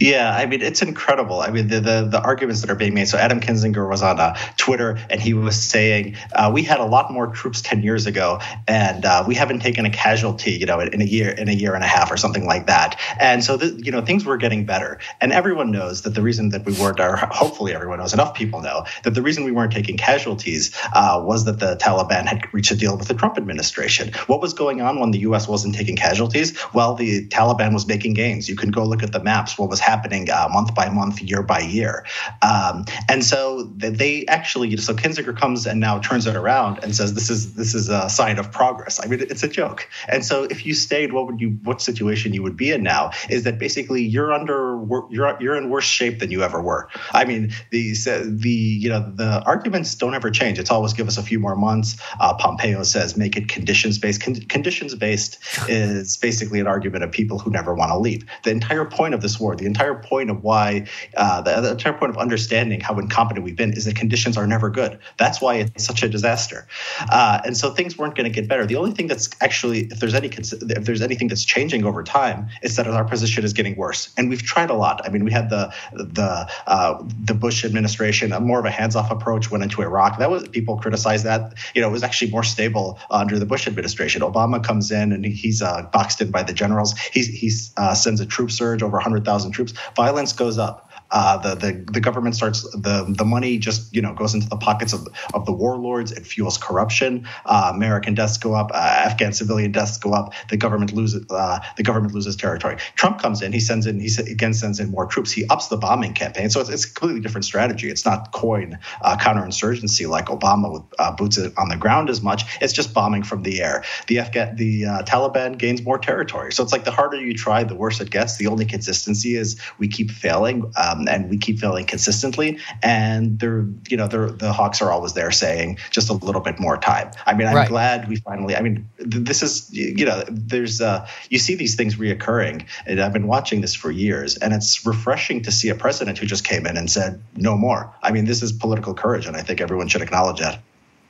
Yeah, 0.00 0.34
I 0.34 0.46
mean 0.46 0.62
it's 0.62 0.82
incredible. 0.82 1.40
I 1.40 1.50
mean 1.50 1.68
the 1.68 1.80
the, 1.80 2.08
the 2.10 2.20
arguments 2.20 2.60
that 2.62 2.70
are 2.70 2.76
being 2.76 2.94
made. 2.94 3.08
So 3.08 3.18
Adam 3.18 3.40
Kinzinger 3.40 3.88
was 3.88 4.02
on 4.02 4.20
uh, 4.20 4.36
Twitter 4.56 4.98
and 5.10 5.20
he 5.20 5.34
was 5.34 5.60
saying 5.60 6.16
uh, 6.34 6.50
we 6.52 6.62
had 6.62 6.80
a 6.80 6.84
lot 6.84 7.10
more 7.12 7.28
troops 7.28 7.62
ten 7.62 7.82
years 7.82 8.06
ago, 8.06 8.40
and 8.66 9.04
uh, 9.04 9.24
we 9.26 9.34
haven't 9.34 9.60
taken 9.60 9.86
a 9.86 9.90
casualty, 9.90 10.52
you 10.52 10.66
know, 10.66 10.80
in 10.80 11.00
a 11.00 11.04
year 11.04 11.30
in 11.30 11.48
a 11.48 11.52
year 11.52 11.74
and 11.74 11.84
a 11.84 11.86
half 11.86 12.10
or 12.10 12.16
something 12.16 12.46
like 12.46 12.66
that. 12.66 12.98
And 13.20 13.42
so 13.42 13.56
the, 13.56 13.80
you 13.82 13.92
know 13.92 14.00
things 14.00 14.24
were 14.24 14.36
getting 14.36 14.66
better, 14.66 14.98
and 15.20 15.32
everyone 15.32 15.70
knows 15.70 16.02
that 16.02 16.10
the 16.10 16.22
reason 16.22 16.50
that 16.50 16.64
we 16.64 16.72
weren't, 16.74 17.00
or 17.00 17.16
hopefully 17.16 17.74
everyone 17.74 17.98
knows, 17.98 18.14
enough 18.14 18.34
people 18.34 18.60
know 18.60 18.84
that 19.04 19.14
the 19.14 19.22
reason 19.22 19.44
we 19.44 19.52
weren't 19.52 19.72
taking 19.72 19.96
casualties 19.96 20.76
uh, 20.94 21.22
was 21.24 21.44
that 21.44 21.58
the 21.60 21.76
Taliban 21.76 22.26
had 22.26 22.42
reached 22.52 22.70
a 22.70 22.76
deal 22.76 22.96
with 22.96 23.08
the 23.08 23.14
Trump 23.14 23.36
administration. 23.36 24.12
What 24.26 24.40
was 24.40 24.54
going 24.54 24.80
on 24.80 25.00
when 25.00 25.10
the 25.10 25.20
U.S. 25.20 25.48
wasn't 25.48 25.74
taking 25.74 25.96
casualties? 25.96 26.56
Well, 26.72 26.94
the 26.94 27.26
Taliban 27.28 27.72
was 27.72 27.86
making 27.86 28.14
gains. 28.14 28.48
You 28.48 28.56
can 28.56 28.70
go 28.70 28.84
look 28.84 29.02
at 29.02 29.12
the 29.12 29.22
maps 29.22 29.58
what 29.66 29.70
was 29.70 29.80
happening 29.80 30.30
uh, 30.30 30.48
month 30.52 30.74
by 30.74 30.88
month, 30.88 31.20
year 31.20 31.42
by 31.42 31.60
year. 31.60 32.06
Um, 32.40 32.84
and 33.08 33.24
so 33.24 33.64
they 33.64 34.24
actually, 34.26 34.76
so 34.76 34.94
Kinzinger 34.94 35.36
comes 35.36 35.66
and 35.66 35.80
now 35.80 35.98
turns 35.98 36.26
it 36.26 36.36
around 36.36 36.78
and 36.84 36.94
says 36.94 37.14
this 37.14 37.30
is 37.30 37.54
this 37.54 37.74
is 37.74 37.88
a 37.88 38.08
sign 38.08 38.38
of 38.38 38.52
progress. 38.52 39.00
I 39.02 39.08
mean, 39.08 39.20
it's 39.20 39.42
a 39.42 39.48
joke. 39.48 39.88
And 40.08 40.24
so 40.24 40.44
if 40.44 40.64
you 40.64 40.72
stayed, 40.74 41.12
what 41.12 41.26
would 41.26 41.40
you, 41.40 41.58
what 41.64 41.80
situation 41.80 42.32
you 42.32 42.44
would 42.44 42.56
be 42.56 42.70
in 42.70 42.84
now 42.84 43.10
is 43.28 43.42
that 43.42 43.58
basically 43.58 44.02
you're 44.02 44.32
under, 44.32 44.80
you're 45.10 45.36
you're 45.40 45.56
in 45.56 45.68
worse 45.68 45.84
shape 45.84 46.20
than 46.20 46.30
you 46.30 46.42
ever 46.42 46.62
were. 46.62 46.88
I 47.12 47.24
mean, 47.24 47.52
the 47.70 47.92
the 48.24 48.48
you 48.48 48.88
know 48.88 49.12
the 49.14 49.42
arguments 49.44 49.96
don't 49.96 50.14
ever 50.14 50.30
change. 50.30 50.60
It's 50.60 50.70
always 50.70 50.92
give 50.92 51.08
us 51.08 51.18
a 51.18 51.22
few 51.22 51.40
more 51.40 51.56
months. 51.56 51.96
Uh, 52.20 52.34
Pompeo 52.34 52.84
says 52.84 53.16
make 53.16 53.36
it 53.36 53.48
conditions 53.48 53.98
based. 53.98 54.22
Con- 54.22 54.46
conditions 54.48 54.94
based 54.94 55.38
is 55.68 56.18
basically 56.18 56.60
an 56.60 56.68
argument 56.68 57.02
of 57.02 57.10
people 57.10 57.40
who 57.40 57.50
never 57.50 57.74
want 57.74 57.90
to 57.90 57.98
leave. 57.98 58.24
The 58.44 58.50
entire 58.52 58.84
point 58.84 59.14
of 59.14 59.20
this 59.20 59.40
war 59.40 59.45
The 59.54 59.66
entire 59.66 59.94
point 59.94 60.30
of 60.30 60.42
why, 60.42 60.86
uh, 61.16 61.42
the, 61.42 61.60
the, 61.60 61.70
entire 61.72 61.92
point 61.92 62.10
of 62.10 62.18
understanding 62.18 62.80
how 62.80 62.98
incompetent 62.98 63.44
we've 63.44 63.56
been 63.56 63.72
is 63.72 63.84
that 63.84 63.96
conditions 63.96 64.36
are 64.36 64.46
never 64.46 64.70
good. 64.70 64.98
That's 65.18 65.40
why 65.40 65.56
it's 65.56 65.84
such 65.84 66.02
a 66.02 66.08
disaster. 66.08 66.66
Uh, 67.10 67.40
and 67.44 67.56
so 67.56 67.70
things 67.70 67.96
weren't 67.96 68.14
going 68.14 68.30
to 68.30 68.34
get 68.40 68.48
better. 68.48 68.66
The 68.66 68.76
only 68.76 68.92
thing 68.92 69.06
that's 69.06 69.30
actually, 69.40 69.80
if 69.86 70.00
there's 70.00 70.14
any, 70.14 70.28
if 70.28 70.84
there's 70.84 71.02
anything 71.02 71.28
that's 71.28 71.44
changing 71.44 71.84
over 71.84 72.02
time, 72.02 72.48
it's 72.62 72.76
that 72.76 72.86
our 72.86 73.04
position 73.04 73.44
is 73.44 73.52
getting 73.52 73.76
worse. 73.76 74.12
And 74.16 74.28
we've 74.28 74.42
tried 74.42 74.70
a 74.70 74.74
lot. 74.74 75.00
I 75.04 75.10
mean, 75.10 75.24
we 75.24 75.32
had 75.32 75.50
the 75.50 75.72
the 75.92 76.50
uh, 76.66 77.02
the 77.24 77.34
Bush 77.34 77.64
administration, 77.64 78.30
more 78.44 78.58
of 78.58 78.64
a 78.64 78.70
hands-off 78.70 79.10
approach 79.10 79.50
went 79.50 79.62
into 79.62 79.82
Iraq. 79.82 80.18
That 80.18 80.30
was 80.30 80.48
people 80.48 80.76
criticized 80.78 81.24
that. 81.24 81.54
You 81.74 81.82
know, 81.82 81.88
it 81.88 81.92
was 81.92 82.02
actually 82.02 82.30
more 82.30 82.42
stable 82.42 82.98
under 83.10 83.38
the 83.38 83.46
Bush 83.46 83.66
administration. 83.66 84.22
Obama 84.22 84.62
comes 84.62 84.90
in 84.90 85.12
and 85.12 85.24
he's 85.24 85.62
uh, 85.62 85.82
boxed 85.92 86.20
in 86.20 86.30
by 86.30 86.42
the 86.42 86.52
generals. 86.52 86.96
He 86.98 87.22
he 87.22 87.50
uh, 87.76 87.94
sends 87.94 88.20
a 88.20 88.26
troop 88.26 88.50
surge 88.50 88.82
over 88.82 88.96
100,000 88.96 89.26
thousand 89.36 89.52
troops, 89.52 89.74
violence 89.94 90.32
goes 90.32 90.58
up. 90.58 90.85
Uh, 91.10 91.36
the, 91.38 91.54
the 91.54 91.92
the 91.92 92.00
government 92.00 92.34
starts 92.34 92.62
the 92.72 93.06
the 93.08 93.24
money 93.24 93.58
just 93.58 93.94
you 93.94 94.02
know 94.02 94.12
goes 94.14 94.34
into 94.34 94.48
the 94.48 94.56
pockets 94.56 94.92
of 94.92 95.06
of 95.34 95.46
the 95.46 95.52
warlords. 95.52 96.12
It 96.12 96.26
fuels 96.26 96.58
corruption. 96.58 97.26
Uh, 97.44 97.72
American 97.74 98.14
deaths 98.14 98.38
go 98.38 98.54
up. 98.54 98.70
Uh, 98.72 98.76
Afghan 98.76 99.32
civilian 99.32 99.72
deaths 99.72 99.98
go 99.98 100.12
up. 100.12 100.32
The 100.50 100.56
government 100.56 100.92
loses 100.92 101.24
uh, 101.30 101.60
the 101.76 101.82
government 101.82 102.14
loses 102.14 102.36
territory. 102.36 102.76
Trump 102.94 103.20
comes 103.20 103.42
in. 103.42 103.52
He 103.52 103.60
sends 103.60 103.86
in 103.86 104.00
he 104.00 104.10
again 104.30 104.54
sends 104.54 104.80
in 104.80 104.90
more 104.90 105.06
troops. 105.06 105.30
He 105.30 105.46
ups 105.46 105.68
the 105.68 105.76
bombing 105.76 106.14
campaign. 106.14 106.50
So 106.50 106.60
it's, 106.60 106.70
it's 106.70 106.84
a 106.84 106.92
completely 106.92 107.20
different 107.20 107.44
strategy. 107.44 107.88
It's 107.88 108.04
not 108.04 108.32
coin 108.32 108.78
uh, 109.02 109.16
counterinsurgency 109.16 110.08
like 110.08 110.26
Obama 110.26 110.72
with 110.72 110.82
uh, 110.98 111.12
boots 111.12 111.38
on 111.56 111.68
the 111.68 111.76
ground 111.76 112.10
as 112.10 112.22
much. 112.22 112.44
It's 112.60 112.72
just 112.72 112.92
bombing 112.92 113.22
from 113.22 113.42
the 113.42 113.62
air. 113.62 113.84
The 114.08 114.18
Afghan 114.18 114.56
the 114.56 114.82
Taliban 115.06 115.58
gains 115.58 115.82
more 115.82 115.98
territory. 115.98 116.52
So 116.52 116.62
it's 116.62 116.72
like 116.72 116.84
the 116.84 116.90
harder 116.90 117.20
you 117.20 117.34
try, 117.34 117.62
the 117.64 117.74
worse 117.74 118.00
it 118.00 118.10
gets. 118.10 118.38
The 118.38 118.48
only 118.48 118.64
consistency 118.64 119.36
is 119.36 119.60
we 119.78 119.88
keep 119.88 120.10
failing. 120.10 120.72
Um, 120.96 121.08
and 121.08 121.30
we 121.30 121.38
keep 121.38 121.58
failing 121.58 121.84
consistently. 121.84 122.58
And 122.82 123.38
they're, 123.38 123.66
you 123.88 123.96
know, 123.96 124.06
they're, 124.06 124.30
the 124.30 124.52
Hawks 124.52 124.80
are 124.82 124.90
always 124.90 125.12
there 125.14 125.30
saying 125.30 125.78
just 125.90 126.10
a 126.10 126.12
little 126.12 126.40
bit 126.40 126.58
more 126.58 126.76
time. 126.76 127.10
I 127.26 127.34
mean, 127.34 127.46
I'm 127.46 127.56
right. 127.56 127.68
glad 127.68 128.08
we 128.08 128.16
finally. 128.16 128.56
I 128.56 128.62
mean, 128.62 128.88
th- 128.98 129.24
this 129.24 129.42
is, 129.42 129.72
you 129.72 130.04
know, 130.04 130.24
there's, 130.28 130.80
uh, 130.80 131.06
you 131.30 131.38
see 131.38 131.54
these 131.54 131.74
things 131.74 131.96
reoccurring, 131.96 132.66
and 132.86 133.00
I've 133.00 133.12
been 133.12 133.26
watching 133.26 133.60
this 133.60 133.74
for 133.74 133.90
years, 133.90 134.36
and 134.36 134.52
it's 134.52 134.86
refreshing 134.86 135.42
to 135.42 135.52
see 135.52 135.68
a 135.68 135.74
president 135.74 136.18
who 136.18 136.26
just 136.26 136.44
came 136.44 136.66
in 136.66 136.76
and 136.76 136.90
said 136.90 137.22
no 137.36 137.56
more. 137.56 137.92
I 138.02 138.12
mean, 138.12 138.24
this 138.24 138.42
is 138.42 138.52
political 138.52 138.94
courage, 138.94 139.26
and 139.26 139.36
I 139.36 139.42
think 139.42 139.60
everyone 139.60 139.88
should 139.88 140.02
acknowledge 140.02 140.40
that. 140.40 140.60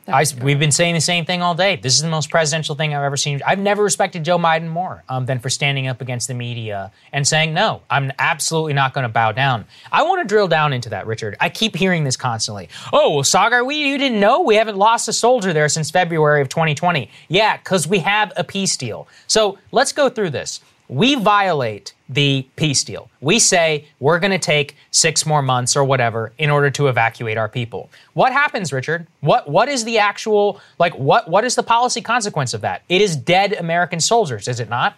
I, 0.08 0.24
we've 0.40 0.58
been 0.58 0.72
saying 0.72 0.94
the 0.94 1.00
same 1.00 1.24
thing 1.24 1.42
all 1.42 1.54
day. 1.54 1.76
This 1.76 1.94
is 1.94 2.02
the 2.02 2.08
most 2.08 2.30
presidential 2.30 2.74
thing 2.74 2.94
I've 2.94 3.02
ever 3.02 3.16
seen. 3.16 3.40
I've 3.46 3.58
never 3.58 3.82
respected 3.82 4.24
Joe 4.24 4.38
Biden 4.38 4.68
more 4.68 5.02
um, 5.08 5.26
than 5.26 5.38
for 5.38 5.50
standing 5.50 5.88
up 5.88 6.00
against 6.00 6.28
the 6.28 6.34
media 6.34 6.92
and 7.12 7.26
saying, 7.26 7.54
no, 7.54 7.82
I'm 7.90 8.12
absolutely 8.18 8.74
not 8.74 8.94
going 8.94 9.02
to 9.02 9.08
bow 9.08 9.32
down. 9.32 9.64
I 9.90 10.04
want 10.04 10.22
to 10.22 10.28
drill 10.28 10.48
down 10.48 10.72
into 10.72 10.90
that, 10.90 11.06
Richard. 11.06 11.36
I 11.40 11.48
keep 11.48 11.74
hearing 11.74 12.04
this 12.04 12.16
constantly. 12.16 12.68
Oh, 12.92 13.14
well, 13.14 13.22
Saagar, 13.22 13.66
we, 13.66 13.76
you 13.76 13.98
didn't 13.98 14.20
know? 14.20 14.42
We 14.42 14.56
haven't 14.56 14.76
lost 14.76 15.08
a 15.08 15.12
soldier 15.12 15.52
there 15.52 15.68
since 15.68 15.90
February 15.90 16.40
of 16.40 16.48
2020. 16.48 17.10
Yeah, 17.28 17.56
because 17.56 17.88
we 17.88 17.98
have 18.00 18.32
a 18.36 18.44
peace 18.44 18.76
deal. 18.76 19.08
So 19.26 19.58
let's 19.72 19.92
go 19.92 20.08
through 20.08 20.30
this. 20.30 20.60
We 20.88 21.14
violate 21.14 21.94
the 22.08 22.46
peace 22.56 22.84
deal. 22.84 23.10
We 23.20 23.38
say 23.38 23.86
we're 23.98 24.18
going 24.18 24.30
to 24.30 24.38
take 24.38 24.76
six 24.90 25.26
more 25.26 25.42
months 25.42 25.76
or 25.76 25.84
whatever 25.84 26.32
in 26.38 26.50
order 26.50 26.70
to 26.70 26.88
evacuate 26.88 27.36
our 27.36 27.48
people. 27.48 27.90
What 28.14 28.32
happens, 28.32 28.72
Richard? 28.72 29.06
What 29.20 29.48
what 29.48 29.68
is 29.68 29.84
the 29.84 29.98
actual 29.98 30.60
like 30.78 30.94
what 30.96 31.28
what 31.28 31.44
is 31.44 31.54
the 31.54 31.62
policy 31.62 32.00
consequence 32.00 32.54
of 32.54 32.60
that? 32.60 32.82
It 32.88 33.02
is 33.02 33.16
dead 33.16 33.54
American 33.54 34.00
soldiers, 34.00 34.48
is 34.48 34.60
it 34.60 34.68
not? 34.68 34.96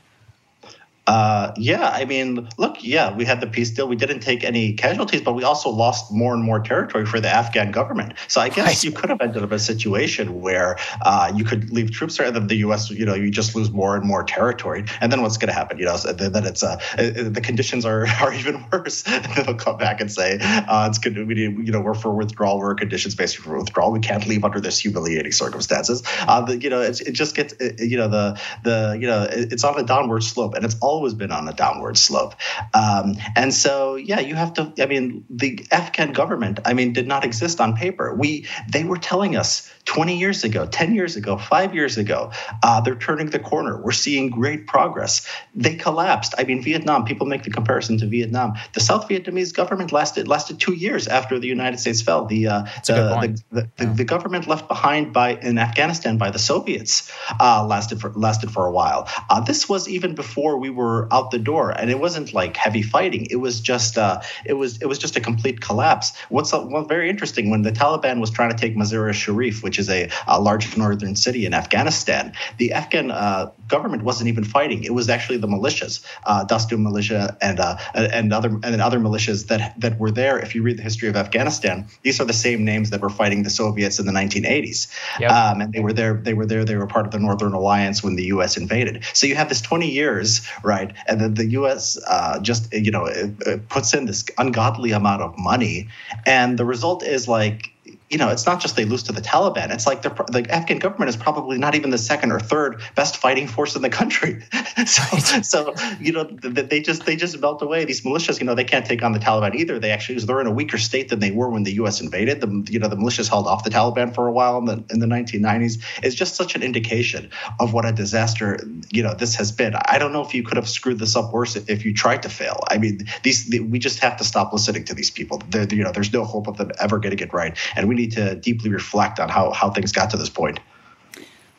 Uh, 1.09 1.53
yeah, 1.57 1.89
I 1.89 2.05
mean, 2.05 2.49
look, 2.59 2.85
yeah, 2.85 3.15
we 3.15 3.25
had 3.25 3.41
the 3.41 3.47
peace 3.47 3.71
deal. 3.71 3.89
We 3.89 3.97
didn't 3.97 4.21
take 4.21 4.45
any 4.45 4.75
casualties, 4.75 5.23
but 5.23 5.33
we 5.33 5.43
also 5.43 5.71
lost 5.71 6.13
more 6.13 6.35
and 6.35 6.45
more 6.45 6.61
territory 6.61 7.07
for 7.07 7.19
the 7.19 7.29
Afghan 7.29 7.71
government. 7.71 8.13
So 8.29 8.43
I 8.43 8.51
guess 8.51 8.67
right. 8.67 8.85
you 8.85 8.93
could 8.93 9.09
have 9.09 9.21
ended 9.23 9.43
up 9.43 9.51
in 9.51 9.57
a 9.57 9.59
situation 9.59 10.43
where 10.43 10.79
uh, 11.03 11.33
you 11.35 11.45
could 11.45 11.71
leave 11.71 11.91
troops 11.93 12.19
there, 12.19 12.27
and 12.27 12.37
then 12.37 12.47
the 12.47 12.57
U.S., 12.57 12.91
you 12.91 13.07
know, 13.07 13.15
you 13.15 13.31
just 13.31 13.55
lose 13.55 13.71
more 13.71 13.97
and 13.97 14.05
more 14.05 14.23
territory. 14.23 14.85
And 15.01 15.11
then 15.11 15.23
what's 15.23 15.39
going 15.39 15.49
to 15.49 15.55
happen? 15.55 15.79
You 15.79 15.87
know, 15.87 15.97
then 15.97 16.45
it's 16.45 16.63
uh, 16.63 16.77
the 16.97 17.41
conditions 17.43 17.87
are 17.87 18.07
are 18.21 18.35
even 18.35 18.65
worse. 18.71 19.03
They'll 19.37 19.55
come 19.55 19.79
back 19.79 20.03
and 20.03 20.13
say 20.13 20.39
uh, 20.41 20.87
it's 20.91 20.99
good. 20.99 21.17
We 21.17 21.35
need, 21.35 21.67
you 21.67 21.73
know, 21.73 21.81
we're 21.81 21.95
for 21.95 22.13
withdrawal. 22.13 22.59
We're 22.59 22.75
conditions 22.75 23.15
based 23.15 23.39
for 23.39 23.57
withdrawal. 23.57 23.93
We 23.93 24.01
can't 24.01 24.27
leave 24.27 24.45
under 24.45 24.61
this 24.61 24.79
humiliating 24.79 25.33
circumstances. 25.33 26.03
Uh, 26.21 26.43
the, 26.43 26.61
you 26.61 26.69
know, 26.69 26.83
it, 26.83 27.01
it 27.01 27.13
just 27.13 27.35
gets, 27.35 27.55
you 27.79 27.97
know, 27.97 28.09
the 28.09 28.41
the 28.65 28.99
you 29.01 29.07
know, 29.07 29.23
it, 29.23 29.55
it's 29.55 29.65
on 29.65 29.79
a 29.79 29.83
downward 29.83 30.23
slope, 30.23 30.55
and 30.55 30.65
it's 30.65 30.77
all 30.81 30.98
always 30.99 31.15
been 31.15 31.31
on 31.31 31.47
a 31.47 31.53
downward 31.53 31.97
slope. 31.97 32.35
Um, 32.75 33.15
and 33.37 33.55
so, 33.55 33.95
yeah, 33.95 34.19
you 34.19 34.35
have 34.35 34.53
to. 34.55 34.73
I 34.81 34.87
mean, 34.87 35.25
the 35.31 35.65
Afghan 35.71 36.13
government, 36.13 36.59
I 36.65 36.75
mean, 36.75 36.93
did 36.93 37.07
not 37.07 37.25
exist 37.25 37.61
on 37.61 37.77
paper. 37.77 38.13
We 38.13 38.47
they 38.69 38.83
were 38.83 38.99
telling 38.99 39.37
us 39.37 39.73
20 39.89 40.19
years 40.19 40.45
ago, 40.45 40.67
10 40.67 40.95
years 40.95 41.17
ago, 41.17 41.39
five 41.39 41.75
years 41.75 41.97
ago, 41.97 42.31
uh, 42.63 42.79
they're 42.83 42.95
turning 42.95 43.31
the 43.31 43.39
corner. 43.39 43.81
We're 43.83 43.93
seeing 43.93 44.29
great 44.29 44.67
progress. 44.67 45.27
They 45.55 45.77
collapsed. 45.77 46.35
I 46.37 46.45
mean, 46.45 46.63
Vietnam. 46.63 47.07
People 47.07 47.27
make 47.27 47.43
the 47.43 47.51
comparison 47.51 47.97
to 47.99 48.07
Vietnam. 48.07 48.53
The 48.75 48.81
South 48.81 49.09
Vietnamese 49.09 49.55
government 49.55 49.91
lasted 49.91 50.29
lasted 50.29 50.61
two 50.61 50.75
years 50.75 51.09
after 51.09 51.39
the 51.39 51.49
United 51.49 51.81
States 51.81 52.03
fell. 52.03 52.27
The 52.27 52.49
uh, 52.49 52.65
the, 52.87 53.39
the, 53.51 53.63
the, 53.63 53.85
yeah. 53.85 53.93
the, 53.95 54.05
government 54.05 54.47
left 54.47 54.69
behind 54.69 55.15
by 55.15 55.37
in 55.37 55.59
Afghanistan 55.59 56.19
by 56.19 56.31
the 56.31 56.39
Soviets 56.39 57.11
uh, 57.41 57.65
lasted 57.65 57.99
for 57.99 58.11
lasted 58.13 58.51
for 58.51 58.67
a 58.67 58.71
while. 58.71 59.09
Uh, 59.31 59.41
this 59.41 59.71
was 59.71 59.89
even 59.89 60.15
before 60.15 60.59
we 60.59 60.69
were 60.69 61.09
out 61.11 61.31
the 61.31 61.39
door, 61.39 61.71
and 61.71 61.91
it 61.91 61.99
wasn't 61.99 62.35
like 62.35 62.59
heavy 62.59 62.83
fighting. 62.83 63.27
It 63.31 63.37
was 63.37 63.61
just 63.61 63.97
uh, 63.97 64.21
it 64.45 64.53
was 64.53 64.83
it 64.83 64.87
was 64.87 64.99
just 64.99 65.17
a 65.17 65.21
complete 65.21 65.63
collapse. 65.63 66.13
What's 66.29 66.53
well, 66.53 66.85
very 66.85 67.09
interesting 67.09 67.49
when 67.49 67.63
the 67.63 67.73
Taliban 67.73 68.21
was 68.21 68.31
trying 68.31 68.51
to 68.51 68.57
take 68.57 68.77
Mazar-e-Sharif, 68.77 69.63
which 69.63 69.78
is 69.79 69.89
a, 69.89 70.09
a, 70.27 70.41
large 70.41 70.77
northern 70.77 71.17
city 71.17 71.47
in 71.47 71.55
Afghanistan, 71.55 72.33
the 72.59 72.73
Afghan 72.73 73.11
uh, 73.11 73.51
government 73.69 74.03
wasn't 74.03 74.29
even 74.29 74.45
fighting. 74.45 74.85
It 74.85 74.95
was 74.95 75.09
actually 75.09 75.39
the 75.39 75.47
militias, 75.47 76.05
uh, 76.25 76.45
militia 76.77 77.37
and 77.41 77.61
uh, 77.61 77.77
and 77.95 78.33
other 78.33 78.49
and 78.63 78.81
other 78.81 78.99
militias 78.99 79.49
that 79.49 79.79
that 79.81 79.99
were 79.99 80.11
there. 80.11 80.39
If 80.39 80.55
you 80.55 80.63
read 80.63 80.79
the 80.79 80.83
history 80.83 81.09
of 81.09 81.17
Afghanistan, 81.17 81.87
these 82.03 82.21
are 82.21 82.25
the 82.25 82.33
same 82.33 82.65
names 82.65 82.91
that 82.91 83.01
were 83.01 83.11
fighting 83.11 83.43
the 83.43 83.51
Soviets 83.51 83.99
in 83.99 84.07
the 84.07 84.13
1980s, 84.13 84.89
yep. 85.21 85.31
um, 85.31 85.61
and 85.61 85.73
they 85.73 85.81
were 85.81 85.93
there. 85.93 86.15
They 86.15 86.35
were 86.35 86.47
there. 86.47 86.65
They 86.65 86.77
were 86.77 86.87
part 86.87 87.07
of 87.07 87.13
the 87.13 87.19
Northern 87.19 87.53
Alliance 87.53 88.03
when 88.03 88.17
the 88.17 88.25
U.S. 88.27 88.57
invaded. 88.57 89.05
So 89.13 89.27
you 89.27 89.37
have 89.37 89.49
this 89.49 89.61
20 89.61 89.91
years, 89.91 90.47
right? 90.63 90.93
And 91.07 91.21
then 91.21 91.35
the 91.35 91.47
U.S. 91.61 91.99
Uh, 92.07 92.41
just 92.41 92.73
you 92.73 92.91
know 92.91 93.07
it, 93.07 93.31
it 93.47 93.69
puts 93.69 93.95
in 93.95 94.07
this 94.07 94.25
ungodly 94.39 94.93
amount 94.93 95.23
of 95.23 95.39
money, 95.39 95.89
and 96.27 96.59
the 96.59 96.65
result 96.65 97.03
is 97.03 97.29
like 97.29 97.73
you 98.11 98.17
know, 98.17 98.29
it's 98.29 98.47
not 98.47 98.61
just 98.61 98.77
they 98.77 98.85
lose 98.85 99.03
to 99.05 99.13
the 99.13 99.21
Taliban. 99.21 99.71
It's 99.73 99.87
like 99.87 100.03
the, 100.03 100.47
Afghan 100.49 100.79
government 100.79 101.11
is 101.11 101.17
probably 101.17 101.59
not 101.59 101.75
even 101.75 101.91
the 101.91 101.99
second 101.99 102.33
or 102.33 102.41
third 102.41 102.81
best 102.95 103.19
fighting 103.19 103.47
force 103.47 103.77
in 103.77 103.83
the 103.83 103.91
country. 103.91 104.43
so, 104.87 105.03
so, 105.43 105.75
you 106.01 106.13
know, 106.13 106.25
they 106.25 106.81
just 106.81 107.05
they 107.05 107.17
just 107.17 107.39
melt 107.41 107.61
away. 107.61 107.85
These 107.85 108.03
militias, 108.03 108.41
you 108.41 108.47
know, 108.47 108.55
they 108.55 108.65
can't 108.65 108.87
take 108.87 109.03
on 109.03 109.13
the 109.13 109.19
Taliban 109.19 109.55
either. 109.55 109.79
They 109.79 109.91
actually 109.91 110.19
they're 110.21 110.41
in 110.41 110.47
a 110.47 110.53
weaker 110.53 110.79
state 110.79 111.11
than 111.11 111.21
they 111.21 111.31
were 111.31 111.51
when 111.51 111.65
the 111.65 111.73
U.S. 111.75 112.01
invaded. 112.01 112.41
The 112.41 112.73
you 112.73 112.79
know 112.79 112.89
the 112.89 112.97
militias 112.97 113.29
held 113.29 113.47
off 113.47 113.65
the 113.65 113.71
Taliban 113.71 114.15
for 114.15 114.27
a 114.27 114.33
while 114.33 114.59
in 114.59 114.65
the 114.65 114.85
in 114.91 115.01
the 115.01 115.07
1990s. 115.07 115.83
It's 116.03 116.15
just 116.15 116.35
such 116.35 116.55
an 116.55 116.63
indication 116.63 117.31
of 117.61 117.75
what 117.75 117.85
a 117.85 117.93
disaster 117.93 118.59
you 118.91 119.03
know 119.03 119.15
this 119.15 119.35
has 119.35 119.53
been. 119.53 119.75
I 119.75 119.99
don't 119.99 120.13
know 120.13 120.23
if 120.23 120.35
you 120.35 120.43
could 120.43 120.57
have 120.57 120.69
screwed 120.69 120.99
this 120.99 121.15
up 121.15 121.33
worse 121.33 121.57
if 121.57 121.85
you 121.85 121.93
tried 121.93 122.23
to 122.23 122.31
fail. 122.31 122.65
I 122.69 122.79
mean, 122.79 123.07
these 123.23 123.49
we 123.61 123.79
just 123.79 123.99
have 123.99 124.17
to 124.17 124.25
stop 124.25 124.53
listening 124.53 124.85
to 124.85 124.95
these 124.95 125.11
people. 125.11 125.43
They're, 125.51 125.69
you 125.69 125.85
know, 125.85 125.93
there's 125.93 126.13
no 126.13 126.25
hope 126.25 126.47
of 126.47 126.57
them 126.57 126.71
ever 126.81 126.99
getting 126.99 127.19
it 127.19 127.33
right, 127.35 127.57
and 127.77 127.89
we 127.89 127.98
need 127.99 128.13
to 128.13 128.37
deeply 128.37 128.71
reflect 128.71 129.21
on 129.21 129.29
how, 129.29 129.53
how 129.53 129.71
things 129.71 129.93
got 129.93 130.09
to 130.11 130.17
this 130.17 130.31
point. 130.31 130.59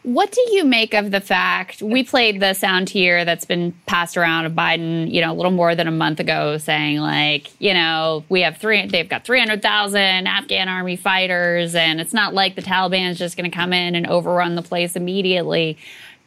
What 0.03 0.32
do 0.32 0.41
you 0.53 0.64
make 0.64 0.94
of 0.94 1.11
the 1.11 1.20
fact 1.20 1.82
we 1.82 2.03
played 2.03 2.40
the 2.40 2.53
sound 2.53 2.90
here 2.90 3.26
that's 3.26 3.44
been 3.44 3.74
passed 3.86 4.16
around 4.16 4.45
of 4.45 4.53
Biden, 4.53 5.11
you 5.11 5.20
know, 5.20 5.34
a 5.34 5.36
little 5.36 5.52
more 5.52 5.76
than 5.76 5.88
a 5.88 5.91
month 5.91 6.22
ago 6.22 6.57
saying 6.57 6.99
like, 6.99 7.49
you 7.60 7.74
know, 7.74 8.24
we 8.30 8.41
have 8.41 8.57
three 8.57 8.88
they've 8.88 9.10
got 9.10 9.26
300,000 9.26 10.26
Afghan 10.26 10.70
army 10.70 10.95
fighters 10.95 11.76
and 11.76 11.99
it's 11.99 12.14
not 12.14 12.34
like 12.34 12.56
the 12.56 12.61
Taliban 12.61 13.10
is 13.10 13.18
just 13.20 13.36
going 13.36 13.52
to 13.52 13.56
come 13.56 13.74
in 13.74 13.94
and 13.94 14.07
overrun 14.07 14.56
the 14.56 14.61
place 14.61 14.95
immediately. 14.95 15.78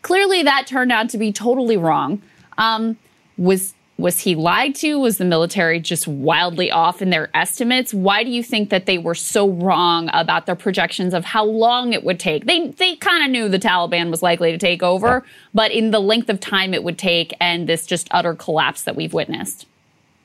Clearly 0.02 0.42
that 0.42 0.66
turned 0.66 0.92
out 0.92 1.08
to 1.08 1.18
be 1.18 1.32
totally 1.32 1.78
wrong. 1.78 2.20
Um, 2.58 2.98
was 3.38 3.72
was 3.98 4.20
he 4.20 4.34
lied 4.34 4.74
to? 4.76 4.98
Was 4.98 5.18
the 5.18 5.24
military 5.24 5.78
just 5.78 6.08
wildly 6.08 6.70
off 6.70 7.02
in 7.02 7.10
their 7.10 7.30
estimates? 7.34 7.92
Why 7.92 8.24
do 8.24 8.30
you 8.30 8.42
think 8.42 8.70
that 8.70 8.86
they 8.86 8.98
were 8.98 9.14
so 9.14 9.48
wrong 9.48 10.08
about 10.12 10.46
their 10.46 10.56
projections 10.56 11.14
of 11.14 11.24
how 11.24 11.44
long 11.44 11.92
it 11.92 12.02
would 12.02 12.18
take? 12.18 12.46
They 12.46 12.68
they 12.68 12.96
kind 12.96 13.24
of 13.24 13.30
knew 13.30 13.48
the 13.48 13.58
Taliban 13.58 14.10
was 14.10 14.22
likely 14.22 14.50
to 14.50 14.58
take 14.58 14.82
over, 14.82 15.22
yeah. 15.24 15.30
but 15.54 15.72
in 15.72 15.90
the 15.90 16.00
length 16.00 16.30
of 16.30 16.40
time 16.40 16.74
it 16.74 16.82
would 16.82 16.98
take 16.98 17.34
and 17.40 17.68
this 17.68 17.86
just 17.86 18.08
utter 18.10 18.34
collapse 18.34 18.82
that 18.82 18.96
we've 18.96 19.12
witnessed. 19.12 19.66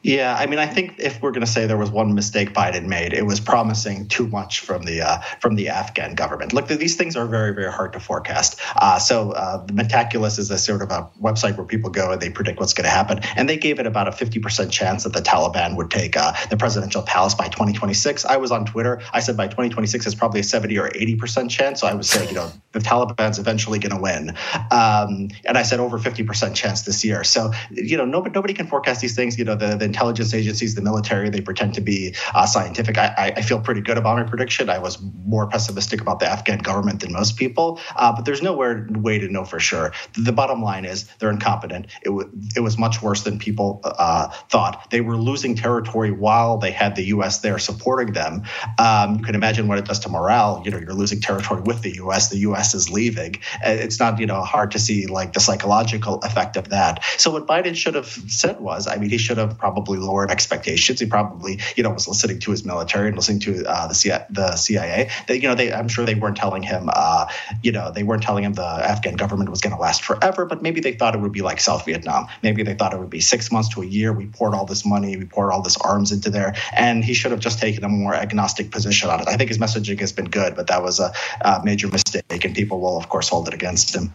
Yeah, 0.08 0.34
I 0.40 0.46
mean, 0.46 0.58
I 0.58 0.68
think 0.68 1.00
if 1.00 1.22
we're 1.22 1.32
going 1.32 1.46
to 1.46 1.52
say 1.52 1.66
there 1.66 1.76
was 1.76 1.92
one 1.92 2.16
mistake 2.16 2.54
Biden 2.54 2.86
made, 2.86 3.12
it 3.12 3.26
was 3.26 3.42
promising 3.42 4.08
too 4.08 4.26
much 4.26 4.62
from 4.62 4.84
the 4.84 5.02
uh, 5.02 5.20
from 5.42 5.56
the 5.56 5.68
Afghan 5.68 6.16
government. 6.16 6.54
Look, 6.54 6.70
these 6.70 6.96
things 6.96 7.18
are 7.18 7.26
very 7.26 7.54
very 7.54 7.70
hard 7.70 7.92
to 7.92 8.00
forecast. 8.00 8.58
Uh, 8.78 9.00
so 9.00 9.32
uh, 9.32 9.66
the 9.66 9.74
Metaculus 9.74 10.40
is 10.40 10.50
a 10.50 10.58
sort 10.58 10.82
of 10.82 10.92
a 10.92 11.10
website 11.22 11.58
where 11.58 11.66
people 11.66 11.90
go 11.90 12.12
and 12.12 12.22
they 12.22 12.30
predict 12.30 12.58
what's 12.58 12.74
going 12.74 12.86
to 12.86 12.90
happen, 12.90 13.20
and 13.36 13.50
they 13.50 13.58
gave 13.58 13.80
it 13.80 13.86
about 13.86 14.08
a 14.08 14.12
50% 14.12 14.72
chance 14.72 15.04
that 15.04 15.12
the 15.12 15.20
Taliban 15.20 15.76
would 15.76 15.92
take 15.92 16.16
uh, 16.16 16.32
the 16.50 16.56
presidential 16.56 17.02
palace 17.02 17.36
by 17.36 17.50
2026. 17.50 18.24
I 18.24 18.38
was 18.38 18.50
on 18.50 18.66
Twitter. 18.66 19.02
I 19.12 19.20
said 19.20 19.36
by 19.36 19.48
2026 19.48 20.06
it's 20.06 20.16
probably 20.16 20.40
a 20.40 20.44
70 20.44 20.78
or 20.80 20.90
80% 20.90 21.50
chance. 21.50 21.82
So 21.82 21.88
I 21.88 21.94
would 21.94 22.06
say, 22.06 22.26
you 22.30 22.34
know, 22.34 22.50
the 22.72 22.80
Taliban's 22.80 23.40
eventually 23.40 23.80
going 23.80 23.94
to 23.94 24.02
win, 24.02 24.30
um, 24.72 25.32
and 25.44 25.58
I 25.58 25.64
said 25.64 25.82
over 25.82 26.00
50% 26.00 26.56
chance 26.56 26.84
this 26.84 27.04
year. 27.04 27.26
So 27.26 27.52
you 27.72 27.98
know, 27.98 28.06
nobody 28.06 28.34
nobody 28.34 28.54
can 28.54 28.68
forecast 28.68 29.02
these 29.02 29.14
things. 29.14 29.38
You 29.38 29.44
know, 29.44 29.56
the, 29.56 29.76
the 29.76 29.97
intelligence 29.98 30.32
agencies, 30.32 30.76
the 30.76 30.82
military, 30.82 31.28
they 31.32 31.42
pretend 31.42 31.74
to 31.74 31.82
be 31.82 32.14
uh, 32.36 32.46
scientific. 32.46 33.00
I, 33.00 33.34
I, 33.36 33.42
feel 33.42 33.60
pretty 33.60 33.82
good 33.82 33.98
about 33.98 34.18
my 34.18 34.24
prediction. 34.24 34.70
I 34.70 34.78
was 34.78 35.00
more 35.26 35.48
pessimistic 35.48 36.02
about 36.02 36.20
the 36.20 36.28
Afghan 36.28 36.60
government 36.60 37.00
than 37.00 37.14
most 37.14 37.36
people, 37.36 37.80
uh, 37.96 38.14
but 38.16 38.24
there's 38.24 38.44
no 38.44 38.54
way 38.54 39.18
to 39.18 39.28
know 39.28 39.44
for 39.44 39.60
sure. 39.60 39.94
The 40.16 40.32
bottom 40.32 40.62
line 40.62 40.86
is 40.86 41.08
they're 41.18 41.32
incompetent. 41.32 41.88
It, 42.04 42.10
w- 42.10 42.30
it 42.56 42.60
was 42.60 42.78
much 42.78 43.02
worse 43.02 43.24
than 43.24 43.40
people 43.40 43.82
uh, 43.84 44.28
thought. 44.50 44.88
They 44.92 45.02
were 45.02 45.18
losing 45.18 45.56
territory 45.56 46.12
while 46.12 46.60
they 46.60 46.72
had 46.72 46.96
the 46.96 47.06
U.S. 47.06 47.40
there 47.40 47.58
supporting 47.58 48.14
them. 48.14 48.44
Um, 48.78 49.16
you 49.16 49.24
can 49.24 49.34
imagine 49.34 49.68
what 49.68 49.80
it 49.80 49.86
does 49.86 49.98
to 50.02 50.10
morale. 50.10 50.62
You 50.64 50.70
know, 50.70 50.78
you're 50.78 50.94
losing 50.94 51.22
territory 51.22 51.62
with 51.62 51.82
the 51.82 51.96
U.S. 51.96 52.30
The 52.30 52.38
U.S. 52.50 52.76
is 52.76 52.92
leaving. 52.92 53.38
Uh, 53.66 53.86
it's 53.86 54.00
not 54.00 54.20
you 54.20 54.28
know 54.28 54.42
hard 54.42 54.70
to 54.72 54.80
see 54.80 55.08
like 55.08 55.34
the 55.34 55.40
psychological 55.40 56.20
effect 56.20 56.56
of 56.56 56.70
that. 56.70 57.04
So 57.18 57.32
what 57.32 57.48
Biden 57.48 57.76
should 57.76 57.96
have 57.96 58.08
said 58.28 58.60
was, 58.60 58.86
I 58.86 58.98
mean, 58.98 59.10
he 59.10 59.18
should 59.18 59.40
have 59.40 59.58
probably 59.58 59.87
probably 59.88 60.06
lowered 60.06 60.32
expectations. 60.32 61.00
He 61.00 61.06
probably, 61.06 61.60
you 61.76 61.84
know, 61.84 61.92
was 61.92 62.08
listening 62.08 62.40
to 62.40 62.52
his 62.52 62.66
military 62.66 63.08
and 63.08 63.16
listening 63.16 63.40
to 63.42 63.66
uh, 63.66 63.88
the, 63.88 63.94
CIA, 63.94 64.26
the 64.30 64.56
CIA. 64.56 65.10
They, 65.28 65.36
you 65.36 65.48
know, 65.48 65.56
they, 65.56 65.72
I'm 65.72 65.88
sure 65.88 66.06
they 66.06 66.16
weren't 66.16 66.36
telling 66.36 66.62
him, 66.62 66.90
uh, 66.92 67.28
you 67.64 67.72
know, 67.72 67.92
they 67.92 68.04
weren't 68.04 68.24
telling 68.24 68.44
him 68.44 68.54
the 68.54 68.66
Afghan 68.66 69.16
government 69.16 69.50
was 69.50 69.62
going 69.62 69.74
to 69.74 69.82
last 69.82 70.04
forever, 70.04 70.46
but 70.46 70.62
maybe 70.62 70.82
they 70.82 70.94
thought 70.94 71.16
it 71.16 71.22
would 71.22 71.32
be 71.32 71.42
like 71.42 71.62
South 71.62 71.86
Vietnam. 71.86 72.28
Maybe 72.44 72.64
they 72.64 72.74
thought 72.74 72.94
it 72.94 73.00
would 73.00 73.10
be 73.10 73.22
six 73.22 73.52
months 73.52 73.70
to 73.70 73.82
a 73.82 73.86
year. 73.86 74.12
We 74.12 74.26
poured 74.26 74.54
all 74.54 74.66
this 74.66 74.86
money, 74.86 75.16
we 75.16 75.26
poured 75.26 75.54
all 75.54 75.62
this 75.62 75.78
arms 75.78 76.12
into 76.12 76.30
there, 76.30 76.56
and 76.76 77.04
he 77.04 77.14
should 77.14 77.32
have 77.32 77.40
just 77.40 77.60
taken 77.60 77.84
a 77.86 77.90
more 77.90 78.14
agnostic 78.14 78.72
position 78.72 79.10
on 79.10 79.22
it. 79.22 79.28
I 79.30 79.38
think 79.38 79.50
his 79.50 79.58
messaging 79.58 80.00
has 80.02 80.12
been 80.12 80.30
good, 80.30 80.56
but 80.56 80.68
that 80.68 80.84
was 80.84 81.00
a, 81.00 81.14
a 81.42 81.62
major 81.64 81.88
mistake, 81.88 82.44
and 82.44 82.54
people 82.54 82.82
will, 82.82 82.98
of 82.98 83.08
course, 83.08 83.30
hold 83.30 83.48
it 83.48 83.54
against 83.54 83.96
him. 83.96 84.14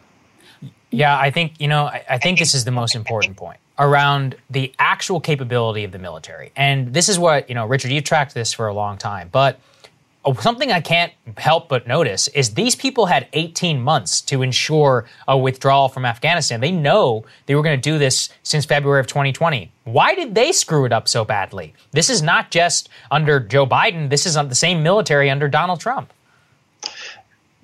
Yeah, 0.93 1.19
I 1.19 1.31
think 1.31 1.55
you 1.59 1.69
know. 1.69 1.87
I, 1.87 2.05
I, 2.09 2.19
think 2.19 2.39
this 2.39 2.55
is 2.55 2.65
the 2.65 2.71
most 2.71 2.95
important 2.95 3.37
point 3.37 3.59
around 3.79 4.37
the 4.51 4.73
actual 4.79 5.21
capability 5.21 5.85
of 5.85 5.91
the 5.91 5.99
military, 5.99 6.53
and 6.55 6.93
this 6.93 7.09
is 7.09 7.19
what 7.19 7.49
you 7.49 7.55
know, 7.55 7.67
Richard. 7.67 7.91
You've 7.91 8.05
tracked 8.05 8.35
this 8.35 8.53
for 8.53 8.69
a 8.69 8.75
long 8.75 8.99
time, 8.99 9.31
but 9.33 9.59
uh, 10.25 10.35
something 10.35 10.71
I 10.71 10.81
can't 10.83 11.13
help 11.39 11.69
but 11.69 11.87
notice 11.87 12.29
is 12.29 12.55
these 12.55 12.75
people 12.75 13.07
had 13.07 13.27
18 13.33 13.81
months 13.81 14.21
to 14.23 14.43
ensure 14.43 15.07
a 15.27 15.37
withdrawal 15.37 15.89
from 15.89 16.05
Afghanistan. 16.05 16.61
They 16.61 16.71
know 16.71 17.25
they 17.47 17.55
were 17.55 17.63
going 17.63 17.81
to 17.81 17.91
do 17.91 17.99
this 17.99 18.29
since 18.43 18.67
February 18.67 19.01
of 19.01 19.07
2020. 19.07 19.73
Why 19.85 20.15
did 20.15 20.35
they 20.35 20.53
screw 20.53 20.85
it 20.85 20.93
up 20.93 21.09
so 21.09 21.25
badly? 21.25 21.73
This 21.93 22.11
is 22.11 22.23
not 22.23 22.51
just 22.51 22.91
under 23.11 23.41
Joe 23.41 23.67
Biden. 23.67 24.11
This 24.11 24.27
is 24.27 24.35
the 24.35 24.55
same 24.55 24.83
military 24.83 25.31
under 25.31 25.49
Donald 25.49 25.81
Trump. 25.81 26.13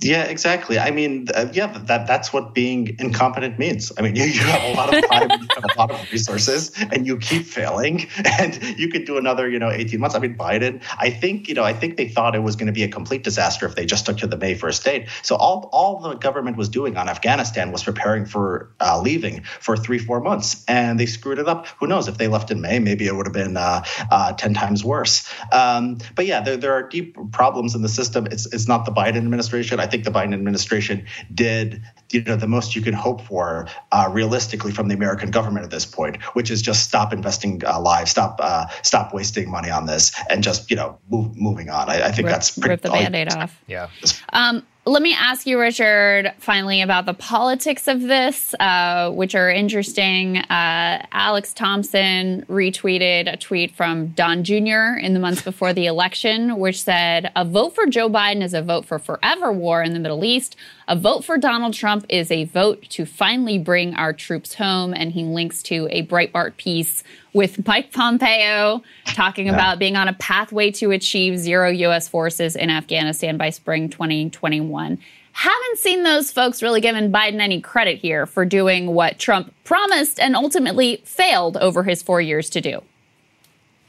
Yeah, 0.00 0.24
exactly. 0.24 0.78
I 0.78 0.92
mean, 0.92 1.26
uh, 1.34 1.48
yeah, 1.52 1.76
that 1.86 2.06
that's 2.06 2.32
what 2.32 2.54
being 2.54 2.94
incompetent 3.00 3.58
means. 3.58 3.90
I 3.98 4.02
mean, 4.02 4.14
you, 4.16 4.24
you 4.24 4.40
have 4.42 4.62
a 4.62 4.72
lot 4.74 4.94
of 4.94 5.08
time, 5.08 5.30
and 5.30 5.42
you 5.42 5.48
have 5.56 5.64
a 5.64 5.78
lot 5.78 5.90
of 5.90 6.12
resources, 6.12 6.70
and 6.92 7.04
you 7.04 7.18
keep 7.18 7.44
failing, 7.44 8.06
and 8.38 8.62
you 8.78 8.88
could 8.88 9.06
do 9.06 9.18
another, 9.18 9.48
you 9.48 9.58
know, 9.58 9.70
18 9.70 9.98
months. 9.98 10.14
I 10.14 10.20
mean, 10.20 10.36
Biden, 10.36 10.82
I 10.98 11.10
think, 11.10 11.48
you 11.48 11.54
know, 11.54 11.64
I 11.64 11.72
think 11.72 11.96
they 11.96 12.06
thought 12.06 12.36
it 12.36 12.44
was 12.44 12.54
going 12.54 12.68
to 12.68 12.72
be 12.72 12.84
a 12.84 12.88
complete 12.88 13.24
disaster 13.24 13.66
if 13.66 13.74
they 13.74 13.86
just 13.86 14.06
took 14.06 14.18
to 14.18 14.28
the 14.28 14.36
May 14.36 14.54
1st 14.54 14.84
date. 14.84 15.08
So 15.22 15.34
all 15.34 15.68
all 15.72 15.98
the 15.98 16.14
government 16.14 16.56
was 16.56 16.68
doing 16.68 16.96
on 16.96 17.08
Afghanistan 17.08 17.72
was 17.72 17.82
preparing 17.82 18.24
for 18.24 18.70
uh, 18.80 19.00
leaving 19.02 19.42
for 19.42 19.76
three, 19.76 19.98
four 19.98 20.20
months, 20.20 20.64
and 20.68 21.00
they 21.00 21.06
screwed 21.06 21.40
it 21.40 21.48
up. 21.48 21.66
Who 21.80 21.88
knows 21.88 22.06
if 22.06 22.18
they 22.18 22.28
left 22.28 22.52
in 22.52 22.60
May, 22.60 22.78
maybe 22.78 23.06
it 23.06 23.16
would 23.16 23.26
have 23.26 23.32
been 23.32 23.56
uh, 23.56 23.82
uh 24.12 24.32
10 24.34 24.54
times 24.54 24.84
worse. 24.84 25.28
Um, 25.50 25.98
but 26.14 26.26
yeah, 26.26 26.40
there, 26.40 26.56
there 26.56 26.72
are 26.72 26.88
deep 26.88 27.16
problems 27.32 27.74
in 27.74 27.82
the 27.82 27.88
system. 27.88 28.26
It's 28.26 28.46
it's 28.54 28.68
not 28.68 28.84
the 28.84 28.92
Biden 28.92 29.16
administration. 29.16 29.80
I 29.80 29.87
think 29.88 30.04
the 30.04 30.10
Biden 30.10 30.32
administration 30.32 31.06
did 31.34 31.82
you 32.12 32.22
know 32.22 32.36
the 32.36 32.46
most 32.46 32.74
you 32.76 32.82
can 32.82 32.94
hope 32.94 33.20
for 33.20 33.68
uh, 33.92 34.08
realistically 34.10 34.72
from 34.72 34.88
the 34.88 34.94
American 34.94 35.30
government 35.30 35.64
at 35.64 35.70
this 35.70 35.84
point, 35.84 36.22
which 36.34 36.50
is 36.50 36.62
just 36.62 36.84
stop 36.84 37.12
investing 37.12 37.62
uh, 37.66 37.80
lives, 37.80 38.10
stop 38.10 38.38
uh, 38.42 38.66
stop 38.82 39.12
wasting 39.12 39.50
money 39.50 39.70
on 39.70 39.86
this, 39.86 40.12
and 40.30 40.42
just 40.42 40.70
you 40.70 40.76
know 40.76 40.98
move 41.10 41.36
moving 41.36 41.68
on. 41.68 41.88
I, 41.88 42.04
I 42.04 42.12
think 42.12 42.26
rip, 42.26 42.34
that's 42.34 42.50
pretty. 42.50 42.70
Rip 42.70 42.82
the 42.82 42.90
band-aid 42.90 43.32
off. 43.32 43.60
Yeah. 43.66 43.88
Um, 44.32 44.64
let 44.88 45.02
me 45.02 45.14
ask 45.14 45.46
you, 45.46 45.60
Richard, 45.60 46.32
finally 46.38 46.80
about 46.80 47.04
the 47.04 47.12
politics 47.12 47.88
of 47.88 48.00
this, 48.00 48.54
uh, 48.58 49.10
which 49.10 49.34
are 49.34 49.50
interesting. 49.50 50.38
Uh, 50.38 51.04
Alex 51.12 51.52
Thompson 51.52 52.44
retweeted 52.48 53.30
a 53.30 53.36
tweet 53.36 53.76
from 53.76 54.08
Don 54.08 54.44
Jr. 54.44 54.98
in 54.98 55.12
the 55.12 55.20
months 55.20 55.42
before 55.42 55.72
the 55.72 55.86
election, 55.86 56.58
which 56.58 56.82
said, 56.82 57.30
A 57.36 57.44
vote 57.44 57.74
for 57.74 57.86
Joe 57.86 58.08
Biden 58.08 58.42
is 58.42 58.54
a 58.54 58.62
vote 58.62 58.86
for 58.86 58.98
forever 58.98 59.52
war 59.52 59.82
in 59.82 59.92
the 59.92 60.00
Middle 60.00 60.24
East. 60.24 60.56
A 60.90 60.96
vote 60.96 61.22
for 61.22 61.36
Donald 61.36 61.74
Trump 61.74 62.06
is 62.08 62.30
a 62.30 62.44
vote 62.44 62.82
to 62.88 63.04
finally 63.04 63.58
bring 63.58 63.94
our 63.94 64.14
troops 64.14 64.54
home. 64.54 64.94
And 64.94 65.12
he 65.12 65.22
links 65.22 65.62
to 65.64 65.86
a 65.90 66.06
Breitbart 66.06 66.56
piece 66.56 67.04
with 67.34 67.66
Mike 67.66 67.92
Pompeo 67.92 68.82
talking 69.04 69.48
yeah. 69.48 69.52
about 69.52 69.78
being 69.78 69.96
on 69.96 70.08
a 70.08 70.14
pathway 70.14 70.70
to 70.72 70.90
achieve 70.90 71.38
zero 71.38 71.68
U.S. 71.68 72.08
forces 72.08 72.56
in 72.56 72.70
Afghanistan 72.70 73.36
by 73.36 73.50
spring 73.50 73.90
2021. 73.90 74.98
Haven't 75.32 75.78
seen 75.78 76.04
those 76.04 76.30
folks 76.30 76.62
really 76.62 76.80
given 76.80 77.12
Biden 77.12 77.38
any 77.38 77.60
credit 77.60 77.98
here 77.98 78.24
for 78.24 78.46
doing 78.46 78.94
what 78.94 79.18
Trump 79.18 79.54
promised 79.64 80.18
and 80.18 80.34
ultimately 80.34 81.02
failed 81.04 81.58
over 81.58 81.82
his 81.82 82.02
four 82.02 82.22
years 82.22 82.48
to 82.48 82.62
do. 82.62 82.82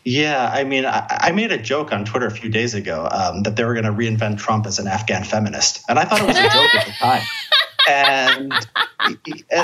Yeah, 0.05 0.49
I 0.51 0.63
mean, 0.63 0.85
I, 0.85 1.05
I, 1.09 1.31
made 1.31 1.51
a 1.51 1.57
joke 1.57 1.91
on 1.91 2.05
Twitter 2.05 2.26
a 2.26 2.31
few 2.31 2.49
days 2.49 2.73
ago 2.73 3.07
um, 3.11 3.43
that 3.43 3.55
they 3.55 3.65
were 3.65 3.73
going 3.73 3.85
to 3.85 3.91
reinvent 3.91 4.38
Trump 4.38 4.65
as 4.65 4.80
an 4.80 4.88
Afghan 4.88 5.23
feminist, 5.23 5.84
and 5.89 5.99
I 5.99 6.05
thought 6.05 6.21
it 6.21 6.27
was 6.27 6.38
a 6.38 6.43
joke 6.43 6.76
at 6.76 6.85
the 6.85 6.91
time 6.93 7.21
and 7.89 8.67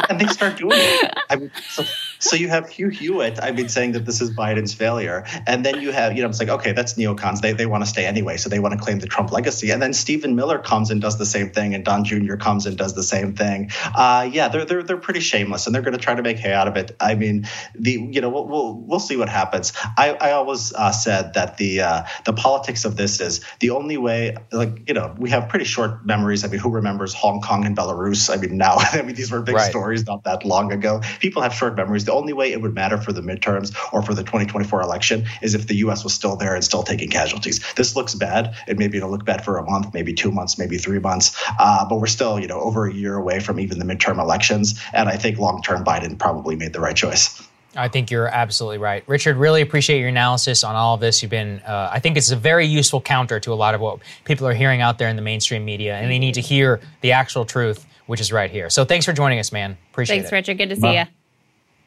and 0.09 0.19
they 0.19 0.27
start 0.27 0.57
doing 0.57 0.73
it. 0.73 1.13
I 1.29 1.35
mean, 1.37 1.51
so, 1.69 1.83
so 2.25 2.35
you 2.35 2.49
have 2.49 2.69
Hugh 2.69 2.89
Hewitt, 2.89 3.39
I 3.41 3.51
mean, 3.51 3.69
saying 3.69 3.93
that 3.93 4.05
this 4.05 4.21
is 4.21 4.31
Biden's 4.31 4.73
failure, 4.73 5.25
and 5.45 5.65
then 5.65 5.81
you 5.81 5.91
have, 5.91 6.15
you 6.15 6.23
know, 6.23 6.29
it's 6.29 6.39
like, 6.39 6.49
okay, 6.49 6.71
that's 6.71 6.95
neocons. 6.95 7.41
They 7.41 7.53
they 7.53 7.65
want 7.65 7.83
to 7.83 7.89
stay 7.89 8.05
anyway, 8.05 8.37
so 8.37 8.49
they 8.49 8.59
want 8.59 8.73
to 8.73 8.79
claim 8.79 8.99
the 8.99 9.07
Trump 9.07 9.31
legacy. 9.31 9.71
And 9.71 9.81
then 9.81 9.93
Stephen 9.93 10.35
Miller 10.35 10.57
comes 10.57 10.89
and 10.91 11.01
does 11.01 11.17
the 11.17 11.25
same 11.25 11.51
thing, 11.51 11.75
and 11.75 11.85
Don 11.85 12.03
Jr. 12.03 12.35
comes 12.35 12.65
and 12.65 12.77
does 12.77 12.95
the 12.95 13.03
same 13.03 13.35
thing. 13.35 13.69
Uh, 13.95 14.27
yeah, 14.31 14.47
they're 14.47 14.65
they're 14.65 14.83
they're 14.83 14.97
pretty 14.97 15.19
shameless, 15.19 15.67
and 15.67 15.75
they're 15.75 15.83
going 15.83 15.97
to 15.97 16.03
try 16.03 16.15
to 16.15 16.23
make 16.23 16.37
hay 16.37 16.53
out 16.53 16.67
of 16.67 16.77
it. 16.77 16.95
I 16.99 17.15
mean, 17.15 17.47
the 17.75 17.91
you 18.11 18.21
know, 18.21 18.29
we'll 18.29 18.47
we'll, 18.47 18.73
we'll 18.73 18.99
see 18.99 19.17
what 19.17 19.29
happens. 19.29 19.73
I 19.97 20.13
I 20.13 20.31
always 20.31 20.73
uh, 20.73 20.91
said 20.91 21.35
that 21.35 21.57
the 21.57 21.81
uh, 21.81 22.03
the 22.25 22.33
politics 22.33 22.85
of 22.85 22.97
this 22.97 23.21
is 23.21 23.41
the 23.59 23.69
only 23.69 23.97
way. 23.97 24.35
Like 24.51 24.87
you 24.87 24.93
know, 24.93 25.13
we 25.17 25.29
have 25.29 25.49
pretty 25.49 25.65
short 25.65 26.05
memories. 26.05 26.43
I 26.43 26.47
mean, 26.47 26.59
who 26.59 26.71
remembers 26.71 27.13
Hong 27.13 27.41
Kong 27.41 27.65
and 27.65 27.77
Belarus? 27.77 28.35
I 28.35 28.39
mean, 28.39 28.57
now, 28.57 28.75
I 28.77 29.01
mean, 29.01 29.15
these 29.15 29.31
were 29.31 29.41
big 29.41 29.55
right. 29.55 29.69
stories 29.69 30.05
not 30.05 30.23
that 30.23 30.43
long 30.43 30.71
ago. 30.71 31.01
People 31.19 31.41
have 31.41 31.53
short 31.53 31.75
memories. 31.75 32.05
The 32.05 32.14
only 32.15 32.33
way 32.33 32.51
it 32.51 32.61
would 32.61 32.73
matter 32.73 32.97
for 32.97 33.13
the 33.13 33.21
midterms 33.21 33.75
or 33.93 34.01
for 34.01 34.13
the 34.13 34.23
2024 34.23 34.81
election 34.81 35.25
is 35.41 35.53
if 35.55 35.67
the 35.67 35.75
U.S. 35.77 36.03
was 36.03 36.13
still 36.13 36.35
there 36.35 36.55
and 36.55 36.63
still 36.63 36.83
taking 36.83 37.09
casualties. 37.09 37.63
This 37.75 37.95
looks 37.95 38.15
bad. 38.15 38.55
and 38.67 38.77
maybe 38.79 38.97
it'll 38.97 39.11
look 39.11 39.25
bad 39.25 39.43
for 39.43 39.57
a 39.57 39.63
month, 39.63 39.93
maybe 39.93 40.13
two 40.13 40.31
months, 40.31 40.57
maybe 40.57 40.77
three 40.77 40.99
months. 40.99 41.41
Uh, 41.59 41.87
but 41.87 41.99
we're 41.99 42.07
still, 42.07 42.39
you 42.39 42.47
know, 42.47 42.59
over 42.59 42.87
a 42.87 42.93
year 42.93 43.15
away 43.15 43.39
from 43.39 43.59
even 43.59 43.79
the 43.79 43.85
midterm 43.85 44.19
elections. 44.19 44.79
And 44.93 45.09
I 45.09 45.17
think 45.17 45.37
long 45.37 45.61
term, 45.61 45.83
Biden 45.83 46.17
probably 46.17 46.55
made 46.55 46.73
the 46.73 46.79
right 46.79 46.95
choice. 46.95 47.45
I 47.77 47.89
think 47.89 48.09
you're 48.09 48.27
absolutely 48.27 48.77
right. 48.77 49.03
Richard, 49.05 49.35
really 49.35 49.61
appreciate 49.61 49.99
your 49.99 50.07
analysis 50.07 50.63
on 50.63 50.75
all 50.75 50.95
of 50.95 51.01
this. 51.01 51.21
You've 51.21 51.31
been, 51.31 51.59
uh, 51.59 51.89
I 51.91 51.99
think 51.99 52.15
it's 52.15 52.31
a 52.31 52.35
very 52.37 52.65
useful 52.65 53.01
counter 53.01 53.39
to 53.41 53.51
a 53.51 53.55
lot 53.55 53.75
of 53.75 53.81
what 53.81 53.99
people 54.23 54.47
are 54.47 54.53
hearing 54.53 54.79
out 54.79 54.97
there 54.97 55.09
in 55.09 55.17
the 55.17 55.21
mainstream 55.21 55.65
media, 55.65 55.95
and 55.95 56.09
they 56.09 56.19
need 56.19 56.35
to 56.35 56.41
hear 56.41 56.79
the 57.01 57.11
actual 57.11 57.43
truth 57.43 57.85
which 58.07 58.21
is 58.21 58.31
right 58.31 58.51
here. 58.51 58.69
So 58.69 58.85
thanks 58.85 59.05
for 59.05 59.13
joining 59.13 59.39
us, 59.39 59.51
man. 59.51 59.77
Appreciate 59.91 60.17
thanks, 60.17 60.27
it. 60.27 60.31
Thanks, 60.31 60.47
Richard. 60.47 60.57
Good 60.57 60.75
to 60.75 60.81
see 60.81 60.97
you. 60.97 61.24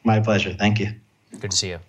My 0.03 0.19
pleasure. 0.19 0.53
Thank 0.53 0.79
you. 0.79 0.93
Good 1.39 1.51
to 1.51 1.57
see 1.57 1.69
you. 1.69 1.79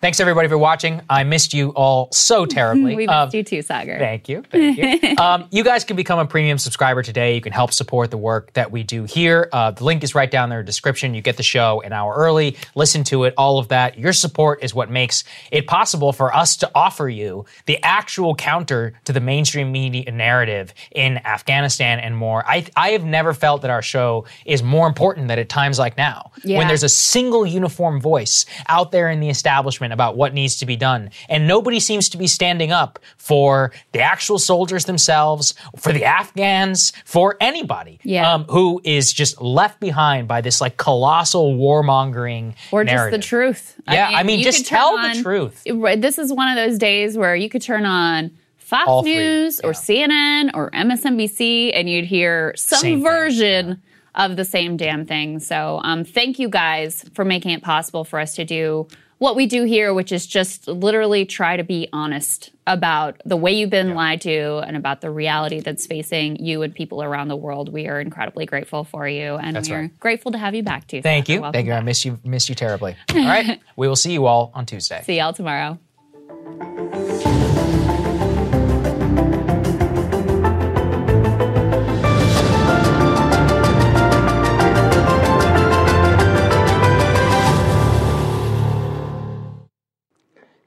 Thanks 0.00 0.20
everybody 0.20 0.48
for 0.48 0.58
watching. 0.58 1.00
I 1.10 1.24
missed 1.24 1.52
you 1.52 1.70
all 1.70 2.08
so 2.12 2.46
terribly. 2.58 2.94
we 2.94 3.06
missed 3.06 3.16
um, 3.16 3.30
you 3.32 3.42
too, 3.42 3.58
Saagar. 3.58 3.98
Thank 3.98 4.28
you. 4.28 4.42
Thank 4.50 5.02
you. 5.02 5.16
um, 5.18 5.48
you 5.50 5.64
guys 5.64 5.84
can 5.84 5.96
become 5.96 6.18
a 6.18 6.26
premium 6.26 6.58
subscriber 6.58 7.02
today. 7.02 7.34
You 7.34 7.40
can 7.40 7.52
help 7.52 7.72
support 7.72 8.10
the 8.10 8.16
work 8.16 8.52
that 8.52 8.70
we 8.70 8.82
do 8.82 9.04
here. 9.04 9.48
Uh, 9.52 9.72
the 9.72 9.84
link 9.84 10.04
is 10.04 10.14
right 10.14 10.30
down 10.30 10.48
there 10.50 10.60
in 10.60 10.64
the 10.64 10.68
description. 10.68 11.14
You 11.14 11.20
get 11.20 11.36
the 11.36 11.42
show 11.42 11.82
an 11.82 11.92
hour 11.92 12.14
early, 12.14 12.56
listen 12.74 13.04
to 13.04 13.24
it, 13.24 13.34
all 13.36 13.58
of 13.58 13.68
that. 13.68 13.98
Your 13.98 14.12
support 14.12 14.62
is 14.62 14.74
what 14.74 14.90
makes 14.90 15.24
it 15.50 15.66
possible 15.66 16.12
for 16.12 16.34
us 16.34 16.56
to 16.58 16.70
offer 16.74 17.08
you 17.08 17.44
the 17.66 17.82
actual 17.82 18.34
counter 18.34 18.92
to 19.04 19.12
the 19.12 19.20
mainstream 19.20 19.72
media 19.72 20.10
narrative 20.12 20.74
in 20.92 21.18
Afghanistan 21.26 21.98
and 21.98 22.16
more. 22.16 22.44
I, 22.46 22.66
I 22.76 22.90
have 22.90 23.04
never 23.04 23.34
felt 23.34 23.62
that 23.62 23.70
our 23.70 23.82
show 23.82 24.26
is 24.44 24.62
more 24.62 24.86
important 24.86 25.28
than 25.28 25.38
at 25.38 25.48
times 25.48 25.78
like 25.78 25.96
now. 25.96 26.30
Yeah. 26.44 26.58
When 26.58 26.68
there's 26.68 26.84
a 26.84 26.88
single 26.88 27.44
uniform 27.44 28.00
voice 28.00 28.46
out 28.68 28.92
there 28.92 29.10
in 29.10 29.20
the 29.20 29.28
establishment 29.28 29.57
about 29.66 30.16
what 30.16 30.34
needs 30.34 30.56
to 30.58 30.66
be 30.66 30.76
done. 30.76 31.10
And 31.28 31.46
nobody 31.46 31.80
seems 31.80 32.08
to 32.10 32.18
be 32.18 32.26
standing 32.26 32.72
up 32.72 32.98
for 33.16 33.72
the 33.92 34.00
actual 34.00 34.38
soldiers 34.38 34.84
themselves, 34.84 35.54
for 35.76 35.92
the 35.92 36.04
Afghans, 36.04 36.92
for 37.04 37.36
anybody 37.40 38.00
yeah. 38.02 38.32
um, 38.32 38.44
who 38.44 38.80
is 38.84 39.12
just 39.12 39.40
left 39.40 39.80
behind 39.80 40.28
by 40.28 40.40
this 40.40 40.60
like 40.60 40.76
colossal 40.76 41.54
warmongering 41.54 42.54
or 42.72 42.84
narrative. 42.84 43.20
just 43.20 43.30
the 43.30 43.36
truth. 43.36 43.80
Yeah, 43.88 44.06
I 44.06 44.08
mean, 44.08 44.16
I 44.16 44.22
mean 44.22 44.42
just 44.42 44.66
tell 44.66 44.98
on, 44.98 45.16
the 45.16 45.22
truth. 45.22 45.64
This 45.64 46.18
is 46.18 46.32
one 46.32 46.48
of 46.48 46.56
those 46.56 46.78
days 46.78 47.16
where 47.16 47.34
you 47.34 47.48
could 47.48 47.62
turn 47.62 47.84
on 47.84 48.30
Fox 48.56 49.04
News 49.04 49.60
yeah. 49.62 49.68
or 49.68 49.72
CNN 49.72 50.50
or 50.54 50.70
MSNBC 50.70 51.72
and 51.74 51.88
you'd 51.88 52.04
hear 52.04 52.54
some 52.56 52.80
Same 52.80 53.02
version. 53.02 53.66
Thing, 53.66 53.76
yeah 53.76 53.88
of 54.18 54.36
the 54.36 54.44
same 54.44 54.76
damn 54.76 55.06
thing. 55.06 55.38
So, 55.38 55.80
um, 55.82 56.04
thank 56.04 56.38
you 56.38 56.48
guys 56.48 57.04
for 57.14 57.24
making 57.24 57.52
it 57.52 57.62
possible 57.62 58.04
for 58.04 58.18
us 58.18 58.34
to 58.34 58.44
do 58.44 58.88
what 59.18 59.36
we 59.36 59.46
do 59.46 59.64
here, 59.64 59.92
which 59.92 60.12
is 60.12 60.26
just 60.26 60.68
literally 60.68 61.26
try 61.26 61.56
to 61.56 61.64
be 61.64 61.88
honest 61.92 62.50
about 62.66 63.20
the 63.24 63.36
way 63.36 63.52
you've 63.52 63.70
been 63.70 63.88
yeah. 63.88 63.94
lied 63.94 64.20
to 64.22 64.58
and 64.58 64.76
about 64.76 65.00
the 65.00 65.10
reality 65.10 65.60
that's 65.60 65.86
facing 65.86 66.36
you 66.36 66.62
and 66.62 66.74
people 66.74 67.02
around 67.02 67.28
the 67.28 67.36
world. 67.36 67.72
We 67.72 67.88
are 67.88 68.00
incredibly 68.00 68.46
grateful 68.46 68.84
for 68.84 69.08
you, 69.08 69.34
and 69.34 69.56
that's 69.56 69.68
we're 69.68 69.80
right. 69.82 70.00
grateful 70.00 70.32
to 70.32 70.38
have 70.38 70.54
you 70.54 70.62
back 70.62 70.86
too. 70.86 71.02
Thank 71.02 71.28
you. 71.28 71.40
Thank 71.40 71.66
you. 71.66 71.72
Back. 71.72 71.82
I 71.82 71.84
miss 71.84 72.04
you. 72.04 72.18
Miss 72.24 72.48
you 72.48 72.54
terribly. 72.54 72.96
All 73.14 73.16
right. 73.16 73.60
we 73.76 73.88
will 73.88 73.96
see 73.96 74.12
you 74.12 74.26
all 74.26 74.52
on 74.54 74.66
Tuesday. 74.66 75.02
See 75.02 75.18
y'all 75.18 75.32
tomorrow. 75.32 75.78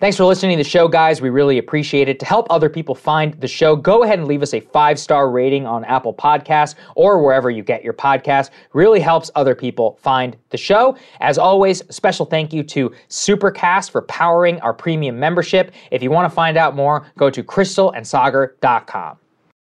Thanks 0.01 0.17
for 0.17 0.25
listening 0.25 0.57
to 0.57 0.63
the 0.63 0.67
show, 0.67 0.87
guys. 0.87 1.21
We 1.21 1.29
really 1.29 1.59
appreciate 1.59 2.09
it. 2.09 2.19
To 2.21 2.25
help 2.25 2.47
other 2.49 2.69
people 2.69 2.95
find 2.95 3.35
the 3.35 3.47
show, 3.47 3.75
go 3.75 4.01
ahead 4.01 4.17
and 4.17 4.27
leave 4.27 4.41
us 4.41 4.51
a 4.51 4.59
five 4.59 4.97
star 4.97 5.29
rating 5.29 5.67
on 5.67 5.85
Apple 5.85 6.11
Podcasts 6.11 6.73
or 6.95 7.23
wherever 7.23 7.51
you 7.51 7.61
get 7.61 7.83
your 7.83 7.93
podcasts. 7.93 8.49
Really 8.73 8.99
helps 8.99 9.29
other 9.35 9.53
people 9.53 9.99
find 10.01 10.35
the 10.49 10.57
show. 10.57 10.97
As 11.19 11.37
always, 11.37 11.83
special 11.93 12.25
thank 12.25 12.51
you 12.51 12.63
to 12.63 12.91
Supercast 13.09 13.91
for 13.91 14.01
powering 14.01 14.59
our 14.61 14.73
premium 14.73 15.19
membership. 15.19 15.71
If 15.91 16.01
you 16.01 16.09
want 16.09 16.27
to 16.27 16.35
find 16.35 16.57
out 16.57 16.75
more, 16.75 17.05
go 17.19 17.29
to 17.29 17.43
krystalandsaagar.com. 17.43 19.17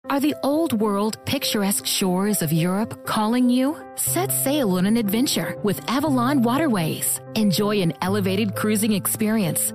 Are 0.08 0.20
the 0.20 0.34
old 0.42 0.72
world 0.72 1.18
picturesque 1.26 1.84
shores 1.84 2.40
of 2.40 2.54
Europe 2.54 3.04
calling 3.04 3.50
you? 3.50 3.76
Set 3.96 4.32
sail 4.32 4.78
on 4.78 4.86
an 4.86 4.96
adventure 4.96 5.58
with 5.62 5.86
Avalon 5.90 6.40
Waterways. 6.40 7.20
Enjoy 7.34 7.82
an 7.82 7.92
elevated 8.00 8.56
cruising 8.56 8.94
experience 8.94 9.74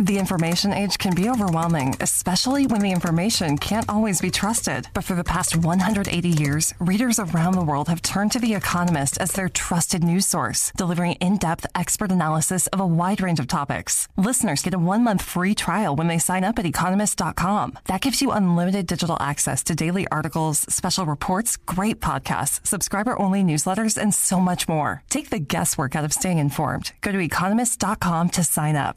The 0.00 0.16
information 0.16 0.72
age 0.72 0.96
can 0.96 1.14
be 1.14 1.28
overwhelming, 1.28 1.94
especially 2.00 2.66
when 2.66 2.80
the 2.80 2.90
information 2.90 3.58
can't 3.58 3.86
always 3.86 4.18
be 4.18 4.30
trusted. 4.30 4.88
But 4.94 5.04
for 5.04 5.14
the 5.14 5.22
past 5.22 5.54
180 5.54 6.26
years, 6.26 6.72
readers 6.78 7.20
around 7.20 7.52
the 7.52 7.64
world 7.64 7.88
have 7.88 8.00
turned 8.00 8.32
to 8.32 8.38
The 8.38 8.54
Economist 8.54 9.18
as 9.18 9.32
their 9.32 9.50
trusted 9.50 10.02
news 10.02 10.26
source, 10.26 10.72
delivering 10.74 11.16
in 11.16 11.36
depth 11.36 11.66
expert 11.74 12.10
analysis 12.10 12.66
of 12.68 12.80
a 12.80 12.86
wide 12.86 13.20
range 13.20 13.40
of 13.40 13.46
topics. 13.46 14.08
Listeners 14.16 14.62
get 14.62 14.72
a 14.72 14.78
one 14.78 15.04
month 15.04 15.20
free 15.20 15.54
trial 15.54 15.94
when 15.94 16.06
they 16.06 16.18
sign 16.18 16.44
up 16.44 16.58
at 16.58 16.64
economist.com. 16.64 17.78
That 17.84 18.00
gives 18.00 18.22
you 18.22 18.30
unlimited 18.30 18.86
digital 18.86 19.18
access 19.20 19.62
to 19.64 19.74
daily 19.74 20.08
articles, 20.08 20.60
special 20.60 21.04
reports, 21.04 21.58
great 21.58 22.00
podcasts, 22.00 22.66
subscriber 22.66 23.18
only 23.18 23.42
newsletters, 23.42 23.98
and 23.98 24.14
so 24.14 24.40
much 24.40 24.66
more. 24.66 25.02
Take 25.10 25.28
the 25.28 25.38
guesswork 25.38 25.94
out 25.94 26.06
of 26.06 26.14
staying 26.14 26.38
informed. 26.38 26.92
Go 27.02 27.12
to 27.12 27.18
economist.com 27.18 28.30
to 28.30 28.42
sign 28.42 28.76
up. 28.76 28.96